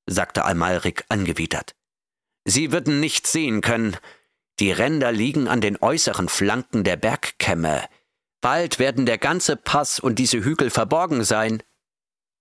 sagte 0.06 0.44
Almalrik 0.44 1.06
angewidert. 1.08 1.76
Sie 2.44 2.74
würden 2.74 3.00
nichts 3.00 3.32
sehen 3.32 3.62
können. 3.62 3.96
Die 4.60 4.74
Ränder 4.74 5.14
liegen 5.14 5.48
an 5.48 5.62
den 5.62 5.82
äußeren 5.82 6.28
Flanken 6.28 6.84
der 6.84 6.98
Bergkämme. 6.98 7.88
Bald 8.42 8.78
werden 8.78 9.06
der 9.06 9.18
ganze 9.18 9.56
Pass 9.56 10.02
und 10.02 10.20
diese 10.20 10.44
Hügel 10.44 10.70
verborgen 10.70 11.24
sein. 11.24 11.64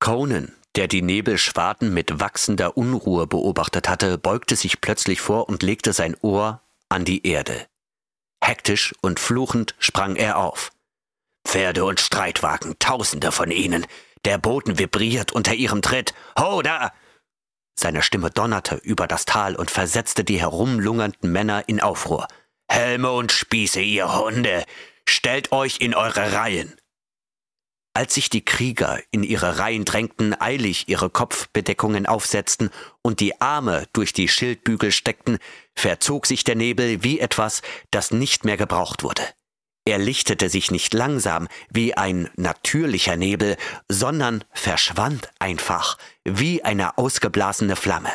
Conan, 0.01 0.53
der 0.75 0.89
die 0.89 1.03
Nebelschwaden 1.03 1.95
mit 1.95 2.19
wachsender 2.19 2.77
Unruhe 2.77 3.29
beobachtet 3.29 3.89
hatte, 3.89 4.19
beugte 4.19 4.57
sich 4.57 4.81
plötzlich 4.81 5.21
vor 5.21 5.49
und 5.49 5.63
legte 5.63 5.93
sein 5.93 6.17
Ohr 6.21 6.63
an 6.89 7.05
die 7.05 7.25
Erde. 7.25 7.69
Hektisch 8.43 8.95
und 9.01 9.21
fluchend 9.21 9.75
sprang 9.79 10.17
er 10.17 10.39
auf. 10.39 10.73
Pferde 11.47 11.85
und 11.85 12.01
Streitwagen, 12.01 12.79
tausende 12.79 13.33
von 13.33 13.51
ihnen, 13.51 13.87
der 14.25 14.39
Boden 14.39 14.79
vibriert 14.79 15.33
unter 15.33 15.55
ihrem 15.55 15.83
Tritt. 15.83 16.15
Ho, 16.39 16.63
da! 16.63 16.93
Seine 17.79 18.03
Stimme 18.03 18.31
donnerte 18.31 18.77
über 18.77 19.07
das 19.07 19.27
Tal 19.27 19.55
und 19.55 19.71
versetzte 19.71 20.25
die 20.25 20.41
herumlungernden 20.41 21.31
Männer 21.31 21.69
in 21.69 21.81
Aufruhr. 21.81 22.27
Helme 22.69 23.13
und 23.13 23.33
Spieße, 23.33 23.81
ihr 23.81 24.19
Hunde! 24.19 24.65
Stellt 25.09 25.53
euch 25.53 25.81
in 25.81 25.95
eure 25.95 26.33
Reihen! 26.33 26.75
Als 27.97 28.13
sich 28.13 28.29
die 28.29 28.45
Krieger 28.45 29.01
in 29.11 29.23
ihre 29.23 29.59
Reihen 29.59 29.87
drängten, 29.87 30.39
eilig 30.39 30.87
ihre 30.87 31.09
Kopfbedeckungen 31.09 32.05
aufsetzten 32.05 32.69
und 33.01 33.21
die 33.21 33.41
Arme 33.41 33.87
durch 33.95 34.13
die 34.13 34.29
Schildbügel 34.29 34.93
steckten, 34.93 35.39
verzog 35.75 36.27
sich 36.27 36.45
der 36.45 36.57
Nebel 36.57 37.03
wie 37.05 37.21
etwas, 37.21 37.63
das 37.91 38.11
nicht 38.11 38.45
mehr 38.45 38.59
gebraucht 38.59 39.03
wurde. 39.03 39.23
Er 39.87 39.97
lichtete 39.97 40.51
sich 40.51 40.71
nicht 40.71 40.93
langsam 40.93 41.49
wie 41.71 41.97
ein 41.97 42.29
natürlicher 42.37 43.17
Nebel, 43.17 43.57
sondern 43.89 44.45
verschwand 44.53 45.31
einfach 45.39 45.97
wie 46.23 46.63
eine 46.63 46.99
ausgeblasene 46.99 47.77
Flamme. 47.77 48.11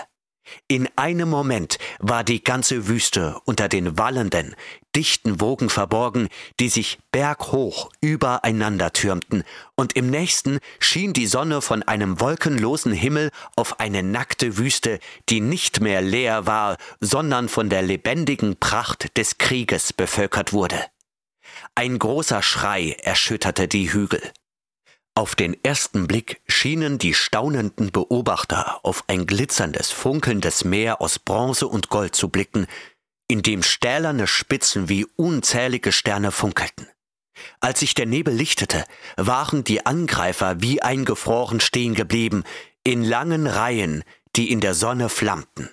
In 0.68 0.88
einem 0.95 1.30
Moment 1.30 1.78
war 1.99 2.23
die 2.23 2.44
ganze 2.44 2.88
Wüste 2.88 3.40
unter 3.45 3.69
den 3.69 3.98
wallenden, 3.98 4.56
dichten 4.95 5.40
Wogen 5.40 5.69
verborgen, 5.69 6.28
die 6.60 6.69
sich 6.69 6.99
berghoch 7.11 7.90
übereinander 8.02 8.94
türmten, 8.94 9.44
und 9.76 9.94
im 9.95 10.10
nächsten 10.10 10.60
schien 10.80 11.14
die 11.14 11.28
Sonne 11.28 11.61
von 11.61 11.84
einem 11.84 12.19
wolkenlosen 12.19 12.94
Himmel 12.94 13.32
auf 13.56 13.80
eine 13.80 14.03
nackte 14.03 14.57
Wüste, 14.57 14.99
die 15.30 15.41
nicht 15.41 15.82
mehr 15.82 16.02
leer 16.02 16.45
war, 16.45 16.78
sondern 16.99 17.49
von 17.49 17.69
der 17.69 17.82
lebendigen 17.82 18.57
Pracht 18.57 19.18
des 19.18 19.38
Krieges 19.38 19.94
bevölkert 19.94 20.53
wurde. 20.53 20.80
Ein 21.76 21.99
großer 21.99 22.41
Schrei 22.41 22.98
erschütterte 23.02 23.68
die 23.68 23.91
Hügel. 23.91 24.22
Auf 25.13 25.35
den 25.35 25.61
ersten 25.63 26.07
Blick 26.07 26.41
schienen 26.47 26.97
die 26.97 27.13
staunenden 27.13 27.91
Beobachter 27.91 28.79
auf 28.83 29.03
ein 29.07 29.25
glitzerndes, 29.25 29.91
funkelndes 29.91 30.63
Meer 30.63 31.01
aus 31.01 31.19
Bronze 31.19 31.67
und 31.67 31.89
Gold 31.89 32.15
zu 32.15 32.29
blicken, 32.29 32.65
in 33.27 33.41
dem 33.41 33.61
stählerne 33.61 34.25
Spitzen 34.25 34.88
wie 34.88 35.05
unzählige 35.17 35.91
Sterne 35.91 36.31
funkelten. 36.31 36.88
Als 37.59 37.81
sich 37.81 37.93
der 37.93 38.05
Nebel 38.05 38.33
lichtete, 38.33 38.85
waren 39.17 39.63
die 39.63 39.85
Angreifer 39.85 40.61
wie 40.61 40.81
eingefroren 40.81 41.59
stehen 41.59 41.93
geblieben, 41.93 42.43
in 42.83 43.03
langen 43.03 43.47
Reihen, 43.47 44.03
die 44.35 44.51
in 44.51 44.61
der 44.61 44.73
Sonne 44.73 45.09
flammten. 45.09 45.69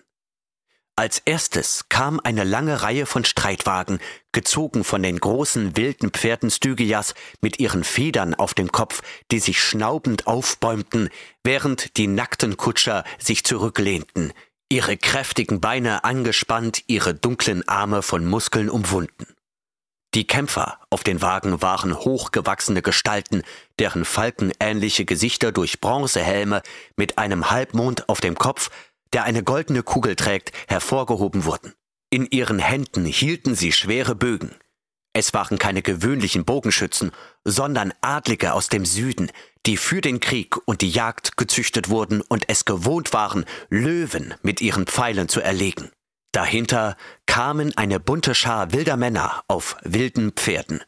Als 0.99 1.23
erstes 1.25 1.85
kam 1.89 2.19
eine 2.19 2.43
lange 2.43 2.83
Reihe 2.83 3.07
von 3.07 3.25
Streitwagen, 3.25 4.01
gezogen 4.33 4.83
von 4.83 5.01
den 5.01 5.21
großen 5.21 5.77
wilden 5.77 6.11
Pferden 6.11 6.51
Stygias 6.51 7.15
mit 7.41 7.61
ihren 7.61 7.85
Federn 7.85 8.35
auf 8.35 8.53
dem 8.53 8.73
Kopf, 8.73 9.03
die 9.31 9.39
sich 9.39 9.63
schnaubend 9.63 10.27
aufbäumten, 10.27 11.09
während 11.45 11.97
die 11.99 12.09
nackten 12.09 12.57
Kutscher 12.57 13.05
sich 13.17 13.45
zurücklehnten, 13.45 14.33
ihre 14.69 14.97
kräftigen 14.97 15.61
Beine 15.61 16.03
angespannt, 16.03 16.83
ihre 16.89 17.15
dunklen 17.15 17.69
Arme 17.69 18.03
von 18.03 18.25
Muskeln 18.25 18.69
umwunden. 18.69 19.29
Die 20.15 20.27
Kämpfer 20.27 20.81
auf 20.91 21.05
den 21.05 21.23
Wagen 21.23 21.63
waren 21.63 21.95
hochgewachsene 21.95 22.83
Gestalten, 22.83 23.43
deren 23.79 24.05
falkenähnliche 24.05 25.05
Gesichter 25.05 25.53
durch 25.53 25.81
Bronzehelme 25.81 26.63
mit 26.97 27.19
einem 27.19 27.53
Halbmond 27.53 28.09
auf 28.09 28.21
dem 28.21 28.37
Kopf 28.37 28.71
der 29.13 29.25
eine 29.25 29.43
goldene 29.43 29.83
Kugel 29.83 30.17
trägt, 30.17 30.53
hervorgehoben 30.67 31.45
wurden. 31.45 31.75
In 32.11 32.27
ihren 32.27 32.59
Händen 32.59 33.05
hielten 33.05 33.55
sie 33.55 33.73
schwere 33.73 34.15
Bögen. 34.15 34.55
Es 35.13 35.35
waren 35.35 35.59
keine 35.59 35.83
gewöhnlichen 35.83 36.45
Bogenschützen, 36.45 37.13
sondern 37.45 37.93
Adlige 38.01 38.53
aus 38.53 38.69
dem 38.69 38.85
Süden, 38.85 39.31
die 39.67 39.77
für 39.77 40.01
den 40.01 40.21
Krieg 40.21 40.57
und 40.67 40.81
die 40.81 40.91
Jagd 40.91 41.37
gezüchtet 41.37 41.89
wurden 41.89 42.21
und 42.21 42.49
es 42.49 42.65
gewohnt 42.65 43.13
waren, 43.13 43.45
Löwen 43.69 44.35
mit 44.43 44.61
ihren 44.61 44.87
Pfeilen 44.87 45.29
zu 45.29 45.41
erlegen. 45.41 45.91
Dahinter 46.33 46.97
kamen 47.27 47.77
eine 47.77 48.01
bunte 48.01 48.35
Schar 48.35 48.73
wilder 48.73 48.97
Männer 48.97 49.43
auf 49.49 49.77
wilden 49.83 50.33
Pferden, 50.33 50.83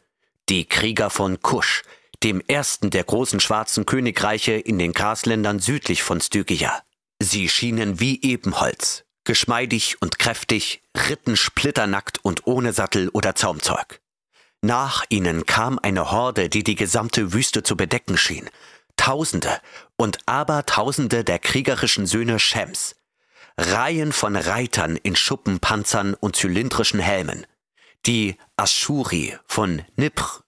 die 0.49 0.67
Krieger 0.67 1.11
von 1.11 1.41
Kusch, 1.41 1.83
dem 2.23 2.41
ersten 2.47 2.91
der 2.91 3.05
großen 3.05 3.41
schwarzen 3.41 3.87
Königreiche 3.87 4.53
in 4.53 4.79
den 4.79 4.93
Grasländern 4.93 5.59
südlich 5.59 6.03
von 6.03 6.21
Stygia. 6.21 6.83
Sie 7.23 7.51
schienen 7.51 8.01
wie 8.01 8.23
Ebenholz, 8.23 9.05
geschmeidig 9.25 10.01
und 10.01 10.19
kräftig, 10.19 10.83
ritten 10.97 11.37
splitternackt 11.37 12.25
und 12.25 12.47
ohne 12.47 12.73
Sattel 12.73 13.11
oder 13.11 13.35
Zaumzeug. 13.35 14.01
Nach 14.63 15.05
ihnen 15.11 15.45
kam 15.45 15.79
eine 15.79 16.11
Horde, 16.11 16.49
die 16.49 16.65
die 16.65 16.77
gesamte 16.77 17.35
Wüste 17.35 17.63
zu 17.63 17.77
bedecken 17.77 18.17
schien. 18.17 18.49
Tausende 18.97 19.61
und 19.97 20.19
Abertausende 20.27 21.23
der 21.23 21.39
kriegerischen 21.39 22.07
Söhne 22.07 22.39
Shems. 22.39 22.97
Reihen 23.59 24.13
von 24.13 24.35
Reitern 24.37 24.97
in 24.97 25.15
Schuppenpanzern 25.15 26.15
und 26.15 26.37
zylindrischen 26.37 27.01
Helmen. 27.01 27.47
Die 28.07 28.37
Aschuri 28.57 29.37
von 29.47 29.83
Nipr, 29.97 30.43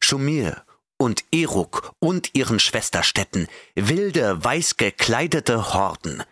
Schumir 0.00 0.64
und 1.04 1.22
Eruk 1.30 1.92
und 1.98 2.30
ihren 2.32 2.58
Schwesterstädten, 2.58 3.46
wilde, 3.74 4.42
weiß 4.42 4.78
gekleidete 4.78 5.74
Horden, 5.74 6.22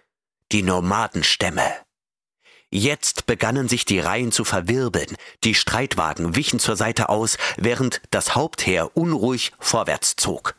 die 0.51 0.63
Nomadenstämme. 0.63 1.63
Jetzt 2.71 3.27
begannen 3.27 3.69
sich 3.69 3.85
die 3.85 4.01
Reihen 4.01 4.33
zu 4.33 4.45
verwirbeln, 4.45 5.15
die 5.45 5.55
Streitwagen 5.55 6.37
wichen 6.37 6.59
zur 6.59 6.77
Seite 6.77 7.11
aus, 7.11 7.37
während 7.59 8.01
das 8.11 8.35
Hauptheer 8.35 8.97
unruhig 8.97 9.53
vorwärts 9.59 10.17
zog. 10.17 10.55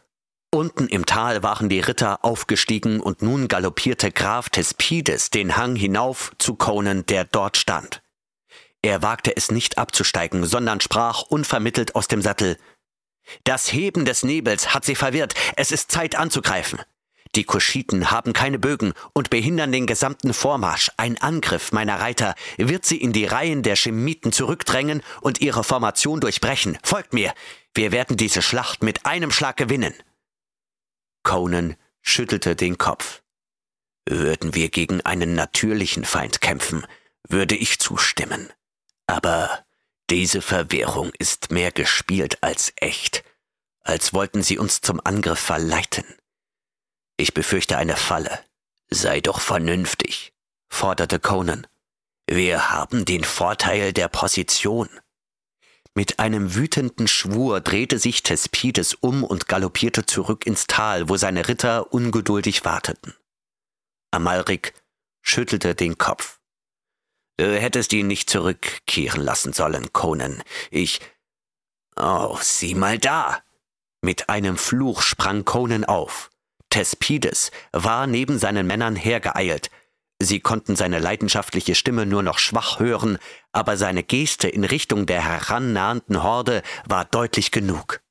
Unten 0.52 0.88
im 0.88 1.08
Tal 1.08 1.42
waren 1.42 1.68
die 1.68 1.80
Ritter 1.80 2.24
aufgestiegen 2.24 3.00
und 3.00 3.24
nun 3.24 3.48
galoppierte 3.48 4.12
Graf 4.12 4.50
Thespides 4.50 5.32
den 5.32 5.58
Hang 5.58 5.76
hinauf 5.76 6.34
zu 6.38 6.54
Conan, 6.54 7.04
der 7.08 7.24
dort 7.24 7.58
stand. 7.58 8.04
Er 8.84 9.02
wagte 9.02 9.36
es 9.36 9.50
nicht 9.50 9.80
abzusteigen, 9.80 10.46
sondern 10.46 10.82
sprach 10.82 11.24
unvermittelt 11.24 11.96
aus 11.96 12.08
dem 12.08 12.22
Sattel 12.22 12.58
Das 13.44 13.72
Heben 13.72 14.06
des 14.06 14.24
Nebels 14.24 14.74
hat 14.74 14.86
sie 14.86 14.96
verwirrt, 14.96 15.34
es 15.56 15.72
ist 15.72 15.92
Zeit 15.92 16.16
anzugreifen. 16.16 16.80
Die 17.36 17.46
Kuschiten 17.46 18.12
haben 18.12 18.32
keine 18.32 18.60
Bögen 18.60 18.94
und 19.14 19.32
behindern 19.32 19.72
den 19.72 19.88
gesamten 19.88 20.34
Vormarsch. 20.34 20.92
Ein 20.98 21.20
Angriff 21.20 21.72
meiner 21.72 22.00
Reiter 22.00 22.36
wird 22.58 22.86
sie 22.86 22.98
in 22.98 23.12
die 23.12 23.26
Reihen 23.26 23.64
der 23.64 23.76
Schemiten 23.76 24.32
zurückdrängen 24.32 25.02
und 25.22 25.42
ihre 25.42 25.64
Formation 25.64 26.20
durchbrechen. 26.20 26.78
Folgt 26.84 27.14
mir. 27.14 27.34
Wir 27.74 27.92
werden 27.92 28.18
diese 28.18 28.44
Schlacht 28.44 28.84
mit 28.84 29.08
einem 29.08 29.32
Schlag 29.32 29.58
gewinnen. 29.58 29.96
Conan 31.24 31.76
schüttelte 32.02 32.56
den 32.56 32.78
Kopf. 32.78 33.24
Würden 34.06 34.54
wir 34.54 34.70
gegen 34.70 35.02
einen 35.02 35.34
natürlichen 35.34 36.06
Feind 36.06 36.40
kämpfen, 36.42 36.86
würde 37.28 37.56
ich 37.56 37.80
zustimmen. 37.80 38.52
Aber 39.08 39.63
diese 40.14 40.44
Verwirrung 40.44 41.12
ist 41.18 41.50
mehr 41.50 41.72
gespielt 41.72 42.44
als 42.44 42.72
echt, 42.76 43.24
als 43.82 44.14
wollten 44.14 44.44
sie 44.44 44.60
uns 44.60 44.80
zum 44.80 45.02
Angriff 45.04 45.40
verleiten. 45.40 46.06
Ich 47.18 47.34
befürchte 47.34 47.78
eine 47.80 47.96
Falle. 47.96 48.40
Sei 48.92 49.22
doch 49.22 49.42
vernünftig, 49.42 50.32
forderte 50.70 51.20
Conan. 51.20 51.66
Wir 52.28 52.70
haben 52.70 53.06
den 53.06 53.24
Vorteil 53.24 53.92
der 53.92 54.08
Position. 54.08 54.88
Mit 55.96 56.20
einem 56.20 56.54
wütenden 56.54 57.08
Schwur 57.08 57.60
drehte 57.60 57.98
sich 57.98 58.22
Thespides 58.22 58.94
um 58.94 59.24
und 59.24 59.48
galoppierte 59.48 60.06
zurück 60.06 60.46
ins 60.46 60.68
Tal, 60.68 61.10
wo 61.10 61.18
seine 61.18 61.48
Ritter 61.48 61.92
ungeduldig 61.92 62.66
warteten. 62.66 63.16
Amalrik 64.12 64.76
schüttelte 65.24 65.74
den 65.74 65.98
Kopf. 65.98 66.40
Du 67.38 67.60
hättest 67.60 67.94
ihn 67.94 68.08
nicht 68.08 68.30
zurückkehren 68.30 69.22
lassen 69.22 69.54
sollen, 69.54 69.92
Conan. 69.92 70.44
Ich. 70.70 71.02
Oh, 71.96 72.38
sieh 72.42 72.76
mal 72.76 73.00
da! 73.00 73.42
Mit 74.02 74.30
einem 74.30 74.58
Fluch 74.58 75.02
sprang 75.02 75.46
Conan 75.46 75.86
auf. 75.86 76.30
Thespides 76.70 77.52
war 77.72 78.08
neben 78.08 78.38
seinen 78.38 78.68
Männern 78.68 78.96
hergeeilt. 78.96 79.72
Sie 80.22 80.40
konnten 80.40 80.76
seine 80.76 81.00
leidenschaftliche 81.00 81.76
Stimme 81.76 82.06
nur 82.06 82.24
noch 82.24 82.40
schwach 82.40 82.80
hören, 82.80 83.18
aber 83.52 83.78
seine 83.78 84.04
Geste 84.04 84.48
in 84.48 84.64
Richtung 84.64 85.06
der 85.06 85.24
herannahenden 85.24 86.24
Horde 86.24 86.62
war 86.86 87.06
deutlich 87.06 87.52
genug. 87.52 88.02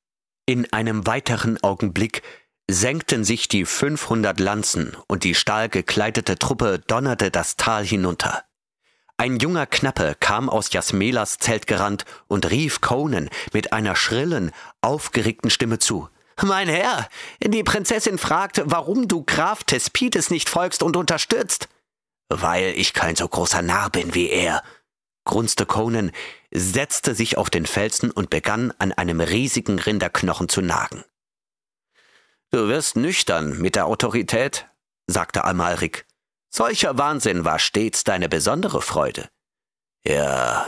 In 0.46 0.72
einem 0.72 1.06
weiteren 1.06 1.62
Augenblick 1.62 2.22
senkten 2.70 3.24
sich 3.24 3.48
die 3.48 3.64
500 3.64 4.40
Lanzen 4.40 4.96
und 5.06 5.24
die 5.24 5.34
stahlgekleidete 5.34 6.38
Truppe 6.38 6.80
donnerte 6.86 7.30
das 7.30 7.56
Tal 7.56 7.84
hinunter. 7.84 8.44
Ein 9.16 9.38
junger 9.38 9.66
Knappe 9.66 10.16
kam 10.18 10.48
aus 10.48 10.72
Jasmelas 10.72 11.38
Zelt 11.38 11.66
gerannt 11.66 12.04
und 12.28 12.50
rief 12.50 12.80
Conan 12.80 13.30
mit 13.52 13.72
einer 13.72 13.94
schrillen, 13.94 14.50
aufgeregten 14.80 15.50
Stimme 15.50 15.78
zu. 15.78 16.08
Mein 16.42 16.68
Herr, 16.68 17.08
die 17.40 17.62
Prinzessin 17.62 18.18
fragt, 18.18 18.62
warum 18.64 19.06
du 19.06 19.22
Graf 19.22 19.64
Thespides 19.64 20.30
nicht 20.30 20.48
folgst 20.48 20.82
und 20.82 20.96
unterstützt. 20.96 21.68
Weil 22.28 22.72
ich 22.76 22.94
kein 22.94 23.14
so 23.14 23.28
großer 23.28 23.62
Narr 23.62 23.90
bin 23.90 24.14
wie 24.14 24.28
er, 24.30 24.62
grunzte 25.24 25.66
Conan, 25.66 26.10
setzte 26.50 27.14
sich 27.14 27.38
auf 27.38 27.50
den 27.50 27.66
Felsen 27.66 28.10
und 28.10 28.30
begann 28.30 28.72
an 28.78 28.92
einem 28.92 29.20
riesigen 29.20 29.78
Rinderknochen 29.78 30.48
zu 30.48 30.62
nagen. 30.62 31.04
Du 32.50 32.68
wirst 32.68 32.96
nüchtern 32.96 33.58
mit 33.58 33.76
der 33.76 33.86
Autorität, 33.86 34.66
sagte 35.06 35.44
Amalrik. 35.44 36.06
Solcher 36.54 36.98
Wahnsinn 36.98 37.46
war 37.46 37.58
stets 37.58 38.04
deine 38.04 38.28
besondere 38.28 38.82
Freude. 38.82 39.28
Ja, 40.04 40.66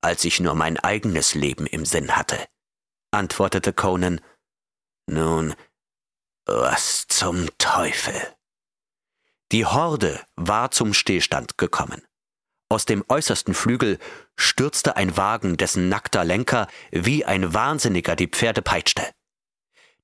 als 0.00 0.24
ich 0.24 0.38
nur 0.38 0.54
mein 0.54 0.78
eigenes 0.78 1.34
Leben 1.34 1.66
im 1.66 1.84
Sinn 1.84 2.16
hatte, 2.16 2.38
antwortete 3.10 3.72
Conan 3.72 4.20
nun, 5.10 5.54
was 6.46 7.06
zum 7.08 7.48
Teufel? 7.58 8.14
Die 9.50 9.66
Horde 9.66 10.20
war 10.36 10.70
zum 10.70 10.94
Stillstand 10.94 11.58
gekommen. 11.58 12.06
Aus 12.68 12.84
dem 12.84 13.02
äußersten 13.08 13.54
Flügel 13.54 13.98
stürzte 14.36 14.96
ein 14.96 15.16
Wagen, 15.16 15.56
dessen 15.56 15.88
nackter 15.88 16.24
Lenker 16.24 16.68
wie 16.90 17.24
ein 17.24 17.54
Wahnsinniger 17.54 18.14
die 18.14 18.28
Pferde 18.28 18.62
peitschte. 18.62 19.02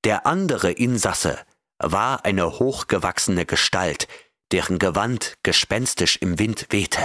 Der 0.03 0.25
andere 0.25 0.71
Insasse 0.71 1.39
war 1.77 2.25
eine 2.25 2.59
hochgewachsene 2.59 3.45
Gestalt, 3.45 4.07
deren 4.51 4.79
Gewand 4.79 5.35
gespenstisch 5.43 6.17
im 6.17 6.39
Wind 6.39 6.67
wehte. 6.69 7.01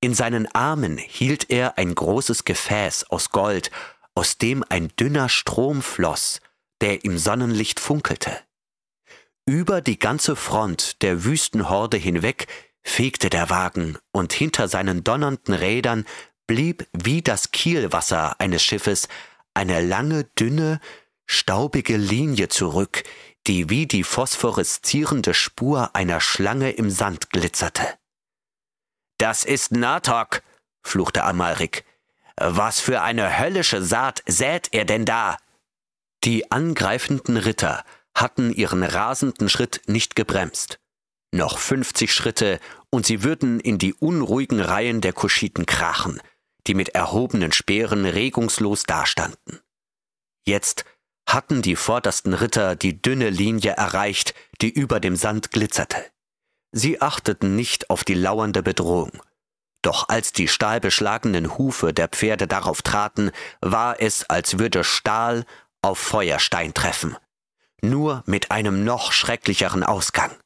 In 0.00 0.14
seinen 0.14 0.46
Armen 0.54 0.96
hielt 0.96 1.50
er 1.50 1.76
ein 1.76 1.94
großes 1.94 2.44
Gefäß 2.44 3.10
aus 3.10 3.30
Gold, 3.30 3.70
aus 4.14 4.38
dem 4.38 4.64
ein 4.68 4.88
dünner 4.98 5.28
Strom 5.28 5.82
floss, 5.82 6.40
der 6.80 7.04
im 7.04 7.18
Sonnenlicht 7.18 7.80
funkelte. 7.80 8.38
Über 9.46 9.80
die 9.80 9.98
ganze 9.98 10.36
Front 10.36 11.02
der 11.02 11.24
Wüstenhorde 11.24 11.96
hinweg 11.96 12.46
fegte 12.82 13.28
der 13.30 13.50
Wagen, 13.50 13.98
und 14.12 14.32
hinter 14.32 14.68
seinen 14.68 15.04
donnernden 15.04 15.54
Rädern 15.54 16.06
blieb 16.46 16.86
wie 16.92 17.22
das 17.22 17.50
Kielwasser 17.50 18.40
eines 18.40 18.62
Schiffes 18.62 19.08
eine 19.54 19.80
lange, 19.80 20.24
dünne, 20.38 20.80
staubige 21.26 21.96
Linie 21.96 22.48
zurück, 22.48 23.04
die 23.50 23.68
wie 23.68 23.88
die 23.88 24.04
phosphoreszierende 24.04 25.34
Spur 25.34 25.96
einer 25.96 26.20
Schlange 26.20 26.70
im 26.70 26.88
Sand 26.88 27.30
glitzerte. 27.30 27.82
Das 29.18 29.44
ist 29.44 29.72
Natok, 29.72 30.44
fluchte 30.86 31.24
Amalrik. 31.24 31.84
Was 32.36 32.78
für 32.78 33.02
eine 33.02 33.40
höllische 33.40 33.82
Saat 33.82 34.22
sät 34.26 34.68
er 34.70 34.84
denn 34.84 35.04
da? 35.04 35.36
Die 36.22 36.52
angreifenden 36.52 37.36
Ritter 37.36 37.84
hatten 38.14 38.52
ihren 38.52 38.84
rasenden 38.84 39.48
Schritt 39.48 39.82
nicht 39.86 40.14
gebremst. 40.14 40.78
Noch 41.32 41.58
fünfzig 41.58 42.14
Schritte 42.14 42.60
und 42.90 43.04
sie 43.04 43.24
würden 43.24 43.58
in 43.58 43.78
die 43.78 43.94
unruhigen 43.94 44.60
Reihen 44.60 45.00
der 45.00 45.12
Kuschiten 45.12 45.66
krachen, 45.66 46.22
die 46.68 46.74
mit 46.74 46.90
erhobenen 46.90 47.50
Speeren 47.50 48.04
regungslos 48.04 48.84
dastanden. 48.84 49.58
Jetzt 50.46 50.84
hatten 51.32 51.62
die 51.62 51.76
vordersten 51.76 52.34
Ritter 52.34 52.76
die 52.76 53.00
dünne 53.00 53.30
Linie 53.30 53.72
erreicht, 53.72 54.34
die 54.60 54.70
über 54.70 55.00
dem 55.00 55.16
Sand 55.16 55.50
glitzerte. 55.50 55.96
Sie 56.72 57.00
achteten 57.00 57.56
nicht 57.56 57.90
auf 57.90 58.04
die 58.04 58.14
lauernde 58.14 58.62
Bedrohung. 58.62 59.10
Doch 59.82 60.08
als 60.08 60.32
die 60.32 60.46
stahlbeschlagenen 60.46 61.56
Hufe 61.56 61.92
der 61.92 62.08
Pferde 62.08 62.46
darauf 62.46 62.82
traten, 62.82 63.30
war 63.60 64.00
es, 64.00 64.28
als 64.28 64.58
würde 64.58 64.84
Stahl 64.84 65.46
auf 65.82 65.98
Feuerstein 65.98 66.74
treffen, 66.74 67.16
nur 67.80 68.22
mit 68.26 68.50
einem 68.50 68.84
noch 68.84 69.12
schrecklicheren 69.12 69.82
Ausgang. 69.82 70.36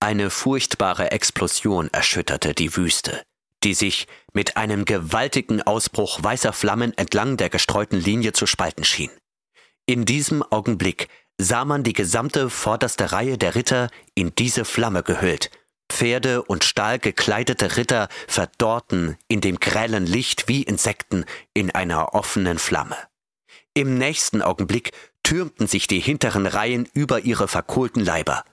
Eine 0.00 0.30
furchtbare 0.30 1.10
Explosion 1.10 1.90
erschütterte 1.92 2.54
die 2.54 2.74
Wüste, 2.74 3.22
die 3.62 3.74
sich 3.74 4.06
mit 4.32 4.56
einem 4.56 4.86
gewaltigen 4.86 5.60
Ausbruch 5.60 6.22
weißer 6.22 6.54
Flammen 6.54 6.96
entlang 6.96 7.36
der 7.36 7.50
gestreuten 7.50 8.00
Linie 8.00 8.32
zu 8.32 8.46
spalten 8.46 8.84
schien. 8.84 9.10
In 9.90 10.04
diesem 10.04 10.44
Augenblick 10.44 11.08
sah 11.36 11.64
man 11.64 11.82
die 11.82 11.94
gesamte 11.94 12.48
vorderste 12.48 13.10
Reihe 13.10 13.36
der 13.36 13.56
Ritter 13.56 13.90
in 14.14 14.32
diese 14.36 14.64
Flamme 14.64 15.02
gehüllt. 15.02 15.50
Pferde 15.88 16.44
und 16.44 16.62
stahlgekleidete 16.62 17.76
Ritter 17.76 18.08
verdorrten 18.28 19.16
in 19.26 19.40
dem 19.40 19.58
grellen 19.58 20.06
Licht 20.06 20.46
wie 20.46 20.62
Insekten 20.62 21.24
in 21.54 21.72
einer 21.72 22.14
offenen 22.14 22.60
Flamme. 22.60 22.96
Im 23.74 23.98
nächsten 23.98 24.42
Augenblick 24.42 24.92
türmten 25.24 25.66
sich 25.66 25.88
die 25.88 25.98
hinteren 25.98 26.46
Reihen 26.46 26.88
über 26.94 27.22
ihre 27.24 27.48
verkohlten 27.48 28.04
Leiber. 28.04 28.44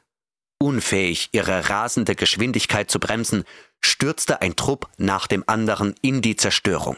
Unfähig, 0.58 1.30
ihre 1.34 1.70
rasende 1.70 2.16
Geschwindigkeit 2.16 2.90
zu 2.90 3.00
bremsen, 3.00 3.44
stürzte 3.80 4.42
ein 4.42 4.56
Trupp 4.56 4.90
nach 4.98 5.28
dem 5.28 5.44
anderen 5.46 5.94
in 6.02 6.24
die 6.24 6.36
Zerstörung. 6.36 6.98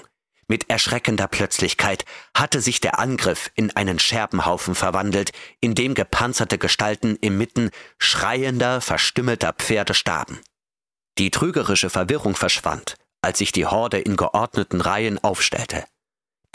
Mit 0.51 0.67
erschreckender 0.67 1.27
Plötzlichkeit 1.27 2.05
hatte 2.34 2.59
sich 2.59 2.81
der 2.81 2.97
Angriff 2.97 3.51
in 3.53 3.69
einen 3.76 3.99
Scherbenhaufen 3.99 4.73
verwandelt, 4.73 5.31
in 5.61 5.76
dem 5.76 5.93
gepanzerte 5.93 6.57
Gestalten 6.57 7.15
inmitten 7.17 7.69
schreiender, 7.99 8.81
verstümmelter 8.81 9.53
Pferde 9.53 9.93
starben. 9.93 10.39
Die 11.19 11.30
trügerische 11.30 11.91
Verwirrung 11.91 12.35
verschwand, 12.35 12.95
als 13.21 13.38
sich 13.38 13.51
die 13.51 13.67
Horde 13.67 13.99
in 13.99 14.17
geordneten 14.17 14.81
Reihen 14.81 15.23
aufstellte. 15.23 15.85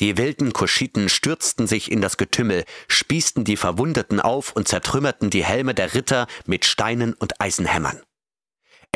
Die 0.01 0.17
wilden 0.17 0.53
Kuschiten 0.53 1.09
stürzten 1.09 1.69
sich 1.69 1.93
in 1.93 2.01
das 2.01 2.17
Getümmel, 2.17 2.65
spießten 2.89 3.45
die 3.45 3.57
Verwundeten 3.57 4.19
auf 4.19 4.51
und 4.57 4.67
zertrümmerten 4.67 5.31
die 5.31 5.45
Helme 5.45 5.73
der 5.73 5.95
Ritter 5.95 6.27
mit 6.47 6.65
Steinen 6.65 7.15
und 7.15 7.41
Eisenhämmern. 7.41 8.03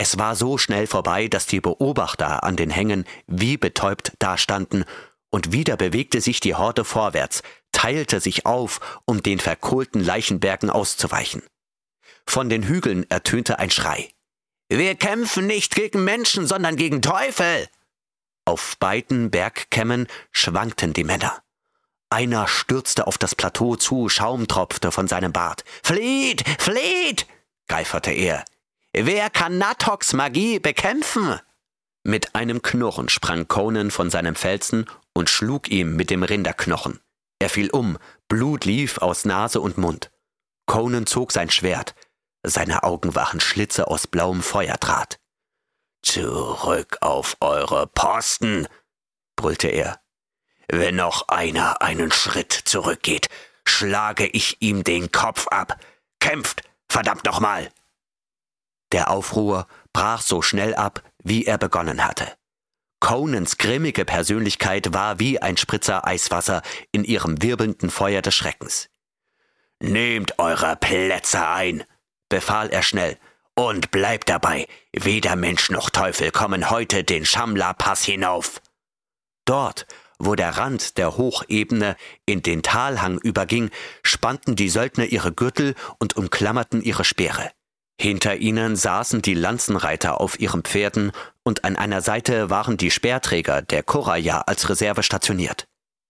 Es 0.00 0.16
war 0.16 0.36
so 0.36 0.58
schnell 0.58 0.86
vorbei, 0.86 1.26
dass 1.26 1.46
die 1.46 1.60
Beobachter 1.60 2.44
an 2.44 2.54
den 2.54 2.70
Hängen 2.70 3.04
wie 3.26 3.56
betäubt 3.56 4.12
dastanden, 4.20 4.84
und 5.30 5.50
wieder 5.50 5.76
bewegte 5.76 6.20
sich 6.20 6.38
die 6.38 6.54
Horde 6.54 6.84
vorwärts, 6.84 7.42
teilte 7.72 8.20
sich 8.20 8.46
auf, 8.46 9.00
um 9.06 9.24
den 9.24 9.40
verkohlten 9.40 10.00
Leichenbergen 10.00 10.70
auszuweichen. 10.70 11.42
Von 12.28 12.48
den 12.48 12.62
Hügeln 12.62 13.10
ertönte 13.10 13.58
ein 13.58 13.70
Schrei. 13.70 14.08
Wir 14.68 14.94
kämpfen 14.94 15.48
nicht 15.48 15.74
gegen 15.74 16.04
Menschen, 16.04 16.46
sondern 16.46 16.76
gegen 16.76 17.02
Teufel. 17.02 17.66
Auf 18.44 18.76
beiden 18.78 19.32
Bergkämmen 19.32 20.06
schwankten 20.30 20.92
die 20.92 21.04
Männer. 21.04 21.42
Einer 22.08 22.46
stürzte 22.46 23.08
auf 23.08 23.18
das 23.18 23.34
Plateau 23.34 23.74
zu, 23.74 24.08
Schaum 24.08 24.46
tropfte 24.46 24.92
von 24.92 25.08
seinem 25.08 25.32
Bart. 25.32 25.64
Flieht, 25.82 26.44
flieht! 26.60 27.26
geiferte 27.66 28.12
er. 28.12 28.44
Wer 29.00 29.30
kann 29.30 29.58
Natoks 29.58 30.12
Magie 30.12 30.58
bekämpfen? 30.58 31.38
Mit 32.02 32.34
einem 32.34 32.62
Knurren 32.62 33.08
sprang 33.08 33.46
Conan 33.46 33.92
von 33.92 34.10
seinem 34.10 34.34
Felsen 34.34 34.86
und 35.12 35.30
schlug 35.30 35.68
ihm 35.68 35.94
mit 35.94 36.10
dem 36.10 36.24
Rinderknochen. 36.24 36.98
Er 37.38 37.48
fiel 37.48 37.70
um, 37.70 37.96
Blut 38.26 38.64
lief 38.64 38.98
aus 38.98 39.24
Nase 39.24 39.60
und 39.60 39.78
Mund. 39.78 40.10
Conan 40.66 41.06
zog 41.06 41.30
sein 41.30 41.48
Schwert. 41.48 41.94
Seine 42.42 42.82
Augen 42.82 43.14
waren 43.14 43.38
Schlitze 43.38 43.86
aus 43.86 44.08
blauem 44.08 44.42
Feuerdraht. 44.42 45.20
Zurück 46.02 46.98
auf 47.00 47.36
eure 47.38 47.86
Posten, 47.86 48.66
brüllte 49.36 49.68
er. 49.68 50.00
Wenn 50.66 50.96
noch 50.96 51.28
einer 51.28 51.82
einen 51.82 52.10
Schritt 52.10 52.52
zurückgeht, 52.52 53.28
schlage 53.64 54.26
ich 54.26 54.60
ihm 54.60 54.82
den 54.82 55.12
Kopf 55.12 55.46
ab. 55.48 55.78
Kämpft, 56.18 56.62
verdammt 56.88 57.24
nochmal! 57.24 57.70
Der 58.92 59.10
Aufruhr 59.10 59.66
brach 59.92 60.22
so 60.22 60.42
schnell 60.42 60.74
ab, 60.74 61.02
wie 61.22 61.44
er 61.44 61.58
begonnen 61.58 62.04
hatte. 62.04 62.32
Conans 63.00 63.58
grimmige 63.58 64.04
Persönlichkeit 64.04 64.92
war 64.92 65.20
wie 65.20 65.40
ein 65.40 65.56
Spritzer 65.56 66.06
Eiswasser 66.06 66.62
in 66.90 67.04
ihrem 67.04 67.42
wirbelnden 67.42 67.90
Feuer 67.90 68.22
des 68.22 68.34
Schreckens. 68.34 68.88
Nehmt 69.80 70.38
eure 70.38 70.74
Plätze 70.76 71.46
ein, 71.46 71.84
befahl 72.28 72.70
er 72.70 72.82
schnell 72.82 73.16
und 73.54 73.90
bleibt 73.90 74.28
dabei, 74.28 74.66
weder 74.92 75.36
Mensch 75.36 75.70
noch 75.70 75.90
Teufel 75.90 76.30
kommen 76.30 76.70
heute 76.70 77.04
den 77.04 77.24
Schamla-Pass 77.24 78.04
hinauf. 78.04 78.60
Dort, 79.44 79.86
wo 80.18 80.34
der 80.34 80.56
Rand 80.56 80.98
der 80.98 81.16
Hochebene 81.16 81.96
in 82.26 82.42
den 82.42 82.62
Talhang 82.62 83.18
überging, 83.18 83.70
spannten 84.02 84.56
die 84.56 84.68
Söldner 84.68 85.06
ihre 85.06 85.32
Gürtel 85.32 85.74
und 85.98 86.16
umklammerten 86.16 86.82
ihre 86.82 87.04
Speere. 87.04 87.50
Hinter 88.00 88.36
ihnen 88.36 88.76
saßen 88.76 89.22
die 89.22 89.34
Lanzenreiter 89.34 90.20
auf 90.20 90.38
ihren 90.38 90.62
Pferden 90.62 91.10
und 91.42 91.64
an 91.64 91.76
einer 91.76 92.00
Seite 92.00 92.48
waren 92.48 92.76
die 92.76 92.92
Speerträger 92.92 93.60
der 93.60 93.82
Koraya 93.82 94.42
als 94.42 94.68
Reserve 94.68 95.02
stationiert. 95.02 95.66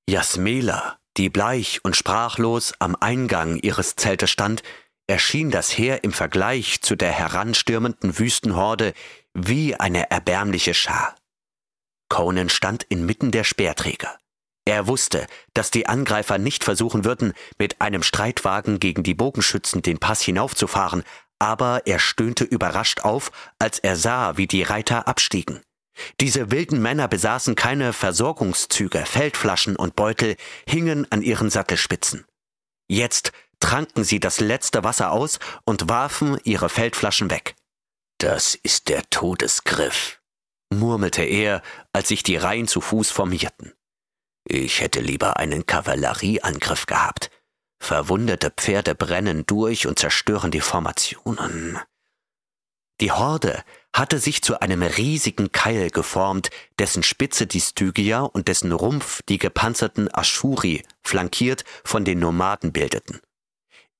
Jasmela, 0.06 0.98
die 1.16 1.30
bleich 1.30 1.80
und 1.84 1.96
sprachlos 1.96 2.74
am 2.78 2.94
Eingang 2.94 3.56
ihres 3.56 3.96
Zeltes 3.96 4.30
stand, 4.30 4.62
erschien 5.06 5.50
das 5.50 5.76
Heer 5.76 6.04
im 6.04 6.12
Vergleich 6.12 6.82
zu 6.82 6.94
der 6.94 7.10
heranstürmenden 7.10 8.18
Wüstenhorde 8.18 8.92
wie 9.32 9.74
eine 9.74 10.10
erbärmliche 10.10 10.74
Schar. 10.74 11.14
Conan 12.10 12.50
stand 12.50 12.84
inmitten 12.84 13.30
der 13.30 13.44
Speerträger. 13.44 14.18
Er 14.66 14.86
wusste, 14.86 15.26
dass 15.54 15.70
die 15.70 15.86
Angreifer 15.86 16.36
nicht 16.36 16.62
versuchen 16.62 17.06
würden, 17.06 17.32
mit 17.58 17.80
einem 17.80 18.02
Streitwagen 18.02 18.80
gegen 18.80 19.02
die 19.02 19.14
Bogenschützen 19.14 19.80
den 19.80 19.98
Pass 19.98 20.20
hinaufzufahren, 20.20 21.04
aber 21.38 21.82
er 21.86 21.98
stöhnte 21.98 22.44
überrascht 22.44 23.00
auf, 23.00 23.30
als 23.58 23.78
er 23.78 23.96
sah, 23.96 24.36
wie 24.36 24.46
die 24.46 24.62
Reiter 24.62 25.08
abstiegen. 25.08 25.62
Diese 26.20 26.50
wilden 26.50 26.80
Männer 26.80 27.08
besaßen 27.08 27.54
keine 27.54 27.92
Versorgungszüge, 27.92 29.04
Feldflaschen 29.04 29.76
und 29.76 29.96
Beutel 29.96 30.36
hingen 30.66 31.10
an 31.10 31.22
ihren 31.22 31.50
Sattelspitzen. 31.50 32.24
Jetzt 32.88 33.32
tranken 33.60 34.04
sie 34.04 34.20
das 34.20 34.40
letzte 34.40 34.84
Wasser 34.84 35.10
aus 35.10 35.38
und 35.64 35.88
warfen 35.88 36.38
ihre 36.44 36.68
Feldflaschen 36.68 37.30
weg. 37.30 37.56
Das 38.18 38.54
ist 38.54 38.88
der 38.88 39.08
Todesgriff, 39.10 40.20
murmelte 40.72 41.22
er, 41.22 41.62
als 41.92 42.08
sich 42.08 42.22
die 42.22 42.36
Reihen 42.36 42.68
zu 42.68 42.80
Fuß 42.80 43.10
formierten. 43.10 43.74
Ich 44.44 44.80
hätte 44.80 45.00
lieber 45.00 45.36
einen 45.36 45.66
Kavallerieangriff 45.66 46.86
gehabt. 46.86 47.30
Verwundete 47.80 48.50
Pferde 48.50 48.94
brennen 48.94 49.44
durch 49.46 49.86
und 49.86 49.98
zerstören 49.98 50.50
die 50.50 50.60
Formationen. 50.60 51.78
Die 53.00 53.12
Horde 53.12 53.62
hatte 53.92 54.18
sich 54.18 54.42
zu 54.42 54.60
einem 54.60 54.82
riesigen 54.82 55.52
Keil 55.52 55.90
geformt, 55.90 56.50
dessen 56.78 57.02
Spitze 57.02 57.46
die 57.46 57.60
Stygia 57.60 58.22
und 58.22 58.48
dessen 58.48 58.72
Rumpf 58.72 59.22
die 59.28 59.38
gepanzerten 59.38 60.12
Aschuri 60.12 60.82
flankiert 61.02 61.64
von 61.84 62.04
den 62.04 62.18
Nomaden 62.18 62.72
bildeten. 62.72 63.20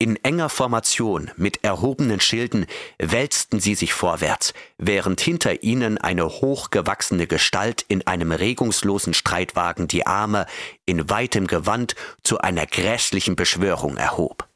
In 0.01 0.15
enger 0.23 0.49
Formation 0.49 1.33
mit 1.37 1.65
erhobenen 1.65 2.21
Schilden 2.21 2.67
wälzten 2.99 3.59
sie 3.59 3.75
sich 3.75 3.93
vorwärts, 3.93 4.55
während 4.77 5.21
hinter 5.21 5.65
ihnen 5.65 5.99
eine 5.99 6.25
hochgewachsene 6.29 7.27
Gestalt 7.27 7.85
in 7.89 8.07
einem 8.07 8.31
regungslosen 8.31 9.13
Streitwagen 9.13 9.89
die 9.89 10.07
Arme 10.07 10.47
in 10.87 11.11
weitem 11.11 11.49
Gewand 11.49 11.97
zu 12.23 12.39
einer 12.39 12.65
grässlichen 12.67 13.35
Beschwörung 13.35 13.97
erhob. 13.97 14.49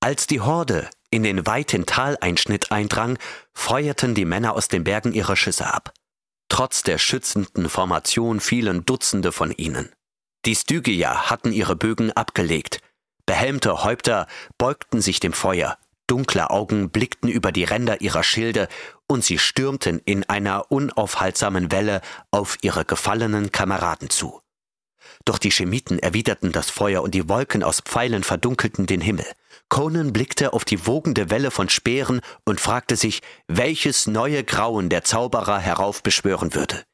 Als 0.00 0.26
die 0.26 0.40
Horde 0.40 0.88
in 1.10 1.24
den 1.24 1.46
weiten 1.46 1.84
Taleinschnitt 1.84 2.72
eindrang, 2.72 3.18
feuerten 3.52 4.14
die 4.14 4.24
Männer 4.24 4.54
aus 4.54 4.68
den 4.68 4.84
Bergen 4.84 5.12
ihre 5.12 5.36
Schüsse 5.36 5.72
ab. 5.72 5.92
Trotz 6.48 6.82
der 6.82 6.96
schützenden 6.96 7.68
Formation 7.68 8.40
fielen 8.40 8.86
Dutzende 8.86 9.32
von 9.32 9.50
ihnen. 9.50 9.92
Die 10.46 10.54
Stygier 10.54 11.28
hatten 11.28 11.52
ihre 11.52 11.76
Bögen 11.76 12.12
abgelegt, 12.12 12.80
Behelmte 13.26 13.82
Häupter 13.82 14.26
beugten 14.56 15.00
sich 15.00 15.20
dem 15.20 15.32
Feuer, 15.32 15.78
dunkle 16.06 16.50
Augen 16.50 16.90
blickten 16.90 17.28
über 17.28 17.52
die 17.52 17.64
Ränder 17.64 18.00
ihrer 18.00 18.22
Schilde, 18.22 18.68
und 19.08 19.24
sie 19.24 19.38
stürmten 19.38 20.00
in 20.04 20.24
einer 20.28 20.70
unaufhaltsamen 20.70 21.72
Welle 21.72 22.00
auf 22.30 22.56
ihre 22.62 22.84
gefallenen 22.84 23.52
Kameraden 23.52 24.10
zu. 24.10 24.40
Doch 25.24 25.38
die 25.38 25.50
Schemiten 25.50 25.98
erwiderten 25.98 26.52
das 26.52 26.70
Feuer 26.70 27.02
und 27.02 27.14
die 27.14 27.28
Wolken 27.28 27.62
aus 27.62 27.80
Pfeilen 27.80 28.22
verdunkelten 28.22 28.86
den 28.86 29.00
Himmel. 29.00 29.26
Conan 29.68 30.12
blickte 30.12 30.52
auf 30.52 30.64
die 30.64 30.86
wogende 30.86 31.30
Welle 31.30 31.50
von 31.50 31.68
Speeren 31.68 32.20
und 32.44 32.60
fragte 32.60 32.96
sich, 32.96 33.22
welches 33.48 34.06
neue 34.06 34.44
Grauen 34.44 34.88
der 34.88 35.02
Zauberer 35.02 35.58
heraufbeschwören 35.58 36.54
würde. 36.54 36.84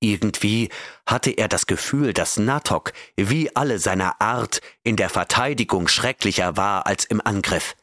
Irgendwie 0.00 0.68
hatte 1.06 1.30
er 1.30 1.48
das 1.48 1.66
Gefühl, 1.66 2.12
dass 2.12 2.36
Natok 2.36 2.92
wie 3.16 3.54
alle 3.56 3.78
seiner 3.78 4.20
Art 4.20 4.60
in 4.84 4.96
der 4.96 5.08
Verteidigung 5.08 5.88
schrecklicher 5.88 6.56
war 6.56 6.86
als 6.86 7.04
im 7.04 7.20
Angriff. 7.20 7.74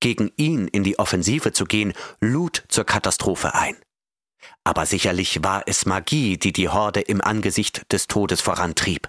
Gegen 0.00 0.32
ihn 0.36 0.66
in 0.66 0.82
die 0.82 0.98
Offensive 0.98 1.52
zu 1.52 1.64
gehen, 1.64 1.92
lud 2.20 2.64
zur 2.68 2.84
Katastrophe 2.84 3.54
ein. 3.54 3.76
Aber 4.64 4.86
sicherlich 4.86 5.42
war 5.42 5.62
es 5.66 5.86
Magie, 5.86 6.38
die 6.38 6.52
die 6.52 6.68
Horde 6.68 7.00
im 7.00 7.20
Angesicht 7.20 7.92
des 7.92 8.06
Todes 8.06 8.40
vorantrieb. 8.40 9.08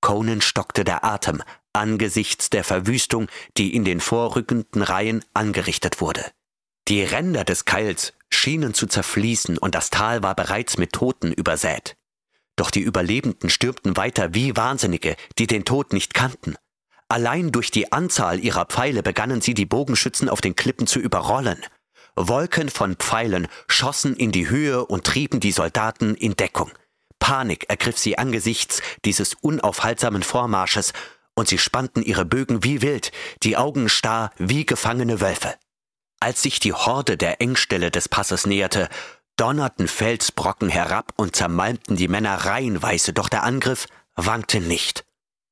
Conan 0.00 0.40
stockte 0.40 0.84
der 0.84 1.04
Atem 1.04 1.42
angesichts 1.72 2.50
der 2.50 2.64
Verwüstung, 2.64 3.28
die 3.56 3.74
in 3.74 3.84
den 3.84 4.00
vorrückenden 4.00 4.82
Reihen 4.82 5.24
angerichtet 5.32 6.00
wurde. 6.00 6.24
Die 6.88 7.02
Ränder 7.02 7.44
des 7.44 7.64
Keils 7.64 8.14
schienen 8.32 8.74
zu 8.74 8.86
zerfließen 8.86 9.58
und 9.58 9.74
das 9.74 9.90
Tal 9.90 10.22
war 10.22 10.34
bereits 10.34 10.78
mit 10.78 10.92
Toten 10.92 11.32
übersät. 11.32 11.96
Doch 12.56 12.70
die 12.70 12.80
Überlebenden 12.80 13.50
stürmten 13.50 13.96
weiter 13.96 14.34
wie 14.34 14.56
Wahnsinnige, 14.56 15.16
die 15.38 15.46
den 15.46 15.64
Tod 15.64 15.92
nicht 15.92 16.14
kannten. 16.14 16.56
Allein 17.08 17.52
durch 17.52 17.70
die 17.70 17.92
Anzahl 17.92 18.40
ihrer 18.40 18.66
Pfeile 18.66 19.02
begannen 19.02 19.40
sie 19.40 19.54
die 19.54 19.64
Bogenschützen 19.64 20.28
auf 20.28 20.40
den 20.40 20.56
Klippen 20.56 20.86
zu 20.86 20.98
überrollen. 20.98 21.64
Wolken 22.16 22.68
von 22.68 22.96
Pfeilen 22.96 23.48
schossen 23.68 24.16
in 24.16 24.32
die 24.32 24.50
Höhe 24.50 24.84
und 24.84 25.04
trieben 25.04 25.40
die 25.40 25.52
Soldaten 25.52 26.14
in 26.16 26.36
Deckung. 26.36 26.72
Panik 27.18 27.66
ergriff 27.68 27.96
sie 27.96 28.18
angesichts 28.18 28.82
dieses 29.04 29.34
unaufhaltsamen 29.34 30.22
Vormarsches, 30.22 30.92
und 31.34 31.46
sie 31.46 31.58
spannten 31.58 32.02
ihre 32.02 32.24
Bögen 32.24 32.64
wie 32.64 32.82
wild, 32.82 33.12
die 33.44 33.56
Augen 33.56 33.88
starr 33.88 34.32
wie 34.38 34.66
gefangene 34.66 35.20
Wölfe. 35.20 35.54
Als 36.20 36.42
sich 36.42 36.58
die 36.58 36.72
Horde 36.72 37.16
der 37.16 37.40
Engstelle 37.40 37.90
des 37.90 38.08
Passes 38.08 38.46
näherte, 38.46 38.88
donnerten 39.36 39.86
Felsbrocken 39.86 40.68
herab 40.68 41.12
und 41.16 41.36
zermalmten 41.36 41.96
die 41.96 42.08
Männer 42.08 42.34
reihenweise, 42.34 43.12
doch 43.12 43.28
der 43.28 43.44
Angriff 43.44 43.86
wankte 44.16 44.60
nicht. 44.60 45.04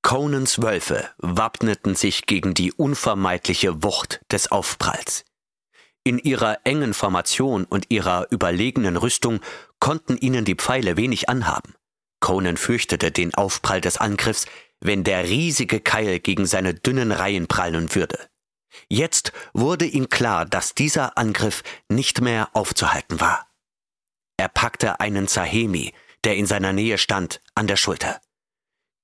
Conans 0.03 0.61
Wölfe 0.63 1.09
wappneten 1.19 1.95
sich 1.95 2.27
gegen 2.27 2.55
die 2.55 2.73
unvermeidliche 2.73 3.83
Wucht 3.83 4.21
des 4.31 4.51
Aufpralls. 4.51 5.25
In 6.05 6.19
ihrer 6.19 6.59
engen 6.65 6.95
Formation 6.95 7.65
und 7.65 7.87
ihrer 7.89 8.29
überlegenen 8.31 8.97
Rüstung 8.97 9.41
konnten 9.81 10.17
ihnen 10.17 10.45
die 10.45 10.55
Pfeile 10.55 10.97
wenig 10.97 11.29
anhaben. 11.29 11.75
Conan 12.21 12.57
fürchtete 12.57 13.11
den 13.11 13.35
Aufprall 13.35 13.81
des 13.81 13.99
Angriffs, 13.99 14.47
wenn 14.81 15.05
der 15.05 15.25
riesige 15.25 15.81
Keil 15.81 16.21
gegen 16.21 16.47
seine 16.47 16.75
dünnen 16.75 17.13
Reihen 17.13 17.49
prallen 17.49 17.95
würde. 17.95 18.19
Jetzt 18.89 19.33
wurde 19.53 19.85
ihm 19.85 20.09
klar, 20.09 20.45
dass 20.45 20.75
dieser 20.75 21.19
Angriff 21.19 21.63
nicht 21.89 22.21
mehr 22.21 22.51
aufzuhalten 22.53 23.21
war. 23.21 23.49
Er 24.37 24.49
packte 24.49 25.01
einen 25.01 25.29
Zahemi, 25.29 25.93
der 26.25 26.37
in 26.37 26.47
seiner 26.47 26.73
Nähe 26.73 26.99
stand, 26.99 27.41
an 27.55 27.67
der 27.67 27.77
Schulter. 27.77 28.21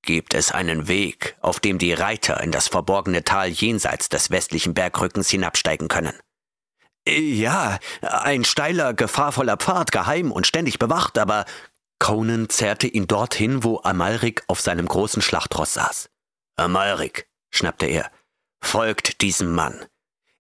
Gibt 0.05 0.35
es 0.35 0.51
einen 0.51 0.89
Weg, 0.89 1.37
auf 1.41 1.61
dem 1.61 1.79
die 1.79 1.93
Reiter 1.93 2.41
in 2.41 2.51
das 2.51 2.69
verborgene 2.69 3.23
Tal 3.25 3.49
jenseits 3.49 4.09
des 4.09 4.31
westlichen 4.31 4.75
Bergrückens 4.75 5.31
hinabsteigen 5.31 5.89
können? 5.89 6.19
Ja, 7.07 7.79
ein 8.01 8.45
steiler, 8.45 8.95
gefahrvoller 8.95 9.57
Pfad, 9.57 9.91
geheim 9.91 10.31
und 10.31 10.47
ständig 10.47 10.79
bewacht, 10.79 11.19
aber 11.19 11.45
Conan 11.99 12.49
zerrte 12.49 12.87
ihn 12.89 13.07
dorthin, 13.07 13.65
wo 13.65 13.81
Amalrik 13.83 14.45
auf 14.49 14.61
seinem 14.61 14.87
großen 14.87 15.23
Schlachtross 15.23 15.75
saß. 15.75 16.11
Amalrik, 16.57 17.29
schnappte 17.51 17.87
er, 17.87 18.11
folgt 18.62 19.20
diesem 19.20 19.55
Mann. 19.55 19.84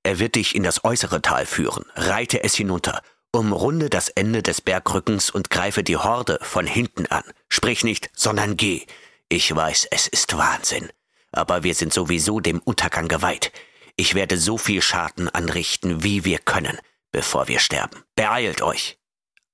Er 0.02 0.18
wird 0.18 0.36
dich 0.36 0.54
in 0.54 0.62
das 0.62 0.84
äußere 0.84 1.20
Tal 1.22 1.46
führen, 1.46 1.84
reite 1.94 2.42
es 2.42 2.54
hinunter, 2.54 3.02
umrunde 3.30 3.90
das 3.90 4.08
Ende 4.08 4.42
des 4.42 4.60
Bergrückens 4.60 5.30
und 5.30 5.50
greife 5.50 5.84
die 5.84 5.96
Horde 5.96 6.38
von 6.42 6.66
hinten 6.66 7.06
an. 7.06 7.24
Sprich 7.48 7.84
nicht, 7.84 8.10
sondern 8.14 8.56
geh. 8.56 8.86
Ich 9.28 9.54
weiß, 9.54 9.88
es 9.90 10.06
ist 10.08 10.36
Wahnsinn, 10.36 10.90
aber 11.30 11.62
wir 11.62 11.74
sind 11.74 11.92
sowieso 11.92 12.40
dem 12.40 12.58
Untergang 12.60 13.08
geweiht. 13.08 13.52
Ich 13.96 14.14
werde 14.14 14.38
so 14.38 14.58
viel 14.58 14.82
Schaden 14.82 15.28
anrichten, 15.28 16.02
wie 16.02 16.24
wir 16.24 16.38
können, 16.38 16.78
bevor 17.10 17.48
wir 17.48 17.60
sterben. 17.60 18.02
Beeilt 18.16 18.62
euch! 18.62 18.98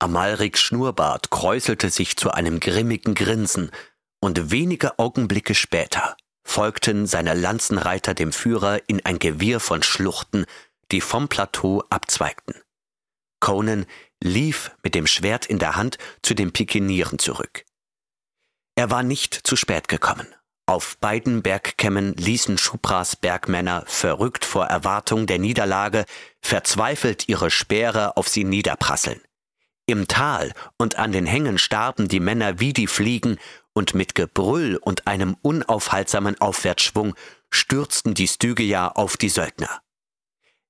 Amalriks 0.01 0.61
Schnurrbart 0.61 1.31
kräuselte 1.31 1.91
sich 1.91 2.17
zu 2.17 2.31
einem 2.31 2.61
grimmigen 2.61 3.15
Grinsen, 3.15 3.73
und 4.21 4.51
wenige 4.51 4.99
Augenblicke 4.99 5.55
später 5.55 6.17
folgten 6.49 7.07
seine 7.07 7.35
Lanzenreiter 7.35 8.15
dem 8.15 8.33
Führer 8.33 8.81
in 8.89 9.05
ein 9.05 9.19
Gewirr 9.19 9.61
von 9.61 9.83
Schluchten, 9.83 10.47
die 10.91 11.03
vom 11.03 11.29
Plateau 11.29 11.85
abzweigten. 11.91 12.55
Conan 13.39 13.87
lief 14.23 14.73
mit 14.83 14.95
dem 14.95 15.07
Schwert 15.07 15.47
in 15.47 15.59
der 15.59 15.77
Hand 15.77 15.99
zu 16.23 16.35
den 16.35 16.53
Pikenieren 16.53 17.19
zurück. 17.19 17.65
Er 18.77 18.91
war 18.91 19.03
nicht 19.03 19.35
zu 19.35 19.57
spät 19.57 19.89
gekommen. 19.89 20.27
Auf 20.67 20.97
beiden 20.99 21.43
Bergkämmen 21.43 22.15
ließen 22.15 22.59
Schupras 22.59 23.17
Bergmänner, 23.17 23.85
verrückt 23.87 24.45
vor 24.45 24.67
Erwartung 24.67 25.27
der 25.27 25.39
Niederlage, 25.39 26.05
verzweifelt 26.41 27.29
ihre 27.29 27.51
Speere 27.51 28.17
auf 28.17 28.29
sie 28.29 28.45
niederprasseln. 28.45 29.21
Im 29.87 30.09
Tal 30.09 30.53
und 30.77 30.97
an 30.97 31.13
den 31.13 31.25
Hängen 31.25 31.57
starben 31.57 32.09
die 32.09 32.21
Männer 32.21 32.61
wie 32.61 32.75
die 32.75 32.87
Fliegen, 32.87 33.39
und 33.75 33.95
mit 33.95 34.15
Gebrüll 34.15 34.77
und 34.77 35.07
einem 35.07 35.37
unaufhaltsamen 35.43 36.41
Aufwärtsschwung 36.41 37.15
stürzten 37.51 38.15
die 38.15 38.29
Stygia 38.29 38.89
auf 38.89 39.17
die 39.17 39.29
Söldner. 39.29 39.83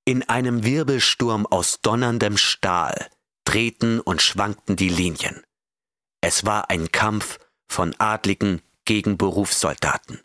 In 0.04 0.28
einem 0.28 0.64
Wirbelsturm 0.64 1.46
aus 1.46 1.80
donnerndem 1.80 2.36
Stahl 2.36 3.08
drehten 3.44 4.00
und 4.00 4.22
schwankten 4.22 4.76
die 4.76 4.88
Linien. 4.88 5.42
Es 6.20 6.44
war 6.44 6.70
ein 6.70 6.92
Kampf 6.92 7.38
von 7.66 7.94
Adligen 7.98 8.62
gegen 8.84 9.18
Berufssoldaten. 9.18 10.20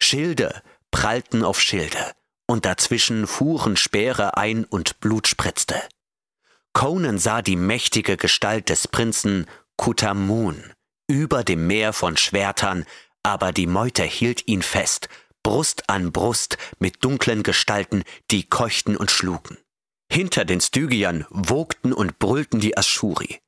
Schilde 0.00 0.62
prallten 0.90 1.44
auf 1.44 1.60
Schilde, 1.60 2.14
und 2.46 2.64
dazwischen 2.66 3.26
fuhren 3.26 3.76
Speere 3.76 4.36
ein 4.36 4.64
und 4.64 4.98
Blut 5.00 5.28
spritzte. 5.28 5.80
Conan 6.72 7.18
sah 7.18 7.42
die 7.42 7.56
mächtige 7.56 8.16
Gestalt 8.16 8.68
des 8.68 8.88
Prinzen 8.88 9.46
Kutamun 9.76 10.72
über 11.10 11.44
dem 11.44 11.66
Meer 11.66 11.92
von 11.92 12.16
Schwertern, 12.16 12.86
aber 13.22 13.52
die 13.52 13.66
Meute 13.66 14.04
hielt 14.04 14.46
ihn 14.46 14.62
fest, 14.62 15.08
Brust 15.42 15.88
an 15.90 16.12
Brust 16.12 16.56
mit 16.78 17.04
dunklen 17.04 17.42
Gestalten, 17.42 18.04
die 18.30 18.48
keuchten 18.48 18.96
und 18.96 19.10
schlugen. 19.10 19.58
Hinter 20.12 20.44
den 20.44 20.60
Stygiern 20.60 21.26
wogten 21.30 21.92
und 21.92 22.18
brüllten 22.18 22.60
die 22.60 22.76
Aschuri. 22.76 23.40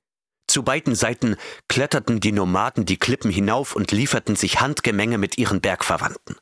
Zu 0.49 0.63
beiden 0.63 0.95
Seiten 0.95 1.37
kletterten 1.69 2.21
die 2.21 2.33
Nomaden 2.33 2.85
die 2.85 2.99
Klippen 2.99 3.31
hinauf 3.31 3.75
und 3.75 3.93
lieferten 3.93 4.37
sich 4.37 4.61
Handgemenge 4.61 5.19
mit 5.19 5.39
ihren 5.39 5.61
Bergverwandten. 5.61 6.37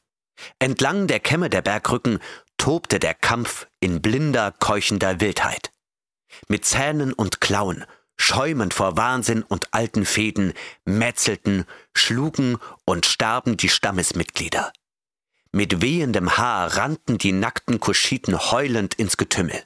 Entlang 0.59 1.07
der 1.07 1.21
Kämme 1.21 1.51
der 1.51 1.63
Bergrücken 1.63 2.19
tobte 2.57 2.99
der 2.99 3.15
Kampf 3.15 3.67
in 3.79 4.01
blinder, 4.01 4.53
keuchender 4.53 5.21
Wildheit. 5.21 5.71
Mit 6.49 6.65
Zähnen 6.65 7.13
und 7.13 7.41
Klauen, 7.41 7.85
schäumend 8.21 8.75
vor 8.75 8.97
Wahnsinn 8.97 9.43
und 9.43 9.73
alten 9.73 10.05
Fäden, 10.05 10.53
metzelten, 10.85 11.65
schlugen 11.95 12.59
und 12.85 13.07
starben 13.07 13.57
die 13.57 13.69
Stammesmitglieder. 13.69 14.73
Mit 15.53 15.83
wehendem 15.83 16.37
Haar 16.37 16.77
rannten 16.77 17.19
die 17.19 17.33
nackten 17.33 17.81
Kuschiten 17.81 18.39
heulend 18.39 18.95
ins 18.95 19.17
Getümmel. 19.17 19.65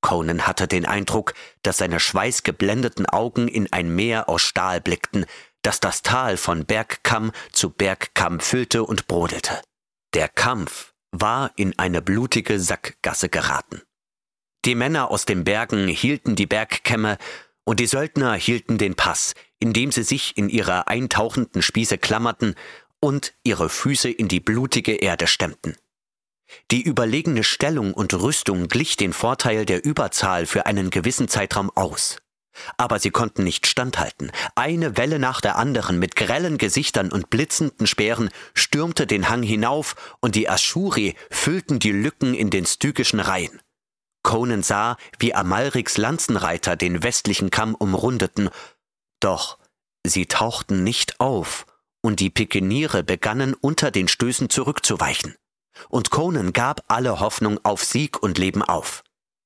Conan 0.00 0.46
hatte 0.46 0.66
den 0.66 0.86
Eindruck, 0.86 1.34
dass 1.62 1.76
seine 1.76 2.00
schweißgeblendeten 2.00 3.04
Augen 3.06 3.48
in 3.48 3.70
ein 3.70 3.94
Meer 3.94 4.30
aus 4.30 4.40
Stahl 4.40 4.80
blickten, 4.80 5.26
das 5.62 5.80
das 5.80 6.00
Tal 6.00 6.38
von 6.38 6.64
Bergkamm 6.64 7.32
zu 7.52 7.68
Bergkamm 7.68 8.40
füllte 8.40 8.84
und 8.84 9.08
brodelte. 9.08 9.60
Der 10.14 10.28
Kampf 10.28 10.94
war 11.10 11.50
in 11.56 11.78
eine 11.78 12.00
blutige 12.00 12.58
Sackgasse 12.58 13.28
geraten. 13.28 13.82
Die 14.64 14.74
Männer 14.74 15.10
aus 15.10 15.24
den 15.24 15.44
Bergen 15.44 15.88
hielten 15.88 16.36
die 16.36 16.46
Bergkämme 16.46 17.18
und 17.64 17.80
die 17.80 17.86
Söldner 17.86 18.34
hielten 18.34 18.78
den 18.78 18.94
Pass, 18.94 19.34
indem 19.58 19.92
sie 19.92 20.02
sich 20.02 20.36
in 20.36 20.48
ihre 20.48 20.88
eintauchenden 20.88 21.62
Spieße 21.62 21.98
klammerten 21.98 22.54
und 23.00 23.34
ihre 23.42 23.68
Füße 23.68 24.10
in 24.10 24.28
die 24.28 24.40
blutige 24.40 24.96
Erde 24.96 25.26
stemmten. 25.26 25.76
Die 26.70 26.82
überlegene 26.82 27.44
Stellung 27.44 27.94
und 27.94 28.12
Rüstung 28.14 28.68
glich 28.68 28.96
den 28.96 29.12
Vorteil 29.12 29.64
der 29.64 29.84
Überzahl 29.84 30.46
für 30.46 30.66
einen 30.66 30.90
gewissen 30.90 31.28
Zeitraum 31.28 31.70
aus. 31.74 32.18
Aber 32.76 32.98
sie 32.98 33.10
konnten 33.10 33.44
nicht 33.44 33.66
standhalten. 33.66 34.32
Eine 34.56 34.96
Welle 34.96 35.18
nach 35.18 35.40
der 35.40 35.56
anderen 35.56 35.98
mit 35.98 36.16
grellen 36.16 36.58
Gesichtern 36.58 37.12
und 37.12 37.30
blitzenden 37.30 37.86
Speeren 37.86 38.30
stürmte 38.54 39.06
den 39.06 39.28
Hang 39.28 39.42
hinauf 39.42 40.16
und 40.20 40.34
die 40.34 40.48
Aschuri 40.48 41.14
füllten 41.30 41.78
die 41.78 41.92
Lücken 41.92 42.34
in 42.34 42.50
den 42.50 42.66
stygischen 42.66 43.20
Reihen. 43.20 43.60
Conan 44.22 44.62
sah, 44.62 44.96
wie 45.18 45.34
Amalriks 45.34 45.96
Lanzenreiter 45.96 46.76
den 46.76 47.02
westlichen 47.02 47.50
Kamm 47.50 47.74
umrundeten, 47.74 48.50
doch 49.20 49.58
sie 50.04 50.26
tauchten 50.26 50.84
nicht 50.84 51.20
auf, 51.20 51.66
und 52.02 52.20
die 52.20 52.30
Pikeniere 52.30 53.02
begannen 53.02 53.54
unter 53.54 53.90
den 53.90 54.08
Stößen 54.08 54.48
zurückzuweichen. 54.48 55.36
Und 55.88 56.10
Conan 56.10 56.52
gab 56.52 56.84
alle 56.88 57.20
Hoffnung 57.20 57.60
auf 57.62 57.84
Sieg 57.84 58.22
und 58.22 58.38
Leben 58.38 58.62
auf. 58.62 59.02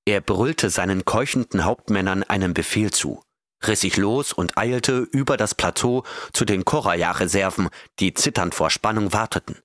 Er 0.06 0.20
brüllte 0.20 0.70
seinen 0.70 1.04
keuchenden 1.04 1.64
Hauptmännern 1.64 2.22
einen 2.22 2.54
Befehl 2.54 2.90
zu, 2.90 3.22
riss 3.66 3.80
sich 3.80 3.96
los 3.96 4.32
und 4.32 4.58
eilte 4.58 4.98
über 4.98 5.36
das 5.36 5.54
Plateau 5.54 6.04
zu 6.32 6.44
den 6.44 6.64
Koraya-Reserven, 6.64 7.70
die 7.98 8.14
zitternd 8.14 8.54
vor 8.54 8.70
Spannung 8.70 9.12
warteten. 9.12 9.56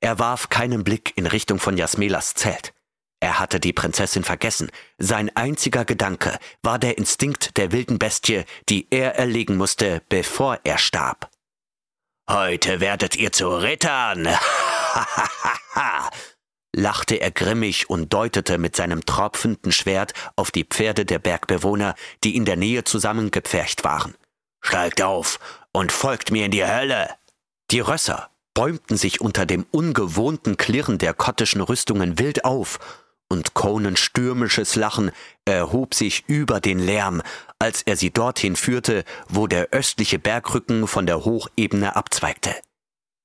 Er 0.00 0.18
warf 0.18 0.48
keinen 0.48 0.84
Blick 0.84 1.12
in 1.16 1.26
Richtung 1.26 1.58
von 1.58 1.76
Jasmelas 1.76 2.34
Zelt. 2.34 2.72
Er 3.20 3.40
hatte 3.40 3.58
die 3.58 3.72
Prinzessin 3.72 4.22
vergessen. 4.22 4.70
Sein 4.98 5.34
einziger 5.34 5.84
Gedanke 5.84 6.38
war 6.62 6.78
der 6.78 6.98
Instinkt 6.98 7.56
der 7.56 7.72
wilden 7.72 7.98
Bestie, 7.98 8.44
die 8.68 8.86
er 8.90 9.16
erlegen 9.16 9.56
musste, 9.56 10.02
bevor 10.08 10.60
er 10.64 10.78
starb. 10.78 11.30
Heute 12.30 12.80
werdet 12.80 13.16
ihr 13.16 13.32
zu 13.32 13.48
Rittern, 13.48 14.28
lachte 16.76 17.16
er 17.16 17.30
grimmig 17.30 17.88
und 17.88 18.12
deutete 18.12 18.58
mit 18.58 18.76
seinem 18.76 19.06
tropfenden 19.06 19.72
Schwert 19.72 20.12
auf 20.36 20.50
die 20.50 20.64
Pferde 20.64 21.06
der 21.06 21.18
Bergbewohner, 21.18 21.94
die 22.22 22.36
in 22.36 22.44
der 22.44 22.56
Nähe 22.56 22.84
zusammengepfercht 22.84 23.82
waren. 23.82 24.14
Steigt 24.60 25.02
auf 25.02 25.40
und 25.72 25.90
folgt 25.90 26.30
mir 26.30 26.44
in 26.44 26.50
die 26.50 26.66
Hölle! 26.66 27.08
Die 27.70 27.80
Rösser 27.80 28.30
bäumten 28.54 28.96
sich 28.96 29.20
unter 29.20 29.46
dem 29.46 29.64
ungewohnten 29.70 30.56
Klirren 30.56 30.98
der 30.98 31.14
kottischen 31.14 31.60
Rüstungen 31.60 32.18
wild 32.18 32.44
auf, 32.44 32.78
und 33.28 33.54
Conans 33.54 34.00
stürmisches 34.00 34.74
Lachen 34.76 35.10
erhob 35.44 35.94
sich 35.94 36.24
über 36.28 36.60
den 36.60 36.78
Lärm, 36.78 37.22
als 37.58 37.82
er 37.82 37.96
sie 37.96 38.10
dorthin 38.10 38.56
führte, 38.56 39.04
wo 39.28 39.46
der 39.46 39.68
östliche 39.70 40.18
Bergrücken 40.18 40.86
von 40.86 41.06
der 41.06 41.24
Hochebene 41.24 41.96
abzweigte. 41.96 42.54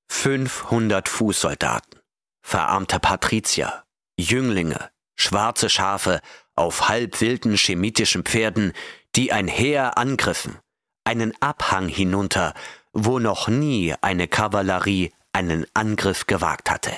Fünfhundert 0.09 1.09
Fußsoldaten, 1.09 1.99
verarmte 2.41 2.99
Patrizier, 2.99 3.83
Jünglinge, 4.19 4.89
schwarze 5.15 5.69
Schafe 5.69 6.19
auf 6.55 6.89
halbwilden 6.89 7.55
chemitischen 7.55 8.23
Pferden, 8.23 8.73
die 9.15 9.31
ein 9.31 9.47
Heer 9.47 9.97
angriffen, 9.97 10.57
einen 11.03 11.33
Abhang 11.39 11.87
hinunter, 11.87 12.53
wo 12.91 13.19
noch 13.19 13.47
nie 13.47 13.95
eine 14.01 14.27
Kavallerie 14.27 15.13
einen 15.31 15.65
Angriff 15.73 16.27
gewagt 16.27 16.69
hatte. 16.69 16.91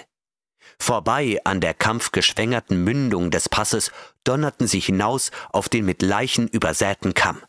Vorbei 0.80 1.40
an 1.44 1.62
der 1.62 1.74
kampfgeschwängerten 1.74 2.84
Mündung 2.84 3.32
des 3.32 3.50
Passes 3.50 3.92
donnerten 4.24 4.68
sie 4.68 4.80
hinaus 4.80 5.32
auf 5.52 5.70
den 5.70 5.86
mit 5.86 6.02
Leichen 6.02 6.48
übersäten 6.48 7.14
Kamm. 7.14 7.42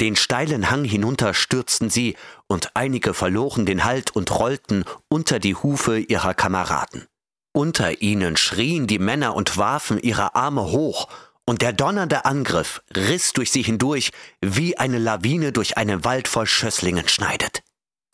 Den 0.00 0.16
steilen 0.16 0.70
Hang 0.70 0.84
hinunter 0.84 1.34
stürzten 1.34 1.90
sie, 1.90 2.16
und 2.46 2.70
einige 2.74 3.12
verloren 3.12 3.66
den 3.66 3.84
Halt 3.84 4.16
und 4.16 4.30
rollten 4.30 4.84
unter 5.08 5.38
die 5.38 5.54
Hufe 5.54 5.98
ihrer 5.98 6.32
Kameraden. 6.32 7.06
Unter 7.52 8.00
ihnen 8.00 8.36
schrien 8.36 8.86
die 8.86 8.98
Männer 8.98 9.34
und 9.34 9.56
warfen 9.58 10.00
ihre 10.00 10.34
Arme 10.34 10.70
hoch, 10.70 11.08
und 11.44 11.62
der 11.62 11.72
donnernde 11.72 12.24
Angriff 12.24 12.82
riss 12.96 13.32
durch 13.32 13.50
sie 13.50 13.62
hindurch, 13.62 14.12
wie 14.40 14.78
eine 14.78 14.98
Lawine 14.98 15.52
durch 15.52 15.76
einen 15.76 16.04
Wald 16.04 16.28
voll 16.28 16.46
Schösslingen 16.46 17.08
schneidet. 17.08 17.62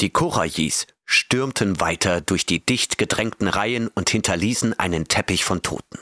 Die 0.01 0.11
Korajis 0.11 0.87
stürmten 1.07 1.81
weiter 1.81 2.21
durch 2.21 2.45
die 2.45 2.65
dicht 2.65 2.99
gedrängten 2.99 3.49
Reihen 3.49 3.89
und 3.89 4.11
hinterließen 4.11 4.79
einen 4.79 5.09
Teppich 5.09 5.45
von 5.45 5.63
Toten. 5.63 5.99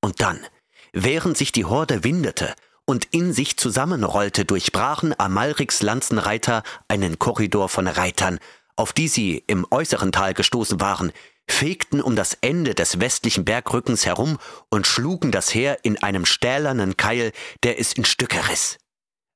Und 0.00 0.20
dann, 0.20 0.44
während 0.92 1.36
sich 1.36 1.52
die 1.52 1.64
Horde 1.64 2.04
windete 2.04 2.54
und 2.84 3.06
in 3.12 3.32
sich 3.32 3.56
zusammenrollte, 3.56 4.44
durchbrachen 4.44 5.18
Amalriks 5.18 5.82
Lanzenreiter 5.82 6.64
einen 6.88 7.18
Korridor 7.18 7.68
von 7.68 7.86
Reitern, 7.86 8.40
auf 8.76 8.92
die 8.92 9.08
sie 9.08 9.44
im 9.46 9.66
äußeren 9.70 10.10
Tal 10.10 10.34
gestoßen 10.34 10.80
waren, 10.80 11.12
fegten 11.48 12.00
um 12.00 12.16
das 12.16 12.34
Ende 12.40 12.74
des 12.74 13.00
westlichen 13.00 13.44
Bergrückens 13.44 14.06
herum 14.06 14.38
und 14.70 14.86
schlugen 14.86 15.30
das 15.30 15.54
Heer 15.54 15.78
in 15.84 16.02
einem 16.02 16.24
stählernen 16.24 16.96
Keil, 16.96 17.32
der 17.62 17.78
es 17.78 17.92
in 17.92 18.04
Stücke 18.04 18.48
riss. 18.48 18.78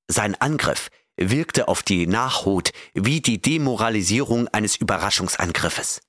Sein 0.08 0.34
Angriff 0.40 0.90
wirkte 1.16 1.68
auf 1.68 1.82
die 1.82 2.06
Nachhut 2.06 2.72
wie 2.94 3.20
die 3.20 3.40
Demoralisierung 3.40 4.48
eines 4.48 4.76
Überraschungsangriffes. 4.76 6.00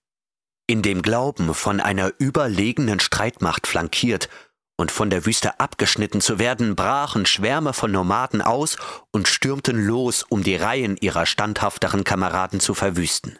In 0.67 0.81
dem 0.81 1.01
Glauben, 1.01 1.53
von 1.53 1.79
einer 1.79 2.11
überlegenen 2.17 2.99
Streitmacht 2.99 3.67
flankiert 3.67 4.29
und 4.77 4.91
von 4.91 5.09
der 5.09 5.25
Wüste 5.25 5.59
abgeschnitten 5.59 6.21
zu 6.21 6.39
werden, 6.39 6.75
brachen 6.75 7.25
Schwärme 7.25 7.73
von 7.73 7.91
Nomaden 7.91 8.41
aus 8.41 8.77
und 9.11 9.27
stürmten 9.27 9.85
los, 9.85 10.23
um 10.27 10.43
die 10.43 10.55
Reihen 10.55 10.97
ihrer 10.97 11.25
standhafteren 11.25 12.03
Kameraden 12.03 12.59
zu 12.59 12.73
verwüsten. 12.73 13.37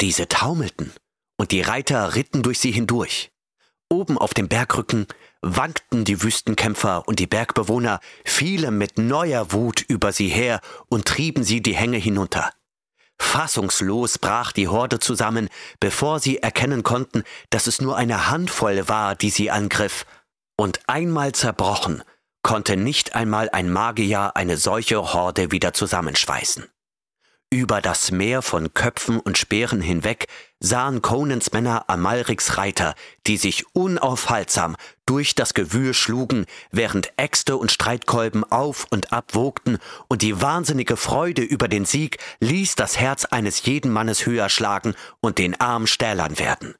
Diese 0.00 0.28
taumelten, 0.28 0.92
und 1.38 1.52
die 1.52 1.62
Reiter 1.62 2.14
ritten 2.14 2.42
durch 2.42 2.58
sie 2.58 2.72
hindurch. 2.72 3.30
Oben 3.90 4.18
auf 4.18 4.34
dem 4.34 4.48
Bergrücken 4.48 5.06
wankten 5.42 6.04
die 6.04 6.22
Wüstenkämpfer 6.22 7.06
und 7.06 7.18
die 7.18 7.26
Bergbewohner, 7.26 8.00
fielen 8.24 8.78
mit 8.78 8.98
neuer 8.98 9.52
Wut 9.52 9.82
über 9.82 10.12
sie 10.12 10.28
her 10.28 10.60
und 10.88 11.06
trieben 11.06 11.44
sie 11.44 11.62
die 11.62 11.76
Hänge 11.76 11.98
hinunter. 11.98 12.52
Fassungslos 13.20 14.18
brach 14.18 14.52
die 14.52 14.68
Horde 14.68 15.00
zusammen, 15.00 15.48
bevor 15.80 16.20
sie 16.20 16.38
erkennen 16.38 16.82
konnten, 16.82 17.24
dass 17.50 17.66
es 17.66 17.80
nur 17.80 17.96
eine 17.96 18.30
Handvoll 18.30 18.88
war, 18.88 19.16
die 19.16 19.30
sie 19.30 19.50
angriff. 19.50 20.06
Und 20.56 20.80
einmal 20.86 21.32
zerbrochen, 21.32 22.02
konnte 22.42 22.76
nicht 22.76 23.14
einmal 23.14 23.50
ein 23.50 23.70
Magier 23.70 24.36
eine 24.36 24.56
solche 24.56 25.12
Horde 25.12 25.50
wieder 25.50 25.72
zusammenschweißen. 25.72 26.66
Über 27.50 27.80
das 27.80 28.10
Meer 28.10 28.42
von 28.42 28.74
Köpfen 28.74 29.20
und 29.20 29.38
Speeren 29.38 29.80
hinweg 29.80 30.26
sahen 30.60 31.00
Conans 31.00 31.50
Männer 31.52 31.88
Amalriks 31.88 32.58
Reiter, 32.58 32.94
die 33.26 33.38
sich 33.38 33.64
unaufhaltsam 33.74 34.76
durch 35.06 35.34
das 35.34 35.54
Gewühl 35.54 35.94
schlugen, 35.94 36.44
während 36.72 37.10
Äxte 37.16 37.56
und 37.56 37.72
Streitkolben 37.72 38.44
auf 38.44 38.86
und 38.90 39.14
ab 39.14 39.34
wogten, 39.34 39.78
und 40.08 40.20
die 40.20 40.42
wahnsinnige 40.42 40.98
Freude 40.98 41.40
über 41.40 41.68
den 41.68 41.86
Sieg 41.86 42.18
ließ 42.40 42.74
das 42.74 42.98
Herz 42.98 43.24
eines 43.24 43.64
jeden 43.64 43.90
Mannes 43.90 44.26
höher 44.26 44.50
schlagen 44.50 44.94
und 45.20 45.38
den 45.38 45.58
Arm 45.58 45.86
stählern 45.86 46.38
werden. 46.38 46.74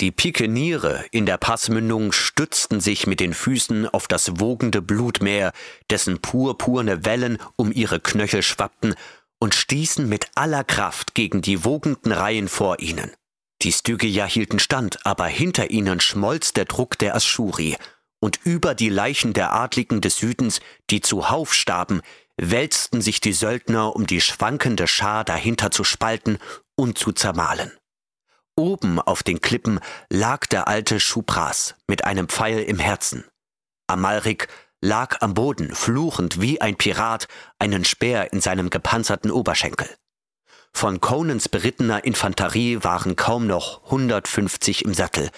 Die 0.00 0.12
Pikeniere 0.12 1.04
in 1.10 1.26
der 1.26 1.36
Passmündung 1.36 2.12
stützten 2.12 2.80
sich 2.80 3.06
mit 3.06 3.20
den 3.20 3.34
Füßen 3.34 3.86
auf 3.86 4.08
das 4.08 4.40
wogende 4.40 4.80
Blutmeer, 4.80 5.52
dessen 5.90 6.20
purpurne 6.20 7.04
Wellen 7.04 7.36
um 7.56 7.70
ihre 7.70 8.00
Knöchel 8.00 8.42
schwappten 8.42 8.94
und 9.38 9.54
stießen 9.54 10.08
mit 10.08 10.30
aller 10.34 10.64
Kraft 10.64 11.14
gegen 11.14 11.42
die 11.42 11.64
wogenden 11.64 12.12
Reihen 12.12 12.48
vor 12.48 12.80
ihnen. 12.80 13.12
Die 13.62 13.72
Stygia 13.72 14.26
hielten 14.26 14.58
stand, 14.58 15.04
aber 15.06 15.26
hinter 15.26 15.70
ihnen 15.70 16.00
schmolz 16.00 16.52
der 16.52 16.66
Druck 16.66 16.98
der 16.98 17.14
Aschuri, 17.14 17.76
und 18.20 18.40
über 18.44 18.74
die 18.74 18.88
Leichen 18.88 19.32
der 19.34 19.52
Adligen 19.52 20.00
des 20.00 20.16
Südens, 20.16 20.60
die 20.90 21.00
zuhauf 21.00 21.54
starben, 21.54 22.00
wälzten 22.36 23.00
sich 23.00 23.20
die 23.20 23.32
Söldner, 23.32 23.94
um 23.94 24.06
die 24.06 24.20
schwankende 24.20 24.86
Schar 24.86 25.24
dahinter 25.24 25.70
zu 25.70 25.84
spalten 25.84 26.38
und 26.74 26.98
zu 26.98 27.12
zermahlen. 27.12 27.72
Oben 28.56 29.00
auf 29.00 29.22
den 29.22 29.40
Klippen 29.40 29.80
lag 30.08 30.46
der 30.46 30.66
alte 30.66 30.98
Schupras 30.98 31.74
mit 31.86 32.04
einem 32.04 32.28
Pfeil 32.28 32.60
im 32.60 32.78
Herzen. 32.78 33.24
Amalrik 33.86 34.48
lag 34.86 35.20
am 35.20 35.34
Boden, 35.34 35.74
fluchend 35.74 36.40
wie 36.40 36.60
ein 36.60 36.76
Pirat, 36.76 37.26
einen 37.58 37.84
Speer 37.84 38.32
in 38.32 38.40
seinem 38.40 38.70
gepanzerten 38.70 39.32
Oberschenkel. 39.32 39.88
Von 40.72 41.00
Conans 41.00 41.48
berittener 41.48 42.04
Infanterie 42.04 42.84
waren 42.84 43.16
kaum 43.16 43.48
noch 43.48 43.84
150 43.86 44.84
im 44.84 44.94
Sattel, 44.94 45.30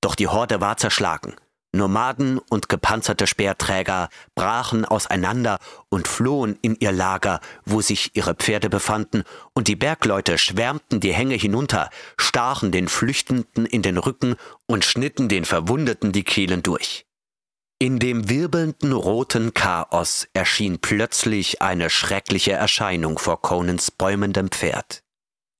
doch 0.00 0.14
die 0.14 0.28
Horde 0.28 0.60
war 0.60 0.76
zerschlagen. 0.76 1.34
Nomaden 1.74 2.38
und 2.38 2.68
gepanzerte 2.68 3.26
Speerträger 3.26 4.08
brachen 4.36 4.84
auseinander 4.84 5.58
und 5.88 6.06
flohen 6.06 6.58
in 6.60 6.76
ihr 6.78 6.92
Lager, 6.92 7.40
wo 7.64 7.80
sich 7.80 8.14
ihre 8.14 8.34
Pferde 8.34 8.68
befanden, 8.68 9.24
und 9.54 9.68
die 9.68 9.76
Bergleute 9.76 10.38
schwärmten 10.38 11.00
die 11.00 11.14
Hänge 11.14 11.34
hinunter, 11.34 11.88
stachen 12.18 12.70
den 12.70 12.88
Flüchtenden 12.88 13.64
in 13.66 13.82
den 13.82 13.96
Rücken 13.96 14.36
und 14.66 14.84
schnitten 14.84 15.28
den 15.28 15.46
Verwundeten 15.46 16.12
die 16.12 16.24
Kehlen 16.24 16.62
durch. 16.62 17.06
In 17.82 17.98
dem 17.98 18.28
wirbelnden 18.28 18.92
roten 18.92 19.54
Chaos 19.54 20.28
erschien 20.34 20.78
plötzlich 20.78 21.62
eine 21.62 21.90
schreckliche 21.90 22.52
Erscheinung 22.52 23.18
vor 23.18 23.42
Conans 23.42 23.90
bäumendem 23.90 24.52
Pferd. 24.52 25.02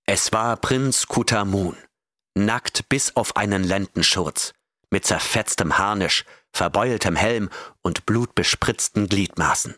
Es 0.07 0.31
war 0.31 0.57
Prinz 0.57 1.09
Kutamun, 1.09 1.77
nackt 2.37 2.89
bis 2.89 3.17
auf 3.17 3.35
einen 3.35 3.65
Lendenschurz, 3.65 4.53
mit 4.89 5.05
zerfetztem 5.05 5.79
Harnisch, 5.79 6.25
verbeultem 6.53 7.17
Helm 7.17 7.51
und 7.83 8.07
blutbespritzten 8.07 9.09
Gliedmaßen. 9.09 9.75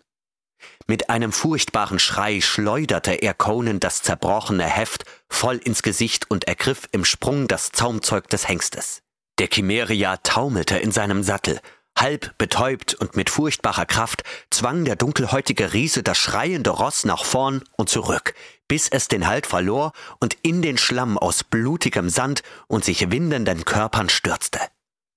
Mit 0.87 1.09
einem 1.09 1.33
furchtbaren 1.33 1.99
Schrei 1.99 2.43
schleuderte 2.43 3.13
er 3.13 3.33
Conan 3.33 3.81
das 3.81 4.03
zerbrochene 4.03 4.67
Heft 4.67 5.07
voll 5.31 5.57
ins 5.57 5.83
Gesicht 5.83 6.31
und 6.31 6.47
ergriff 6.47 6.91
im 6.93 7.07
Sprung 7.07 7.49
das 7.49 7.73
Zaumzeug 7.73 8.29
des 8.29 8.49
Hengstes. 8.49 9.01
Der 9.39 9.49
Chimeria 9.51 10.19
taumelte 10.19 10.79
in 10.79 10.93
seinem 10.93 11.23
Sattel 11.23 11.59
Halb 11.97 12.37
betäubt 12.39 12.95
und 12.95 13.17
mit 13.17 13.31
furchtbarer 13.31 13.87
Kraft 13.87 14.25
zwang 14.51 14.85
der 14.85 14.97
dunkelhäutige 14.97 15.73
Riese 15.73 16.03
das 16.03 16.19
schreiende 16.19 16.71
Ross 16.71 17.05
nach 17.05 17.25
vorn 17.25 17.63
und 17.77 17.89
zurück, 17.89 18.35
bis 18.69 18.89
es 18.89 19.09
den 19.09 19.27
Halt 19.27 19.47
verlor 19.47 19.93
und 20.21 20.37
in 20.43 20.61
den 20.61 20.77
Schlamm 20.77 21.19
aus 21.19 21.45
blutigem 21.45 22.11
Sand 22.11 22.43
und 22.67 22.85
sich 22.85 23.11
windenden 23.11 23.65
Körpern 23.65 24.09
stürzte. 24.09 24.59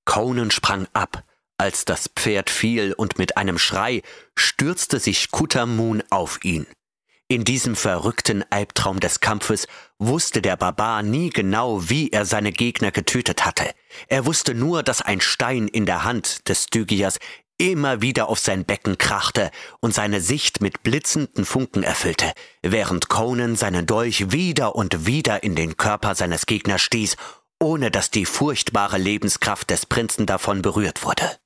Conan 0.06 0.52
sprang 0.52 0.88
ab, 0.94 1.24
als 1.58 1.86
das 1.86 2.10
Pferd 2.16 2.50
fiel, 2.50 2.94
und 2.94 3.18
mit 3.18 3.38
einem 3.38 3.58
Schrei 3.58 4.04
stürzte 4.36 5.00
sich 5.00 5.32
Kutamun 5.32 6.04
auf 6.10 6.40
ihn. 6.44 6.68
In 7.30 7.44
diesem 7.44 7.76
verrückten 7.76 8.46
Albtraum 8.52 9.02
des 9.02 9.20
Kampfes 9.20 9.68
wusste 10.00 10.42
der 10.42 10.56
Barbar 10.56 11.04
nie 11.04 11.30
genau, 11.30 11.90
wie 11.90 12.10
er 12.10 12.26
seine 12.26 12.54
Gegner 12.54 12.92
getötet 12.92 13.46
hatte. 13.46 13.70
Er 14.08 14.26
wusste 14.26 14.56
nur, 14.56 14.82
dass 14.82 15.02
ein 15.02 15.20
Stein 15.20 15.68
in 15.68 15.86
der 15.86 16.06
Hand 16.06 16.48
des 16.48 16.64
Stygias 16.64 17.20
immer 17.58 18.02
wieder 18.02 18.30
auf 18.30 18.40
sein 18.40 18.64
Becken 18.64 18.98
krachte 18.98 19.52
und 19.82 19.94
seine 19.94 20.22
Sicht 20.22 20.62
mit 20.62 20.84
blitzenden 20.84 21.44
Funken 21.44 21.84
erfüllte, 21.84 22.32
während 22.62 23.10
Conan 23.10 23.58
seinen 23.58 23.86
Dolch 23.86 24.32
wieder 24.32 24.76
und 24.76 25.06
wieder 25.06 25.44
in 25.44 25.56
den 25.56 25.76
Körper 25.76 26.16
seines 26.16 26.46
Gegners 26.46 26.82
stieß, 26.82 27.18
ohne 27.60 27.92
dass 27.92 28.10
die 28.10 28.26
furchtbare 28.26 28.98
Lebenskraft 28.98 29.70
des 29.70 29.86
Prinzen 29.86 30.28
davon 30.28 30.62
berührt 30.62 31.04
wurde. 31.04 31.38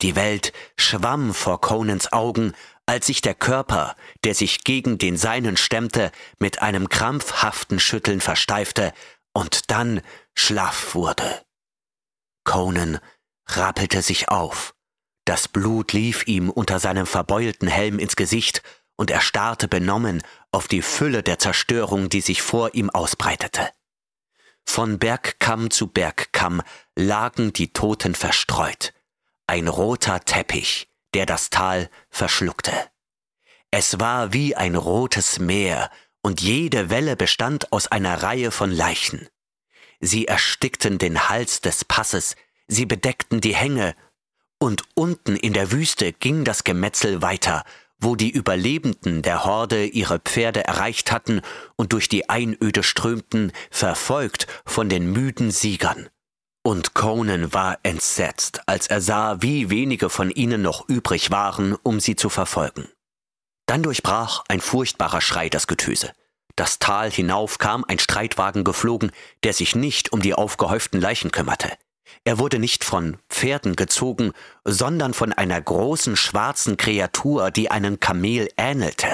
Die 0.00 0.14
Welt 0.14 0.52
schwamm 0.76 1.34
vor 1.34 1.60
Conans 1.60 2.12
Augen, 2.12 2.52
als 2.88 3.06
sich 3.06 3.20
der 3.20 3.34
Körper, 3.34 3.94
der 4.24 4.34
sich 4.34 4.64
gegen 4.64 4.96
den 4.96 5.18
seinen 5.18 5.58
stemmte, 5.58 6.10
mit 6.38 6.62
einem 6.62 6.88
krampfhaften 6.88 7.78
Schütteln 7.78 8.22
versteifte 8.22 8.94
und 9.34 9.70
dann 9.70 10.00
schlaff 10.34 10.94
wurde. 10.94 11.44
Conan 12.44 12.98
rappelte 13.46 14.00
sich 14.00 14.30
auf. 14.30 14.74
Das 15.26 15.48
Blut 15.48 15.92
lief 15.92 16.26
ihm 16.26 16.48
unter 16.48 16.80
seinem 16.80 17.04
verbeulten 17.04 17.68
Helm 17.68 17.98
ins 17.98 18.16
Gesicht, 18.16 18.62
und 18.96 19.10
er 19.10 19.20
starrte 19.20 19.68
benommen 19.68 20.22
auf 20.50 20.66
die 20.66 20.82
Fülle 20.82 21.22
der 21.22 21.38
Zerstörung, 21.38 22.08
die 22.08 22.22
sich 22.22 22.40
vor 22.42 22.74
ihm 22.74 22.90
ausbreitete. 22.90 23.68
Von 24.64 24.98
Bergkamm 24.98 25.70
zu 25.70 25.88
Bergkamm 25.88 26.62
lagen 26.96 27.52
die 27.52 27.72
Toten 27.72 28.14
verstreut, 28.14 28.94
ein 29.46 29.68
roter 29.68 30.20
Teppich, 30.20 30.87
der 31.14 31.26
das 31.26 31.50
Tal 31.50 31.90
verschluckte. 32.10 32.72
Es 33.70 34.00
war 34.00 34.32
wie 34.32 34.56
ein 34.56 34.76
rotes 34.76 35.38
Meer, 35.38 35.90
und 36.22 36.40
jede 36.40 36.90
Welle 36.90 37.16
bestand 37.16 37.72
aus 37.72 37.86
einer 37.86 38.22
Reihe 38.22 38.50
von 38.50 38.70
Leichen. 38.70 39.28
Sie 40.00 40.26
erstickten 40.26 40.98
den 40.98 41.28
Hals 41.28 41.60
des 41.60 41.84
Passes, 41.84 42.36
sie 42.66 42.86
bedeckten 42.86 43.40
die 43.40 43.54
Hänge, 43.54 43.94
und 44.58 44.82
unten 44.94 45.36
in 45.36 45.52
der 45.52 45.70
Wüste 45.70 46.12
ging 46.12 46.44
das 46.44 46.64
Gemetzel 46.64 47.22
weiter, 47.22 47.64
wo 48.00 48.16
die 48.16 48.30
Überlebenden 48.30 49.22
der 49.22 49.44
Horde 49.44 49.86
ihre 49.86 50.18
Pferde 50.18 50.64
erreicht 50.64 51.12
hatten 51.12 51.42
und 51.76 51.92
durch 51.92 52.08
die 52.08 52.28
Einöde 52.28 52.82
strömten, 52.82 53.52
verfolgt 53.70 54.46
von 54.64 54.88
den 54.88 55.10
müden 55.12 55.50
Siegern. 55.50 56.08
Und 56.62 56.94
Conan 56.94 57.52
war 57.52 57.78
entsetzt, 57.82 58.62
als 58.66 58.88
er 58.88 59.00
sah, 59.00 59.40
wie 59.40 59.70
wenige 59.70 60.10
von 60.10 60.30
ihnen 60.30 60.62
noch 60.62 60.88
übrig 60.88 61.30
waren, 61.30 61.76
um 61.82 62.00
sie 62.00 62.16
zu 62.16 62.28
verfolgen. 62.28 62.88
Dann 63.66 63.82
durchbrach 63.82 64.44
ein 64.48 64.60
furchtbarer 64.60 65.20
Schrei 65.20 65.48
das 65.48 65.66
Getöse. 65.66 66.12
Das 66.56 66.78
Tal 66.78 67.10
hinauf 67.10 67.58
kam 67.58 67.84
ein 67.86 67.98
Streitwagen 67.98 68.64
geflogen, 68.64 69.12
der 69.44 69.52
sich 69.52 69.76
nicht 69.76 70.12
um 70.12 70.20
die 70.20 70.34
aufgehäuften 70.34 71.00
Leichen 71.00 71.30
kümmerte. 71.30 71.70
Er 72.24 72.38
wurde 72.38 72.58
nicht 72.58 72.82
von 72.84 73.18
Pferden 73.28 73.76
gezogen, 73.76 74.32
sondern 74.64 75.14
von 75.14 75.32
einer 75.32 75.60
großen 75.60 76.16
schwarzen 76.16 76.76
Kreatur, 76.76 77.50
die 77.50 77.70
einem 77.70 78.00
Kamel 78.00 78.48
ähnelte. 78.56 79.06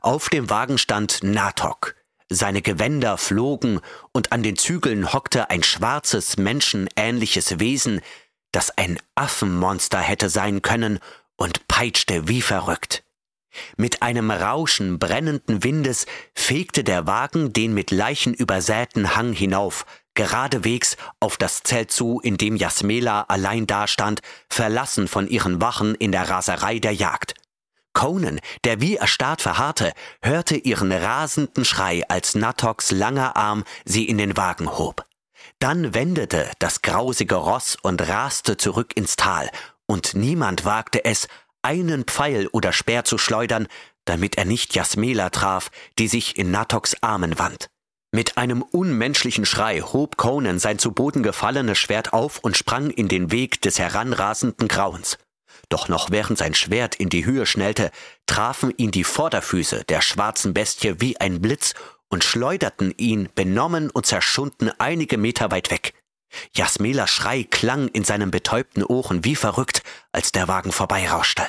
Auf 0.00 0.28
dem 0.28 0.48
Wagen 0.48 0.78
stand 0.78 1.22
Natok. 1.22 1.94
Seine 2.34 2.62
Gewänder 2.62 3.18
flogen 3.18 3.80
und 4.12 4.32
an 4.32 4.42
den 4.42 4.56
Zügeln 4.56 5.12
hockte 5.12 5.50
ein 5.50 5.62
schwarzes, 5.62 6.36
menschenähnliches 6.36 7.58
Wesen, 7.60 8.00
das 8.52 8.70
ein 8.76 8.98
Affenmonster 9.14 9.98
hätte 9.98 10.28
sein 10.28 10.62
können 10.62 10.98
und 11.36 11.66
peitschte 11.68 12.28
wie 12.28 12.42
verrückt. 12.42 13.04
Mit 13.76 14.00
einem 14.00 14.30
Rauschen 14.30 14.98
brennenden 14.98 15.62
Windes 15.62 16.06
fegte 16.34 16.84
der 16.84 17.06
Wagen 17.06 17.52
den 17.52 17.74
mit 17.74 17.90
Leichen 17.90 18.32
übersäten 18.32 19.14
Hang 19.14 19.32
hinauf, 19.32 19.84
geradewegs 20.14 20.96
auf 21.20 21.36
das 21.36 21.62
Zelt 21.62 21.90
zu, 21.90 22.20
in 22.20 22.38
dem 22.38 22.56
Jasmela 22.56 23.22
allein 23.28 23.66
dastand, 23.66 24.22
verlassen 24.48 25.08
von 25.08 25.28
ihren 25.28 25.60
Wachen 25.60 25.94
in 25.94 26.12
der 26.12 26.30
Raserei 26.30 26.78
der 26.78 26.94
Jagd. 26.94 27.34
Conan, 27.92 28.40
der 28.64 28.80
wie 28.80 28.96
erstarrt 28.96 29.42
verharrte, 29.42 29.92
hörte 30.22 30.56
ihren 30.56 30.92
rasenden 30.92 31.64
Schrei, 31.64 32.02
als 32.08 32.34
Natoks 32.34 32.90
langer 32.90 33.36
Arm 33.36 33.64
sie 33.84 34.08
in 34.08 34.18
den 34.18 34.36
Wagen 34.36 34.78
hob. 34.78 35.06
Dann 35.58 35.94
wendete 35.94 36.50
das 36.58 36.82
grausige 36.82 37.36
Ross 37.36 37.76
und 37.82 38.06
raste 38.08 38.56
zurück 38.56 38.96
ins 38.96 39.16
Tal, 39.16 39.50
und 39.86 40.14
niemand 40.14 40.64
wagte 40.64 41.04
es, 41.04 41.28
einen 41.62 42.04
Pfeil 42.04 42.48
oder 42.48 42.72
Speer 42.72 43.04
zu 43.04 43.18
schleudern, 43.18 43.68
damit 44.04 44.36
er 44.36 44.44
nicht 44.44 44.74
Jasmela 44.74 45.30
traf, 45.30 45.70
die 45.98 46.08
sich 46.08 46.36
in 46.36 46.50
Natoks 46.50 46.96
Armen 47.02 47.38
wand. 47.38 47.68
Mit 48.14 48.36
einem 48.36 48.62
unmenschlichen 48.62 49.46
Schrei 49.46 49.80
hob 49.80 50.16
Conan 50.16 50.58
sein 50.58 50.78
zu 50.78 50.92
Boden 50.92 51.22
gefallenes 51.22 51.78
Schwert 51.78 52.12
auf 52.12 52.40
und 52.40 52.56
sprang 52.56 52.90
in 52.90 53.08
den 53.08 53.30
Weg 53.30 53.62
des 53.62 53.78
heranrasenden 53.78 54.68
Grauens. 54.68 55.16
Doch 55.72 55.88
noch 55.88 56.10
während 56.10 56.36
sein 56.36 56.52
Schwert 56.52 56.96
in 56.96 57.08
die 57.08 57.24
Höhe 57.24 57.46
schnellte, 57.46 57.90
trafen 58.26 58.74
ihn 58.76 58.90
die 58.90 59.04
Vorderfüße 59.04 59.84
der 59.84 60.02
schwarzen 60.02 60.52
Bestie 60.52 60.96
wie 60.98 61.18
ein 61.18 61.40
Blitz 61.40 61.72
und 62.10 62.24
schleuderten 62.24 62.92
ihn 62.98 63.30
benommen 63.34 63.88
und 63.88 64.04
zerschunden 64.04 64.70
einige 64.78 65.16
Meter 65.16 65.50
weit 65.50 65.70
weg. 65.70 65.94
Jasmelas 66.54 67.08
Schrei 67.08 67.44
klang 67.44 67.88
in 67.88 68.04
seinen 68.04 68.30
betäubten 68.30 68.84
Ohren 68.84 69.24
wie 69.24 69.34
verrückt, 69.34 69.82
als 70.12 70.30
der 70.30 70.46
Wagen 70.46 70.72
vorbeirauschte. 70.72 71.42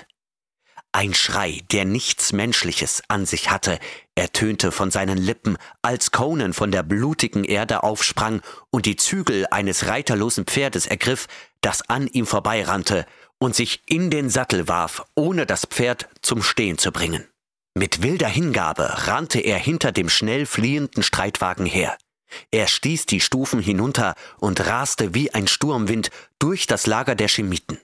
Ein 0.93 1.13
Schrei, 1.13 1.61
der 1.71 1.83
nichts 1.83 2.31
Menschliches 2.31 3.03
an 3.09 3.25
sich 3.25 3.49
hatte, 3.49 3.77
ertönte 4.15 4.71
von 4.71 4.89
seinen 4.89 5.17
Lippen, 5.17 5.57
als 5.81 6.11
Conan 6.11 6.53
von 6.53 6.71
der 6.71 6.83
blutigen 6.83 7.43
Erde 7.43 7.83
aufsprang 7.83 8.41
und 8.69 8.85
die 8.85 8.95
Zügel 8.95 9.47
eines 9.51 9.87
reiterlosen 9.87 10.45
Pferdes 10.45 10.85
ergriff, 10.85 11.27
das 11.59 11.89
an 11.89 12.07
ihm 12.07 12.25
vorbeirannte 12.25 13.05
und 13.43 13.55
sich 13.55 13.81
in 13.87 14.09
den 14.09 14.29
Sattel 14.29 14.69
warf, 14.69 15.03
ohne 15.15 15.45
das 15.45 15.65
Pferd 15.65 16.07
zum 16.21 16.41
Stehen 16.41 16.77
zu 16.77 16.93
bringen. 16.93 17.27
Mit 17.77 18.01
wilder 18.01 18.29
Hingabe 18.29 19.07
rannte 19.07 19.41
er 19.41 19.57
hinter 19.57 19.91
dem 19.91 20.07
schnell 20.07 20.45
fliehenden 20.45 21.03
Streitwagen 21.03 21.65
her. 21.65 21.97
Er 22.51 22.67
stieß 22.67 23.05
die 23.05 23.19
Stufen 23.19 23.59
hinunter 23.59 24.15
und 24.39 24.65
raste 24.65 25.13
wie 25.13 25.33
ein 25.33 25.47
Sturmwind 25.47 26.09
durch 26.39 26.67
das 26.67 26.87
Lager 26.87 27.15
der 27.15 27.27
Schemiten. 27.27 27.79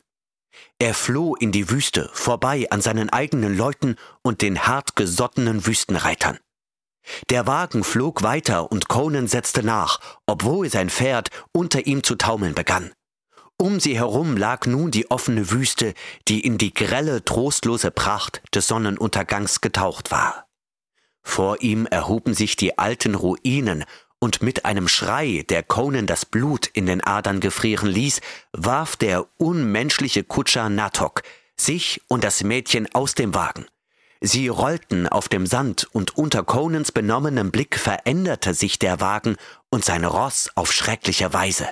Er 0.79 0.93
floh 0.93 1.35
in 1.35 1.51
die 1.51 1.69
Wüste, 1.69 2.09
vorbei 2.13 2.67
an 2.69 2.79
seinen 2.79 3.09
eigenen 3.09 3.57
Leuten 3.57 3.97
und 4.21 4.41
den 4.41 4.65
hartgesottenen 4.65 5.65
Wüstenreitern. 5.65 6.39
Der 7.29 7.47
Wagen 7.47 7.83
flog 7.83 8.23
weiter 8.23 8.71
und 8.71 8.87
Conan 8.87 9.27
setzte 9.27 9.61
nach, 9.61 9.99
obwohl 10.25 10.69
sein 10.69 10.89
Pferd 10.89 11.29
unter 11.51 11.85
ihm 11.85 12.01
zu 12.01 12.15
taumeln 12.15 12.53
begann. 12.55 12.93
Um 13.61 13.81
sie 13.81 13.97
herum 13.97 14.37
lag 14.37 14.65
nun 14.67 14.89
die 14.89 15.11
offene 15.11 15.51
Wüste, 15.51 15.93
die 16.29 16.39
in 16.39 16.57
die 16.57 16.73
grelle, 16.73 17.25
trostlose 17.25 17.91
Pracht 17.91 18.41
des 18.55 18.67
Sonnenuntergangs 18.67 19.59
getaucht 19.59 20.11
war. 20.11 20.47
Vor 21.23 21.61
ihm 21.61 21.85
erhoben 21.85 22.33
sich 22.33 22.55
die 22.55 22.77
alten 22.77 23.15
Ruinen 23.15 23.83
und 24.17 24.41
mit 24.41 24.63
einem 24.63 24.87
Schrei, 24.87 25.43
der 25.49 25.63
Conan 25.63 26.05
das 26.05 26.25
Blut 26.25 26.67
in 26.67 26.85
den 26.85 27.03
Adern 27.03 27.41
gefrieren 27.41 27.89
ließ, 27.89 28.21
warf 28.53 28.95
der 28.95 29.27
unmenschliche 29.37 30.23
Kutscher 30.23 30.69
Natok 30.69 31.23
sich 31.57 32.01
und 32.07 32.23
das 32.23 32.43
Mädchen 32.45 32.87
aus 32.93 33.13
dem 33.13 33.35
Wagen. 33.35 33.65
Sie 34.21 34.47
rollten 34.47 35.05
auf 35.05 35.27
dem 35.27 35.45
Sand 35.45 35.85
und 35.91 36.17
unter 36.17 36.43
Conans 36.43 36.93
benommenem 36.93 37.51
Blick 37.51 37.77
veränderte 37.77 38.53
sich 38.53 38.79
der 38.79 39.01
Wagen 39.01 39.35
und 39.69 39.83
sein 39.83 40.05
Ross 40.05 40.49
auf 40.55 40.71
schreckliche 40.71 41.33
Weise. 41.33 41.67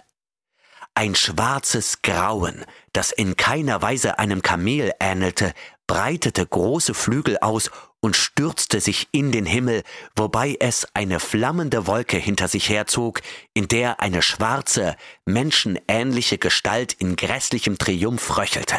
Ein 0.98 1.14
schwarzes 1.14 2.02
Grauen, 2.02 2.66
das 2.92 3.12
in 3.12 3.36
keiner 3.38 3.84
Weise 3.84 4.18
einem 4.18 4.42
Kamel 4.42 4.94
ähnelte, 5.00 5.54
breitete 5.86 6.44
große 6.44 6.96
Flügel 6.96 7.38
aus 7.38 7.70
und 8.00 8.16
stürzte 8.16 8.82
sich 8.82 9.08
in 9.12 9.32
den 9.32 9.46
Himmel, 9.46 9.84
wobei 10.16 10.58
es 10.60 10.88
eine 10.96 11.20
flammende 11.20 11.86
Wolke 11.86 12.18
hinter 12.18 12.48
sich 12.48 12.70
herzog, 12.70 13.22
in 13.54 13.68
der 13.68 14.00
eine 14.00 14.24
schwarze, 14.24 14.96
menschenähnliche 15.24 16.40
Gestalt 16.40 16.94
in 16.94 17.16
grässlichem 17.16 17.78
Triumph 17.78 18.36
röchelte. 18.36 18.78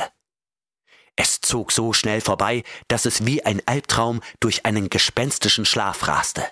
Es 1.14 1.40
zog 1.40 1.70
so 1.70 1.92
schnell 1.92 2.20
vorbei, 2.20 2.64
dass 2.88 3.06
es 3.06 3.26
wie 3.26 3.44
ein 3.44 3.62
Albtraum 3.66 4.22
durch 4.40 4.66
einen 4.66 4.90
gespenstischen 4.90 5.64
Schlaf 5.64 6.08
raste. 6.08 6.44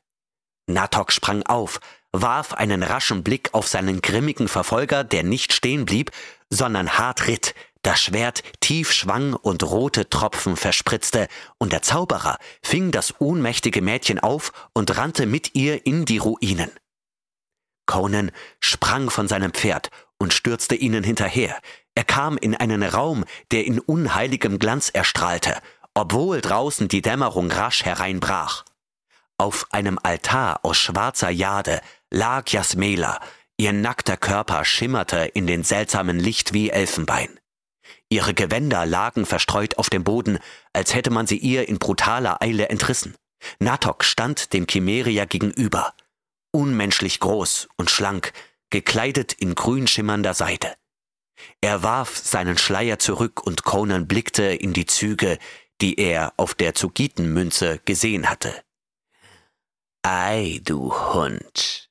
Natok 0.68 1.12
sprang 1.12 1.42
auf, 1.44 1.80
warf 2.22 2.54
einen 2.54 2.82
raschen 2.82 3.22
Blick 3.22 3.50
auf 3.52 3.68
seinen 3.68 4.00
grimmigen 4.00 4.48
Verfolger, 4.48 5.04
der 5.04 5.22
nicht 5.22 5.52
stehen 5.52 5.84
blieb, 5.84 6.10
sondern 6.50 6.98
hart 6.98 7.26
ritt, 7.26 7.54
das 7.82 8.00
Schwert 8.00 8.42
tief 8.60 8.92
schwang 8.92 9.34
und 9.34 9.62
rote 9.62 10.10
Tropfen 10.10 10.56
verspritzte, 10.56 11.28
und 11.58 11.72
der 11.72 11.82
Zauberer 11.82 12.38
fing 12.62 12.90
das 12.90 13.20
ohnmächtige 13.20 13.80
Mädchen 13.80 14.18
auf 14.18 14.52
und 14.72 14.96
rannte 14.96 15.26
mit 15.26 15.54
ihr 15.54 15.86
in 15.86 16.04
die 16.04 16.18
Ruinen. 16.18 16.70
Conan 17.86 18.32
sprang 18.58 19.10
von 19.10 19.28
seinem 19.28 19.52
Pferd 19.52 19.90
und 20.18 20.34
stürzte 20.34 20.74
ihnen 20.74 21.04
hinterher. 21.04 21.56
Er 21.94 22.04
kam 22.04 22.36
in 22.36 22.56
einen 22.56 22.82
Raum, 22.82 23.24
der 23.52 23.64
in 23.64 23.78
unheiligem 23.78 24.58
Glanz 24.58 24.90
erstrahlte, 24.90 25.56
obwohl 25.94 26.40
draußen 26.40 26.88
die 26.88 27.02
Dämmerung 27.02 27.50
rasch 27.50 27.84
hereinbrach. 27.84 28.64
Auf 29.38 29.66
einem 29.70 29.98
Altar 30.02 30.60
aus 30.64 30.78
schwarzer 30.78 31.30
Jade 31.30 31.80
lag 32.10 32.48
Jasmela, 32.48 33.20
ihr 33.56 33.72
nackter 33.72 34.16
Körper 34.16 34.64
schimmerte 34.64 35.18
in 35.34 35.46
den 35.46 35.64
seltsamen 35.64 36.18
Licht 36.18 36.52
wie 36.52 36.70
Elfenbein. 36.70 37.38
Ihre 38.08 38.34
Gewänder 38.34 38.86
lagen 38.86 39.26
verstreut 39.26 39.78
auf 39.78 39.90
dem 39.90 40.04
Boden, 40.04 40.38
als 40.72 40.94
hätte 40.94 41.10
man 41.10 41.26
sie 41.26 41.38
ihr 41.38 41.68
in 41.68 41.78
brutaler 41.78 42.40
Eile 42.42 42.68
entrissen. 42.68 43.16
Natok 43.58 44.04
stand 44.04 44.52
dem 44.52 44.66
Chimeria 44.68 45.24
gegenüber. 45.24 45.94
Unmenschlich 46.52 47.20
groß 47.20 47.68
und 47.76 47.90
schlank, 47.90 48.32
gekleidet 48.70 49.32
in 49.32 49.54
grün 49.54 49.86
schimmernder 49.86 50.34
Seide. 50.34 50.74
Er 51.60 51.82
warf 51.82 52.16
seinen 52.16 52.58
Schleier 52.58 52.98
zurück 52.98 53.42
und 53.44 53.64
Conan 53.64 54.06
blickte 54.06 54.44
in 54.44 54.72
die 54.72 54.86
Züge, 54.86 55.38
die 55.80 55.98
er 55.98 56.32
auf 56.36 56.54
der 56.54 56.74
Zugitenmünze 56.74 57.80
gesehen 57.84 58.30
hatte. 58.30 58.62
Ei, 60.02 60.60
du 60.64 60.94
Hund. 60.94 61.85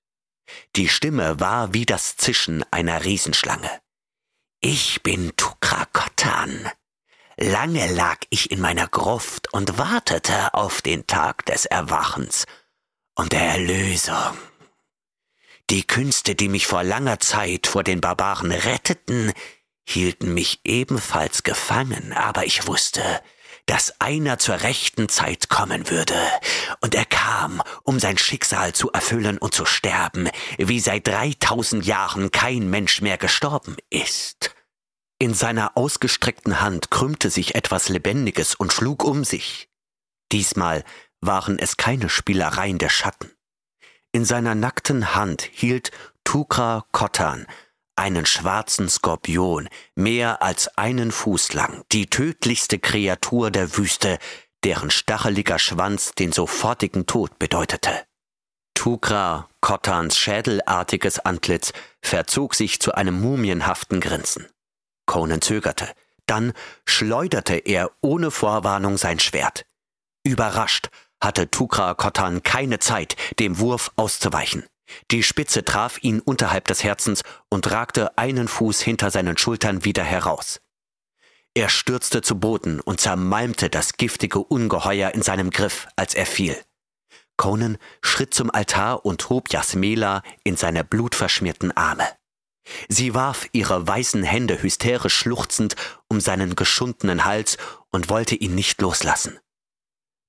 Die 0.75 0.89
Stimme 0.89 1.39
war 1.39 1.73
wie 1.73 1.85
das 1.85 2.17
Zischen 2.17 2.63
einer 2.71 3.03
Riesenschlange. 3.05 3.69
Ich 4.61 5.03
bin 5.03 5.35
Tukrakotan. 5.35 6.69
Lange 7.37 7.91
lag 7.91 8.19
ich 8.29 8.51
in 8.51 8.61
meiner 8.61 8.87
Gruft 8.87 9.51
und 9.53 9.77
wartete 9.77 10.53
auf 10.53 10.81
den 10.81 11.05
Tag 11.05 11.45
des 11.45 11.65
Erwachens 11.65 12.45
und 13.15 13.33
der 13.33 13.41
Erlösung. 13.41 14.37
Die 15.69 15.83
Künste, 15.85 16.35
die 16.35 16.47
mich 16.47 16.67
vor 16.67 16.83
langer 16.83 17.19
Zeit 17.19 17.67
vor 17.67 17.83
den 17.83 17.99
Barbaren 17.99 18.51
retteten, 18.51 19.33
hielten 19.87 20.33
mich 20.33 20.61
ebenfalls 20.63 21.43
gefangen, 21.43 22.13
aber 22.13 22.45
ich 22.45 22.67
wusste, 22.67 23.21
dass 23.65 23.99
einer 23.99 24.37
zur 24.37 24.61
rechten 24.61 25.09
Zeit 25.09 25.49
kommen 25.49 25.89
würde, 25.89 26.15
und 26.81 26.93
er 26.95 27.05
kam, 27.05 27.61
um 27.83 27.99
sein 27.99 28.17
Schicksal 28.17 28.73
zu 28.73 28.91
erfüllen 28.91 29.37
und 29.37 29.53
zu 29.53 29.65
sterben, 29.65 30.29
wie 30.57 30.79
seit 30.79 31.07
dreitausend 31.07 31.85
Jahren 31.85 32.31
kein 32.31 32.69
Mensch 32.69 33.01
mehr 33.01 33.17
gestorben 33.17 33.75
ist. 33.89 34.55
In 35.17 35.33
seiner 35.33 35.77
ausgestreckten 35.77 36.61
Hand 36.61 36.91
krümmte 36.91 37.29
sich 37.29 37.55
etwas 37.55 37.89
Lebendiges 37.89 38.53
und 38.53 38.73
schlug 38.73 39.03
um 39.03 39.23
sich. 39.23 39.69
Diesmal 40.31 40.83
waren 41.21 41.57
es 41.57 41.77
keine 41.77 42.09
Spielereien 42.09 42.77
der 42.77 42.89
Schatten. 42.89 43.31
In 44.11 44.25
seiner 44.25 44.55
nackten 44.55 45.15
Hand 45.15 45.41
hielt 45.51 45.91
Tukra 46.23 46.85
Kottan 46.91 47.47
einen 47.95 48.25
schwarzen 48.25 48.89
Skorpion, 48.89 49.69
mehr 49.95 50.41
als 50.41 50.67
einen 50.77 51.11
Fuß 51.11 51.53
lang, 51.53 51.83
die 51.91 52.07
tödlichste 52.07 52.79
Kreatur 52.79 53.51
der 53.51 53.77
Wüste, 53.77 54.19
deren 54.63 54.91
stacheliger 54.91 55.59
Schwanz 55.59 56.13
den 56.13 56.31
sofortigen 56.31 57.05
Tod 57.05 57.39
bedeutete. 57.39 58.05
Tukra 58.73 59.47
Kottans 59.61 60.17
schädelartiges 60.17 61.19
Antlitz 61.19 61.71
verzog 62.01 62.55
sich 62.55 62.79
zu 62.79 62.93
einem 62.93 63.19
mumienhaften 63.19 63.99
Grinsen. 64.01 64.47
Conan 65.05 65.41
zögerte, 65.41 65.89
dann 66.25 66.53
schleuderte 66.85 67.55
er 67.55 67.91
ohne 68.01 68.31
Vorwarnung 68.31 68.97
sein 68.97 69.19
Schwert. 69.19 69.65
Überrascht 70.23 70.89
hatte 71.21 71.49
Tukra 71.49 71.93
Kottan 71.93 72.43
keine 72.43 72.79
Zeit, 72.79 73.15
dem 73.39 73.59
Wurf 73.59 73.91
auszuweichen. 73.95 74.65
Die 75.11 75.23
Spitze 75.23 75.65
traf 75.65 75.97
ihn 76.01 76.19
unterhalb 76.19 76.67
des 76.67 76.83
Herzens 76.83 77.23
und 77.49 77.69
ragte 77.71 78.17
einen 78.17 78.47
Fuß 78.47 78.81
hinter 78.81 79.11
seinen 79.11 79.37
Schultern 79.37 79.83
wieder 79.83 80.03
heraus. 80.03 80.61
Er 81.53 81.69
stürzte 81.69 82.21
zu 82.21 82.39
Boden 82.39 82.81
und 82.81 82.99
zermalmte 82.99 83.69
das 83.69 83.93
giftige 83.93 84.39
Ungeheuer 84.39 85.11
in 85.11 85.21
seinem 85.21 85.51
Griff, 85.51 85.87
als 85.95 86.13
er 86.13 86.25
fiel. 86.25 86.61
Conan 87.37 87.77
schritt 88.01 88.33
zum 88.33 88.51
Altar 88.51 89.05
und 89.05 89.29
hob 89.29 89.51
Jasmela 89.51 90.21
in 90.43 90.57
seine 90.57 90.83
blutverschmierten 90.83 91.75
Arme. 91.75 92.07
Sie 92.89 93.13
warf 93.13 93.47
ihre 93.51 93.87
weißen 93.87 94.23
Hände 94.23 94.61
hysterisch 94.61 95.15
schluchzend 95.15 95.75
um 96.07 96.19
seinen 96.19 96.55
geschundenen 96.55 97.25
Hals 97.25 97.57
und 97.91 98.09
wollte 98.09 98.35
ihn 98.35 98.55
nicht 98.55 98.81
loslassen. 98.81 99.39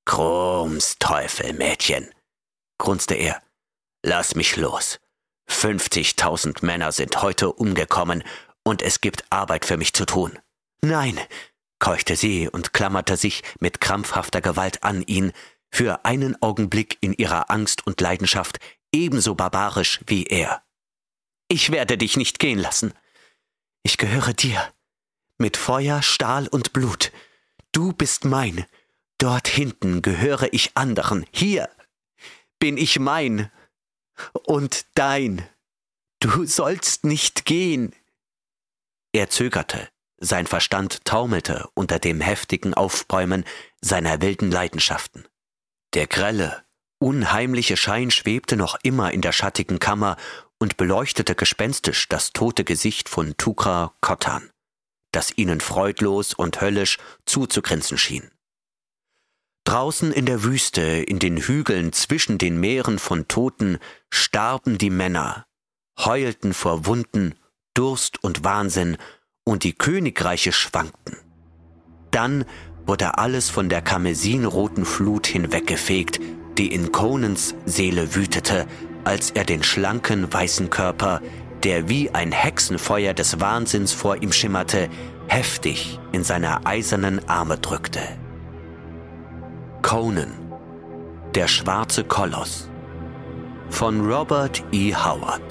Krums 0.04 0.98
Teufel, 0.98 1.52
Mädchen, 1.54 2.08
grunzte 2.78 3.14
er. 3.14 3.42
Lass 4.08 4.36
mich 4.36 4.54
los. 4.54 5.00
Fünfzigtausend 5.48 6.62
Männer 6.62 6.92
sind 6.92 7.22
heute 7.22 7.52
umgekommen 7.52 8.22
und 8.62 8.80
es 8.80 9.00
gibt 9.00 9.24
Arbeit 9.30 9.64
für 9.64 9.76
mich 9.76 9.94
zu 9.94 10.04
tun. 10.04 10.38
Nein, 10.80 11.18
keuchte 11.80 12.14
sie 12.14 12.48
und 12.48 12.72
klammerte 12.72 13.16
sich 13.16 13.42
mit 13.58 13.80
krampfhafter 13.80 14.40
Gewalt 14.40 14.84
an 14.84 15.02
ihn, 15.02 15.32
für 15.72 16.04
einen 16.04 16.40
Augenblick 16.40 16.98
in 17.00 17.14
ihrer 17.14 17.50
Angst 17.50 17.84
und 17.84 18.00
Leidenschaft 18.00 18.60
ebenso 18.92 19.34
barbarisch 19.34 19.98
wie 20.06 20.22
er. 20.22 20.62
Ich 21.48 21.72
werde 21.72 21.98
dich 21.98 22.16
nicht 22.16 22.38
gehen 22.38 22.60
lassen. 22.60 22.94
Ich 23.82 23.98
gehöre 23.98 24.34
dir. 24.34 24.72
Mit 25.36 25.56
Feuer, 25.56 26.00
Stahl 26.00 26.46
und 26.46 26.72
Blut. 26.72 27.10
Du 27.72 27.92
bist 27.92 28.24
mein, 28.24 28.66
Dort 29.18 29.48
hinten 29.48 30.00
gehöre 30.00 30.52
ich 30.52 30.76
anderen. 30.76 31.26
Hier 31.32 31.68
bin 32.60 32.76
ich 32.76 33.00
mein 33.00 33.50
und 34.44 34.86
dein. 34.94 35.46
Du 36.20 36.44
sollst 36.44 37.04
nicht 37.04 37.44
gehen. 37.44 37.94
Er 39.12 39.30
zögerte, 39.30 39.88
sein 40.18 40.46
Verstand 40.46 41.04
taumelte 41.04 41.68
unter 41.74 41.98
dem 41.98 42.20
heftigen 42.20 42.74
Aufbäumen 42.74 43.44
seiner 43.80 44.22
wilden 44.22 44.50
Leidenschaften. 44.50 45.26
Der 45.94 46.06
grelle, 46.06 46.64
unheimliche 46.98 47.76
Schein 47.76 48.10
schwebte 48.10 48.56
noch 48.56 48.78
immer 48.82 49.12
in 49.12 49.20
der 49.20 49.32
schattigen 49.32 49.78
Kammer 49.78 50.16
und 50.58 50.76
beleuchtete 50.76 51.34
gespenstisch 51.34 52.08
das 52.08 52.32
tote 52.32 52.64
Gesicht 52.64 53.08
von 53.08 53.36
Tukra 53.36 53.94
Kottan, 54.00 54.50
das 55.12 55.36
ihnen 55.36 55.60
freudlos 55.60 56.32
und 56.32 56.60
höllisch 56.60 56.98
zuzugrinsen 57.26 57.98
schien. 57.98 58.30
Draußen 59.66 60.12
in 60.12 60.26
der 60.26 60.44
Wüste, 60.44 60.80
in 60.80 61.18
den 61.18 61.38
Hügeln 61.38 61.92
zwischen 61.92 62.38
den 62.38 62.60
Meeren 62.60 63.00
von 63.00 63.26
Toten, 63.26 63.78
starben 64.10 64.78
die 64.78 64.90
Männer, 64.90 65.44
heulten 65.98 66.54
vor 66.54 66.86
Wunden, 66.86 67.34
Durst 67.74 68.22
und 68.22 68.44
Wahnsinn, 68.44 68.96
und 69.44 69.64
die 69.64 69.72
Königreiche 69.72 70.52
schwankten. 70.52 71.16
Dann 72.12 72.44
wurde 72.86 73.18
alles 73.18 73.50
von 73.50 73.68
der 73.68 73.82
karmesinroten 73.82 74.84
Flut 74.84 75.26
hinweggefegt, 75.26 76.20
die 76.56 76.72
in 76.72 76.92
Conans 76.92 77.56
Seele 77.64 78.14
wütete, 78.14 78.68
als 79.02 79.32
er 79.32 79.44
den 79.44 79.64
schlanken 79.64 80.32
weißen 80.32 80.70
Körper, 80.70 81.20
der 81.64 81.88
wie 81.88 82.10
ein 82.10 82.30
Hexenfeuer 82.30 83.14
des 83.14 83.40
Wahnsinns 83.40 83.92
vor 83.92 84.22
ihm 84.22 84.30
schimmerte, 84.30 84.88
heftig 85.26 85.98
in 86.12 86.22
seine 86.22 86.64
eisernen 86.66 87.28
Arme 87.28 87.58
drückte. 87.58 88.00
Conan, 89.82 90.32
der 91.34 91.48
schwarze 91.48 92.04
Koloss 92.04 92.68
von 93.68 94.00
Robert 94.00 94.64
E. 94.72 94.94
Howard. 94.94 95.42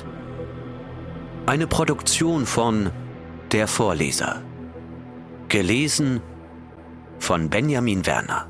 Eine 1.46 1.68
Produktion 1.68 2.46
von 2.46 2.92
Der 3.52 3.68
Vorleser. 3.68 4.42
Gelesen 5.50 6.22
von 7.20 7.50
Benjamin 7.50 8.06
Werner. 8.06 8.48